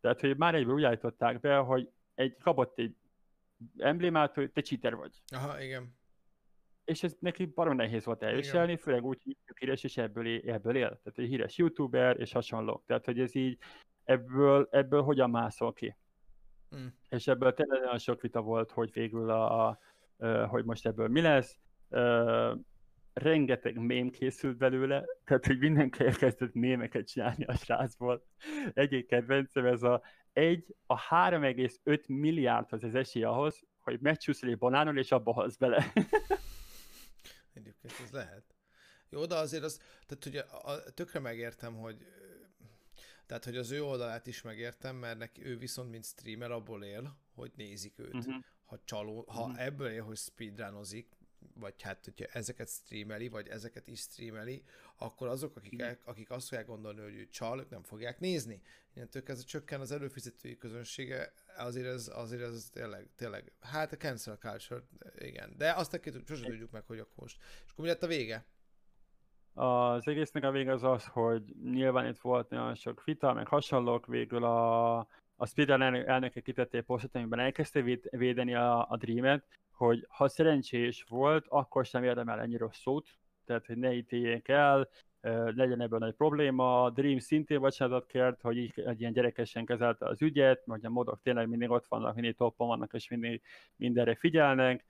Tehát, 0.00 0.20
hogy 0.20 0.36
már 0.36 0.54
egyből 0.54 0.74
úgy 0.74 0.84
állították 0.84 1.40
be, 1.40 1.56
hogy 1.56 1.90
egy 2.14 2.36
kapott 2.38 2.78
egy 2.78 2.96
emblémát, 3.76 4.34
hogy 4.34 4.50
te 4.50 4.60
cheater 4.60 4.94
vagy. 4.94 5.22
Aha, 5.28 5.62
igen 5.62 5.95
és 6.86 7.02
ez 7.02 7.16
neki 7.18 7.44
barom 7.44 7.76
nehéz 7.76 8.04
volt 8.04 8.22
elviselni, 8.22 8.70
Igen. 8.70 8.82
főleg 8.82 9.04
úgy, 9.04 9.18
hogy 9.24 9.36
híres, 9.58 9.84
és 9.84 9.96
ebből, 9.96 10.26
él, 10.26 10.40
ebből 10.52 10.76
él. 10.76 10.88
Tehát 10.88 11.18
egy 11.18 11.28
híres 11.28 11.58
youtuber, 11.58 12.20
és 12.20 12.32
hasonlók. 12.32 12.84
Tehát, 12.86 13.04
hogy 13.04 13.20
ez 13.20 13.34
így, 13.34 13.58
ebből, 14.04 14.68
ebből 14.70 15.02
hogyan 15.02 15.30
mászol 15.30 15.72
ki. 15.72 15.96
Mm. 16.76 16.86
És 17.08 17.26
ebből 17.26 17.54
tényleg 17.54 17.80
nagyon 17.80 17.98
sok 17.98 18.20
vita 18.20 18.40
volt, 18.40 18.70
hogy 18.70 18.92
végül 18.92 19.30
a, 19.30 19.68
a, 19.68 19.78
a 20.16 20.46
hogy 20.46 20.64
most 20.64 20.86
ebből 20.86 21.08
mi 21.08 21.20
lesz. 21.20 21.58
Uh, 21.88 22.58
rengeteg 23.12 23.78
mém 23.78 24.10
készült 24.10 24.56
belőle, 24.56 25.04
tehát 25.24 25.46
hogy 25.46 25.58
mindenki 25.58 26.04
elkezdett 26.04 26.52
mémeket 26.52 27.08
csinálni 27.08 27.44
a 27.44 27.54
srácból. 27.54 28.26
Egyik 28.74 29.06
kedvencem 29.06 29.66
ez 29.66 29.82
a 29.82 30.02
egy 30.32 30.74
a 30.86 31.00
3,5 31.00 32.06
milliárdhoz 32.06 32.84
az 32.84 32.94
esély 32.94 33.22
ahhoz, 33.22 33.62
hogy 33.78 34.00
megcsúszol 34.00 34.50
egy 34.50 34.58
banánul, 34.58 34.98
és 34.98 35.12
abba 35.12 35.32
halsz 35.32 35.56
bele. 35.56 35.92
Egyébként 37.86 38.08
ez 38.08 38.14
lehet. 38.14 38.54
Jó, 39.08 39.26
de 39.26 39.34
azért 39.34 39.62
az, 39.62 39.80
tehát 40.06 40.26
ugye 40.26 40.40
a, 40.40 40.92
tökre 40.92 41.18
megértem, 41.18 41.74
hogy 41.74 42.06
tehát, 43.26 43.44
hogy 43.44 43.56
az 43.56 43.70
ő 43.70 43.84
oldalát 43.84 44.26
is 44.26 44.42
megértem, 44.42 44.96
mert 44.96 45.18
neki, 45.18 45.44
ő 45.44 45.58
viszont, 45.58 45.90
mint 45.90 46.04
streamer, 46.04 46.50
abból 46.50 46.84
él, 46.84 47.18
hogy 47.34 47.52
nézik 47.56 47.98
őt. 47.98 48.14
Uh-huh. 48.14 48.34
Ha 48.64 48.78
csaló, 48.84 49.24
ha 49.28 49.42
uh-huh. 49.42 49.64
ebből 49.64 49.88
él, 49.88 50.02
hogy 50.02 50.16
speedrunozik, 50.16 51.15
vagy 51.54 51.82
hát, 51.82 52.04
hogyha 52.04 52.24
ezeket 52.32 52.68
streameli, 52.68 53.28
vagy 53.28 53.48
ezeket 53.48 53.88
is 53.88 54.00
streameli, 54.00 54.64
akkor 54.96 55.28
azok, 55.28 55.56
akik, 55.56 55.80
el, 55.80 55.98
akik 56.04 56.30
azt 56.30 56.48
fogják 56.48 56.66
gondolni, 56.66 57.00
hogy 57.00 57.14
ő 57.14 57.28
csal, 57.28 57.60
ők 57.60 57.70
nem 57.70 57.82
fogják 57.82 58.20
nézni. 58.20 58.62
Innentől 58.94 59.22
kezdve 59.22 59.46
csökken 59.46 59.80
az 59.80 59.92
előfizetői 59.92 60.56
közönsége, 60.56 61.32
azért 61.56 61.86
ez, 61.86 62.10
azért 62.14 62.42
ez 62.42 62.68
tényleg, 62.72 63.08
tényleg, 63.16 63.52
hát 63.60 63.92
a 63.92 63.96
cancel 63.96 64.36
culture, 64.36 64.82
igen. 65.18 65.54
De 65.56 65.72
azt 65.72 65.94
a 65.94 66.00
két, 66.00 66.26
sosem 66.26 66.50
tudjuk 66.50 66.70
meg, 66.70 66.86
hogy 66.86 66.98
akkor 66.98 67.16
most. 67.16 67.36
És 67.64 67.70
akkor 67.70 67.84
mi 67.84 67.90
lett 67.90 68.02
a 68.02 68.06
vége? 68.06 68.46
az 69.56 70.08
egésznek 70.08 70.44
a 70.44 70.50
vége 70.50 70.72
az 70.72 70.82
az, 70.82 71.06
hogy 71.06 71.42
nyilván 71.62 72.06
itt 72.06 72.18
volt 72.18 72.50
nagyon 72.50 72.74
sok 72.74 73.04
vita, 73.04 73.32
meg 73.32 73.46
hasonlók, 73.46 74.06
végül 74.06 74.44
a, 74.44 74.98
a 75.36 75.46
speedrun 75.46 75.82
elnöke 75.82 76.40
kitette 76.40 76.78
egy 76.78 76.84
posztot, 76.84 77.14
amiben 77.14 77.38
elkezdte 77.38 77.82
védeni 78.10 78.54
a, 78.54 78.90
a 78.90 78.96
Dream-et, 78.96 79.44
hogy 79.76 80.06
ha 80.08 80.28
szerencsés 80.28 81.04
volt, 81.08 81.46
akkor 81.48 81.84
sem 81.84 82.04
érdemel 82.04 82.40
ennyi 82.40 82.56
rossz 82.56 82.80
szót, 82.80 83.08
tehát 83.44 83.66
hogy 83.66 83.76
ne 83.76 83.92
ítéljék 83.92 84.48
el, 84.48 84.88
legyen 85.54 85.80
ebben 85.80 86.04
egy 86.04 86.14
probléma. 86.14 86.82
A 86.82 86.90
Dream 86.90 87.18
szintén 87.18 87.60
bocsánatot 87.60 88.06
kért, 88.06 88.42
hogy 88.42 88.56
így 88.56 88.72
egy 88.86 89.00
ilyen 89.00 89.12
gyerekesen 89.12 89.64
kezelte 89.64 90.06
az 90.06 90.22
ügyet, 90.22 90.62
hogy 90.66 90.84
a 90.84 90.90
modok 90.90 91.20
tényleg 91.22 91.48
mindig 91.48 91.70
ott 91.70 91.86
vannak, 91.86 92.14
mindig 92.14 92.36
toppon 92.36 92.66
vannak, 92.66 92.94
és 92.94 93.08
mindig 93.08 93.42
mindenre 93.76 94.14
figyelnek, 94.14 94.84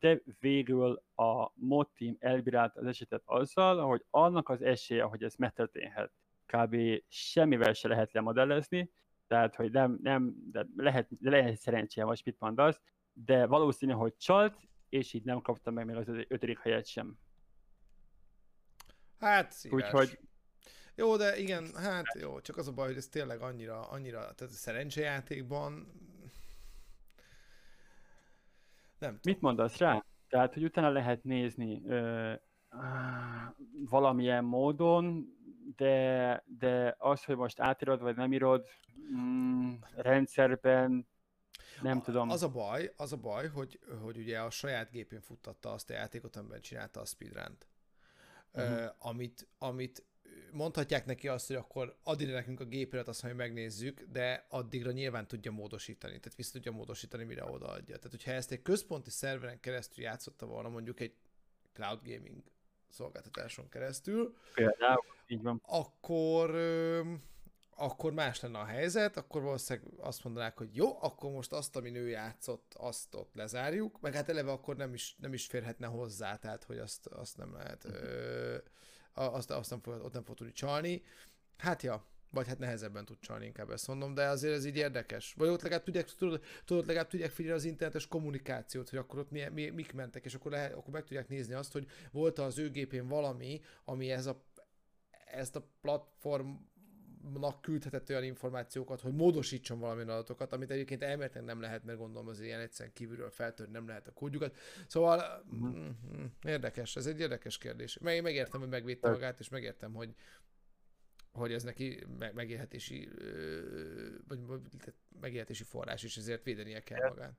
de 0.00 0.20
végül 0.40 1.02
a 1.14 1.50
mod 1.54 1.88
team 1.98 2.16
elbírált 2.18 2.76
az 2.76 2.86
esetet 2.86 3.22
azzal, 3.24 3.86
hogy 3.86 4.04
annak 4.10 4.48
az 4.48 4.62
esélye, 4.62 5.02
hogy 5.02 5.22
ez 5.22 5.34
megtörténhet, 5.34 6.12
kb. 6.46 6.76
semmivel 7.08 7.72
se 7.72 7.88
lehet 7.88 8.12
lemodellezni, 8.12 8.90
tehát, 9.26 9.56
hogy 9.56 9.70
nem, 9.70 9.98
nem 10.02 10.34
de 10.52 10.66
lehet, 10.76 11.08
lehet 11.20 11.56
szerencséje, 11.56 12.06
vagy 12.06 12.22
mit 12.24 12.36
mondasz, 12.38 12.80
de 13.24 13.46
valószínű, 13.46 13.92
hogy 13.92 14.16
csalt, 14.16 14.56
és 14.88 15.12
így 15.12 15.24
nem 15.24 15.40
kapta 15.40 15.70
meg 15.70 15.86
még 15.86 15.96
az 15.96 16.08
ötödik 16.28 16.58
helyet 16.58 16.86
sem. 16.86 17.18
Hát 19.18 19.52
szíves. 19.52 19.82
Úgyhogy... 19.82 20.18
Jó, 20.94 21.16
de 21.16 21.38
igen, 21.38 21.74
hát 21.74 22.14
jó, 22.20 22.40
csak 22.40 22.56
az 22.56 22.68
a 22.68 22.72
baj, 22.72 22.86
hogy 22.86 22.96
ez 22.96 23.08
tényleg 23.08 23.40
annyira, 23.40 23.88
annyira, 23.88 24.18
tehát 24.18 24.40
a 24.40 24.56
szerencsejátékban 24.56 25.72
nem 28.98 29.10
tudom. 29.10 29.20
Mit 29.22 29.40
mondasz 29.40 29.76
rá? 29.76 30.04
Tehát, 30.28 30.54
hogy 30.54 30.64
utána 30.64 30.90
lehet 30.90 31.24
nézni 31.24 31.82
ö, 31.86 32.32
valamilyen 33.88 34.44
módon, 34.44 35.26
de, 35.76 36.44
de 36.58 36.94
az, 36.98 37.24
hogy 37.24 37.36
most 37.36 37.60
átírod, 37.60 38.00
vagy 38.00 38.16
nem 38.16 38.32
írod 38.32 38.66
mm, 39.16 39.72
rendszerben, 39.94 41.08
nem 41.82 41.98
a, 41.98 42.00
tudom. 42.00 42.30
Az 42.30 42.42
a 42.42 42.48
baj, 42.48 42.92
az 42.96 43.12
a 43.12 43.16
baj, 43.16 43.48
hogy, 43.48 43.80
hogy 44.02 44.16
ugye 44.16 44.40
a 44.40 44.50
saját 44.50 44.90
gépén 44.90 45.20
futtatta 45.20 45.72
azt 45.72 45.90
a 45.90 45.92
játékot, 45.92 46.36
amiben 46.36 46.60
csinálta 46.60 47.00
a 47.00 47.04
speedrun-t. 47.04 47.66
Uh-huh. 48.52 48.78
Uh, 48.78 48.90
amit, 48.98 49.48
amit 49.58 50.04
mondhatják 50.52 51.06
neki 51.06 51.28
azt, 51.28 51.46
hogy 51.46 51.56
akkor 51.56 51.96
adj 52.02 52.24
nekünk 52.24 52.60
a 52.60 52.64
gépélet, 52.64 53.08
azt, 53.08 53.20
hogy 53.20 53.34
megnézzük, 53.34 54.02
de 54.12 54.46
addigra 54.48 54.90
nyilván 54.90 55.26
tudja 55.26 55.50
módosítani, 55.50 56.18
tehát 56.18 56.36
vissza 56.36 56.52
tudja 56.52 56.72
módosítani, 56.72 57.24
mire 57.24 57.44
odaadja. 57.44 57.96
Tehát, 57.96 58.10
hogyha 58.10 58.30
ezt 58.30 58.50
egy 58.50 58.62
központi 58.62 59.10
szerveren 59.10 59.60
keresztül 59.60 60.04
játszotta 60.04 60.46
volna, 60.46 60.68
mondjuk 60.68 61.00
egy 61.00 61.14
cloud 61.72 62.00
gaming 62.02 62.42
szolgáltatáson 62.88 63.68
keresztül, 63.68 64.36
Például, 64.54 65.04
így 65.26 65.42
van. 65.42 65.62
akkor 65.66 66.50
akkor 67.80 68.12
más 68.12 68.40
lenne 68.40 68.58
a 68.58 68.64
helyzet, 68.64 69.16
akkor 69.16 69.42
valószínűleg 69.42 69.92
azt 69.98 70.24
mondanák, 70.24 70.58
hogy 70.58 70.76
jó, 70.76 71.02
akkor 71.02 71.30
most 71.30 71.52
azt, 71.52 71.76
ami 71.76 71.90
nő 71.90 72.08
játszott, 72.08 72.74
azt 72.76 73.14
ott 73.14 73.34
lezárjuk, 73.34 74.00
meg 74.00 74.14
hát 74.14 74.28
eleve 74.28 74.50
akkor 74.50 74.76
nem 74.76 74.94
is, 74.94 75.16
nem 75.18 75.32
is 75.32 75.46
férhetne 75.46 75.86
hozzá, 75.86 76.36
tehát 76.36 76.64
hogy 76.64 76.78
azt, 76.78 77.06
azt 77.06 77.36
nem 77.36 77.52
lehet, 77.52 77.84
ö, 77.84 78.56
azt, 79.14 79.50
azt 79.50 79.70
nem 79.70 79.80
fog, 79.80 80.04
ott 80.04 80.12
nem 80.12 80.24
fog 80.24 80.36
tudni 80.36 80.52
csalni. 80.52 81.02
Hát 81.56 81.82
ja, 81.82 82.04
vagy 82.30 82.46
hát 82.46 82.58
nehezebben 82.58 83.04
tud 83.04 83.18
csalni, 83.20 83.46
inkább 83.46 83.70
ezt 83.70 83.86
mondom, 83.86 84.14
de 84.14 84.26
azért 84.26 84.54
ez 84.54 84.64
így 84.64 84.76
érdekes. 84.76 85.34
Vagy 85.36 85.48
ott 85.48 85.62
legalább 85.62 85.84
tudják, 85.84 86.14
tudod, 86.14 86.42
tudod 86.64 86.86
legalább 86.86 87.08
tudják 87.08 87.30
figyelni 87.30 87.58
az 87.58 87.64
internetes 87.64 88.06
kommunikációt, 88.06 88.88
hogy 88.88 88.98
akkor 88.98 89.18
ott 89.18 89.30
mi, 89.30 89.44
mi, 89.52 89.70
mik 89.70 89.92
mentek, 89.92 90.24
és 90.24 90.34
akkor, 90.34 90.50
lehet, 90.50 90.72
akkor 90.72 90.92
meg 90.92 91.04
tudják 91.04 91.28
nézni 91.28 91.54
azt, 91.54 91.72
hogy 91.72 91.86
volt 92.10 92.38
az 92.38 92.58
ő 92.58 92.70
gépén 92.70 93.08
valami, 93.08 93.60
ami 93.84 94.10
ez 94.10 94.26
a, 94.26 94.44
ezt 95.32 95.56
a 95.56 95.66
platform 95.80 96.50
nak 97.38 97.60
küldhetett 97.60 98.10
olyan 98.10 98.24
információkat, 98.24 99.00
hogy 99.00 99.12
módosítson 99.12 99.78
valamilyen 99.78 100.08
adatokat, 100.08 100.52
amit 100.52 100.70
egyébként 100.70 101.02
elméletileg 101.02 101.44
nem 101.44 101.60
lehet, 101.60 101.84
mert 101.84 101.98
gondolom 101.98 102.28
az 102.28 102.40
ilyen 102.40 102.60
egyszerűen 102.60 102.94
kívülről 102.94 103.30
feltörni 103.30 103.72
nem 103.72 103.86
lehet 103.86 104.06
a 104.06 104.12
kódjukat. 104.12 104.56
Szóval 104.86 105.44
uh-huh. 105.50 105.86
érdekes, 106.42 106.96
ez 106.96 107.06
egy 107.06 107.20
érdekes 107.20 107.58
kérdés. 107.58 107.98
Meg, 107.98 108.22
megértem, 108.22 108.60
hogy 108.60 108.68
megvédte 108.68 109.10
magát, 109.10 109.40
és 109.40 109.48
megértem, 109.48 109.94
hogy 109.94 110.14
hogy 111.32 111.52
ez 111.52 111.62
neki 111.62 112.06
megélhetési, 112.34 113.08
vagy 114.28 114.38
megélhetési 115.20 115.64
forrás, 115.64 116.02
és 116.02 116.16
ezért 116.16 116.44
védenie 116.44 116.80
kell 116.80 117.08
magát. 117.08 117.34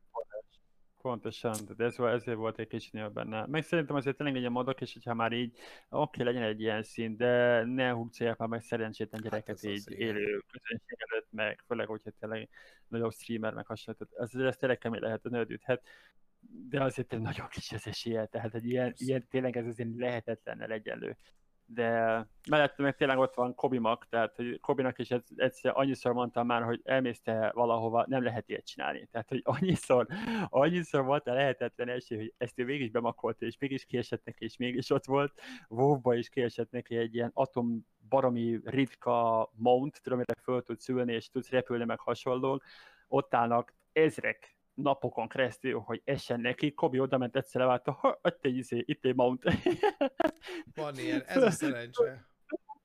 Pontosan, 1.01 1.55
de 1.77 1.83
ez, 1.83 1.99
ezért 1.99 2.37
volt 2.37 2.59
egy 2.59 2.67
kicsit 2.67 3.11
benne. 3.11 3.45
Meg 3.45 3.63
szerintem 3.63 3.95
azért 3.95 4.17
tényleg 4.17 4.43
egy 4.43 4.49
modok, 4.49 4.81
és 4.81 4.93
hogyha 4.93 5.13
már 5.13 5.31
így, 5.31 5.57
oké, 5.89 6.23
legyen 6.23 6.43
egy 6.43 6.61
ilyen 6.61 6.83
szín, 6.83 7.17
de 7.17 7.63
ne 7.63 7.89
húzják 7.89 8.37
már 8.37 8.49
meg 8.49 8.61
szerencsétlen 8.61 9.21
hát 9.21 9.31
gyereket 9.31 9.61
hát 9.61 9.71
így 9.71 9.91
élő 9.91 10.43
közönség 10.51 10.97
előtt, 11.09 11.27
meg 11.31 11.63
főleg, 11.67 11.87
hogyha 11.87 12.11
tényleg 12.19 12.49
nagyobb 12.87 13.11
streamer, 13.11 13.53
meg 13.53 13.65
hasonló. 13.65 14.07
Ez, 14.17 14.35
ez 14.35 14.57
tényleg 14.57 14.77
kemény 14.77 15.01
lehet, 15.01 15.23
nődődhet, 15.23 15.83
de 16.69 16.83
azért 16.83 17.13
egy 17.13 17.21
nagyon 17.21 17.47
kis 17.49 17.71
az 17.71 17.87
esélye, 17.87 18.25
tehát 18.25 18.55
egy 18.55 18.65
ilyen, 18.65 18.93
ilyen 18.97 19.27
tényleg 19.29 19.57
ez 19.57 19.65
azért 19.65 19.89
lehetetlen 19.95 20.61
egyenlő 20.71 21.17
de 21.73 22.25
mellett 22.49 22.77
meg 22.77 22.95
tényleg 22.95 23.17
ott 23.17 23.35
van 23.35 23.55
Kobi 23.55 23.77
Mak, 23.77 24.07
tehát 24.09 24.35
hogy 24.35 24.59
Kobinak 24.59 24.99
is 24.99 25.09
egyszer 25.35 25.71
annyiszor 25.75 26.13
mondtam 26.13 26.45
már, 26.45 26.63
hogy 26.63 26.81
elmész 26.83 27.21
te 27.21 27.51
valahova, 27.53 28.05
nem 28.07 28.23
lehet 28.23 28.49
ilyet 28.49 28.65
csinálni. 28.65 29.07
Tehát, 29.11 29.29
hogy 29.29 29.41
annyiszor, 29.43 30.07
annyiszor 30.49 31.03
volt 31.03 31.27
a 31.27 31.33
lehetetlen 31.33 31.89
esély, 31.89 32.17
hogy 32.17 32.33
ezt 32.37 32.59
ő 32.59 32.65
végig 32.65 32.91
bemakolt, 32.91 33.41
és 33.41 33.57
mégis 33.59 33.85
kiesett 33.85 34.25
neki, 34.25 34.43
és 34.43 34.57
mégis 34.57 34.89
ott 34.89 35.05
volt. 35.05 35.33
wow 35.67 36.11
is 36.11 36.29
kiesett 36.29 36.71
neki 36.71 36.95
egy 36.95 37.15
ilyen 37.15 37.31
atom 37.33 37.85
baromi 38.09 38.59
ritka 38.63 39.49
mount, 39.55 40.01
tudom, 40.01 40.17
amire 40.17 40.41
föl 40.41 40.63
tudsz 40.63 40.89
ülni, 40.89 41.13
és 41.13 41.29
tudsz 41.29 41.49
repülni, 41.49 41.85
meg 41.85 41.99
hasonlók. 41.99 42.63
Ott 43.07 43.33
állnak 43.33 43.73
ezrek 43.93 44.55
napokon 44.81 45.27
keresztül, 45.27 45.79
hogy 45.79 46.01
essen 46.03 46.39
neki, 46.39 46.73
Kobi 46.73 46.99
oda 46.99 47.17
ment 47.17 47.35
egyszer 47.35 47.61
leválta, 47.61 47.91
ha, 47.91 48.19
itt 48.23 48.45
egy, 48.45 48.57
izé, 48.57 48.83
itt 48.85 49.05
egy 49.05 49.15
mount. 49.15 49.43
Van 50.75 50.97
ilyen, 50.97 51.23
ez 51.25 51.43
a 51.43 51.51
szerencse. 51.51 52.29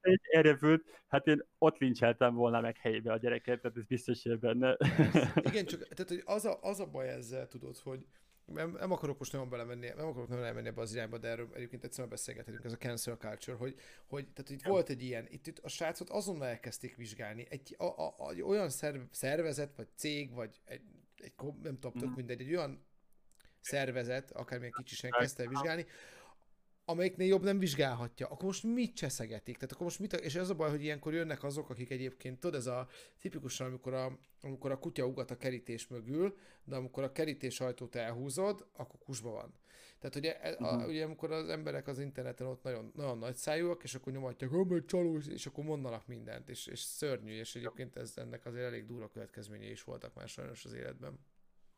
Egy 0.01 0.21
erevült, 0.31 0.85
hát 1.09 1.27
én 1.27 1.47
ott 1.59 1.79
lincseltem 1.79 2.35
volna 2.35 2.61
meg 2.61 2.77
helyébe 2.77 3.13
a 3.13 3.17
gyereket, 3.17 3.61
tehát 3.61 3.77
ez 3.77 3.85
biztos, 3.85 4.23
hogy 4.23 4.39
benne. 4.39 4.77
Igen, 5.51 5.65
csak 5.65 5.89
tehát, 5.89 6.09
hogy 6.09 6.23
az, 6.25 6.45
a, 6.45 6.59
az 6.63 6.81
a 6.81 6.87
baj 6.87 7.09
ezzel, 7.09 7.47
tudod, 7.47 7.79
hogy 7.79 8.07
nem, 8.47 8.71
nem 8.71 8.93
akarok 8.93 9.19
most 9.19 9.33
nagyon 9.33 9.49
belemenni, 9.49 9.89
nem 9.97 10.07
akarok 10.07 10.29
nagyon 10.29 10.45
elmenni 10.45 10.69
ebbe 10.69 10.81
az 10.81 10.95
irányba, 10.95 11.19
de 11.19 11.29
erről 11.29 11.49
egyébként 11.55 11.85
egyszerűen 11.85 12.09
beszélgethetünk, 12.09 12.65
ez 12.65 12.73
a 12.73 12.77
cancel 12.77 13.17
culture, 13.17 13.57
hogy, 13.57 13.75
hogy 14.07 14.29
tehát 14.29 14.51
itt 14.51 14.63
volt 14.63 14.89
egy 14.89 15.03
ilyen, 15.03 15.27
itt, 15.29 15.47
itt 15.47 15.59
a 15.59 15.69
srácot 15.69 16.11
azonnal 16.11 16.47
elkezdték 16.47 16.97
vizsgálni, 16.97 17.47
egy 17.51 17.75
a, 17.79 17.85
a, 17.85 18.15
a, 18.19 18.35
olyan 18.43 18.69
szerv, 18.69 19.01
szervezet, 19.11 19.75
vagy 19.77 19.89
cég, 19.95 20.35
vagy 20.35 20.61
egy 20.65 20.83
egy, 21.21 21.33
nem 21.63 21.75
tudom, 21.75 21.93
tök 21.93 22.09
mhm. 22.09 22.17
mindegy, 22.17 22.41
egy 22.41 22.55
olyan 22.55 22.85
szervezet, 23.61 24.31
akármilyen 24.31 24.73
kicsisen 24.77 25.11
kezdte 25.11 25.49
vizsgálni, 25.49 25.87
amelyiknél 26.89 27.27
jobb 27.27 27.43
nem 27.43 27.59
vizsgálhatja, 27.59 28.27
akkor 28.27 28.45
most 28.45 28.63
mit 28.63 28.95
cseszegetik? 28.95 29.55
Tehát 29.55 29.73
akkor 29.73 29.85
most 29.85 29.99
mit, 29.99 30.13
és 30.13 30.35
ez 30.35 30.49
a 30.49 30.55
baj, 30.55 30.71
hogy 30.71 30.83
ilyenkor 30.83 31.15
jönnek 31.15 31.43
azok, 31.43 31.71
akik 31.71 31.91
egyébként, 31.91 32.41
tudod, 32.41 32.57
ez 32.57 32.67
a 32.67 32.89
tipikusan, 33.21 33.67
amikor 33.67 33.95
a, 33.95 34.19
amikor 34.41 34.71
a 34.71 34.79
kutya 34.79 35.07
ugat 35.07 35.31
a 35.31 35.37
kerítés 35.37 35.87
mögül, 35.89 36.37
de 36.65 36.77
amikor 36.77 37.03
a 37.03 37.13
kerítés 37.13 37.61
ajtót 37.61 37.95
elhúzod, 37.95 38.67
akkor 38.73 39.01
kusba 39.01 39.31
van. 39.31 39.55
Tehát 40.09 40.17
ugye, 40.17 40.53
uh-huh. 40.53 40.73
a, 40.73 40.77
mhm. 40.77 40.89
ugye 40.89 41.05
amikor 41.05 41.33
az 41.33 41.49
emberek 41.49 41.87
az 41.87 41.99
interneten 41.99 42.47
ott 42.47 42.63
nagyon, 42.63 42.93
nagyon 42.95 43.19
nagy 43.19 43.35
szájúak, 43.35 43.83
és 43.83 43.95
akkor 43.95 44.13
nyomatják, 44.13 44.51
hogy 44.51 44.85
csalós, 44.85 45.27
és 45.27 45.47
akkor 45.47 45.65
mondanak 45.65 46.07
mindent, 46.07 46.49
és, 46.49 46.67
és 46.67 46.79
szörnyű, 46.79 47.33
és 47.33 47.55
egyébként 47.55 47.97
ez, 47.97 48.13
ennek 48.17 48.47
azért 48.47 48.67
elég 48.67 48.87
durva 48.87 49.09
következményei 49.09 49.71
is 49.71 49.85
voltak 49.85 50.15
már 50.15 50.29
sajnos 50.29 50.65
az 50.65 50.73
életben. 50.73 51.19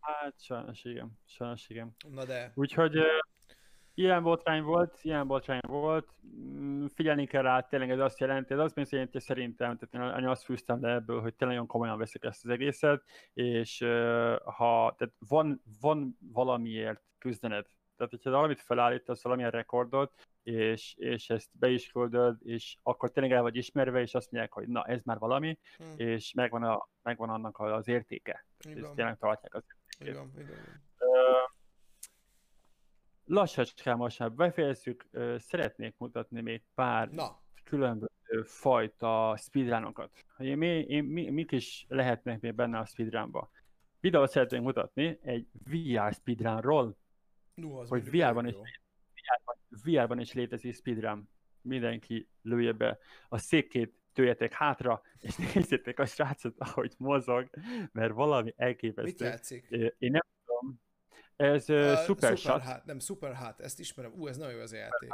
Hát 0.01 0.41
sajnos 0.41 0.85
igen, 0.85 1.19
sajnos 1.27 1.69
igen. 1.69 1.97
Na 2.09 2.25
de... 2.25 2.53
Úgyhogy 2.55 2.93
Ilyen 3.95 4.23
botrány 4.23 4.63
volt, 4.63 4.99
ilyen 5.03 5.27
botrány 5.27 5.61
volt, 5.67 6.09
mm, 6.27 6.87
figyelni 6.95 7.27
kell 7.27 7.43
rá, 7.43 7.61
tényleg 7.61 7.91
ez 7.91 7.99
azt 7.99 8.21
jelenti, 8.21 8.53
ez 8.53 8.59
azt 8.59 8.91
jelenti 8.91 9.21
szerintem, 9.21 9.79
tehát 9.79 10.19
én 10.21 10.29
azt 10.29 10.45
fűztem 10.45 10.81
le 10.81 10.95
ebből, 10.95 11.21
hogy 11.21 11.35
tényleg 11.35 11.57
nagyon 11.57 11.73
komolyan 11.73 11.99
veszik 11.99 12.25
ezt 12.25 12.45
az 12.45 12.51
egészet, 12.51 13.03
és 13.33 13.79
ha 14.45 14.95
tehát 14.99 15.15
van, 15.29 15.63
van 15.81 16.19
valamiért 16.33 17.03
küzdened, 17.19 17.67
tehát 17.99 18.13
hogyha 18.13 18.31
valamit 18.31 18.61
felállítasz, 18.61 19.23
valamilyen 19.23 19.51
rekordot, 19.51 20.13
és, 20.43 20.95
és 20.97 21.31
ezt 21.31 21.49
be 21.53 21.69
is 21.69 21.91
küldöd, 21.91 22.37
és 22.43 22.77
akkor 22.83 23.11
tényleg 23.11 23.33
el 23.33 23.43
vagy 23.43 23.57
ismerve, 23.57 24.01
és 24.01 24.15
azt 24.15 24.31
mondják, 24.31 24.53
hogy 24.53 24.69
na, 24.69 24.85
ez 24.85 25.03
már 25.05 25.19
valami, 25.19 25.59
hmm. 25.77 25.95
és 25.97 26.33
megvan, 26.33 26.63
a, 26.63 26.89
megvan 27.03 27.31
annak 27.31 27.59
az 27.59 27.89
értéke. 27.89 28.47
Igen. 28.59 28.79
És 28.79 28.89
tényleg 28.95 29.19
tartják 29.19 29.55
az 29.55 29.65
értékét. 29.99 30.15
Igen, 30.15 30.33
igen. 30.37 30.83
Uh, 30.99 31.57
lassacskán 33.25 33.97
most 33.97 34.19
már 34.19 34.33
befejezzük, 34.33 35.09
szeretnék 35.37 35.95
mutatni 35.99 36.41
még 36.41 36.63
pár 36.75 37.09
Na. 37.09 37.41
különböző 37.65 38.43
fajta 38.45 39.37
speedrunokat. 39.37 40.11
Én, 40.39 40.59
mi, 40.59 40.67
én, 40.67 41.05
mi, 41.05 41.31
mik 41.31 41.53
is 41.53 41.87
lehetnek 41.89 42.41
még 42.41 42.55
benne 42.55 42.79
a 42.79 42.85
speedrunba. 42.85 43.51
Videót 44.01 44.31
szeretnénk 44.31 44.65
mutatni 44.65 45.19
egy 45.23 45.47
VR 45.65 46.13
speedrunról, 46.13 46.97
no, 47.59 47.87
hogy 47.87 48.05
VR-ban 48.05 48.47
is, 48.47 48.55
VR-ban, 49.15 49.57
VR-ban 49.85 50.21
is 50.21 50.33
létezik 50.33 50.75
speedrun. 50.75 51.29
mindenki 51.63 52.29
lője 52.43 52.73
be 52.73 52.99
a 53.29 53.39
székét, 53.39 53.95
tőjetek 54.13 54.53
hátra, 54.53 55.03
és 55.21 55.37
nézzétek 55.55 55.99
a 55.99 56.07
srácot, 56.07 56.55
ahogy 56.59 56.95
mozog, 56.99 57.51
mert 57.93 58.13
valami 58.13 58.55
elképesztő. 58.57 59.11
Mit 59.11 59.21
játszik? 59.21 59.67
Én 59.99 60.11
nem 60.11 60.23
tudom. 60.45 60.81
Ez 61.37 61.69
uh, 61.71 62.05
Super, 62.05 62.37
super 62.37 62.61
Hot. 62.61 62.85
Nem, 62.85 62.99
Super 62.99 63.35
Hot, 63.35 63.61
ezt 63.61 63.81
ismerem. 63.81 64.13
Ú, 64.13 64.27
ez 64.27 64.37
nagyon 64.37 64.55
jó 64.55 64.61
az 64.61 64.73
a 64.73 64.77
játék. 64.77 65.11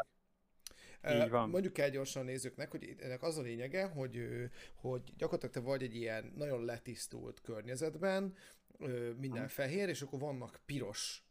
Így 1.11 1.31
van. 1.31 1.51
Mondjuk 1.51 1.79
el 1.79 1.91
gyorsan 1.91 2.23
a 2.23 2.25
nézőknek, 2.25 2.71
hogy 2.71 2.95
ennek 2.99 3.23
az 3.23 3.39
a 3.39 3.43
lényege, 3.43 3.85
hogy, 3.85 4.27
hogy 4.75 5.03
gyakorlatilag 5.17 5.55
te 5.55 5.71
vagy 5.71 5.83
egy 5.83 5.95
ilyen 5.95 6.33
nagyon 6.37 6.65
letisztult 6.65 7.41
környezetben, 7.41 8.35
minden 9.17 9.49
fehér, 9.49 9.89
és 9.89 10.03
akkor 10.03 10.19
vannak 10.19 10.61
piros 10.67 11.25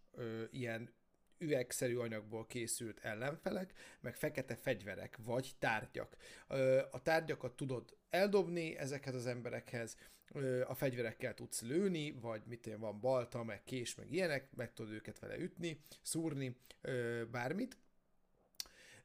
ilyen 0.52 0.94
üvegszerű 1.38 1.98
anyagból 1.98 2.46
készült 2.46 3.00
ellenfelek, 3.00 3.74
meg 4.02 4.16
fekete 4.16 4.56
fegyverek, 4.56 5.18
vagy 5.24 5.52
tárgyak. 5.60 6.18
A 6.92 7.02
tárgyakat 7.02 7.56
tudod 7.56 7.98
eldobni 8.10 8.78
ezekhez 8.78 9.16
az 9.16 9.26
emberekhez, 9.26 9.98
a 10.68 10.74
fegyverekkel 10.74 11.34
tudsz 11.34 11.62
lőni, 11.62 12.12
vagy 12.12 12.42
mit 12.46 12.76
van 12.78 13.00
balta, 13.00 13.44
meg 13.44 13.64
kés, 13.64 13.96
meg 13.96 14.12
ilyenek, 14.12 14.56
meg 14.56 14.74
tudod 14.74 14.92
őket 14.92 15.20
vele 15.20 15.38
ütni, 15.38 15.84
szúrni, 16.02 16.58
bármit, 17.32 17.78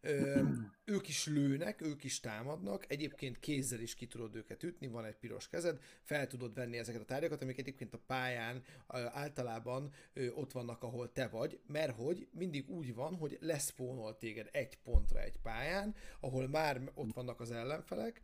Ö, 0.00 0.42
ők 0.84 1.08
is 1.08 1.26
lőnek, 1.26 1.80
ők 1.80 2.04
is 2.04 2.20
támadnak, 2.20 2.84
egyébként 2.92 3.38
kézzel 3.38 3.80
is 3.80 3.94
ki 3.94 4.06
tudod 4.06 4.34
őket 4.34 4.62
ütni, 4.62 4.86
van 4.86 5.04
egy 5.04 5.16
piros 5.16 5.48
kezed, 5.48 5.80
fel 6.02 6.26
tudod 6.26 6.54
venni 6.54 6.78
ezeket 6.78 7.00
a 7.00 7.04
tárgyakat, 7.04 7.42
amik 7.42 7.58
egyébként 7.58 7.94
a 7.94 8.00
pályán 8.06 8.62
általában 9.12 9.92
ott 10.34 10.52
vannak, 10.52 10.82
ahol 10.82 11.12
te 11.12 11.28
vagy, 11.28 11.60
mert 11.66 11.96
hogy 11.96 12.28
mindig 12.32 12.68
úgy 12.68 12.94
van, 12.94 13.16
hogy 13.16 13.38
leszpónol 13.40 14.16
téged 14.16 14.48
egy 14.52 14.78
pontra 14.78 15.22
egy 15.22 15.38
pályán, 15.42 15.94
ahol 16.20 16.48
már 16.48 16.90
ott 16.94 17.12
vannak 17.12 17.40
az 17.40 17.50
ellenfelek, 17.50 18.22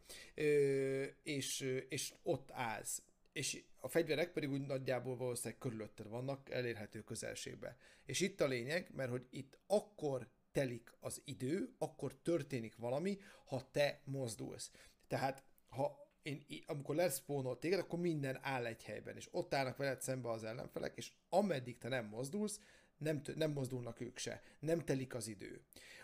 és, 1.23 1.61
és 1.89 2.15
ott 2.23 2.51
állsz 2.53 3.03
és 3.35 3.65
a 3.81 3.89
fegyverek 3.89 4.33
pedig 4.33 4.51
úgy 4.51 4.67
nagyjából 4.67 5.17
valószínűleg 5.17 5.59
körülötted 5.59 6.09
vannak, 6.09 6.51
elérhető 6.51 7.03
közelségbe. 7.03 7.77
És 8.05 8.21
itt 8.21 8.41
a 8.41 8.47
lényeg, 8.47 8.91
mert 8.95 9.11
hogy 9.11 9.27
itt 9.31 9.59
akkor 9.67 10.29
telik 10.55 10.93
az 11.01 11.23
idő, 11.25 11.75
akkor 11.79 12.15
történik 12.23 12.77
valami, 12.77 13.19
ha 13.47 13.69
te 13.71 14.01
mozdulsz. 14.05 14.71
Tehát, 15.07 15.45
ha 15.69 16.09
én, 16.23 16.45
amikor 16.67 16.95
leszpónol 16.95 17.59
téged, 17.59 17.79
akkor 17.79 17.99
minden 17.99 18.39
áll 18.43 18.67
egy 18.67 18.85
helyben, 18.85 19.17
és 19.17 19.29
ott 19.31 19.55
állnak 19.55 19.77
veled 19.77 20.03
szembe 20.03 20.31
az 20.31 20.45
ellenfelek, 20.45 20.97
és 20.97 21.13
ameddig 21.29 21.79
te 21.79 21.89
nem 21.89 22.07
mozdulsz, 22.07 22.61
nem, 22.99 23.21
nem 23.35 23.51
mozdulnak 23.51 24.01
ők 24.01 24.19
se, 24.19 24.43
nem 24.59 24.85
telik 24.85 25.15
az 25.15 25.29
idő. 25.29 25.61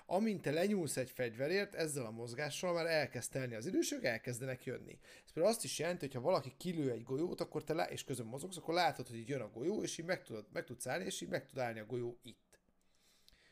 Amint 0.07 0.43
te 0.43 0.51
lenyúlsz 0.51 0.97
egy 0.97 1.11
fegyverért, 1.11 1.75
ezzel 1.75 2.07
a 2.07 2.11
mozgással 2.11 2.73
már 2.73 2.87
elkezd 2.87 3.31
telni 3.31 3.55
az 3.55 3.67
idő, 3.67 3.79
és 3.79 3.93
ők 3.93 4.05
elkezdenek 4.05 4.65
jönni. 4.65 4.99
Ez 5.25 5.33
például 5.33 5.55
azt 5.55 5.65
is 5.65 5.79
jelenti, 5.79 6.07
hogy 6.07 6.15
ha 6.15 6.21
valaki 6.21 6.55
kilő 6.57 6.91
egy 6.91 7.03
golyót, 7.03 7.41
akkor 7.41 7.65
te 7.65 7.73
lá- 7.73 7.91
és 7.91 8.05
közben 8.05 8.27
mozogsz, 8.27 8.57
akkor 8.57 8.75
látod, 8.75 9.09
hogy 9.09 9.17
így 9.17 9.29
jön 9.29 9.41
a 9.41 9.51
golyó, 9.51 9.83
és 9.83 9.99
így 9.99 10.07
meg, 10.07 10.23
tudod, 10.23 10.47
meg 10.53 10.65
tudsz 10.65 10.87
állni, 10.87 11.05
és 11.05 11.21
így 11.21 11.29
meg 11.29 11.47
tud 11.47 11.59
állni 11.59 11.79
a 11.79 11.87
golyó 11.87 12.19
itt 12.23 12.50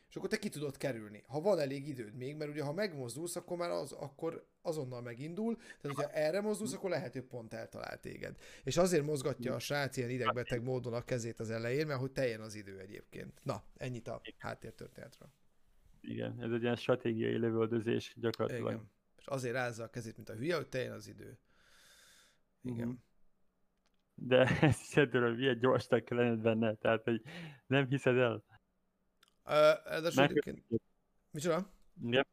és 0.09 0.17
akkor 0.17 0.29
te 0.29 0.39
ki 0.39 0.49
tudod 0.49 0.77
kerülni. 0.77 1.25
Ha 1.27 1.41
van 1.41 1.59
elég 1.59 1.89
időd 1.89 2.15
még, 2.15 2.37
mert 2.37 2.51
ugye 2.51 2.63
ha 2.63 2.73
megmozdulsz, 2.73 3.37
akkor 3.37 3.57
már 3.57 3.71
az, 3.71 3.93
akkor 3.93 4.47
azonnal 4.63 5.03
megindul, 5.03 5.57
tehát 5.57 5.97
hogyha 5.97 6.11
erre 6.11 6.41
mozdulsz, 6.41 6.73
akkor 6.73 6.91
lehet, 6.91 7.13
hogy 7.13 7.23
pont 7.23 7.55
eltalál 7.55 8.01
téged. 8.01 8.37
És 8.65 8.77
azért 8.77 9.05
mozgatja 9.05 9.55
a 9.55 9.59
srác 9.59 9.97
ilyen 9.97 10.11
idegbeteg 10.11 10.63
módon 10.63 10.93
a 10.93 11.05
kezét 11.05 11.41
az 11.41 11.51
elején, 11.51 11.87
mert 11.87 12.01
hogy 12.01 12.13
teljen 12.13 12.41
az 12.41 12.55
idő 12.55 12.79
egyébként. 12.79 13.41
Na, 13.43 13.63
ennyit 13.77 14.09
a 14.09 14.21
háttértörténetről. 14.39 15.29
Igen, 16.01 16.43
ez 16.43 16.53
egy 16.53 16.63
ilyen 16.63 16.77
stratégiai 16.77 17.37
lövöldözés 17.37 18.15
gyakorlatilag. 18.21 18.73
Igen. 18.73 18.91
És 19.17 19.27
azért 19.27 19.55
rázza 19.55 19.85
a 19.85 19.91
kezét, 19.91 20.17
mint 20.17 20.29
a 20.29 20.35
hülye, 20.35 20.57
hogy 20.57 20.69
teljen 20.69 20.93
az 20.93 21.09
idő. 21.09 21.39
Igen. 22.63 22.89
Uh-huh. 22.89 23.03
De 24.15 24.39
ez 24.61 24.77
szerintem, 24.77 25.23
hogy 25.23 25.37
milyen 25.37 25.59
gyorsnak 25.59 26.05
kell 26.05 26.19
lenned 26.19 26.41
benne, 26.41 26.75
tehát 26.75 27.05
hogy 27.05 27.23
nem 27.67 27.87
hiszed 27.87 28.17
el. 28.17 28.45
Ráadásul 29.49 30.23
egyébként... 30.23 30.65
Micsoda? 31.31 31.73
Igen. 32.03 32.27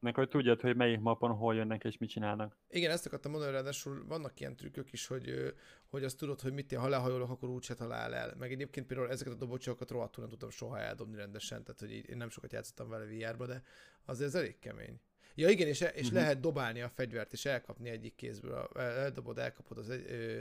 Meg 0.00 0.14
hogy 0.14 0.28
tudjad, 0.28 0.60
hogy 0.60 0.76
melyik 0.76 1.00
mapon 1.00 1.30
hol 1.30 1.54
jönnek 1.54 1.84
és 1.84 1.98
mit 1.98 2.10
csinálnak. 2.10 2.56
Igen, 2.68 2.90
ezt 2.90 3.06
akartam 3.06 3.30
mondani, 3.30 3.52
ráadásul 3.52 4.04
vannak 4.06 4.40
ilyen 4.40 4.56
trükkök 4.56 4.92
is, 4.92 5.06
hogy, 5.06 5.54
hogy 5.86 6.04
azt 6.04 6.18
tudod, 6.18 6.40
hogy 6.40 6.52
mit, 6.52 6.74
ha 6.74 6.88
lehajolok, 6.88 7.30
akkor 7.30 7.48
úgyse 7.48 7.74
talál 7.74 8.14
el. 8.14 8.34
Meg 8.38 8.52
egyébként 8.52 8.86
például 8.86 9.10
ezeket 9.10 9.32
a 9.32 9.36
dobocsokat 9.36 9.90
rohadtul 9.90 10.22
nem 10.22 10.30
tudtam 10.30 10.50
soha 10.50 10.78
eldobni 10.78 11.16
rendesen, 11.16 11.64
tehát 11.64 11.80
hogy 11.80 12.10
én 12.10 12.16
nem 12.16 12.30
sokat 12.30 12.52
játszottam 12.52 12.88
vele 12.88 13.04
VR-ba, 13.04 13.46
de 13.46 13.62
azért 14.04 14.28
ez 14.28 14.34
elég 14.34 14.58
kemény. 14.58 15.00
Ja 15.34 15.48
igen, 15.48 15.68
és, 15.68 15.80
és 15.80 15.88
uh-huh. 15.88 16.12
lehet 16.12 16.40
dobálni 16.40 16.80
a 16.80 16.88
fegyvert, 16.88 17.32
és 17.32 17.44
elkapni 17.44 17.88
egyik 17.88 18.14
kézből. 18.14 18.68
Eldobod, 18.74 19.38
elkapod 19.38 19.78
az 19.78 19.90
egy, 19.90 20.10
ö, 20.10 20.38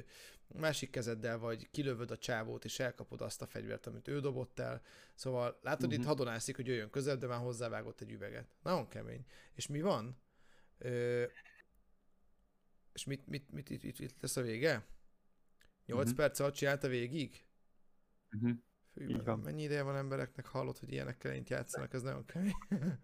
másik 0.48 0.90
kezeddel, 0.90 1.38
vagy 1.38 1.70
kilövöd 1.72 2.12
a 2.12 2.18
csávót, 2.18 2.66
és 2.66 2.80
elkapod 2.80 3.22
azt 3.22 3.42
a 3.42 3.48
fegyvert, 3.48 3.86
amit 3.86 4.08
ő 4.08 4.20
dobott 4.20 4.60
el. 4.60 4.82
Szóval 5.16 5.60
látod, 5.62 5.82
uh-huh. 5.82 5.94
itt 5.94 6.00
mhm. 6.00 6.08
hadonászik, 6.08 6.56
hogy 6.56 6.68
jöjjön 6.68 6.90
közel, 6.90 7.18
de 7.18 7.28
már 7.28 7.40
hozzávágott 7.40 8.02
egy 8.02 8.12
üveget. 8.12 8.48
Nagyon 8.64 8.88
kemény. 8.88 9.26
És 9.54 9.68
mi 9.68 9.82
van? 9.82 10.18
Ö, 10.78 11.24
és 12.94 13.06
mit, 13.06 13.28
mit, 13.28 13.52
mit 13.52 13.70
mit, 13.70 13.84
mit, 13.84 14.00
mit 14.00 14.16
lesz 14.22 14.38
a 14.38 14.42
vége? 14.42 14.86
8 15.86 16.02
uh-huh. 16.02 16.18
perc 16.18 16.40
alatt 16.40 16.54
csinálta 16.54 16.88
végig? 16.88 17.46
Uh-huh. 18.32 18.58
Fű, 18.94 19.16
mennyi 19.44 19.64
ideje 19.64 19.82
van 19.82 19.96
embereknek 19.96 20.46
hallott, 20.46 20.80
hogy 20.80 20.92
ilyenekkel 20.92 21.34
én 21.34 21.44
játszanak, 21.48 21.94
ez 21.94 22.02
nagyon 22.02 22.26
kemény. 22.26 22.54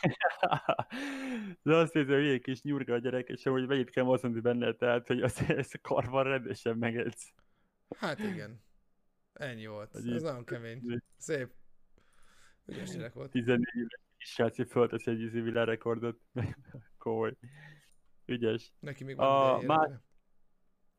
De 1.62 1.76
azt 1.76 1.92
hiszem, 1.92 2.14
hogy 2.14 2.28
egy 2.28 2.40
kis 2.40 2.62
nyurga 2.62 2.94
a 2.94 2.98
gyerek, 2.98 3.28
és 3.28 3.42
hogy 3.42 3.66
mennyit 3.66 3.90
kell 3.90 4.04
mozdulni 4.04 4.40
benne, 4.40 4.72
tehát, 4.72 5.06
hogy 5.06 5.22
az, 5.22 5.44
ez 5.48 5.70
a 5.72 5.78
karban 5.82 6.24
rendesen 6.24 6.76
megedsz. 6.76 7.32
Hát 7.96 8.18
igen. 8.18 8.62
Ennyi 9.32 9.66
volt. 9.66 9.92
Hogy 9.92 10.12
Ez 10.12 10.22
nagyon 10.22 10.44
kemény. 10.44 10.80
Szép. 11.16 11.50
Ügyes 12.66 12.90
gyerek 12.90 13.12
volt. 13.12 13.30
14 13.30 13.66
éves 13.74 14.00
kis 14.18 14.28
srác, 14.28 14.70
föltesz 14.70 15.06
egy 15.06 15.20
ízi 15.20 15.40
világrekordot. 15.40 16.20
Komoly. 16.98 17.34
Ügyes. 18.26 18.72
Neki 18.80 19.04
még 19.04 19.16
van 19.16 19.54
a, 19.54 19.60
más... 19.66 19.90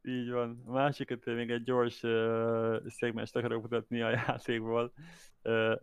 Így 0.03 0.31
van. 0.31 0.63
A 0.65 0.71
másikat 0.71 1.25
még 1.25 1.49
egy 1.49 1.63
gyors 1.63 2.03
uh, 2.03 2.87
szegmest 2.87 3.35
akarok 3.35 3.61
mutatni 3.61 4.01
a 4.01 4.09
játékból 4.27 4.93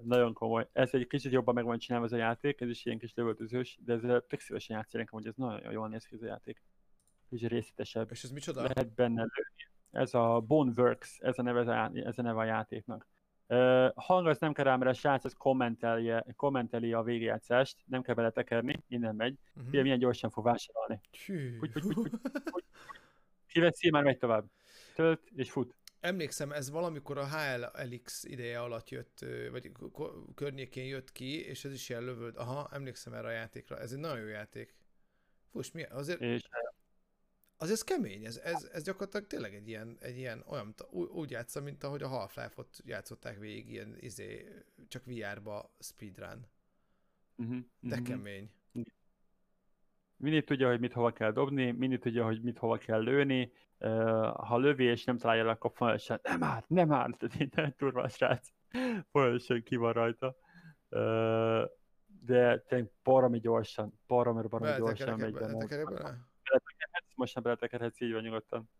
nagyon 0.02 0.32
komoly. 0.32 0.68
Ez 0.72 0.94
egy 0.94 1.06
kicsit 1.06 1.32
jobban 1.32 1.54
meg 1.54 1.64
van 1.64 1.78
csinálva 1.78 2.06
ez 2.06 2.12
a 2.12 2.16
játék, 2.16 2.60
ez 2.60 2.68
is 2.68 2.84
ilyen 2.84 2.98
kis 2.98 3.14
lövöltözős, 3.14 3.78
de 3.84 3.92
ez 3.92 4.00
tök 4.00 4.40
szívesen 4.40 4.76
játszik 4.76 5.10
hogy 5.10 5.26
ez 5.26 5.34
nagyon 5.36 5.72
jól 5.72 5.88
néz 5.88 6.04
ki 6.04 6.14
ez 6.14 6.22
a 6.22 6.26
játék. 6.26 6.62
Kicsit 7.28 7.48
részletesebb. 7.48 8.10
És 8.10 8.24
ez 8.24 8.30
micsoda? 8.30 8.62
Lehet 8.62 8.94
benne 8.94 9.20
lőni. 9.20 9.68
Ez 9.90 10.14
a 10.14 10.40
Boneworks, 10.46 11.18
ez 11.18 11.38
a 11.38 11.42
neve, 11.42 11.90
ez 11.92 12.18
a 12.18 12.22
neve 12.22 12.38
a 12.38 12.44
játéknak. 12.44 13.06
Uh, 13.46 13.90
hang 13.94 14.26
az 14.26 14.38
nem 14.38 14.52
kell 14.52 14.64
rá, 14.64 14.76
mert 14.76 14.90
a 14.90 14.94
srác 14.94 15.24
az 15.24 15.32
kommentelje, 15.32 16.24
kommenteli 16.36 16.92
a 16.92 17.02
végjátszást, 17.02 17.76
nem 17.86 18.02
kell 18.02 18.14
beletekerni, 18.14 18.82
innen 18.88 19.14
megy. 19.14 19.38
Uh-huh. 19.54 19.82
milyen 19.82 19.98
gyorsan 19.98 20.30
fog 20.30 20.44
vásárolni. 20.44 21.00
Kiveszi, 23.48 23.90
már 23.90 24.02
megy 24.02 24.18
tovább. 24.18 24.44
Tölt 24.94 25.30
és 25.34 25.50
fut 25.50 25.78
emlékszem, 26.00 26.52
ez 26.52 26.70
valamikor 26.70 27.18
a 27.18 27.28
HLX 27.28 28.24
ideje 28.24 28.60
alatt 28.60 28.88
jött, 28.88 29.24
vagy 29.50 29.72
környékén 30.34 30.84
jött 30.84 31.12
ki, 31.12 31.44
és 31.44 31.64
ez 31.64 31.72
is 31.72 31.88
ilyen 31.88 32.04
lövöld. 32.04 32.36
Aha, 32.36 32.68
emlékszem 32.72 33.12
erre 33.12 33.26
a 33.26 33.30
játékra. 33.30 33.78
Ez 33.78 33.92
egy 33.92 33.98
nagyon 33.98 34.20
jó 34.20 34.26
játék. 34.26 34.74
Fus, 35.50 35.72
mi? 35.72 35.82
Azért... 35.82 36.20
És... 36.20 36.48
Az 37.60 37.70
ez 37.70 37.82
kemény, 37.82 38.24
ez, 38.24 38.36
ez, 38.36 38.68
ez 38.72 38.82
gyakorlatilag 38.82 39.26
tényleg 39.26 39.54
egy 39.54 39.68
ilyen, 39.68 39.96
egy 40.00 40.16
ilyen 40.16 40.44
olyan, 40.46 40.74
úgy 40.90 41.30
játsza, 41.30 41.60
mint 41.60 41.84
ahogy 41.84 42.02
a 42.02 42.08
Half-Life-ot 42.08 42.78
játszották 42.84 43.38
végig, 43.38 43.70
ilyen 43.70 43.96
izé, 44.00 44.48
csak 44.88 45.04
VR-ba 45.04 45.74
speedrun. 45.78 46.46
Uh-huh, 47.36 47.58
De 47.80 47.88
uh-huh. 47.88 48.06
kemény. 48.06 48.50
Mindig 50.20 50.44
tudja, 50.44 50.68
hogy 50.68 50.80
mit 50.80 50.92
hova 50.92 51.12
kell 51.12 51.32
dobni, 51.32 51.70
mindig 51.70 51.98
tudja, 51.98 52.24
hogy 52.24 52.42
mit 52.42 52.58
hova 52.58 52.76
kell 52.76 53.00
lőni, 53.00 53.52
ha 54.34 54.56
lövi 54.56 54.84
és 54.84 55.04
nem 55.04 55.18
találja 55.18 55.48
akkor 55.48 55.70
folyamatosan 55.74 56.18
nem 56.22 56.42
áll, 56.42 56.62
nem 56.66 56.92
áll, 56.92 57.12
tehát 57.12 57.54
nem 57.54 57.72
turva 57.76 58.02
a 58.02 58.08
srác, 58.08 58.48
folyamatosan 59.10 59.62
ki 59.62 59.76
van 59.76 59.92
rajta. 59.92 60.36
de 62.28 62.58
tényleg 62.58 62.90
baromi 63.02 63.38
gyorsan, 63.38 64.00
baromi, 64.06 64.48
baromi 64.48 64.76
gyorsan 64.76 65.18
megy 65.18 65.32
be. 65.32 65.56
Most 67.14 67.34
nem 67.34 67.42
beletekerhetsz, 67.42 68.00
így 68.00 68.12
van 68.12 68.22
nyugodtan. 68.22 68.70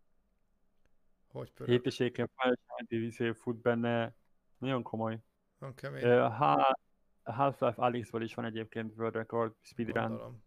Hogy 1.27 1.51
pörög? 1.51 1.71
Hétiséken 1.71 2.29
folyamatosan 2.35 3.33
fut 3.33 3.61
benne, 3.61 4.15
nagyon 4.57 4.83
komoly. 4.83 5.19
Van 5.57 5.73
kemény. 5.73 6.29
Half-Life 7.23 7.81
Alyx-ból 7.81 8.21
is 8.23 8.33
van 8.33 8.45
egyébként 8.45 8.93
World 8.97 9.15
Record 9.15 9.53
speedrun. 9.61 10.07
Gondolom. 10.07 10.43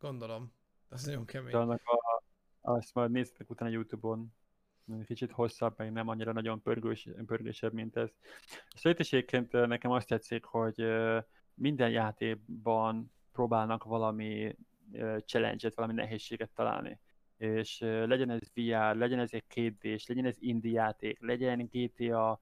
Gondolom. 0.00 0.52
Ez 0.88 1.04
nagyon 1.04 1.24
kemény. 1.24 1.50
De 1.50 1.58
annak 1.58 1.80
a 1.84 2.22
azt 2.60 2.94
majd 2.94 3.10
néztek 3.10 3.50
utána 3.50 3.70
YouTube-on, 3.70 4.34
kicsit 5.04 5.30
hosszabb, 5.30 5.74
meg 5.76 5.92
nem 5.92 6.08
annyira 6.08 6.32
nagyon 6.32 6.62
pörgős, 6.62 7.08
pörgősebb, 7.26 7.72
mint 7.72 7.96
ez. 7.96 8.10
És 8.74 8.84
egyébként 8.84 9.52
nekem 9.52 9.90
azt 9.90 10.08
tetszik, 10.08 10.44
hogy 10.44 10.86
minden 11.54 11.90
játékban 11.90 13.12
próbálnak 13.32 13.84
valami 13.84 14.56
challenge-et, 15.24 15.74
valami 15.74 15.94
nehézséget 15.94 16.50
találni. 16.50 16.98
És 17.36 17.78
legyen 17.80 18.30
ez 18.30 18.40
VR, 18.54 18.96
legyen 18.96 19.18
ez 19.18 19.32
egy 19.32 19.46
2 19.46 19.96
legyen 20.06 20.24
ez 20.24 20.36
indie 20.38 20.72
játék, 20.72 21.20
legyen 21.20 21.68
GTA, 21.72 22.40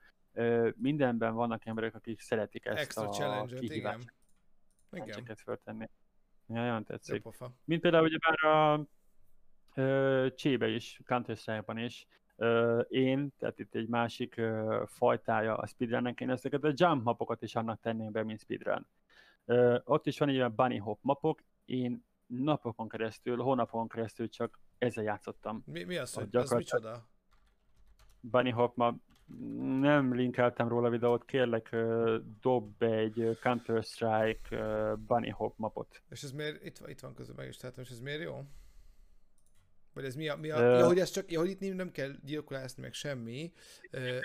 mindenben 0.74 1.34
vannak 1.34 1.66
emberek, 1.66 1.94
akik 1.94 2.20
szeretik 2.20 2.64
ezt 2.64 2.78
Extra 2.78 3.08
a 3.08 3.44
kihívást. 3.44 4.14
Igen. 4.90 5.08
Igen. 5.18 5.36
föltenni. 5.36 5.88
Nagyon 6.48 6.84
tetszik. 6.84 7.24
Mint 7.64 7.80
például 7.80 8.04
ugye 8.04 8.18
bár 8.18 8.52
a 8.52 8.86
ö, 9.74 10.26
Csébe 10.36 10.68
is, 10.68 11.00
counter 11.04 11.38
is, 11.76 12.06
ö, 12.36 12.80
én, 12.80 13.32
tehát 13.38 13.58
itt 13.58 13.74
egy 13.74 13.88
másik 13.88 14.36
ö, 14.36 14.82
fajtája 14.86 15.56
a 15.56 15.66
speedrunnek, 15.66 16.20
én 16.20 16.30
ezeket 16.30 16.64
a 16.64 16.72
jump 16.74 17.04
mapokat 17.04 17.42
is 17.42 17.54
annak 17.54 17.80
tenném 17.80 18.12
be, 18.12 18.22
mint 18.22 18.40
speedrun. 18.40 18.86
Ö, 19.44 19.78
ott 19.84 20.06
is 20.06 20.18
van 20.18 20.28
egy 20.28 20.36
olyan 20.36 20.54
bunny 20.54 20.78
hop 20.78 20.98
mapok, 21.02 21.42
én 21.64 22.04
napokon 22.26 22.88
keresztül, 22.88 23.36
hónapokon 23.36 23.88
keresztül 23.88 24.28
csak 24.28 24.58
ezzel 24.78 25.04
játszottam. 25.04 25.62
Mi, 25.66 25.84
mi 25.84 25.96
az, 25.96 26.14
hogy 26.14 26.36
az 26.36 26.50
micsoda? 26.50 27.08
Bunny 28.20 28.52
hop 28.52 28.76
map, 28.76 29.00
nem 29.80 30.14
linkeltem 30.14 30.68
róla 30.68 30.90
videót, 30.90 31.24
kérlek 31.24 31.76
dob 32.40 32.76
be 32.78 32.94
egy 32.94 33.38
Counter-Strike 33.42 34.56
Bunny 34.94 35.32
Hop 35.32 35.58
mapot. 35.58 36.02
És 36.10 36.22
ez 36.22 36.32
miért, 36.32 36.64
itt, 36.64 36.82
itt 36.86 37.00
van 37.00 37.14
közben 37.14 37.36
meg 37.36 37.48
is 37.48 37.56
tehát 37.56 37.78
és 37.78 37.90
ez 37.90 38.00
miért 38.00 38.22
jó? 38.22 38.44
Vagy 39.92 40.04
ez 40.04 40.14
mi 40.14 40.28
a, 40.28 40.36
mi 40.36 40.50
a 40.50 40.56
uh, 40.56 40.78
ja, 40.78 40.86
hogy 40.86 40.98
ez 40.98 41.10
csak, 41.10 41.30
ja, 41.30 41.38
hogy 41.38 41.48
itt 41.48 41.74
nem 41.74 41.90
kell 41.90 42.10
gyilkolászni, 42.24 42.82
meg 42.82 42.92
semmi. 42.92 43.52
Uh, 43.92 44.20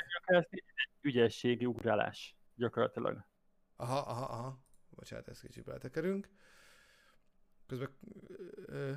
ügyességi 1.02 1.66
ugrálás, 1.66 2.38
gyakorlatilag. 2.56 3.26
Aha, 3.76 3.98
aha, 3.98 4.26
aha. 4.26 4.64
Bocsánat, 4.90 5.28
ezt 5.28 5.42
kicsit 5.42 5.64
beletekerünk. 5.64 6.30
Közben... 7.68 7.90
Uh, 8.68 8.96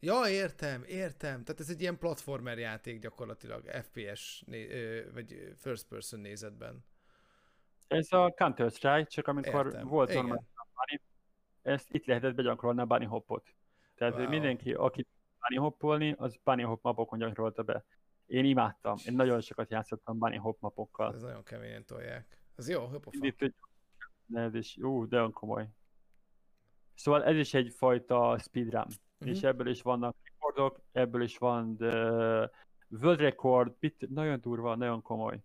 Ja, 0.00 0.28
értem, 0.28 0.82
értem. 0.86 1.44
Tehát 1.44 1.60
ez 1.60 1.70
egy 1.70 1.80
ilyen 1.80 1.98
platformer 1.98 2.58
játék 2.58 3.00
gyakorlatilag, 3.00 3.66
FPS, 3.66 4.42
né- 4.46 5.12
vagy 5.12 5.52
first 5.56 5.88
person 5.88 6.20
nézetben. 6.20 6.84
Ez 7.86 8.12
a 8.12 8.34
Counter-Strike, 8.36 9.04
csak 9.04 9.26
amikor 9.26 9.66
értem. 9.66 9.86
volt 9.86 10.14
normális 10.14 11.00
ezt 11.68 11.90
itt 11.90 12.06
lehetett 12.06 12.34
begyakorolni 12.34 12.80
a 12.80 12.84
bunny 12.84 13.04
hopot. 13.04 13.54
Tehát 13.94 14.14
wow. 14.14 14.28
mindenki, 14.28 14.72
aki 14.72 15.06
bunny 15.48 15.60
hoppolni, 15.60 16.14
az 16.18 16.38
bunny 16.44 16.62
hop 16.62 16.82
mapokon 16.82 17.18
gyakorolta 17.18 17.62
be. 17.62 17.84
Én 18.26 18.44
imádtam, 18.44 18.96
én 19.06 19.14
nagyon 19.14 19.40
sokat 19.40 19.70
játszottam 19.70 20.18
bunny 20.18 20.38
hop 20.38 20.60
mapokkal. 20.60 21.14
Ez 21.14 21.22
nagyon 21.22 21.42
keményen 21.42 21.84
tolják. 21.84 22.42
Ez 22.56 22.68
jó. 22.68 22.88
Itt, 23.10 23.54
ez 24.34 24.54
is, 24.54 24.76
ú, 24.76 25.08
de 25.08 25.16
olyan 25.16 25.32
komoly. 25.32 25.68
Szóval 26.94 27.24
ez 27.24 27.36
is 27.36 27.54
egyfajta 27.54 28.38
speedrun 28.38 28.86
uh-huh. 29.18 29.36
és 29.36 29.42
ebből 29.42 29.68
is 29.68 29.82
vannak 29.82 30.16
rekordok, 30.22 30.80
ebből 30.92 31.22
is 31.22 31.38
van 31.38 31.76
de 31.76 32.50
world 32.90 33.20
record, 33.20 33.76
bit, 33.78 34.10
nagyon 34.10 34.40
durva, 34.40 34.74
nagyon 34.74 35.02
komoly. 35.02 35.42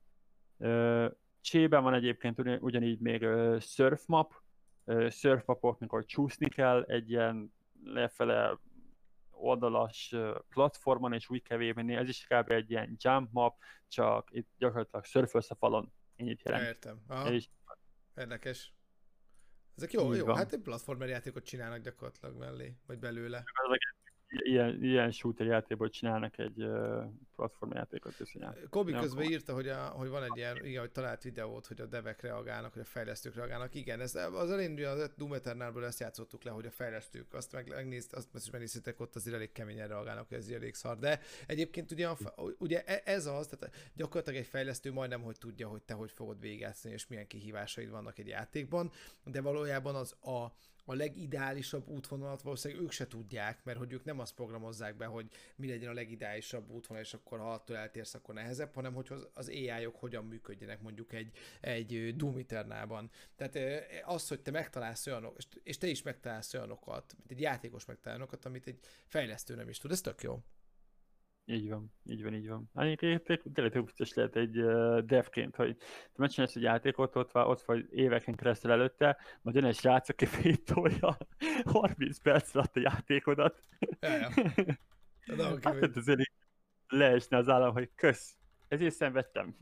Uh, 0.57 1.11
Csében 1.41 1.83
van 1.83 1.93
egyébként 1.93 2.39
ugyanígy 2.59 2.99
még 2.99 3.21
uh, 3.21 3.59
surf 3.59 4.05
map, 4.05 4.33
uh, 4.83 5.09
surf 5.09 5.45
mapok, 5.45 5.79
mikor 5.79 6.05
csúszni 6.05 6.49
kell 6.49 6.83
egy 6.83 7.09
ilyen 7.09 7.53
lefele 7.83 8.59
oldalas 9.31 10.15
platformon, 10.49 11.13
és 11.13 11.29
úgy 11.29 11.41
kell 11.41 11.73
menni, 11.73 11.95
ez 11.95 12.09
is 12.09 12.27
kb. 12.27 12.51
egy 12.51 12.69
ilyen 12.69 12.95
jump 12.99 13.31
map, 13.31 13.57
csak 13.87 14.27
itt 14.31 14.49
gyakorlatilag 14.57 15.05
szörfölsz 15.05 15.51
a 15.51 15.55
falon. 15.55 15.93
Ennyit 16.15 16.41
jelent. 16.41 16.63
Értem. 16.63 17.01
Aha. 17.07 17.31
És... 17.31 17.49
Érdekes. 18.15 18.73
Ezek 19.75 19.91
jó, 19.91 20.13
jó, 20.13 20.25
van. 20.25 20.35
hát 20.35 20.53
egy 20.53 20.59
platformer 20.59 21.07
játékot 21.09 21.43
csinálnak 21.43 21.81
gyakorlatilag 21.81 22.37
mellé, 22.37 22.75
vagy 22.87 22.99
belőle. 22.99 23.43
Ilyen, 24.35 24.84
ilyen 24.84 25.11
shooter 25.11 25.45
játékból 25.45 25.89
csinálnak 25.89 26.38
egy 26.38 26.64
uh, 26.64 27.03
platformjátékot 27.35 28.18
viszonyát. 28.18 28.57
Kobi 28.69 28.91
Nem 28.91 29.01
közben 29.01 29.23
írta, 29.23 29.53
hogy, 29.53 29.68
a, 29.68 29.85
hogy 29.85 30.10
van 30.10 30.23
egy 30.23 30.38
ilyen, 30.38 30.65
igen, 30.65 30.80
hogy 30.80 30.91
talált 30.91 31.23
videót, 31.23 31.68
hogy 31.68 31.81
a 31.81 31.85
devek 31.85 32.22
reagálnak, 32.22 32.73
hogy 32.73 32.81
a 32.81 32.85
fejlesztők 32.85 33.35
reagálnak. 33.35 33.76
Igen, 33.76 33.99
ez, 33.99 34.15
az 34.15 34.51
elején 34.51 34.72
ugye 34.72 34.89
a 34.89 35.07
Doom 35.18 35.34
Eternalből 35.34 35.85
ezt 35.85 35.99
játszottuk 35.99 36.43
le, 36.43 36.51
hogy 36.51 36.65
a 36.65 36.72
fejlesztők 36.72 37.34
azt 37.34 37.51
meg, 37.51 37.69
megnézt, 37.69 38.14
azt 38.14 38.27
is 38.35 38.49
megnéztétek, 38.49 38.99
ott 38.99 39.15
azért 39.15 39.35
elég 39.35 39.51
keményen 39.51 39.88
reagálnak, 39.88 40.27
hogy 40.27 40.38
ez 40.38 40.47
elég 40.47 40.73
szar. 40.73 40.97
De 40.97 41.19
egyébként 41.47 41.91
ugye, 41.91 42.07
a, 42.07 42.18
ugye 42.57 42.84
e, 42.84 43.01
ez 43.05 43.26
az, 43.26 43.47
tehát 43.47 43.76
gyakorlatilag 43.95 44.39
egy 44.39 44.47
fejlesztő 44.47 44.91
majdnem, 44.91 45.22
hogy 45.22 45.38
tudja, 45.38 45.68
hogy 45.68 45.81
te 45.81 45.93
hogy 45.93 46.11
fogod 46.11 46.39
végezni, 46.39 46.91
és 46.91 47.07
milyen 47.07 47.27
kihívásaid 47.27 47.89
vannak 47.89 48.19
egy 48.19 48.27
játékban, 48.27 48.91
de 49.23 49.41
valójában 49.41 49.95
az 49.95 50.11
a 50.11 50.53
a 50.85 50.93
legideálisabb 50.93 51.88
útvonalat 51.88 52.41
valószínűleg 52.41 52.84
ők 52.84 52.91
se 52.91 53.07
tudják, 53.07 53.64
mert 53.64 53.77
hogy 53.77 53.91
ők 53.91 54.03
nem 54.03 54.19
azt 54.19 54.34
programozzák 54.34 54.95
be, 54.95 55.05
hogy 55.05 55.27
mi 55.55 55.68
legyen 55.68 55.89
a 55.89 55.93
legideálisabb 55.93 56.69
útvonal, 56.69 57.03
és 57.03 57.14
akkor 57.14 57.39
ha 57.39 57.53
attól 57.53 57.77
eltérsz, 57.77 58.14
akkor 58.14 58.34
nehezebb, 58.34 58.73
hanem 58.73 58.93
hogy 58.93 59.11
az 59.34 59.47
AI-ok 59.47 59.95
hogyan 59.95 60.26
működjenek 60.26 60.81
mondjuk 60.81 61.14
egy, 61.14 61.31
egy 61.61 62.15
Doom 62.15 62.38
Eternalban. 62.38 63.10
Tehát 63.35 63.84
az, 64.05 64.27
hogy 64.27 64.41
te 64.41 64.51
megtalálsz 64.51 65.07
olyanok, 65.07 65.38
és 65.64 65.77
te 65.77 65.88
is 65.88 66.01
megtalálsz 66.01 66.53
olyanokat, 66.53 67.14
mint 67.18 67.31
egy 67.31 67.41
játékos 67.41 67.85
megtalál 67.85 68.18
olyanokat, 68.18 68.45
amit 68.45 68.68
egy 68.68 68.80
fejlesztő 69.07 69.55
nem 69.55 69.69
is 69.69 69.77
tud, 69.77 69.91
ez 69.91 70.01
tök 70.01 70.22
jó. 70.22 70.43
Így 71.45 71.69
van, 71.69 71.91
így 72.05 72.23
van, 72.23 72.33
így 72.33 72.47
van. 72.47 72.69
Egyébként 72.75 73.23
tényleg 73.53 73.73
tök 73.73 73.83
biztos 73.83 74.13
lehet 74.13 74.35
egy 74.35 74.57
uh, 74.57 74.99
devként, 74.99 75.55
hogy 75.55 75.77
te 75.77 76.15
megcsinálsz 76.15 76.55
egy 76.55 76.61
játékot, 76.61 77.15
ott, 77.15 77.31
van, 77.31 77.47
ott 77.47 77.61
vagy 77.61 77.87
éveken 77.91 78.35
keresztül 78.35 78.71
előtte, 78.71 79.17
majd 79.41 79.55
jön 79.55 79.65
egy 79.65 79.75
srác, 79.75 80.09
aki 80.09 80.25
fétolja 80.25 81.17
30 81.65 82.19
perc 82.19 82.55
alatt 82.55 82.75
a 82.75 82.79
játékodat. 82.79 83.59
Ja, 83.99 84.15
ja. 84.15 84.29
hát 85.61 85.95
azért 85.95 86.31
leesne 86.87 87.37
az 87.37 87.49
állam, 87.49 87.73
hogy 87.73 87.89
kösz, 87.95 88.35
ezért 88.67 88.95
szenvedtem. 88.95 89.55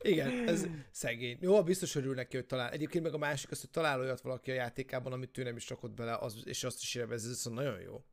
Igen, 0.00 0.48
ez 0.48 0.66
szegény. 0.90 1.38
Jó, 1.40 1.62
biztos 1.62 1.94
örül 1.94 2.14
neki, 2.14 2.36
hogy 2.36 2.46
talál. 2.46 2.70
Egyébként 2.70 3.04
meg 3.04 3.14
a 3.14 3.18
másik 3.18 3.50
az, 3.50 3.60
hogy 3.60 3.70
talál 3.70 4.00
olyat 4.00 4.20
valaki 4.20 4.50
a 4.50 4.54
játékában, 4.54 5.12
amit 5.12 5.38
ő 5.38 5.42
nem 5.42 5.56
is 5.56 5.68
rakott 5.68 5.94
bele, 5.94 6.16
az, 6.16 6.42
és 6.44 6.64
azt 6.64 6.82
is 6.82 6.94
élvezi, 6.94 7.28
ez 7.28 7.44
nagyon 7.44 7.80
jó 7.80 8.04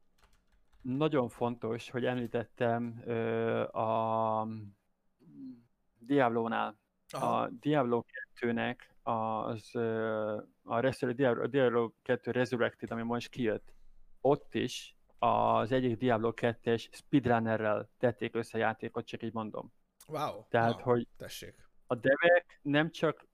nagyon 0.86 1.30
fontos, 1.30 1.90
hogy 1.90 2.06
említettem 2.06 3.02
ö, 3.06 3.62
a 3.64 4.48
Diablo-nál. 6.00 6.78
A 7.12 7.48
Diablo 7.48 8.04
2-nek 8.40 8.78
az 9.04 9.76
a 10.64 11.14
Diablo, 11.14 11.48
Diablo 11.48 11.92
2 12.02 12.32
Resurrected, 12.32 12.92
ami 12.92 13.04
most 13.04 13.30
kijött, 13.30 13.74
ott 14.22 14.56
is 14.56 14.96
az 15.20 15.72
egyik 15.72 15.98
Diablo 15.98 16.32
2-es 16.36 16.88
speedrunnerrel 16.92 17.90
tették 17.98 18.36
össze 18.36 18.58
a 18.58 18.62
játékot, 18.62 19.06
csak 19.06 19.24
így 19.24 19.34
mondom. 19.34 19.74
Wow. 20.08 20.46
Tehát, 20.50 20.74
wow. 20.74 20.84
hogy 20.84 21.08
Tessék. 21.18 21.70
a 21.88 21.96
devek 21.96 22.60
nem 22.62 22.92
csak, 22.92 23.28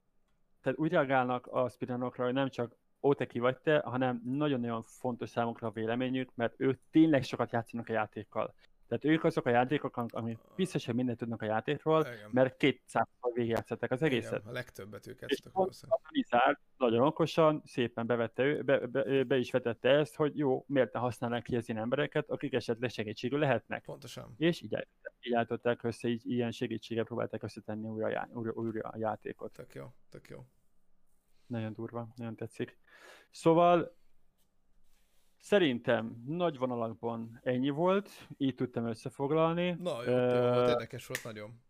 tehát 0.62 0.80
úgy 0.80 0.92
reagálnak 0.92 1.48
a 1.48 1.70
speedrunokra, 1.70 2.24
hogy 2.24 2.34
nem 2.34 2.50
csak 2.50 2.76
Oteki 3.04 3.40
vagy 3.40 3.58
te, 3.58 3.80
hanem 3.80 4.22
nagyon-nagyon 4.26 4.82
fontos 4.82 5.30
számukra 5.30 5.68
a 5.68 5.72
véleményük, 5.72 6.32
mert 6.36 6.54
ők 6.58 6.80
tényleg 6.92 7.24
sokat 7.24 7.52
játszanak 7.52 7.90
a 7.90 7.94
játékkal. 7.94 8.54
Tehát 8.92 9.06
ők 9.06 9.24
azok 9.24 9.46
a 9.46 9.50
játékok, 9.50 9.98
amik 9.98 10.38
biztos, 10.56 10.86
hogy 10.86 10.96
mindent 10.96 11.18
tudnak 11.18 11.42
a 11.42 11.46
játékról, 11.46 12.02
Igen. 12.02 12.30
mert 12.32 12.56
200-szor 12.60 13.32
végigjátszották 13.34 13.92
az 13.92 14.02
egészet. 14.02 14.40
Igen, 14.40 14.48
a 14.48 14.52
legtöbbet 14.52 15.08
ők 15.08 15.22
ezt 15.22 15.46
a 16.30 16.58
nagyon 16.78 17.06
okosan, 17.06 17.62
szépen 17.66 18.08
bevette, 18.08 18.44
ő, 18.44 18.62
be, 18.62 18.88
be, 18.88 19.24
be, 19.24 19.38
is 19.38 19.52
vetette 19.52 19.90
ezt, 19.90 20.16
hogy 20.16 20.38
jó, 20.38 20.64
miért 20.68 20.94
ne 20.94 21.00
használnak 21.00 21.44
ki 21.44 21.56
az 21.56 21.70
ilyen 21.70 21.82
embereket, 21.82 22.30
akik 22.30 22.54
esetleg 22.54 22.90
segítségül 22.90 23.40
lehetnek. 23.40 23.84
Pontosan. 23.84 24.34
És 24.38 24.62
így, 24.62 24.88
így 25.22 25.34
álltották 25.34 25.84
össze, 25.84 26.08
így 26.08 26.22
ilyen 26.24 26.52
segítséggel 26.52 27.04
próbálták 27.04 27.44
összetenni 27.44 27.88
újra, 27.88 28.28
újra, 28.34 28.52
újra 28.52 28.90
a 28.90 28.98
játékot. 28.98 29.52
Tök 29.52 29.74
jó, 29.74 29.94
tök 30.10 30.28
jó. 30.30 30.46
Nagyon 31.52 31.74
durva, 31.74 32.08
nagyon 32.16 32.36
tetszik. 32.36 32.78
Szóval 33.30 33.96
szerintem 35.38 36.24
nagy 36.26 36.58
vonalakban 36.58 37.40
ennyi 37.44 37.70
volt, 37.70 38.10
így 38.38 38.56
tudtam 38.56 38.86
összefoglalni. 38.86 39.70
Na, 39.80 40.04
jó, 40.04 40.14
uh, 40.14 40.56
jó, 40.56 40.68
érdekes 40.68 41.08
volt 41.08 41.24
nagyon. 41.24 41.62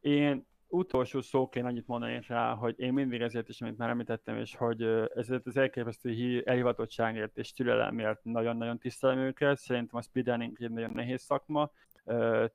Én 0.00 0.46
utolsó 0.66 1.20
szóként 1.20 1.66
annyit 1.66 1.86
mondanék 1.86 2.26
rá, 2.26 2.54
hogy 2.54 2.78
én 2.78 2.92
mindig 2.92 3.20
ezért 3.20 3.48
is, 3.48 3.60
amit 3.60 3.76
már 3.76 3.88
említettem, 3.88 4.36
és 4.36 4.56
hogy 4.56 4.82
ezért 5.14 5.46
az 5.46 5.56
elképesztő 5.56 6.42
elhivatottságért 6.44 7.38
és 7.38 7.52
türelemért 7.52 8.24
nagyon-nagyon 8.24 8.78
tisztelem 8.78 9.18
őket. 9.18 9.58
Szerintem 9.58 9.98
a 9.98 10.02
speedrunning 10.02 10.62
egy 10.62 10.70
nagyon 10.70 10.90
nehéz 10.90 11.22
szakma. 11.22 11.70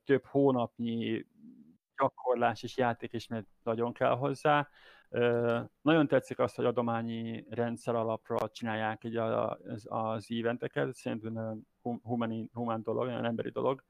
Több 0.04 0.24
hónapnyi 0.24 1.26
gyakorlás 1.96 2.62
és 2.62 2.76
játék 2.76 3.12
is 3.12 3.28
nagyon 3.62 3.92
kell 3.92 4.16
hozzá. 4.16 4.68
Nagyon 5.80 6.06
tetszik 6.08 6.38
azt, 6.38 6.56
hogy 6.56 6.64
adományi 6.64 7.46
rendszer 7.50 7.94
alapra 7.94 8.48
csinálják 8.48 9.04
így 9.04 9.16
az, 9.16 9.86
az 9.88 10.26
eventeket, 10.30 10.94
szerintem 10.94 11.60
humani, 12.02 12.48
humán 12.52 12.82
dolog, 12.82 13.06
olyan 13.06 13.24
emberi 13.24 13.50
dolog. 13.50 13.84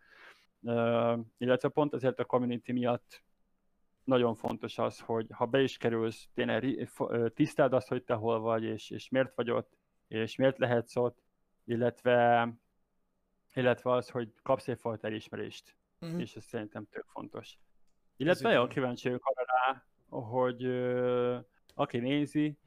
Illetve 1.39 1.69
pont 1.69 1.95
ezért 1.95 2.19
a 2.19 2.25
community 2.25 2.73
miatt 2.73 3.25
nagyon 4.05 4.35
fontos 4.35 4.79
az, 4.79 5.01
hogy 5.01 5.27
ha 5.31 5.47
be 5.47 5.63
is 5.63 5.77
kerülsz, 5.77 6.29
tényleg 6.35 6.91
tisztáld 7.35 7.73
azt, 7.73 7.89
hogy 7.89 8.05
te 8.05 8.15
hol 8.15 8.41
vagy, 8.41 8.63
és, 8.63 8.91
és 8.91 9.09
miért 9.09 9.35
vagy 9.35 9.51
ott, 9.51 9.77
és 10.09 10.37
miért 10.37 10.59
lehetsz 10.59 10.97
ott, 10.97 11.23
illetve, 11.65 12.49
illetve 13.55 13.93
az, 13.93 14.09
hogy 14.09 14.33
kapsz 14.43 14.69
egyfajta 14.69 15.07
elismerést, 15.07 15.77
uh-huh. 16.01 16.21
és 16.21 16.37
ez 16.37 16.45
szerintem 16.45 16.87
tök 16.91 17.05
fontos. 17.07 17.59
Illetve 18.17 18.49
nagyon 18.49 18.69
kíváncsi 18.69 19.09
vagyok 19.09 19.25
arra 19.25 19.45
rá, 19.47 19.85
hogy 20.09 20.65
aki 21.75 21.99
nézi 21.99 22.59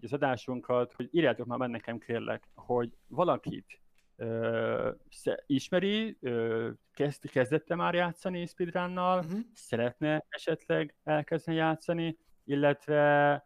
az 0.00 0.12
adásunkat, 0.12 0.92
hogy 0.92 1.08
írjátok 1.10 1.46
már 1.46 1.68
nekem 1.68 1.98
kérlek, 1.98 2.48
hogy 2.54 2.96
valakit 3.08 3.80
ismeri, 5.46 6.18
kezd, 6.92 7.30
kezdette 7.30 7.74
már 7.74 7.94
játszani 7.94 8.46
speedrunnal, 8.46 9.18
uh-huh. 9.18 9.40
szeretne 9.54 10.24
esetleg 10.28 10.94
elkezdeni 11.04 11.56
játszani, 11.56 12.18
illetve 12.44 13.44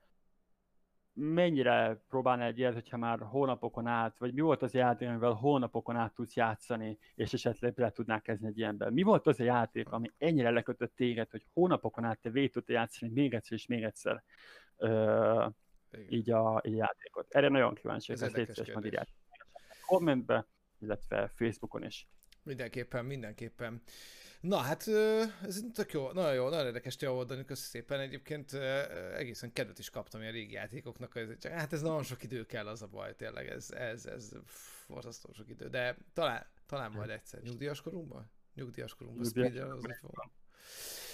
mennyire 1.18 2.02
próbálna 2.08 2.44
egy 2.44 2.58
ilyet, 2.58 2.72
hogyha 2.72 2.96
már 2.96 3.18
hónapokon 3.18 3.86
át, 3.86 4.18
vagy 4.18 4.34
mi 4.34 4.40
volt 4.40 4.62
az 4.62 4.74
a 4.74 4.78
játék, 4.78 5.08
amivel 5.08 5.32
hónapokon 5.32 5.96
át 5.96 6.14
tudsz 6.14 6.36
játszani, 6.36 6.98
és 7.14 7.32
esetleg 7.32 7.78
le 7.78 7.90
tudnál 7.90 8.20
kezdeni 8.20 8.52
egy 8.52 8.58
ilyenben? 8.58 8.92
Mi 8.92 9.02
volt 9.02 9.26
az 9.26 9.40
a 9.40 9.44
játék, 9.44 9.88
ami 9.88 10.10
ennyire 10.18 10.50
lekötött 10.50 10.96
téged, 10.96 11.30
hogy 11.30 11.46
hónapokon 11.52 12.04
át 12.04 12.18
te 12.18 12.30
végig 12.30 12.52
tudtál 12.52 12.76
játszani 12.76 13.12
még 13.12 13.34
egyszer 13.34 13.56
és 13.58 13.66
még 13.66 13.82
egyszer 13.82 14.22
ö, 14.76 15.46
így, 16.08 16.30
a, 16.30 16.62
így 16.64 16.72
a 16.72 16.76
játékot? 16.76 17.34
Erre 17.34 17.48
nagyon 17.48 17.74
kíváncsi 17.74 18.12
ezt 18.12 18.32
légy 18.32 18.70
majd 18.74 18.84
írják 18.84 19.08
kommentbe, 19.86 20.46
illetve 20.78 21.28
Facebookon 21.34 21.84
is. 21.84 22.08
Mindenképpen, 22.42 23.04
mindenképpen. 23.04 23.82
Na 24.46 24.56
hát 24.56 24.88
ez 25.42 25.64
tök 25.72 25.92
jó, 25.92 26.12
nagyon 26.12 26.34
jó, 26.34 26.48
nagyon 26.48 26.66
érdekes 26.66 26.96
te 26.96 27.10
oldani, 27.10 27.44
köszönöm 27.44 27.70
szépen. 27.70 28.00
Egyébként 28.00 28.52
egészen 29.16 29.52
kedvet 29.52 29.78
is 29.78 29.90
kaptam 29.90 30.20
ilyen 30.20 30.32
régi 30.32 30.52
játékoknak, 30.52 31.38
csak 31.38 31.52
hát 31.52 31.72
ez 31.72 31.82
nagyon 31.82 32.02
sok 32.02 32.22
idő 32.22 32.46
kell, 32.46 32.66
az 32.66 32.82
a 32.82 32.86
baj, 32.86 33.14
tényleg, 33.14 33.48
ez, 33.48 33.70
ez, 33.70 34.06
ez 34.06 34.32
borzasztó 34.88 35.32
sok 35.32 35.48
idő, 35.48 35.68
de 35.68 35.96
talán, 36.12 36.46
talán 36.66 36.92
majd 36.92 37.10
egyszer, 37.10 37.40
nyugdíjas 37.42 37.80
korunkban? 37.80 38.30
Nyugdíjas 38.54 38.94
korunkban 38.94 39.24
speedrunozni 39.24 39.94
fogom. 40.00 40.30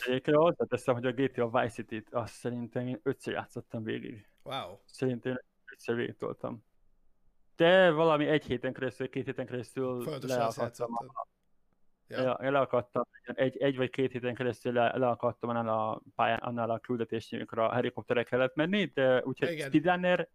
Egyébként 0.06 0.36
hozzáteszem, 0.36 0.94
hogy 0.94 1.06
a 1.06 1.12
GTA 1.12 1.48
Vice 1.48 1.68
City-t 1.68 2.14
azt 2.14 2.34
szerintem 2.34 2.86
én 2.86 3.00
ötször 3.02 3.34
játszottam 3.34 3.82
végig. 3.82 4.26
Wow. 4.42 4.78
Szerintem 4.84 5.40
ötször 5.72 5.96
végig 5.96 6.16
toltam. 6.16 6.64
De 7.56 7.90
valami 7.90 8.26
egy 8.26 8.44
héten 8.44 8.72
keresztül, 8.72 9.08
két 9.08 9.24
héten 9.24 9.46
keresztül 9.46 10.04
leakadtam. 10.20 10.90
Ja. 12.20 12.38
ja 12.42 12.50
leakadtam, 12.50 13.04
egy, 13.24 13.56
egy 13.56 13.76
vagy 13.76 13.90
két 13.90 14.12
héten 14.12 14.34
keresztül 14.34 14.72
le, 14.72 14.96
leakadtam 14.96 15.50
annál 15.50 15.68
a, 15.68 16.02
pályán, 16.14 16.38
annál 16.38 16.70
a 16.70 16.78
küldetésnél, 16.78 17.40
amikor 17.40 17.58
a 17.58 17.72
helikopterek 17.72 18.26
kellett 18.26 18.54
menni, 18.54 18.84
de 18.84 19.22
úgyhogy 19.24 19.58
speedrunner, 19.58 20.28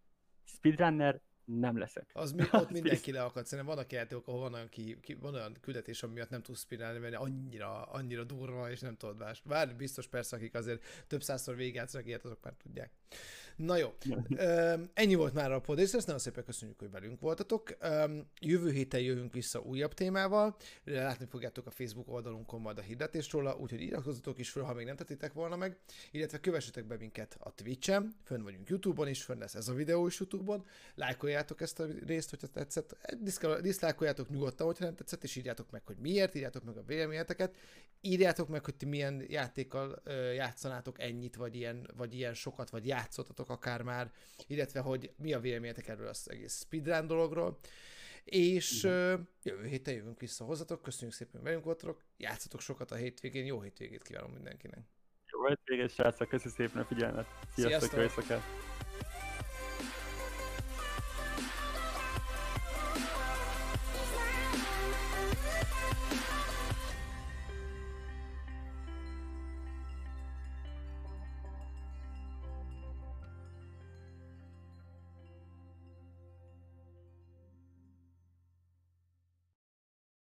speedrunner 0.44 1.20
nem 1.44 1.78
leszek. 1.78 2.10
Az 2.12 2.32
mi, 2.32 2.42
ott 2.52 2.70
mindenki 2.80 3.12
leakad. 3.12 3.46
Szerintem 3.46 3.74
vannak 3.74 3.92
játékok, 3.92 4.28
ahol 4.28 4.40
van 4.40 4.54
olyan, 4.54 4.68
ki, 4.68 5.00
ki, 5.00 5.14
van 5.14 5.34
olyan 5.34 5.56
küldetés, 5.60 6.02
ami 6.02 6.12
miatt 6.12 6.30
nem 6.30 6.42
tudsz 6.42 6.60
spinálni, 6.60 6.98
mert 6.98 7.14
annyira, 7.14 7.82
annyira 7.82 8.24
durva, 8.24 8.70
és 8.70 8.80
nem 8.80 8.96
tudod 8.96 9.18
más. 9.18 9.42
Bár 9.44 9.76
biztos 9.76 10.06
persze, 10.06 10.36
akik 10.36 10.54
azért 10.54 10.84
több 11.06 11.22
százszor 11.22 11.56
végigjátszanak 11.56 12.06
ilyet, 12.06 12.24
azok 12.24 12.38
már 12.42 12.54
tudják. 12.62 12.90
Na 13.58 13.76
jó, 13.76 13.94
ennyi 14.94 15.14
volt 15.14 15.34
már 15.34 15.52
a 15.52 15.60
podcast, 15.60 15.94
ezt 15.94 16.06
nagyon 16.06 16.20
szépen 16.20 16.44
köszönjük, 16.44 16.78
hogy 16.78 16.90
velünk 16.90 17.20
voltatok. 17.20 17.76
Jövő 18.40 18.70
héten 18.70 19.00
jövünk 19.00 19.32
vissza 19.32 19.60
újabb 19.60 19.94
témával, 19.94 20.56
látni 20.84 21.26
fogjátok 21.26 21.66
a 21.66 21.70
Facebook 21.70 22.08
oldalunkon 22.08 22.60
majd 22.60 22.78
a 22.78 22.80
hirdetést 22.80 23.32
róla, 23.32 23.56
úgyhogy 23.56 23.80
iratkozzatok 23.80 24.38
is 24.38 24.50
föl, 24.50 24.62
ha 24.62 24.74
még 24.74 24.86
nem 24.86 24.96
tettétek 24.96 25.32
volna 25.32 25.56
meg, 25.56 25.78
illetve 26.10 26.40
kövessetek 26.40 26.86
be 26.86 26.96
minket 26.96 27.36
a 27.40 27.54
Twitch-en, 27.54 28.12
fönn 28.24 28.42
vagyunk 28.42 28.68
YouTube-on 28.68 29.08
is, 29.08 29.22
fönn 29.22 29.38
lesz 29.38 29.54
ez 29.54 29.68
a 29.68 29.74
videó 29.74 30.06
is 30.06 30.18
YouTube-on, 30.18 30.64
lájkoljátok 30.94 31.60
ezt 31.60 31.80
a 31.80 31.86
részt, 32.06 32.30
hogyha 32.30 32.46
tetszett, 32.46 32.96
diszlájkoljátok 33.60 34.28
nyugodtan, 34.28 34.66
hogyha 34.66 34.84
nem 34.84 34.94
tetszett, 34.94 35.24
és 35.24 35.36
írjátok 35.36 35.70
meg, 35.70 35.82
hogy 35.86 35.96
miért, 35.96 36.34
írjátok 36.34 36.64
meg 36.64 36.76
a 36.76 36.82
véleményeteket, 36.86 37.54
írjátok 38.00 38.48
meg, 38.48 38.64
hogy 38.64 38.74
ti 38.74 38.86
milyen 38.86 39.24
játékkal 39.28 40.02
játszanátok 40.34 41.00
ennyit, 41.00 41.36
vagy 41.36 41.54
ilyen, 41.54 41.90
vagy 41.96 42.14
ilyen 42.14 42.34
sokat, 42.34 42.70
vagy 42.70 42.86
játszottatok 42.86 43.50
akár 43.50 43.82
már, 43.82 44.12
illetve 44.46 44.80
hogy 44.80 45.10
mi 45.16 45.32
a 45.32 45.40
véleményetek 45.40 45.88
erről 45.88 46.08
az 46.08 46.30
egész 46.30 46.58
speedrun 46.60 47.06
dologról. 47.06 47.58
És 48.24 48.84
uh, 48.84 49.20
jövő 49.42 49.66
héten 49.66 49.94
jövünk 49.94 50.20
vissza 50.20 50.44
hozzatok, 50.44 50.82
köszönjük 50.82 51.16
szépen, 51.16 51.34
hogy 51.34 51.42
velünk 51.42 51.64
voltatok, 51.64 52.02
játszatok 52.16 52.60
sokat 52.60 52.90
a 52.90 52.94
hétvégén, 52.94 53.44
jó 53.44 53.60
hétvégét 53.60 54.02
kívánom 54.02 54.32
mindenkinek. 54.32 54.80
Jó 55.26 55.46
hétvégét, 55.46 55.90
srácok, 55.90 56.28
köszönjük 56.28 56.56
szépen 56.56 56.82
a 56.82 56.86
figyelmet. 56.86 57.26
Sziasztok, 57.54 57.90
Sziasztok. 57.90 58.42